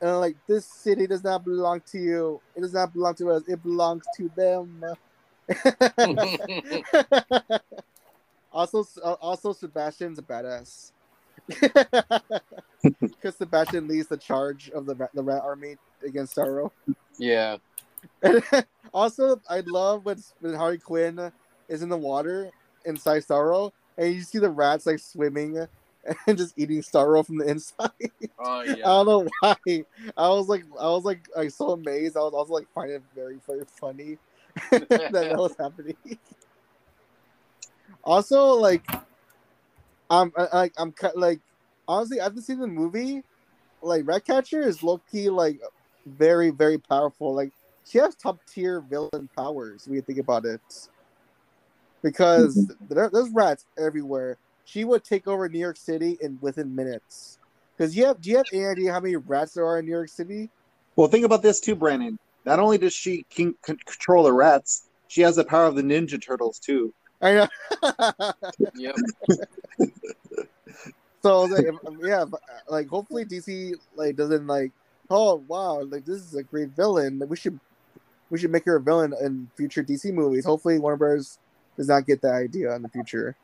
and 0.00 0.10
I'm 0.10 0.20
like 0.20 0.36
this 0.46 0.66
city 0.66 1.06
does 1.06 1.24
not 1.24 1.44
belong 1.44 1.80
to 1.92 1.98
you. 1.98 2.40
It 2.54 2.60
does 2.60 2.74
not 2.74 2.92
belong 2.92 3.14
to 3.16 3.30
us. 3.30 3.42
It 3.48 3.62
belongs 3.62 4.04
to 4.16 4.30
them. 4.36 4.82
also, 8.52 8.84
uh, 9.02 9.14
also 9.14 9.52
Sebastian's 9.52 10.18
a 10.18 10.22
badass. 10.22 10.92
Because 13.00 13.36
Sebastian 13.36 13.88
leads 13.88 14.08
the 14.08 14.16
charge 14.16 14.70
of 14.70 14.86
the 14.86 14.94
Ra- 14.94 15.08
the 15.12 15.22
rat 15.22 15.42
army 15.42 15.76
against 16.06 16.36
Starro. 16.36 16.70
yeah. 17.18 17.56
And 18.22 18.42
also, 18.92 19.40
I 19.48 19.62
love 19.66 20.04
when, 20.04 20.18
when 20.40 20.54
Harley 20.54 20.78
Quinn 20.78 21.32
is 21.68 21.82
in 21.82 21.88
the 21.88 21.96
water 21.96 22.50
inside 22.84 23.24
Starro, 23.24 23.72
and 23.96 24.14
you 24.14 24.22
see 24.22 24.38
the 24.38 24.50
rats 24.50 24.86
like 24.86 25.00
swimming 25.00 25.66
and 26.26 26.38
just 26.38 26.58
eating 26.58 26.80
Starro 26.82 27.24
from 27.24 27.38
the 27.38 27.48
inside. 27.48 27.90
Oh 28.40 28.60
I 28.60 28.66
don't 28.76 29.06
know 29.06 29.28
why. 29.40 29.56
I 30.16 30.28
was 30.28 30.48
like, 30.48 30.64
I 30.80 30.86
was 30.86 31.04
like, 31.04 31.26
like 31.36 31.50
so 31.50 31.70
amazed. 31.70 32.16
I 32.16 32.20
was 32.20 32.34
also 32.34 32.54
like 32.54 32.68
finding 32.72 32.96
it 32.96 33.02
very, 33.14 33.40
very 33.46 33.64
funny 33.80 34.16
that 34.70 35.10
that 35.12 35.36
was 35.36 35.54
happening. 35.58 35.96
also, 38.04 38.54
like, 38.54 38.86
I'm 40.08 40.32
I- 40.36 40.48
like, 40.56 40.72
I'm 40.78 40.92
cut 40.92 41.16
like, 41.18 41.40
honestly, 41.88 42.20
I 42.20 42.24
haven't 42.24 42.42
seen 42.42 42.60
the 42.60 42.66
movie. 42.68 43.22
Like, 43.82 44.06
Ratcatcher 44.06 44.62
is 44.62 44.82
low 44.82 44.98
key 45.10 45.30
like 45.30 45.60
very, 46.06 46.50
very 46.50 46.78
powerful. 46.78 47.34
Like, 47.34 47.52
she 47.84 47.98
has 47.98 48.14
top 48.14 48.38
tier 48.46 48.80
villain 48.80 49.28
powers. 49.36 49.84
When 49.86 49.96
you 49.96 50.02
think 50.02 50.18
about 50.18 50.44
it. 50.44 50.60
because 52.02 52.54
Mm-hmm. 52.56 52.94
there, 52.94 53.10
there's 53.12 53.30
rats 53.30 53.66
everywhere. 53.78 54.38
She 54.68 54.84
would 54.84 55.02
take 55.02 55.26
over 55.26 55.48
New 55.48 55.58
York 55.58 55.78
City 55.78 56.18
in 56.20 56.38
within 56.42 56.74
minutes. 56.74 57.38
Because 57.74 57.96
you 57.96 58.04
have, 58.04 58.20
do 58.20 58.28
you 58.28 58.36
have 58.36 58.44
any 58.52 58.66
idea 58.66 58.92
how 58.92 59.00
many 59.00 59.16
rats 59.16 59.54
there 59.54 59.66
are 59.66 59.78
in 59.78 59.86
New 59.86 59.92
York 59.92 60.10
City? 60.10 60.50
Well, 60.94 61.08
think 61.08 61.24
about 61.24 61.40
this 61.40 61.58
too, 61.58 61.74
Brandon. 61.74 62.18
Not 62.44 62.58
only 62.58 62.76
does 62.76 62.92
she 62.92 63.24
can, 63.30 63.54
can 63.62 63.78
control 63.78 64.24
the 64.24 64.32
rats, 64.32 64.90
she 65.06 65.22
has 65.22 65.36
the 65.36 65.44
power 65.44 65.64
of 65.64 65.74
the 65.74 65.80
Ninja 65.80 66.22
Turtles 66.22 66.58
too. 66.58 66.92
I 67.22 67.32
know. 67.32 67.48
Yep. 68.74 68.94
so 71.22 71.42
like, 71.44 71.64
yeah, 72.02 72.22
uh, 72.22 72.36
like 72.68 72.88
hopefully 72.88 73.24
DC 73.24 73.72
like 73.96 74.16
doesn't 74.16 74.46
like, 74.46 74.72
oh 75.08 75.36
wow, 75.48 75.82
like 75.82 76.04
this 76.04 76.18
is 76.18 76.34
a 76.34 76.42
great 76.42 76.70
villain. 76.70 77.20
Like, 77.20 77.30
we 77.30 77.36
should 77.36 77.58
we 78.28 78.38
should 78.38 78.50
make 78.50 78.66
her 78.66 78.76
a 78.76 78.80
villain 78.80 79.14
in 79.22 79.48
future 79.56 79.82
DC 79.82 80.12
movies. 80.12 80.44
Hopefully, 80.44 80.78
Warner 80.78 80.98
Bros. 80.98 81.38
does 81.78 81.88
not 81.88 82.06
get 82.06 82.20
that 82.20 82.34
idea 82.34 82.74
in 82.76 82.82
the 82.82 82.90
future 82.90 83.34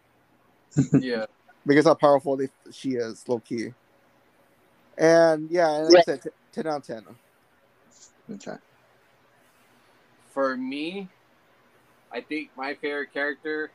Yeah. 1.01 1.27
because 1.67 1.87
how 1.87 1.95
powerful 1.95 2.37
they, 2.37 2.49
she 2.71 2.91
is, 2.91 3.27
low 3.29 3.39
key. 3.39 3.73
And 4.97 5.51
yeah, 5.51 5.71
and 5.77 5.93
like 5.93 6.03
I 6.09 6.13
said, 6.13 6.23
t- 6.23 6.31
ten 6.53 6.67
out 6.67 6.77
of 6.79 6.87
ten. 6.87 7.05
Okay. 8.33 8.57
For 10.33 10.57
me, 10.57 11.09
I 12.13 12.21
think 12.21 12.51
my 12.57 12.75
favorite 12.75 13.13
character. 13.13 13.71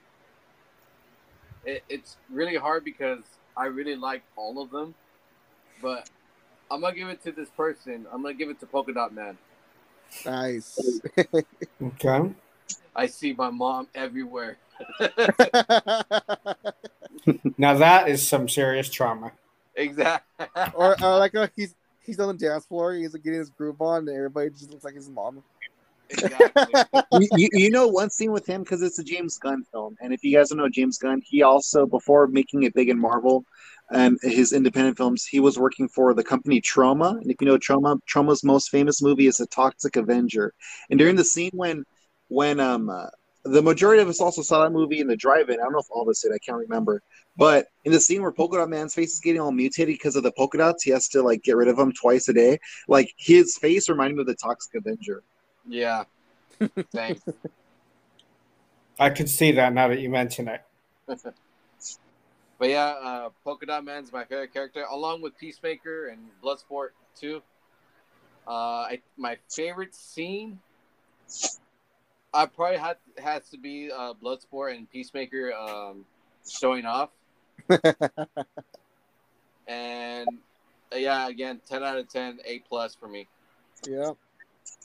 It, 1.66 1.84
it's 1.90 2.16
really 2.30 2.56
hard 2.56 2.86
because 2.86 3.24
I 3.57 3.66
really 3.66 3.98
like 3.98 4.24
all 4.38 4.61
of 4.61 4.72
them, 4.72 4.95
but 5.82 6.10
I'm 6.72 6.82
gonna 6.82 6.95
give 6.95 7.10
it 7.10 7.22
to 7.24 7.34
this 7.34 7.49
person. 7.49 8.07
I'm 8.11 8.22
gonna 8.22 8.34
give 8.34 8.49
it 8.49 8.60
to 8.61 8.66
Polka 8.66 8.94
Dot 8.94 9.14
Man. 9.14 9.38
Nice. 10.26 11.02
Okay. 11.82 12.34
I 12.95 13.06
see 13.07 13.34
my 13.34 13.49
mom 13.49 13.88
everywhere. 13.94 14.57
Now 17.58 17.76
that 17.76 18.10
is 18.10 18.28
some 18.28 18.48
serious 18.48 18.90
trauma. 18.90 19.32
exactly. 19.76 20.48
or, 20.74 21.02
or 21.04 21.18
like 21.18 21.36
uh, 21.36 21.48
he's 21.56 21.76
he's 22.06 22.20
on 22.20 22.30
the 22.30 22.34
dance 22.34 22.66
floor, 22.66 22.94
he's 22.94 23.14
like 23.14 23.24
getting 23.24 23.40
his 23.40 23.50
groove 23.50 23.82
on, 23.82 24.08
and 24.08 24.18
everybody 24.18 24.50
just 24.50 24.72
looks 24.72 24.84
like 24.84 24.96
his 24.96 25.10
mom. 25.10 25.44
exactly. 26.10 26.74
you, 27.14 27.28
you, 27.36 27.50
you 27.54 27.70
know 27.70 27.88
one 27.88 28.10
scene 28.10 28.32
with 28.32 28.48
him 28.48 28.64
because 28.64 28.82
it's 28.82 29.00
a 29.00 29.04
James 29.04 29.38
Gunn 29.38 29.64
film, 29.72 29.96
and 30.02 30.14
if 30.14 30.24
you 30.24 30.36
guys 30.36 30.50
don't 30.50 30.58
know 30.58 30.70
James 30.70 30.98
Gunn, 30.98 31.22
he 31.24 31.44
also 31.44 31.86
before 31.86 32.28
making 32.28 32.64
it 32.64 32.74
big 32.74 32.90
in 32.90 32.98
Marvel, 32.98 33.46
and 33.92 34.18
his 34.22 34.54
independent 34.54 34.98
films, 34.98 35.26
he 35.26 35.40
was 35.40 35.60
working 35.60 35.88
for 35.88 36.14
the 36.14 36.24
company 36.24 36.62
Troma. 36.62 37.20
And 37.22 37.30
if 37.30 37.38
you 37.42 37.48
know 37.48 37.58
Troma, 37.58 38.00
Troma's 38.10 38.44
most 38.44 38.70
famous 38.70 39.02
movie 39.02 39.28
is 39.28 39.38
The 39.38 39.48
Toxic 39.48 39.96
Avenger. 39.96 40.54
And 40.90 41.00
during 41.00 41.16
the 41.16 41.24
scene 41.24 41.52
when 41.54 41.84
when 42.28 42.60
um 42.60 42.90
uh, 42.90 43.08
the 43.50 43.62
majority 43.62 44.02
of 44.02 44.08
us 44.08 44.22
also 44.22 44.42
saw 44.42 44.64
that 44.64 44.72
movie 44.72 45.00
in 45.00 45.08
the 45.08 45.16
drive-in. 45.16 45.60
I 45.60 45.64
don't 45.64 45.74
know 45.74 45.80
if 45.80 45.90
all 45.92 46.02
of 46.02 46.08
us 46.08 46.22
did. 46.22 46.32
I 46.32 46.38
can't 46.40 46.58
remember. 46.58 47.02
But 47.38 47.68
in 47.86 47.92
the 47.92 48.00
scene 48.00 48.22
where 48.22 48.32
Polka 48.32 48.58
Dot 48.58 48.70
Man's 48.70 48.94
face 48.94 49.14
is 49.14 49.20
getting 49.20 49.42
all 49.42 49.52
mutated 49.52 49.96
because 49.96 50.16
of 50.16 50.24
the 50.24 50.32
polka 50.32 50.58
dots, 50.58 50.84
he 50.84 50.92
has 50.92 51.08
to 51.10 51.22
like 51.22 51.44
get 51.44 51.56
rid 51.56 51.68
of 51.68 51.78
them 51.78 51.92
twice 51.94 52.28
a 52.28 52.34
day. 52.34 52.60
Like 52.88 53.14
his 53.18 53.58
face 53.58 53.90
reminded 53.90 54.16
me 54.16 54.22
of 54.22 54.28
the 54.28 54.36
Toxic 54.36 54.76
Avenger. 54.76 55.24
Yeah. 55.68 56.04
Thanks. 56.92 57.22
I 59.00 59.10
could 59.10 59.30
see 59.30 59.54
that 59.54 59.74
now 59.74 59.88
that 59.88 60.00
you 60.00 60.10
mention 60.10 60.48
it. 60.48 60.62
But 62.60 62.72
yeah, 62.72 62.88
uh, 62.88 63.30
Polka 63.46 63.66
Dot 63.66 63.86
Man's 63.86 64.12
my 64.12 64.26
favorite 64.26 64.54
character, 64.54 64.84
along 64.92 65.22
with 65.22 65.38
Peacemaker 65.38 66.10
and 66.10 66.20
Bloodsport 66.44 66.90
too. 67.18 67.42
Uh, 68.46 68.52
I, 68.52 69.02
my 69.16 69.38
favorite 69.50 69.96
scene, 69.96 70.60
I 72.34 72.46
probably 72.46 72.78
had 72.78 72.98
has 73.18 73.50
to 73.50 73.58
be 73.58 73.92
uh, 73.92 74.14
Bloodsport 74.14 74.76
and 74.76 74.90
Peacemaker 74.90 75.54
um, 75.54 76.06
showing 76.48 76.86
off. 76.86 77.10
and 79.68 80.30
uh, 80.92 80.96
yeah, 80.96 81.28
again, 81.28 81.60
ten 81.68 81.84
out 81.84 81.98
of 81.98 82.08
ten, 82.10 82.40
A 82.46 82.60
plus 82.60 82.96
for 82.96 83.08
me. 83.08 83.28
yeah. 83.88 84.12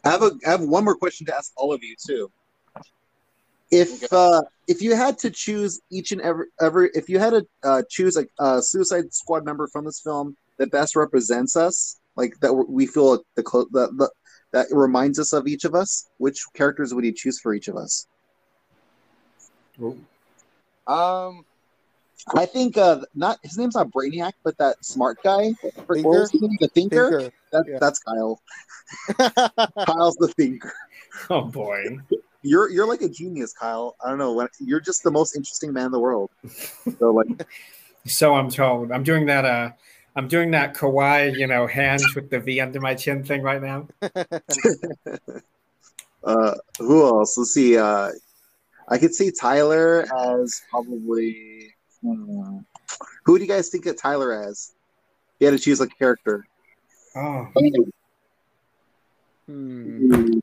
I 0.04 0.10
have 0.10 0.22
a 0.22 0.32
I 0.46 0.50
have 0.50 0.60
one 0.62 0.84
more 0.84 0.96
question 0.96 1.26
to 1.26 1.36
ask 1.36 1.52
all 1.56 1.72
of 1.72 1.82
you 1.82 1.94
too. 1.98 2.30
If 3.70 4.04
Okay. 4.04 4.06
uh, 4.10 4.42
if 4.68 4.82
you 4.82 4.94
had 4.94 5.18
to 5.18 5.30
choose 5.30 5.80
each 5.90 6.12
and 6.12 6.20
every 6.20 6.46
ever 6.60 6.90
if 6.94 7.08
you 7.08 7.18
had 7.18 7.30
to 7.30 7.46
uh, 7.62 7.82
choose 7.90 8.16
a, 8.16 8.26
a 8.38 8.62
Suicide 8.62 9.12
Squad 9.12 9.44
member 9.44 9.66
from 9.68 9.84
this 9.84 10.00
film 10.00 10.36
that 10.58 10.70
best 10.70 10.96
represents 10.96 11.56
us, 11.56 11.98
like 12.16 12.38
that 12.40 12.52
we 12.52 12.86
feel 12.86 13.22
the 13.36 13.42
clo- 13.42 13.66
that 13.72 13.96
the, 13.96 14.10
that 14.54 14.68
reminds 14.70 15.18
us 15.18 15.32
of 15.32 15.48
each 15.48 15.64
of 15.64 15.74
us, 15.74 16.08
which 16.18 16.40
characters 16.54 16.94
would 16.94 17.04
you 17.04 17.12
choose 17.12 17.40
for 17.40 17.54
each 17.54 17.66
of 17.66 17.76
us? 17.76 18.06
Um, 20.86 21.44
I 22.36 22.46
think 22.46 22.78
uh, 22.78 23.00
not 23.16 23.38
his 23.42 23.58
name's 23.58 23.74
not 23.74 23.90
Brainiac, 23.90 24.32
but 24.44 24.56
that 24.58 24.82
smart 24.84 25.18
guy, 25.24 25.52
Thinker? 25.92 26.28
name? 26.40 26.56
the 26.60 26.68
thinker. 26.68 27.10
Thinker. 27.10 27.32
That, 27.50 27.64
Yeah. 27.68 27.78
That's 27.80 27.98
Kyle. 27.98 28.40
Kyle's 29.86 30.14
the 30.16 30.32
thinker. 30.36 30.72
Oh 31.30 31.42
boy. 31.42 31.98
You're 32.42 32.70
you're 32.70 32.86
like 32.86 33.02
a 33.02 33.08
genius, 33.08 33.52
Kyle. 33.52 33.96
I 34.04 34.08
don't 34.08 34.18
know. 34.18 34.34
when- 34.34 34.48
You're 34.60 34.80
just 34.80 35.02
the 35.02 35.10
most 35.10 35.34
interesting 35.34 35.72
man 35.72 35.86
in 35.86 35.92
the 35.92 36.00
world. 36.00 36.30
So 37.00 37.10
like, 37.10 37.26
So 38.06 38.34
I'm 38.36 38.50
told. 38.50 38.92
I'm 38.92 39.02
doing 39.02 39.26
that. 39.26 39.44
Uh, 39.44 39.70
I'm 40.16 40.28
doing 40.28 40.50
that 40.52 40.74
kawaii, 40.74 41.36
you 41.36 41.46
know, 41.46 41.66
hands 41.66 42.14
with 42.14 42.30
the 42.30 42.40
V 42.40 42.60
under 42.60 42.80
my 42.80 42.94
chin 42.94 43.24
thing 43.24 43.42
right 43.42 43.60
now. 43.60 43.88
uh, 46.24 46.54
who 46.78 47.04
else? 47.04 47.36
Let's 47.36 47.52
see. 47.52 47.76
Uh, 47.76 48.10
I 48.88 48.98
could 48.98 49.14
see 49.14 49.30
Tyler 49.30 50.06
as 50.16 50.62
probably. 50.70 51.74
hmm. 52.02 52.58
Who 53.24 53.38
do 53.38 53.44
you 53.44 53.48
guys 53.48 53.68
think 53.70 53.86
of 53.86 53.96
Tyler 53.96 54.32
as? 54.32 54.72
You 55.40 55.48
had 55.48 55.58
to 55.58 55.62
choose 55.62 55.80
a 55.80 55.88
character. 55.88 56.46
Oh, 57.16 57.46
Hmm. 59.46 60.38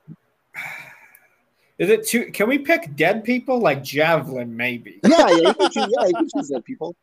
is 1.80 1.90
it 1.90 2.06
too? 2.06 2.32
Can 2.32 2.48
we 2.48 2.60
pick 2.60 2.96
dead 2.96 3.24
people 3.24 3.60
like 3.60 3.84
Javelin? 3.84 4.56
Maybe. 4.56 5.00
Yeah, 5.04 5.28
yeah, 5.30 5.36
you 5.36 5.54
can 5.54 5.72
choose. 5.72 5.88
Yeah, 5.98 6.08
you 6.08 6.14
can 6.14 6.30
choose 6.36 6.48
that 6.50 6.64
people. 6.66 6.96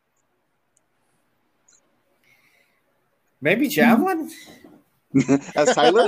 Maybe 3.41 3.67
Javelin. 3.67 4.31
as 5.55 5.69
Tyler. 5.75 6.07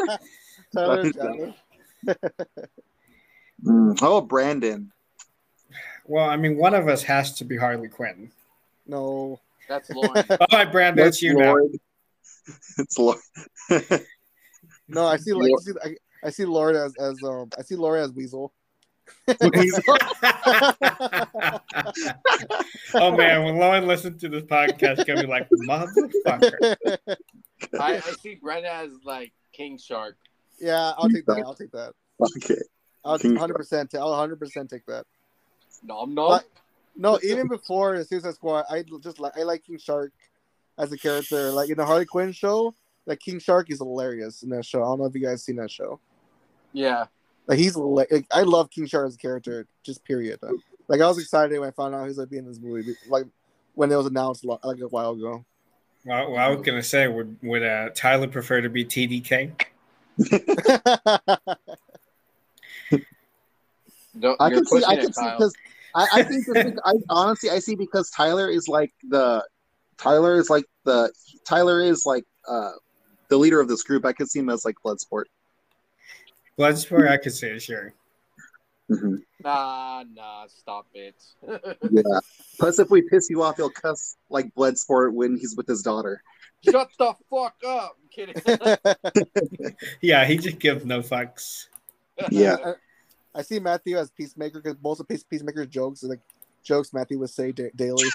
Tyler, 0.74 1.12
Tyler. 1.12 1.54
How 4.00 4.18
about 4.18 4.28
Brandon? 4.28 4.92
Well, 6.06 6.28
I 6.30 6.36
mean, 6.36 6.58
one 6.58 6.74
of 6.74 6.88
us 6.88 7.04
has 7.04 7.34
to 7.36 7.46
be 7.46 7.58
Harley 7.58 7.88
Quinn. 7.88 8.32
No. 8.88 9.40
that's 9.70 9.90
Lauren. 9.92 10.26
All 10.30 10.48
right, 10.52 10.72
Brandon, 10.72 11.08
it's 11.08 11.22
you 11.22 11.36
now. 11.36 11.56
It's 12.78 12.98
Lord. 12.98 13.20
No, 14.88 15.06
I 15.06 15.18
see 15.18 15.34
like 15.34 15.52
I 15.52 15.62
see, 15.62 15.72
I, 15.84 15.96
I 16.28 16.30
see 16.30 16.46
Lauren 16.46 16.76
as 16.76 16.94
as 16.98 17.24
um 17.24 17.50
I 17.58 17.62
see 17.62 17.76
Lauren 17.76 18.04
as 18.04 18.12
Weasel. 18.12 18.52
oh 22.94 23.16
man, 23.16 23.44
when 23.44 23.58
Lauren 23.58 23.88
listens 23.88 24.20
to 24.22 24.30
this 24.30 24.44
podcast, 24.44 24.98
she's 24.98 25.06
gonna 25.06 25.22
be 25.22 25.28
like, 25.28 25.48
"Motherfucker!" 25.68 26.76
I, 27.80 27.96
I 27.98 28.00
see 28.00 28.36
Brandon 28.36 28.72
as 28.72 28.92
like 29.04 29.32
King 29.54 29.78
Shark. 29.78 30.18
yeah, 30.60 30.94
I'll 30.98 31.10
take 31.10 31.26
that. 31.26 31.44
I'll 31.46 31.56
take 31.56 31.72
that. 31.72 31.94
okay. 32.38 32.62
I'll 33.04 33.18
King 33.18 33.32
100 33.32 33.56
percent 33.56 33.96
I'll 33.96 34.10
100 34.12 34.40
percent 34.40 34.70
take 34.70 34.86
that. 34.88 35.06
Nom 35.84 36.14
nom. 36.14 36.30
But- 36.30 36.46
No, 36.96 37.20
even 37.24 37.48
before 37.48 37.98
the 37.98 38.04
Suicide 38.06 38.34
Squad, 38.36 38.66
I 38.70 38.84
just 39.02 39.20
like 39.20 39.34
I 39.38 39.44
like 39.44 39.64
King 39.64 39.78
Shark 39.80 40.12
as 40.78 40.92
a 40.92 40.98
character. 40.98 41.52
Like 41.52 41.70
in 41.70 41.78
the 41.78 41.86
Harley 41.86 42.06
Quinn 42.06 42.32
show, 42.32 42.74
like 43.06 43.20
King 43.20 43.40
Shark 43.40 43.72
is 43.72 43.80
hilarious 43.80 44.44
in 44.44 44.50
that 44.50 44.66
show. 44.66 44.82
I 44.84 44.86
don't 44.88 45.00
know 45.00 45.06
if 45.06 45.16
you 45.16 45.22
guys 45.22 45.44
seen 45.44 45.56
that 45.58 45.72
show. 45.72 46.00
Yeah. 46.74 47.06
Like 47.52 47.60
he's 47.60 47.76
like, 47.76 48.26
I 48.32 48.44
love 48.44 48.72
King 48.72 48.86
Shark 48.86 49.10
as 49.10 49.16
a 49.16 49.18
character, 49.18 49.68
just 49.84 50.06
period. 50.06 50.40
Like 50.88 51.02
I 51.02 51.08
was 51.08 51.20
excited 51.20 51.60
when 51.60 51.68
I 51.68 51.74
found 51.74 51.94
out 51.94 52.04
he 52.04 52.08
was 52.08 52.16
gonna 52.16 52.28
be 52.28 52.38
in 52.38 52.48
this 52.48 52.62
movie, 52.62 52.96
like 53.10 53.26
when 53.76 53.92
it 53.92 53.96
was 53.98 54.06
announced 54.06 54.46
like 54.46 54.80
a 54.80 54.88
while 54.88 55.12
ago. 55.12 55.44
Well, 56.06 56.32
well, 56.32 56.40
I 56.40 56.48
was 56.48 56.66
gonna 56.66 56.82
say, 56.82 57.10
would 57.10 57.36
would 57.44 57.62
uh, 57.62 57.90
Tyler 57.94 58.30
prefer 58.30 58.62
to 58.62 58.70
be 58.70 58.86
TDK? 58.86 59.52
No, 64.14 64.36
I 64.40 64.50
can 64.50 64.66
see. 64.66 64.84
I 64.86 64.96
can 64.96 65.14
see 65.14 65.30
because 65.30 65.54
I, 65.96 66.08
I 66.14 66.24
think 66.24 66.46
this 66.46 66.66
is, 66.66 66.80
I 66.86 66.94
honestly 67.10 67.50
I 67.50 67.60
see 67.60 67.76
because 67.76 68.10
Tyler 68.12 68.50
is 68.50 68.68
like 68.68 68.92
the 69.10 69.46
Tyler 69.98 70.38
is 70.38 70.50
like 70.50 70.66
the 70.84 71.12
Tyler 71.46 71.82
is 71.82 72.06
like 72.06 72.26
uh 72.48 72.72
the 73.30 73.38
leader 73.38 73.60
of 73.60 73.68
this 73.68 73.84
group. 73.84 74.06
I 74.06 74.14
could 74.14 74.30
see 74.30 74.40
him 74.40 74.50
as 74.50 74.66
like 74.66 74.76
Bloodsport. 74.86 75.26
Bloodsport, 76.58 77.10
I 77.10 77.18
could 77.18 77.34
say 77.34 77.58
sure. 77.60 77.94
Mhm. 78.90 79.24
Nah, 79.44 80.04
nah, 80.14 80.48
stop 80.48 80.86
it. 80.94 81.16
Yeah. 81.92 82.20
Plus, 82.60 82.78
if 82.80 82.90
we 82.90 83.02
piss 83.02 83.30
you 83.30 83.42
off, 83.42 83.56
he'll 83.58 83.70
cuss 83.70 84.18
like 84.30 84.54
Bloodsport 84.54 85.14
when 85.14 85.38
he's 85.38 85.56
with 85.56 85.68
his 85.68 85.82
daughter. 85.82 86.22
Shut 86.64 86.90
the 87.00 87.14
fuck 87.30 87.56
up. 87.66 87.98
I'm 88.02 88.10
kidding. 88.10 89.76
Yeah, 90.02 90.26
he 90.26 90.38
just 90.38 90.60
gives 90.60 90.86
no 90.86 91.00
fucks. 91.02 91.68
Yeah. 92.30 92.74
I 93.36 93.42
see 93.44 93.60
Matthew 93.60 93.98
as 93.98 94.12
Peacemaker 94.12 94.62
because 94.62 94.78
most 94.84 95.00
of 95.00 95.08
Peace, 95.08 95.24
Peacemaker's 95.24 95.68
jokes 95.68 96.04
are 96.04 96.08
like 96.08 96.20
jokes 96.64 96.94
Matthew 96.94 97.18
would 97.20 97.30
say 97.30 97.52
da- 97.54 97.72
daily. 97.76 98.10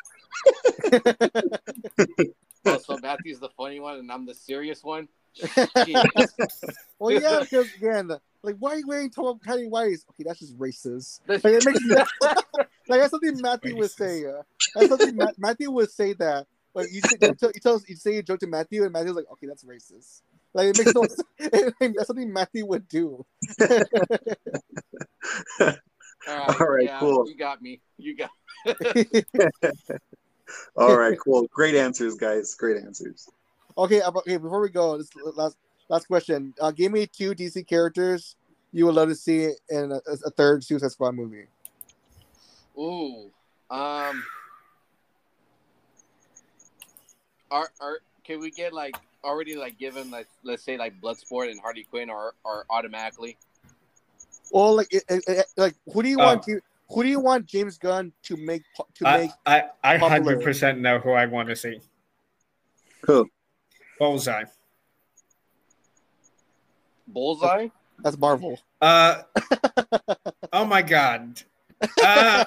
Oh, 2.67 2.79
so 2.79 2.99
Matthew's 2.99 3.39
the 3.39 3.49
funny 3.57 3.81
one, 3.81 3.99
and 3.99 4.11
I'm 4.13 4.27
the 4.27 4.35
serious 4.35 4.83
one. 4.83 5.09
well, 6.99 7.13
yeah, 7.13 7.41
because 7.41 7.73
again, 7.75 8.11
like, 8.43 8.57
why 8.59 8.73
are 8.73 8.79
you 8.79 8.87
wearing 8.87 9.11
tall, 9.11 9.39
tiny 9.45 9.67
whites? 9.67 10.05
Okay, 10.11 10.25
that's 10.27 10.41
just 10.41 10.59
racist. 10.59 11.21
Like, 11.29 11.45
it 11.45 11.65
makes 11.65 11.81
like 12.89 13.01
that's 13.01 13.11
something 13.11 13.41
Matthew 13.41 13.77
would 13.77 13.91
say. 13.91 14.25
Uh, 14.25 14.43
that's 14.75 14.89
something 14.89 15.17
Ma- 15.17 15.33
Matthew 15.39 15.71
would 15.71 15.91
say 15.91 16.13
that. 16.15 16.47
Like 16.75 16.89
you, 16.93 17.01
say, 17.01 17.17
you, 17.21 17.35
tell, 17.35 17.51
you, 17.55 17.61
tell, 17.61 17.81
you 17.89 17.97
say 17.97 18.19
a 18.19 18.23
joke 18.23 18.41
to 18.41 18.47
Matthew, 18.47 18.85
and 18.85 18.93
Matthew's 18.93 19.17
like, 19.17 19.25
"Okay, 19.33 19.47
that's 19.47 19.65
racist." 19.65 20.21
Like 20.55 20.69
it 20.69 20.77
makes 20.77 20.95
no 20.95 21.07
sense. 21.07 21.73
that's 21.81 22.07
something 22.07 22.33
Matthew 22.33 22.67
would 22.67 22.87
do. 22.89 23.25
All 26.29 26.37
right, 26.37 26.61
All 26.61 26.67
right, 26.67 26.85
yeah, 26.85 27.01
cool. 27.01 27.29
You 27.29 27.37
got 27.37 27.63
me. 27.63 27.81
You 27.99 28.17
got. 28.17 28.31
All 30.77 30.97
right, 30.97 31.19
cool. 31.19 31.47
Great 31.53 31.75
answers, 31.75 32.15
guys. 32.15 32.55
Great 32.55 32.77
answers. 32.79 33.29
Okay, 33.79 34.03
okay. 34.03 34.37
Before 34.37 34.61
we 34.61 34.69
go, 34.69 34.99
this 34.99 35.11
last 35.35 35.57
last 35.89 36.07
question. 36.07 36.55
Uh, 36.61 36.71
give 36.71 36.93
me 36.93 37.07
two 37.07 37.35
DC 37.35 37.67
characters 37.67 38.37
you 38.73 38.87
would 38.87 38.95
love 38.95 39.09
to 39.09 39.15
see 39.15 39.51
in 39.71 39.93
a, 39.93 40.01
a 40.25 40.31
third 40.31 40.63
Suicide 40.65 40.91
Squad 40.91 41.13
movie. 41.15 41.47
Ooh. 42.79 43.31
Um. 43.71 44.23
Are 47.51 47.69
are 47.81 47.99
can 48.25 48.41
we 48.41 48.51
get 48.51 48.73
like 48.73 48.97
already 49.25 49.55
like 49.57 49.79
given 49.79 50.11
like 50.11 50.27
let's 50.43 50.63
say 50.65 50.77
like 50.77 51.01
Bloodsport 51.01 51.51
and 51.51 51.61
Harley 51.61 51.85
Quinn 51.85 52.11
are 52.11 52.35
are 52.45 52.65
automatically? 52.71 53.37
Well, 54.51 54.77
like, 54.77 54.93
it, 54.93 55.05
it, 55.09 55.25
it- 55.29 55.47
like 55.57 55.75
who 55.93 56.03
do 56.03 56.09
you 56.09 56.21
Oh. 56.21 56.25
want 56.25 56.43
to? 56.45 56.61
Who 56.91 57.03
do 57.03 57.09
you 57.09 57.19
want 57.19 57.47
James 57.47 57.79
Gunn 57.79 58.13
to 58.25 58.37
make 58.37 58.63
to 58.95 59.09
I 59.09 59.17
make? 59.19 59.31
I 59.45 59.65
I 59.83 59.97
hundred 59.97 60.41
percent 60.43 60.79
know 60.79 60.99
who 61.01 61.11
I 61.13 61.27
want 61.27 61.49
to 61.49 61.57
see. 61.57 61.81
Who? 63.07 63.29
Bullseye. 63.99 64.45
Bullseye. 67.09 67.69
That's 68.03 68.19
Marvel. 68.19 68.59
Uh. 68.81 69.23
oh 70.53 70.65
my 70.65 70.83
god. 70.83 71.43
Uh, 72.03 72.45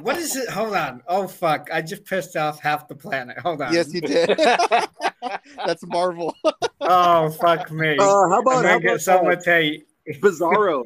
what 0.00 0.16
is 0.16 0.36
it? 0.36 0.48
Hold 0.50 0.74
on. 0.74 1.02
Oh 1.08 1.26
fuck! 1.26 1.68
I 1.72 1.82
just 1.82 2.04
pissed 2.04 2.36
off 2.36 2.60
half 2.60 2.86
the 2.86 2.94
planet. 2.94 3.38
Hold 3.38 3.62
on. 3.62 3.72
yes, 3.72 3.92
you 3.92 4.00
did. 4.00 4.28
That's 5.66 5.86
Marvel. 5.86 6.34
Oh 6.82 7.30
fuck 7.30 7.70
me. 7.70 7.98
Uh, 7.98 8.04
how 8.04 8.40
about, 8.40 8.54
gonna 8.54 8.68
how 8.68 8.78
get 8.78 8.88
about 8.88 9.00
so 9.02 9.22
much 9.22 9.44
hate. 9.44 9.86
Bizarro? 10.14 10.84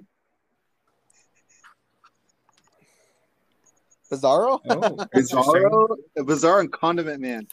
Bizarro. 4.11 4.61
Oh. 4.69 4.81
Bizarro, 5.15 5.97
Bizarro, 6.19 6.61
and 6.61 6.73
Condiment 6.73 7.21
Man. 7.21 7.47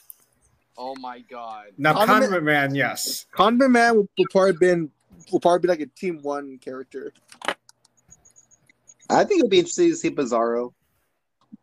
Oh 0.78 0.96
my 0.96 1.20
god. 1.20 1.68
Now, 1.78 1.94
Condiment- 1.94 2.08
Condiment 2.32 2.44
Man, 2.44 2.76
yes. 2.76 3.26
Condiment 3.32 3.72
Man 3.72 3.96
will, 3.96 4.10
will 4.18 4.26
probably 4.32 4.54
been 4.54 4.92
will 5.32 5.40
probably 5.40 5.60
be 5.60 5.68
like 5.68 5.80
a 5.82 5.86
Team 5.88 6.20
One 6.22 6.58
character. 6.58 7.14
I 9.10 9.24
think 9.26 9.40
it'd 9.40 9.52
be 9.52 9.60
interesting 9.60 9.90
to 9.90 9.96
see 9.96 10.10
Bizarro. 10.10 10.74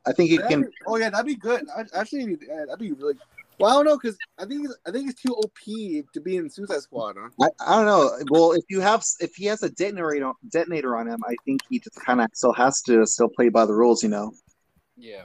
I 0.07 0.13
think 0.13 0.31
you 0.31 0.37
That'd 0.39 0.51
can. 0.51 0.63
be- 0.63 0.69
oh 0.87 0.97
yeah, 0.97 1.11
that'd 1.11 1.27
be 1.27 1.35
good. 1.35 1.67
I'd- 1.77 1.91
Actually, 1.95 2.39
yeah, 2.47 2.65
that'd 2.67 2.79
be 2.79 2.93
really. 2.93 3.15
Well, 3.59 3.71
I 3.71 3.75
don't 3.75 3.87
know 3.87 3.97
because 4.01 4.17
I 4.39 4.45
think 4.45 4.61
he's- 4.61 4.77
I 4.87 4.91
think 4.93 5.11
it's 5.11 5.21
too 5.21 5.35
OP 5.35 6.05
to 6.13 6.21
be 6.21 6.37
in 6.37 6.49
Suicide 6.49 6.81
Squad. 6.83 7.17
Huh? 7.19 7.29
I, 7.43 7.73
I 7.73 7.77
don't 7.77 7.87
know. 7.87 8.11
Well, 8.31 8.53
if 8.53 8.65
you 8.69 8.81
have, 8.81 9.03
if 9.21 9.35
he 9.35 9.47
has 9.47 9.63
a 9.65 9.71
detonator 9.71 10.33
detonator 10.51 10.97
on 10.97 11.09
him, 11.09 11.21
I 11.27 11.35
think 11.45 11.63
he 11.69 11.81
just 11.81 11.97
kind 11.97 12.21
of 12.21 12.29
still 12.35 12.53
has 12.53 12.81
to 12.83 13.05
still 13.07 13.29
play 13.29 13.49
by 13.49 13.67
the 13.67 13.75
rules. 13.75 14.03
You 14.03 14.11
know, 14.11 14.33
Yeah. 14.97 15.23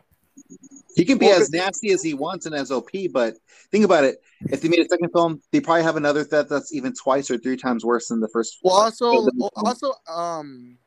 He 0.96 1.06
can 1.06 1.18
be 1.18 1.28
Well, 1.28 1.42
as 1.42 1.52
nasty 1.52 1.92
as 1.92 2.04
he 2.04 2.14
wants 2.14 2.46
and 2.46 2.56
as 2.56 2.72
OP. 2.72 2.90
But 3.12 3.36
think 3.72 3.86
about 3.86 4.04
it: 4.04 4.18
if 4.50 4.62
they 4.62 4.70
made 4.70 4.80
a 4.80 4.88
second 4.88 5.10
film, 5.12 5.42
they 5.52 5.60
probably 5.60 5.84
have 5.84 5.96
another 5.96 6.24
that 6.26 6.50
that's 6.50 6.74
even 6.74 6.94
twice 6.94 7.32
or 7.32 7.38
three 7.38 7.58
times 7.58 7.84
worse 7.86 8.08
than 8.08 8.20
the 8.20 8.30
first. 8.30 8.58
Well, 8.64 8.76
also, 8.76 9.10
film. 9.12 9.50
also, 9.56 9.94
um, 10.08 10.78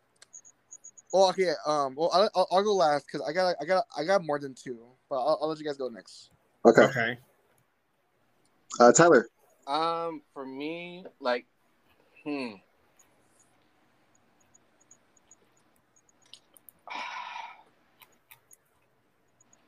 well, 1.12 1.28
okay, 1.30 1.52
um, 1.66 1.94
well, 1.96 2.10
I'll, 2.12 2.30
I'll, 2.34 2.48
I'll 2.52 2.62
go 2.62 2.74
last 2.74 3.06
because 3.06 3.26
I 3.26 3.32
got, 3.32 3.56
I 3.60 3.64
got, 3.64 3.84
I 3.96 4.04
got 4.04 4.24
more 4.24 4.38
than 4.38 4.54
two, 4.54 4.86
but 5.08 5.16
I'll, 5.16 5.38
I'll 5.42 5.48
let 5.48 5.58
you 5.58 5.64
guys 5.64 5.76
go 5.76 5.88
next. 5.88 6.30
okay, 6.64 6.82
Okay. 6.82 7.18
uh, 8.80 8.92
Tyler. 8.92 9.28
Um, 9.66 10.22
for 10.32 10.46
me, 10.46 11.04
like, 11.20 11.46
hmm. 12.24 12.54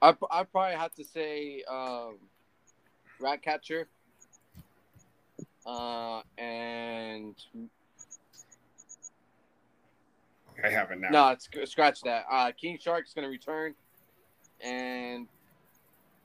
I 0.01 0.15
I 0.31 0.45
probably 0.45 0.77
have 0.77 0.95
to 0.95 1.05
say 1.05 1.63
um, 1.69 2.19
Ratcatcher. 3.21 3.89
Uh, 5.67 6.23
and 6.39 7.35
I 10.65 10.71
have 10.71 10.91
it 10.91 10.99
now. 10.99 11.09
no, 11.11 11.29
it's, 11.29 11.49
scratch 11.71 12.01
that. 12.03 12.25
Uh, 12.31 12.53
King 12.53 12.79
Shark's 12.81 13.13
gonna 13.13 13.29
return, 13.29 13.75
and 14.61 15.29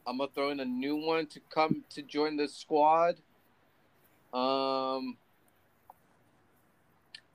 I'm 0.08 0.18
gonna 0.18 0.30
throw 0.34 0.52
in 0.52 0.60
a 0.60 0.66
new 0.66 0.96
one 0.96 1.28
to 1.28 1.42
come 1.54 1.84
to 1.90 2.02
join 2.02 2.38
the 2.38 2.48
squad. 2.48 3.18
Um, 4.34 5.18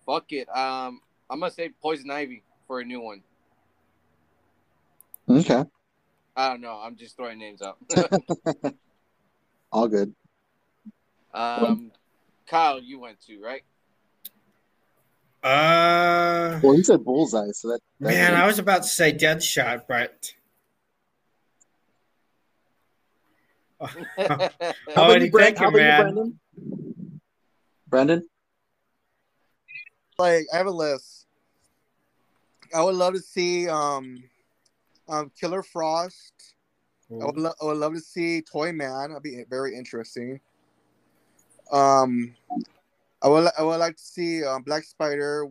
fuck 0.07 0.33
it. 0.33 0.49
Um, 0.49 1.01
I'm 1.29 1.41
gonna 1.41 1.51
say 1.51 1.71
Poison 1.83 2.11
Ivy 2.11 2.43
for 2.67 2.81
a 2.81 2.85
new 2.85 3.01
one. 3.01 3.23
Okay, 5.29 5.65
I 6.39 6.51
don't 6.51 6.61
know. 6.61 6.81
I'm 6.81 6.95
just 6.95 7.17
throwing 7.17 7.37
names 7.41 7.61
out. 7.63 7.79
all 9.73 9.89
good. 9.89 10.15
um, 11.35 11.91
Kyle, 12.47 12.79
you 12.81 13.01
went 13.01 13.21
to 13.27 13.41
right? 13.43 13.63
Uh, 15.43 16.61
Well, 16.63 16.77
he 16.77 16.85
said 16.85 17.05
bullseye, 17.05 17.51
so 17.53 17.69
that, 17.69 17.81
that 18.01 18.09
man, 18.09 18.35
I 18.35 18.47
was 18.47 18.61
about 18.61 18.85
to 18.85 18.89
say 18.89 19.13
Deadshot, 19.13 19.83
but 19.89 20.33
How 23.81 23.97
Oh, 24.29 25.05
about 25.05 25.21
you, 25.23 25.31
Brand- 25.31 25.33
think, 25.33 25.59
how 25.59 25.69
about 25.69 25.79
you, 25.79 25.85
man? 25.85 26.01
Brandon? 26.03 26.41
Brandon, 27.89 28.29
Like, 30.19 30.47
I 30.53 30.57
have 30.57 30.67
a 30.67 30.71
list. 30.71 31.27
I 32.75 32.83
would 32.83 32.95
love 32.95 33.15
to 33.15 33.21
see, 33.21 33.69
um, 33.69 34.23
um, 35.09 35.31
Killer 35.39 35.63
Frost. 35.63 36.55
I 37.11 37.25
would, 37.25 37.39
lo- 37.39 37.55
I 37.63 37.65
would 37.65 37.79
love 37.79 37.95
to 37.95 38.01
see 38.01 38.43
Toy 38.43 38.71
Man. 38.73 39.09
That'd 39.09 39.23
be 39.23 39.43
very 39.49 39.75
interesting. 39.75 40.41
Um, 41.73 42.35
I 43.23 43.29
would, 43.29 43.45
li- 43.45 43.51
I 43.59 43.63
would 43.63 43.79
like 43.79 43.97
to 43.97 44.03
see 44.03 44.45
um, 44.45 44.63
Black 44.63 44.85
Spider. 44.85 45.49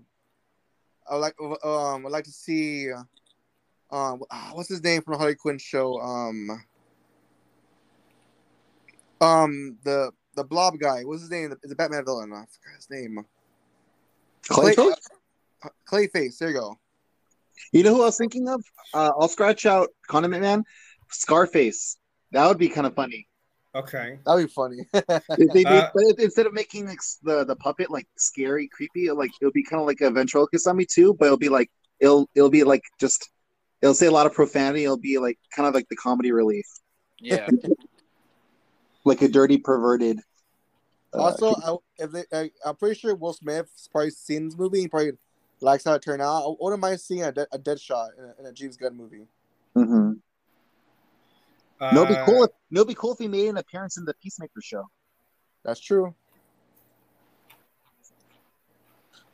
I 1.10 1.16
would 1.16 1.22
like, 1.22 1.36
um, 1.64 2.06
I'd 2.06 2.12
like 2.12 2.26
to 2.26 2.32
see, 2.32 2.92
um, 2.92 4.22
ah, 4.30 4.52
what's 4.54 4.70
his 4.70 4.84
name 4.84 5.02
from 5.02 5.14
the 5.14 5.18
Harley 5.18 5.36
Quinn 5.36 5.58
show? 5.58 6.00
Um, 6.00 6.64
um, 9.22 9.78
the 9.84 10.12
the 10.36 10.44
Blob 10.44 10.78
guy. 10.80 11.02
What's 11.04 11.22
his 11.22 11.32
name? 11.32 11.50
The, 11.50 11.68
the 11.68 11.76
Batman 11.76 12.06
villain. 12.06 12.32
I 12.32 12.46
forgot 12.46 12.76
his 12.76 12.90
name. 12.92 13.26
Clayface. 14.44 14.94
uh, 15.64 15.70
Clayface. 15.90 16.38
There 16.38 16.50
you 16.50 16.56
go. 16.56 16.80
You 17.72 17.84
know 17.84 17.94
who 17.96 18.02
I 18.02 18.06
was 18.06 18.18
thinking 18.18 18.48
of? 18.48 18.64
Uh, 18.94 19.12
I'll 19.20 19.28
scratch 19.28 19.66
out 19.66 19.90
Condiment 20.08 20.42
Man, 20.42 20.64
Scarface. 21.12 21.98
That 22.32 22.48
would 22.48 22.58
be 22.58 22.70
kind 22.70 22.88
of 22.88 22.94
funny. 22.96 23.28
Okay. 23.76 24.20
That'd 24.26 24.48
be 24.48 24.52
funny. 24.54 24.78
If 24.94 25.54
they 25.54 25.64
made, 25.64 25.68
Uh, 25.68 25.90
but 25.94 26.04
if- 26.08 26.20
instead 26.20 26.46
of 26.48 26.54
making 26.54 26.88
like, 26.88 27.00
the 27.24 27.44
the 27.46 27.56
puppet 27.56 27.92
like 27.92 28.08
scary, 28.18 28.68
creepy, 28.72 29.12
like 29.12 29.32
it'll 29.42 29.52
be 29.52 29.64
kind 29.64 29.80
of 29.82 29.88
like 29.88 30.02
a 30.02 30.10
ventriloquist 30.12 30.68
on 30.68 30.78
me 30.78 30.86
too. 30.86 31.14
But 31.14 31.26
it'll 31.26 31.38
be 31.38 31.50
like 31.50 31.70
it'll 32.00 32.28
it'll 32.36 32.50
be 32.50 32.64
like 32.64 32.82
just 33.00 33.30
it'll 33.82 33.94
say 33.94 34.08
a 34.08 34.12
lot 34.12 34.26
of 34.26 34.34
profanity. 34.34 34.84
It'll 34.86 34.98
be 34.98 35.18
like 35.20 35.38
kind 35.56 35.68
of 35.68 35.76
like 35.76 35.88
the 35.90 35.96
comedy 35.96 36.32
relief, 36.32 36.66
yeah. 37.20 37.48
like 39.06 39.22
a 39.22 39.28
dirty 39.28 39.58
perverted. 39.58 40.20
uh, 41.14 41.18
also, 41.22 41.54
I, 41.56 41.76
if 42.04 42.12
they, 42.12 42.24
I, 42.34 42.52
I'm 42.66 42.76
pretty 42.76 43.00
sure 43.00 43.16
Will 43.16 43.34
Smith's 43.34 43.88
probably 43.88 44.10
seen 44.12 44.46
this 44.50 44.58
movie. 44.58 44.82
He 44.82 44.88
probably 44.88 45.12
likes 45.62 45.84
how 45.84 45.94
it 45.94 46.02
turned 46.02 46.22
out. 46.22 46.44
I 46.48 46.56
wouldn't 46.60 46.82
mind 46.82 47.00
seeing 47.00 47.24
a, 47.24 47.32
de- 47.32 47.48
a 47.52 47.58
dead 47.58 47.80
shot 47.80 48.12
in 48.18 48.24
a, 48.26 48.34
in 48.40 48.46
a 48.48 48.54
James 48.54 48.78
Gunn 48.78 48.96
movie. 48.96 49.28
mhm. 49.76 50.20
Uh, 51.80 51.92
No, 51.94 52.04
it'd 52.04 52.18
be 52.18 52.24
cool. 52.26 52.44
If, 52.44 52.52
no, 52.72 52.82
it'd 52.82 52.88
be 52.88 52.96
cool 52.96 53.14
if 53.14 53.20
he 53.20 53.28
made 53.28 53.48
an 53.50 53.58
appearance 53.58 53.98
in 53.98 54.06
the 54.06 54.14
Peacemaker 54.16 54.62
show. 54.62 54.90
That's 55.64 55.80
true. 55.80 56.14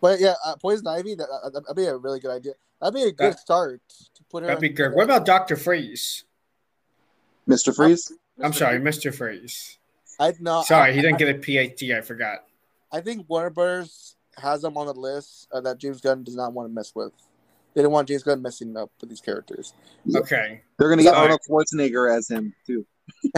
But 0.02 0.20
yeah, 0.20 0.34
uh, 0.46 0.56
Poison 0.58 0.88
Ivy. 0.88 1.16
That, 1.16 1.28
that, 1.54 1.54
that'd 1.64 1.76
be 1.76 1.86
a 1.86 1.96
really 1.96 2.20
good 2.20 2.32
idea. 2.32 2.54
That'd 2.82 2.94
be 2.96 3.04
a 3.04 3.12
good 3.12 3.34
That- 3.34 3.40
start 3.40 3.82
to 4.16 4.24
put 4.30 4.44
her. 4.44 4.48
That'd 4.48 4.62
be 4.62 4.70
good. 4.70 4.94
What 4.94 5.04
about 5.06 5.26
Doctor 5.26 5.56
Freeze? 5.56 6.26
Mister 7.48 7.72
Freeze. 7.74 8.12
I'm 8.42 8.52
Mr. 8.52 8.56
sorry, 8.56 8.80
Mister 8.80 9.12
Freeze. 9.12 9.78
I 10.20 10.34
no. 10.40 10.64
Sorry, 10.64 10.92
I, 10.92 10.94
he 10.94 11.02
didn't 11.02 11.20
get 11.20 11.30
a 11.30 11.38
PhD. 11.40 11.98
I 11.98 12.02
forgot. 12.02 12.40
I 12.92 13.02
think 13.02 13.28
Warner 13.30 13.50
Brothers 13.50 14.16
has 14.38 14.62
them 14.62 14.78
on 14.78 14.88
the 14.88 14.94
list 14.94 15.48
uh, 15.52 15.62
that 15.62 15.78
James 15.78 16.02
Gunn 16.02 16.24
does 16.24 16.36
not 16.36 16.54
want 16.54 16.68
to 16.70 16.74
mess 16.74 16.94
with. 16.96 17.12
they 17.74 17.82
didn't 17.82 17.92
want 17.92 18.08
James 18.08 18.24
Gunn 18.24 18.42
messing 18.42 18.76
up 18.78 18.92
with 19.00 19.10
these 19.10 19.22
characters. 19.22 19.74
Okay. 20.16 20.62
They're 20.78 20.90
gonna 20.90 21.04
get 21.04 21.14
Sorry. 21.14 21.24
Arnold 21.24 21.42
Schwarzenegger 21.50 22.16
as 22.16 22.28
him 22.30 22.54
too. 22.66 22.86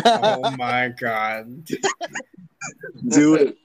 Oh 0.06 0.52
my 0.58 0.90
god. 0.90 1.66
Do 3.10 3.36
it. 3.36 3.58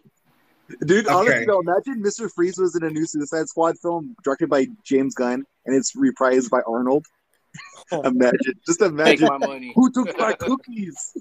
Dude, 0.87 1.09
honestly 1.09 1.35
Okay. 1.35 1.45
though, 1.47 1.61
imagine 1.61 2.03
Mr. 2.03 2.31
Freeze 2.33 2.57
was 2.59 2.77
in 2.77 2.85
a 2.85 2.91
new 2.91 3.05
Suicide 3.05 3.49
Squad 3.49 3.77
film 3.79 4.15
directed 4.23 4.49
by 4.49 4.67
James 4.85 5.15
Gunn 5.15 5.45
and 5.67 5.75
it's 5.77 5.95
reprised 5.97 6.49
by 6.51 6.61
Arnold. 6.67 7.07
imagine. 7.93 8.39
Just 8.67 8.79
Take 8.81 8.91
imagine 8.91 9.27
my 9.29 9.39
money. 9.39 9.73
who 9.75 9.91
took 9.91 10.17
my 10.19 10.33
cookies? 10.35 11.17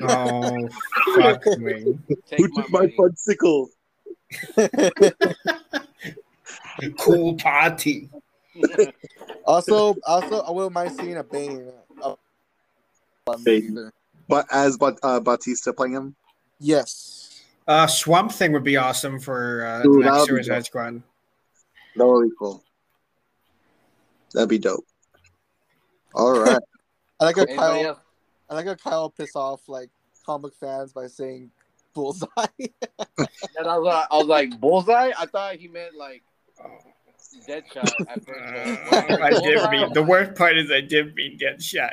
Oh 0.00 0.68
fuck 1.16 1.44
me. 1.58 1.98
Take 2.26 2.38
Who 2.38 2.48
my 2.48 2.62
took 2.62 2.70
my 2.72 2.80
money. 2.80 2.96
fudsicle? 2.98 3.66
Cool 6.98 7.34
party. 7.34 8.08
also, 9.44 9.96
also, 10.06 10.40
I 10.42 10.50
wouldn't 10.50 10.72
mind 10.72 10.92
seeing 10.96 11.16
a 11.16 11.24
Bane. 11.24 11.70
Bane. 13.44 13.90
But 14.28 14.46
as 14.52 14.76
Bat- 14.76 14.98
uh, 15.02 15.20
Bautista 15.20 15.72
playing 15.72 15.94
him? 15.94 16.14
Yes. 16.60 17.42
Uh, 17.66 17.86
Swamp 17.86 18.32
Thing 18.32 18.52
would 18.52 18.64
be 18.64 18.76
awesome 18.76 19.18
for 19.18 19.66
uh, 19.66 19.86
Ooh, 19.86 19.98
the 19.98 20.04
that 20.04 20.12
next 20.12 20.30
would 20.30 20.38
be 20.38 20.42
Suicide 20.44 20.54
dope. 20.56 20.66
Squad. 20.66 21.02
That 21.96 22.06
would 22.06 22.28
be 22.28 22.34
cool. 22.38 22.62
That'd 24.32 24.48
be 24.48 24.58
dope. 24.58 24.84
All 26.14 26.38
right. 26.38 26.58
I 27.20 27.24
like 27.24 27.36
a 27.36 27.46
Kyle. 27.46 27.86
else? 27.86 27.98
I 28.48 28.54
like 28.54 28.66
how 28.66 28.74
Kyle 28.74 29.10
piss 29.10 29.34
off 29.34 29.68
like 29.68 29.90
comic 30.24 30.54
fans 30.54 30.92
by 30.92 31.06
saying 31.06 31.50
bullseye. 31.94 32.26
And 33.56 33.66
I 33.66 33.76
was, 33.78 33.84
like, 33.84 34.06
I 34.10 34.16
was 34.18 34.26
like, 34.26 34.60
bullseye? 34.60 35.10
I 35.18 35.26
thought 35.26 35.56
he 35.56 35.68
meant 35.68 35.96
like 35.96 36.22
Deadshot 37.48 37.90
at 38.08 38.24
first. 38.24 38.92
Uh, 38.92 39.16
I 39.22 39.30
did 39.30 39.70
mean 39.70 39.92
the 39.92 40.02
worst 40.02 40.34
part 40.36 40.56
is 40.56 40.70
I 40.70 40.80
did 40.80 41.14
mean 41.14 41.38
Deadshot. 41.38 41.90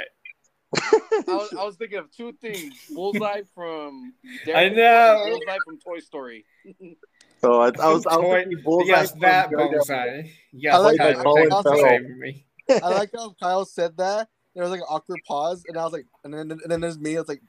I 0.77 0.99
was, 1.27 1.53
I 1.57 1.63
was 1.63 1.75
thinking 1.77 1.97
of 1.99 2.11
two 2.11 2.33
things: 2.41 2.73
Bullseye 2.93 3.41
from 3.53 4.13
I 4.53 4.69
know. 4.69 5.21
and 5.23 5.31
Bullseye 5.31 5.57
from 5.65 5.79
Toy 5.79 5.99
Story. 5.99 6.45
So 7.41 7.61
I, 7.61 7.65
I 7.65 7.67
was, 7.67 7.75
I 7.83 7.89
was 7.91 8.05
Toy- 8.07 8.43
thinking 8.43 8.63
Bullseye 8.63 8.87
yes, 8.87 9.11
that 9.19 9.49
Daredevil. 9.49 9.71
bullseye. 9.73 10.21
Yes, 10.53 10.73
I 10.73 10.77
like 10.77 10.97
Kyle, 10.97 11.13
that 11.13 11.23
Colin 11.23 11.49
thanks 11.49 11.55
for 11.55 11.63
Farrell. 11.75 11.89
saving 11.89 12.19
me. 12.19 12.45
I 12.69 12.89
like 12.89 13.09
how 13.13 13.35
Kyle 13.39 13.65
said 13.65 13.97
that. 13.97 14.29
There 14.55 14.63
was 14.63 14.71
like 14.71 14.79
an 14.79 14.87
awkward 14.89 15.19
pause, 15.27 15.63
and 15.67 15.77
I 15.77 15.83
was 15.83 15.93
like, 15.93 16.05
and 16.23 16.33
then 16.33 16.49
and 16.49 16.61
then 16.67 16.79
there's 16.81 16.97
me. 16.97 17.15
It's 17.15 17.27
like, 17.29 17.41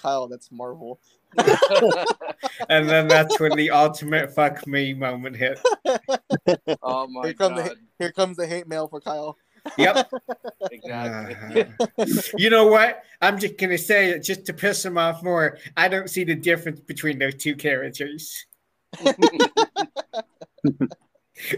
Kyle, 0.00 0.28
that's 0.28 0.50
Marvel. 0.52 1.00
And 2.68 2.88
then 2.88 3.08
that's 3.08 3.38
when 3.40 3.52
the 3.56 3.70
ultimate 3.70 4.34
fuck 4.34 4.66
me 4.66 4.94
moment 4.94 5.36
hit. 5.36 5.60
oh 6.82 7.06
my 7.06 7.26
Here 7.26 7.34
come 7.34 7.56
the- 7.56 7.62
god! 7.62 7.76
Here 7.98 8.12
comes 8.12 8.36
the 8.36 8.46
hate 8.46 8.66
mail 8.68 8.88
for 8.88 9.00
Kyle. 9.00 9.36
Yep. 9.78 10.10
Exactly. 10.70 11.64
Uh, 11.98 12.06
you 12.36 12.50
know 12.50 12.66
what? 12.66 13.02
I'm 13.20 13.38
just 13.38 13.58
gonna 13.58 13.78
say 13.78 14.10
it 14.10 14.20
just 14.24 14.44
to 14.46 14.52
piss 14.52 14.84
him 14.84 14.96
off 14.98 15.22
more. 15.22 15.58
I 15.76 15.88
don't 15.88 16.08
see 16.10 16.24
the 16.24 16.34
difference 16.34 16.80
between 16.80 17.18
those 17.18 17.34
two 17.34 17.54
characters. 17.56 18.46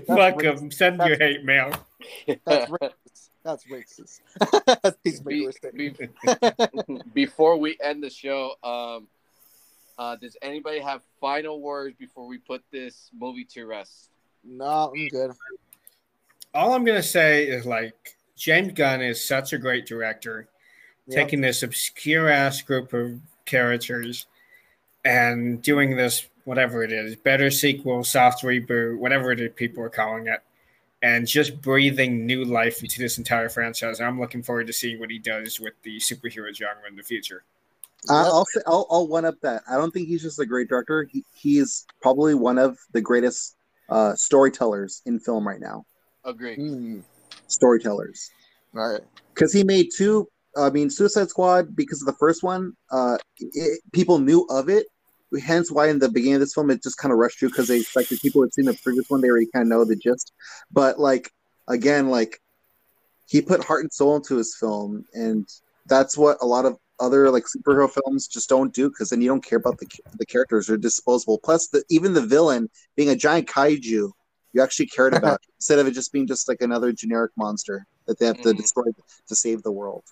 Fuck 0.06 0.40
them. 0.42 0.70
Send 0.70 1.00
your 1.02 1.16
hate 1.16 1.44
mail. 1.44 1.72
That's 2.44 2.70
racist. 2.70 3.30
That's 3.44 3.64
racist. 3.66 4.20
that's 4.82 5.20
Be- 5.20 5.90
be- 5.90 6.08
before 7.12 7.56
we 7.58 7.76
end 7.82 8.02
the 8.02 8.10
show, 8.10 8.54
um, 8.62 9.06
uh, 9.98 10.16
does 10.16 10.36
anybody 10.42 10.80
have 10.80 11.02
final 11.20 11.60
words 11.60 11.96
before 11.98 12.26
we 12.26 12.38
put 12.38 12.62
this 12.70 13.10
movie 13.18 13.44
to 13.44 13.64
rest? 13.66 14.10
No, 14.44 14.92
I'm 14.96 15.08
good. 15.08 15.32
All 16.52 16.72
I'm 16.74 16.84
gonna 16.84 17.02
say 17.02 17.46
is 17.46 17.66
like 17.66 18.16
James 18.36 18.72
Gunn 18.72 19.00
is 19.02 19.26
such 19.26 19.52
a 19.52 19.58
great 19.58 19.86
director. 19.86 20.48
Yep. 21.06 21.16
taking 21.16 21.40
this 21.42 21.62
obscure 21.62 22.30
ass 22.30 22.62
group 22.62 22.94
of 22.94 23.20
characters 23.44 24.24
and 25.04 25.60
doing 25.60 25.96
this 25.98 26.26
whatever 26.44 26.82
it 26.82 26.92
is 26.92 27.14
better 27.14 27.50
sequel 27.50 28.02
soft 28.02 28.42
reboot 28.42 28.96
whatever 28.96 29.30
it 29.30 29.38
is 29.38 29.50
people 29.54 29.82
are 29.84 29.90
calling 29.90 30.28
it 30.28 30.40
and 31.02 31.26
just 31.26 31.60
breathing 31.60 32.24
new 32.24 32.42
life 32.42 32.82
into 32.82 32.98
this 32.98 33.18
entire 33.18 33.50
franchise 33.50 34.00
i'm 34.00 34.18
looking 34.18 34.42
forward 34.42 34.66
to 34.66 34.72
seeing 34.72 34.98
what 34.98 35.10
he 35.10 35.18
does 35.18 35.60
with 35.60 35.74
the 35.82 35.98
superhero 35.98 36.50
genre 36.54 36.88
in 36.88 36.96
the 36.96 37.02
future 37.02 37.42
I- 37.42 37.42
Yep. 37.42 37.53
I'll, 38.10 38.44
say, 38.46 38.60
I'll 38.66 38.86
I'll 38.90 39.08
one 39.08 39.24
up 39.24 39.36
that. 39.42 39.62
I 39.68 39.76
don't 39.76 39.90
think 39.90 40.08
he's 40.08 40.22
just 40.22 40.38
a 40.38 40.46
great 40.46 40.68
director. 40.68 41.08
He, 41.10 41.24
he 41.34 41.58
is 41.58 41.86
probably 42.02 42.34
one 42.34 42.58
of 42.58 42.78
the 42.92 43.00
greatest 43.00 43.56
uh, 43.88 44.14
storytellers 44.14 45.02
in 45.06 45.18
film 45.20 45.46
right 45.46 45.60
now. 45.60 45.84
Agree. 46.24 46.56
Hmm. 46.56 47.00
Storytellers, 47.46 48.30
All 48.74 48.92
right. 48.92 49.00
because 49.34 49.52
he 49.52 49.64
made 49.64 49.88
two. 49.96 50.28
I 50.56 50.70
mean, 50.70 50.88
Suicide 50.88 51.28
Squad 51.28 51.74
because 51.74 52.00
of 52.00 52.06
the 52.06 52.18
first 52.18 52.42
one. 52.42 52.72
Uh, 52.90 53.18
it, 53.38 53.80
people 53.92 54.18
knew 54.18 54.46
of 54.50 54.68
it, 54.68 54.86
hence 55.42 55.70
why 55.70 55.88
in 55.88 55.98
the 55.98 56.08
beginning 56.08 56.36
of 56.36 56.40
this 56.40 56.54
film 56.54 56.70
it 56.70 56.82
just 56.82 56.96
kind 56.98 57.12
of 57.12 57.18
rushed 57.18 57.38
through 57.38 57.50
because 57.50 57.68
they 57.68 57.80
expected 57.80 58.20
people 58.20 58.40
who 58.40 58.44
had 58.44 58.54
seen 58.54 58.64
the 58.66 58.78
previous 58.82 59.08
one. 59.08 59.20
They 59.20 59.28
already 59.28 59.48
kind 59.52 59.62
of 59.62 59.68
know 59.68 59.84
the 59.84 59.96
gist. 59.96 60.32
But 60.70 60.98
like 60.98 61.30
again, 61.68 62.08
like 62.08 62.40
he 63.26 63.42
put 63.42 63.64
heart 63.64 63.82
and 63.82 63.92
soul 63.92 64.16
into 64.16 64.36
his 64.36 64.56
film, 64.58 65.04
and 65.12 65.48
that's 65.86 66.16
what 66.16 66.38
a 66.40 66.46
lot 66.46 66.66
of 66.66 66.78
other 67.04 67.30
like 67.30 67.44
superhero 67.44 67.90
films 67.90 68.26
just 68.26 68.48
don't 68.48 68.72
do 68.74 68.88
because 68.88 69.10
then 69.10 69.20
you 69.20 69.28
don't 69.28 69.44
care 69.44 69.58
about 69.58 69.78
the 69.78 69.86
the 70.18 70.26
characters 70.26 70.68
are 70.70 70.76
disposable. 70.76 71.38
Plus, 71.38 71.68
the 71.68 71.84
even 71.90 72.14
the 72.14 72.22
villain 72.24 72.68
being 72.96 73.10
a 73.10 73.16
giant 73.16 73.48
kaiju, 73.48 74.10
you 74.52 74.62
actually 74.62 74.86
cared 74.86 75.14
about 75.14 75.40
instead 75.58 75.78
of 75.78 75.86
it 75.86 75.92
just 75.92 76.12
being 76.12 76.26
just 76.26 76.48
like 76.48 76.60
another 76.60 76.92
generic 76.92 77.32
monster 77.36 77.86
that 78.06 78.18
they 78.18 78.26
have 78.26 78.40
to 78.42 78.52
Mhm. 78.52 78.56
destroy 78.56 78.84
to 79.28 79.34
save 79.34 79.62
the 79.62 79.72
world. 79.72 80.04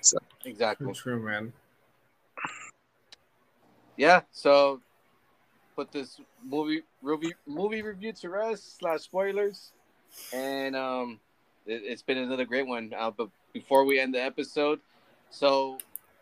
So 0.00 0.18
exactly. 0.44 0.92
true 0.92 1.20
man 1.22 1.52
Yeah. 3.96 4.22
So 4.32 4.80
put 5.76 5.92
this 5.92 6.20
movie 6.44 6.82
movie 7.02 7.34
movie 7.46 7.82
review 7.82 8.12
to 8.12 8.28
rest 8.28 8.78
slash 8.78 9.00
spoilers, 9.02 9.72
and 10.32 10.76
um, 10.76 11.20
it, 11.66 11.82
it's 11.84 12.02
been 12.02 12.18
another 12.18 12.44
great 12.44 12.66
one. 12.66 12.92
Uh, 12.96 13.10
but 13.10 13.28
before 13.52 13.84
we 13.84 14.00
end 14.00 14.14
the 14.14 14.22
episode, 14.22 14.80
so 15.34 15.78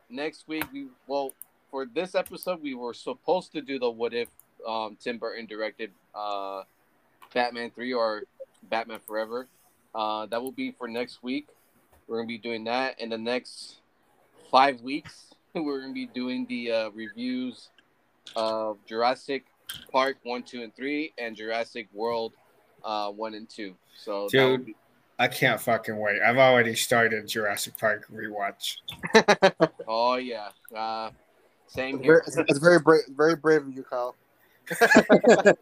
next 0.09 0.49
week 0.49 0.65
we 0.73 0.87
well 1.07 1.33
for 1.71 1.87
this 1.87 2.15
episode 2.15 2.63
we 2.63 2.75
were 2.75 2.95
supposed 2.95 3.53
to 3.53 3.61
do 3.61 3.79
the 3.79 3.91
what 3.91 4.15
if 4.15 4.29
um, 4.67 4.97
Tim 5.01 5.19
Burton 5.19 5.47
directed 5.47 5.91
uh, 6.15 6.63
Batman 7.35 7.71
three 7.71 7.93
or 7.93 8.23
Batman 8.71 9.01
Forever. 9.07 9.49
Uh, 9.95 10.27
that 10.27 10.43
will 10.43 10.53
be 10.53 10.73
for 10.73 10.89
next 10.89 11.23
week. 11.23 11.49
We're 12.07 12.19
gonna 12.19 12.29
be 12.29 12.39
doing 12.39 12.65
that 12.65 13.01
in 13.01 13.11
the 13.11 13.19
next 13.19 13.81
five 14.51 14.81
weeks. 14.81 15.35
We're 15.55 15.81
gonna 15.81 15.93
be 15.93 16.07
doing 16.07 16.47
the 16.49 16.73
uh, 16.73 16.91
reviews 16.91 17.69
of 18.35 18.79
Jurassic 18.87 19.45
Park 19.91 20.17
one, 20.23 20.43
two, 20.43 20.63
and 20.63 20.75
three, 20.75 21.13
and 21.19 21.37
Jurassic 21.37 21.89
World 21.93 22.33
uh, 22.85 23.11
one 23.11 23.35
and 23.35 23.49
two. 23.49 23.75
So 23.97 24.29
Dude. 24.29 24.67
be- 24.67 24.77
i 25.23 25.29
can't 25.29 25.61
fucking 25.61 25.97
wait 25.99 26.21
i've 26.23 26.39
already 26.39 26.75
started 26.75 27.27
jurassic 27.29 27.77
park 27.79 28.07
rewatch 28.13 28.77
oh 29.89 30.17
yeah, 30.17 30.49
uh, 30.75 31.11
same 31.67 31.97
It's 31.97 32.05
here. 32.05 32.15
very, 32.15 32.23
it's, 32.27 32.37
it's 32.51 32.59
very 32.59 32.79
brave, 32.81 33.03
very 33.17 33.37
brave 33.37 33.63
of 33.63 33.73
you, 33.75 33.85
Kyle. 33.85 34.15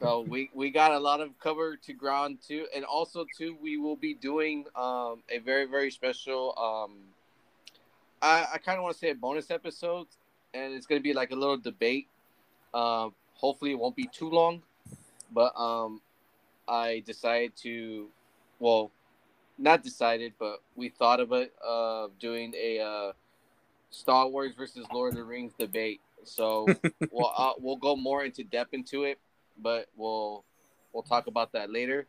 So 0.00 0.24
we 0.28 0.50
we 0.54 0.70
got 0.70 0.92
a 0.92 0.98
lot 0.98 1.20
of 1.20 1.38
cover 1.38 1.76
to 1.76 1.92
ground 1.92 2.38
too, 2.46 2.66
and 2.74 2.84
also 2.84 3.26
too 3.36 3.56
we 3.60 3.76
will 3.76 3.96
be 3.96 4.14
doing 4.14 4.64
um 4.76 5.22
a 5.28 5.38
very 5.38 5.66
very 5.66 5.90
special 5.90 6.54
um 6.56 6.92
I 8.22 8.46
I 8.54 8.58
kind 8.58 8.78
of 8.78 8.82
want 8.84 8.94
to 8.94 8.98
say 8.98 9.10
a 9.10 9.14
bonus 9.14 9.50
episode, 9.50 10.06
and 10.54 10.72
it's 10.74 10.86
gonna 10.86 11.00
be 11.00 11.14
like 11.14 11.30
a 11.30 11.36
little 11.36 11.56
debate. 11.56 12.06
Um, 12.74 13.14
hopefully 13.34 13.72
it 13.72 13.78
won't 13.78 13.96
be 13.96 14.06
too 14.06 14.30
long, 14.30 14.62
but 15.32 15.52
um, 15.58 16.00
I 16.68 17.02
decided 17.06 17.56
to, 17.62 18.08
well, 18.58 18.90
not 19.58 19.82
decided, 19.82 20.32
but 20.38 20.62
we 20.76 20.88
thought 20.88 21.20
of 21.20 21.32
it 21.32 21.52
of 21.66 22.18
doing 22.18 22.54
a 22.54 22.80
uh, 22.80 23.12
Star 23.90 24.28
Wars 24.28 24.52
versus 24.56 24.86
Lord 24.92 25.12
of 25.12 25.18
the 25.18 25.24
Rings 25.24 25.52
debate. 25.58 26.00
So 26.24 26.66
we'll 27.10 27.32
uh, 27.36 27.52
we'll 27.58 27.76
go 27.76 27.96
more 27.96 28.24
into 28.24 28.44
depth 28.44 28.74
into 28.74 29.04
it, 29.04 29.18
but 29.60 29.88
we'll 29.96 30.44
we'll 30.92 31.02
talk 31.02 31.26
about 31.26 31.52
that 31.52 31.70
later. 31.70 32.06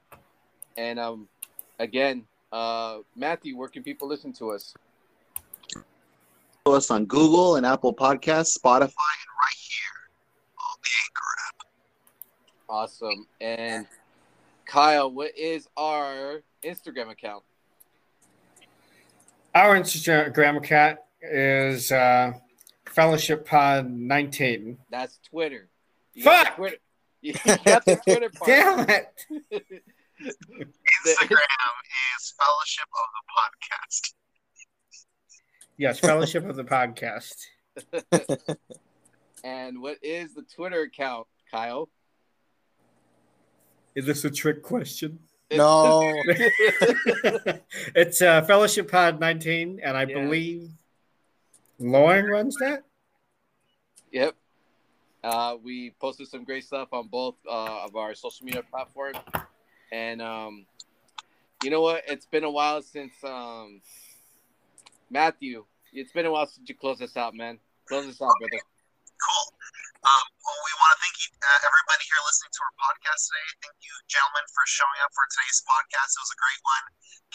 And 0.78 1.00
um, 1.00 1.28
again, 1.80 2.26
uh, 2.52 3.00
Matthew, 3.16 3.58
where 3.58 3.70
can 3.70 3.84
people 3.84 4.08
listen 4.08 4.34
to 4.34 4.52
us? 4.52 4.74
Us 6.66 6.92
on 6.92 7.06
Google 7.06 7.56
and 7.56 7.66
Apple 7.66 7.94
Podcasts, 7.94 8.58
Spotify, 8.58 8.82
and 8.82 8.92
right 8.92 9.58
here 9.58 9.98
on 10.60 10.78
the 10.84 10.90
Anchor 11.04 11.34
app. 11.48 11.66
Awesome. 12.70 13.28
And 13.42 13.88
Kyle, 14.70 15.12
what 15.12 15.36
is 15.36 15.68
our 15.76 16.44
Instagram 16.64 17.10
account? 17.10 17.44
our 19.56 19.76
instagram 19.80 20.58
account 20.58 21.00
is 21.24 21.92
uh 21.92 22.32
fellowship 22.86 23.48
pod 23.48 23.90
19 23.90 24.78
That's 24.92 25.18
Twitter. 25.28 25.68
You 26.14 26.24
got 26.24 26.44
the 26.44 26.46
Fuck! 26.46 26.56
Twitter. 26.56 26.76
You 27.22 27.34
got 27.66 27.84
the 27.84 28.00
Twitter 28.06 28.30
part. 28.30 28.48
damn 28.48 28.80
it 28.90 29.26
Instagram 30.22 31.74
is 32.16 32.34
Fellowship 32.38 32.88
of 32.94 33.08
the 33.18 33.26
Podcast. 33.36 34.14
Yes, 35.78 36.00
Fellowship 36.00 36.48
of 36.48 36.56
the 36.56 36.64
Podcast. 36.64 37.36
and 39.44 39.82
what 39.82 39.98
is 40.04 40.34
the 40.36 40.44
Twitter 40.44 40.82
account, 40.84 41.26
Kyle? 41.52 41.90
Is 44.00 44.06
this 44.06 44.24
a 44.24 44.30
trick 44.32 44.64
question? 44.64 45.20
No. 45.52 46.14
it's 47.94 48.22
uh, 48.22 48.42
Fellowship 48.44 48.90
Pod 48.90 49.20
19, 49.20 49.82
and 49.84 49.98
I 49.98 50.06
Yeah. 50.06 50.22
believe 50.22 50.70
Lauren 51.80 52.28
runs 52.28 52.56
that. 52.62 52.86
Yep. 54.14 54.38
Uh, 55.22 55.58
we 55.62 55.92
posted 56.00 56.30
some 56.30 56.46
great 56.46 56.64
stuff 56.64 56.94
on 56.94 57.10
both 57.10 57.36
uh, 57.46 57.84
of 57.84 57.98
our 57.98 58.16
social 58.16 58.46
media 58.46 58.64
platforms, 58.72 59.18
and 59.92 60.22
um, 60.22 60.66
you 61.62 61.70
know 61.70 61.82
what? 61.82 62.04
It's 62.08 62.26
been 62.26 62.46
a 62.46 62.50
while 62.52 62.82
since 62.82 63.12
um, 63.26 63.82
Matthew. 65.10 65.66
It's 65.92 66.14
been 66.14 66.26
a 66.26 66.32
while 66.32 66.48
since 66.48 66.70
you 66.70 66.76
closed 66.76 67.02
us 67.02 67.18
out, 67.18 67.36
man. 67.36 67.60
Close 67.86 68.08
us 68.08 68.22
out, 68.22 68.32
brother. 68.40 68.64
Um, 70.00 70.24
well, 70.48 70.60
we 70.64 70.72
want 70.80 70.96
to 70.96 71.00
thank 71.04 71.20
you, 71.20 71.28
uh, 71.44 71.60
everybody 71.68 72.08
here 72.08 72.24
listening 72.24 72.56
to 72.56 72.64
our 72.64 72.72
podcast 72.80 73.28
today. 73.28 73.48
Thank 73.68 73.84
you, 73.84 73.92
gentlemen, 74.08 74.48
for 74.56 74.64
showing 74.64 74.96
up 75.04 75.12
for 75.12 75.28
today's 75.28 75.60
podcast. 75.68 76.16
It 76.16 76.24
was 76.24 76.32
a 76.32 76.40
great 76.40 76.62
one. 76.64 76.86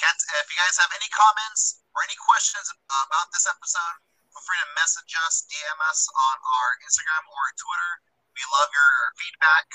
Kent, 0.01 0.17
if 0.41 0.49
you 0.49 0.57
guys 0.57 0.81
have 0.81 0.89
any 0.97 1.05
comments 1.13 1.85
or 1.93 2.01
any 2.09 2.17
questions 2.17 2.73
about 2.89 3.29
this 3.37 3.45
episode, 3.45 4.01
feel 4.33 4.41
free 4.49 4.57
to 4.65 4.69
message 4.81 5.13
us, 5.29 5.45
DM 5.45 5.79
us 5.93 6.09
on 6.09 6.37
our 6.41 6.69
Instagram 6.89 7.29
or 7.29 7.45
Twitter. 7.53 7.93
We 8.33 8.41
love 8.57 8.73
your 8.73 8.93
feedback. 9.21 9.69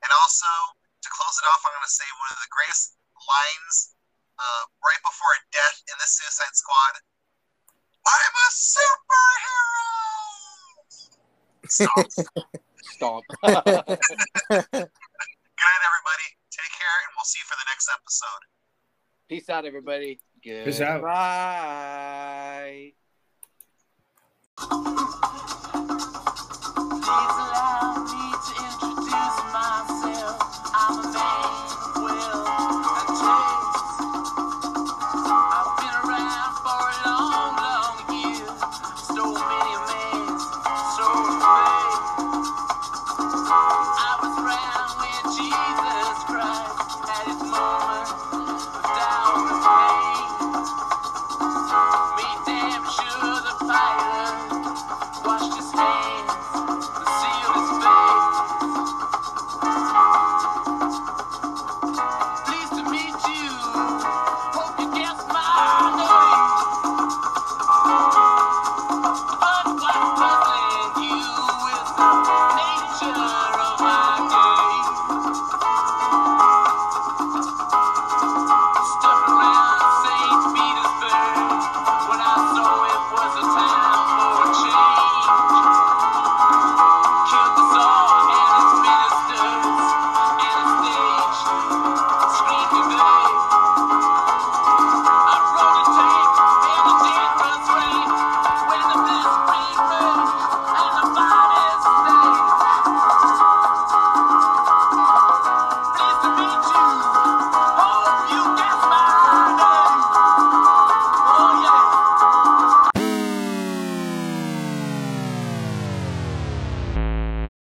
And 0.00 0.08
also, 0.16 0.48
to 0.80 1.08
close 1.12 1.36
it 1.36 1.44
off, 1.44 1.60
I'm 1.68 1.76
going 1.76 1.84
to 1.84 1.92
say 1.92 2.08
one 2.24 2.32
of 2.32 2.40
the 2.40 2.48
greatest 2.48 2.96
lines 3.20 3.92
uh, 4.40 4.64
right 4.80 5.02
before 5.04 5.28
a 5.36 5.40
death 5.52 5.84
in 5.92 5.96
the 6.00 6.08
Suicide 6.08 6.56
Squad. 6.56 7.04
I'm 8.00 8.32
a 8.32 8.48
superhero! 8.48 9.69
Stop. 11.66 12.06
Stomp. 12.82 13.24
Good 13.42 13.52
night, 14.50 15.82
everybody. 15.86 16.26
Take 16.50 16.72
care, 16.72 16.96
and 17.04 17.12
we'll 17.16 17.24
see 17.24 17.38
you 17.38 17.46
for 17.46 17.56
the 17.56 17.66
next 17.70 17.88
episode. 17.92 18.42
Peace 19.28 19.48
out, 19.48 19.64
everybody. 19.64 20.20
Good. 20.42 20.64
Peace 20.64 20.80
out. 20.80 21.02
Bye. 21.02 22.92
Please 27.00 27.36
allow 27.38 28.04
me 28.04 28.32
to 28.32 28.52
introduce 28.62 28.89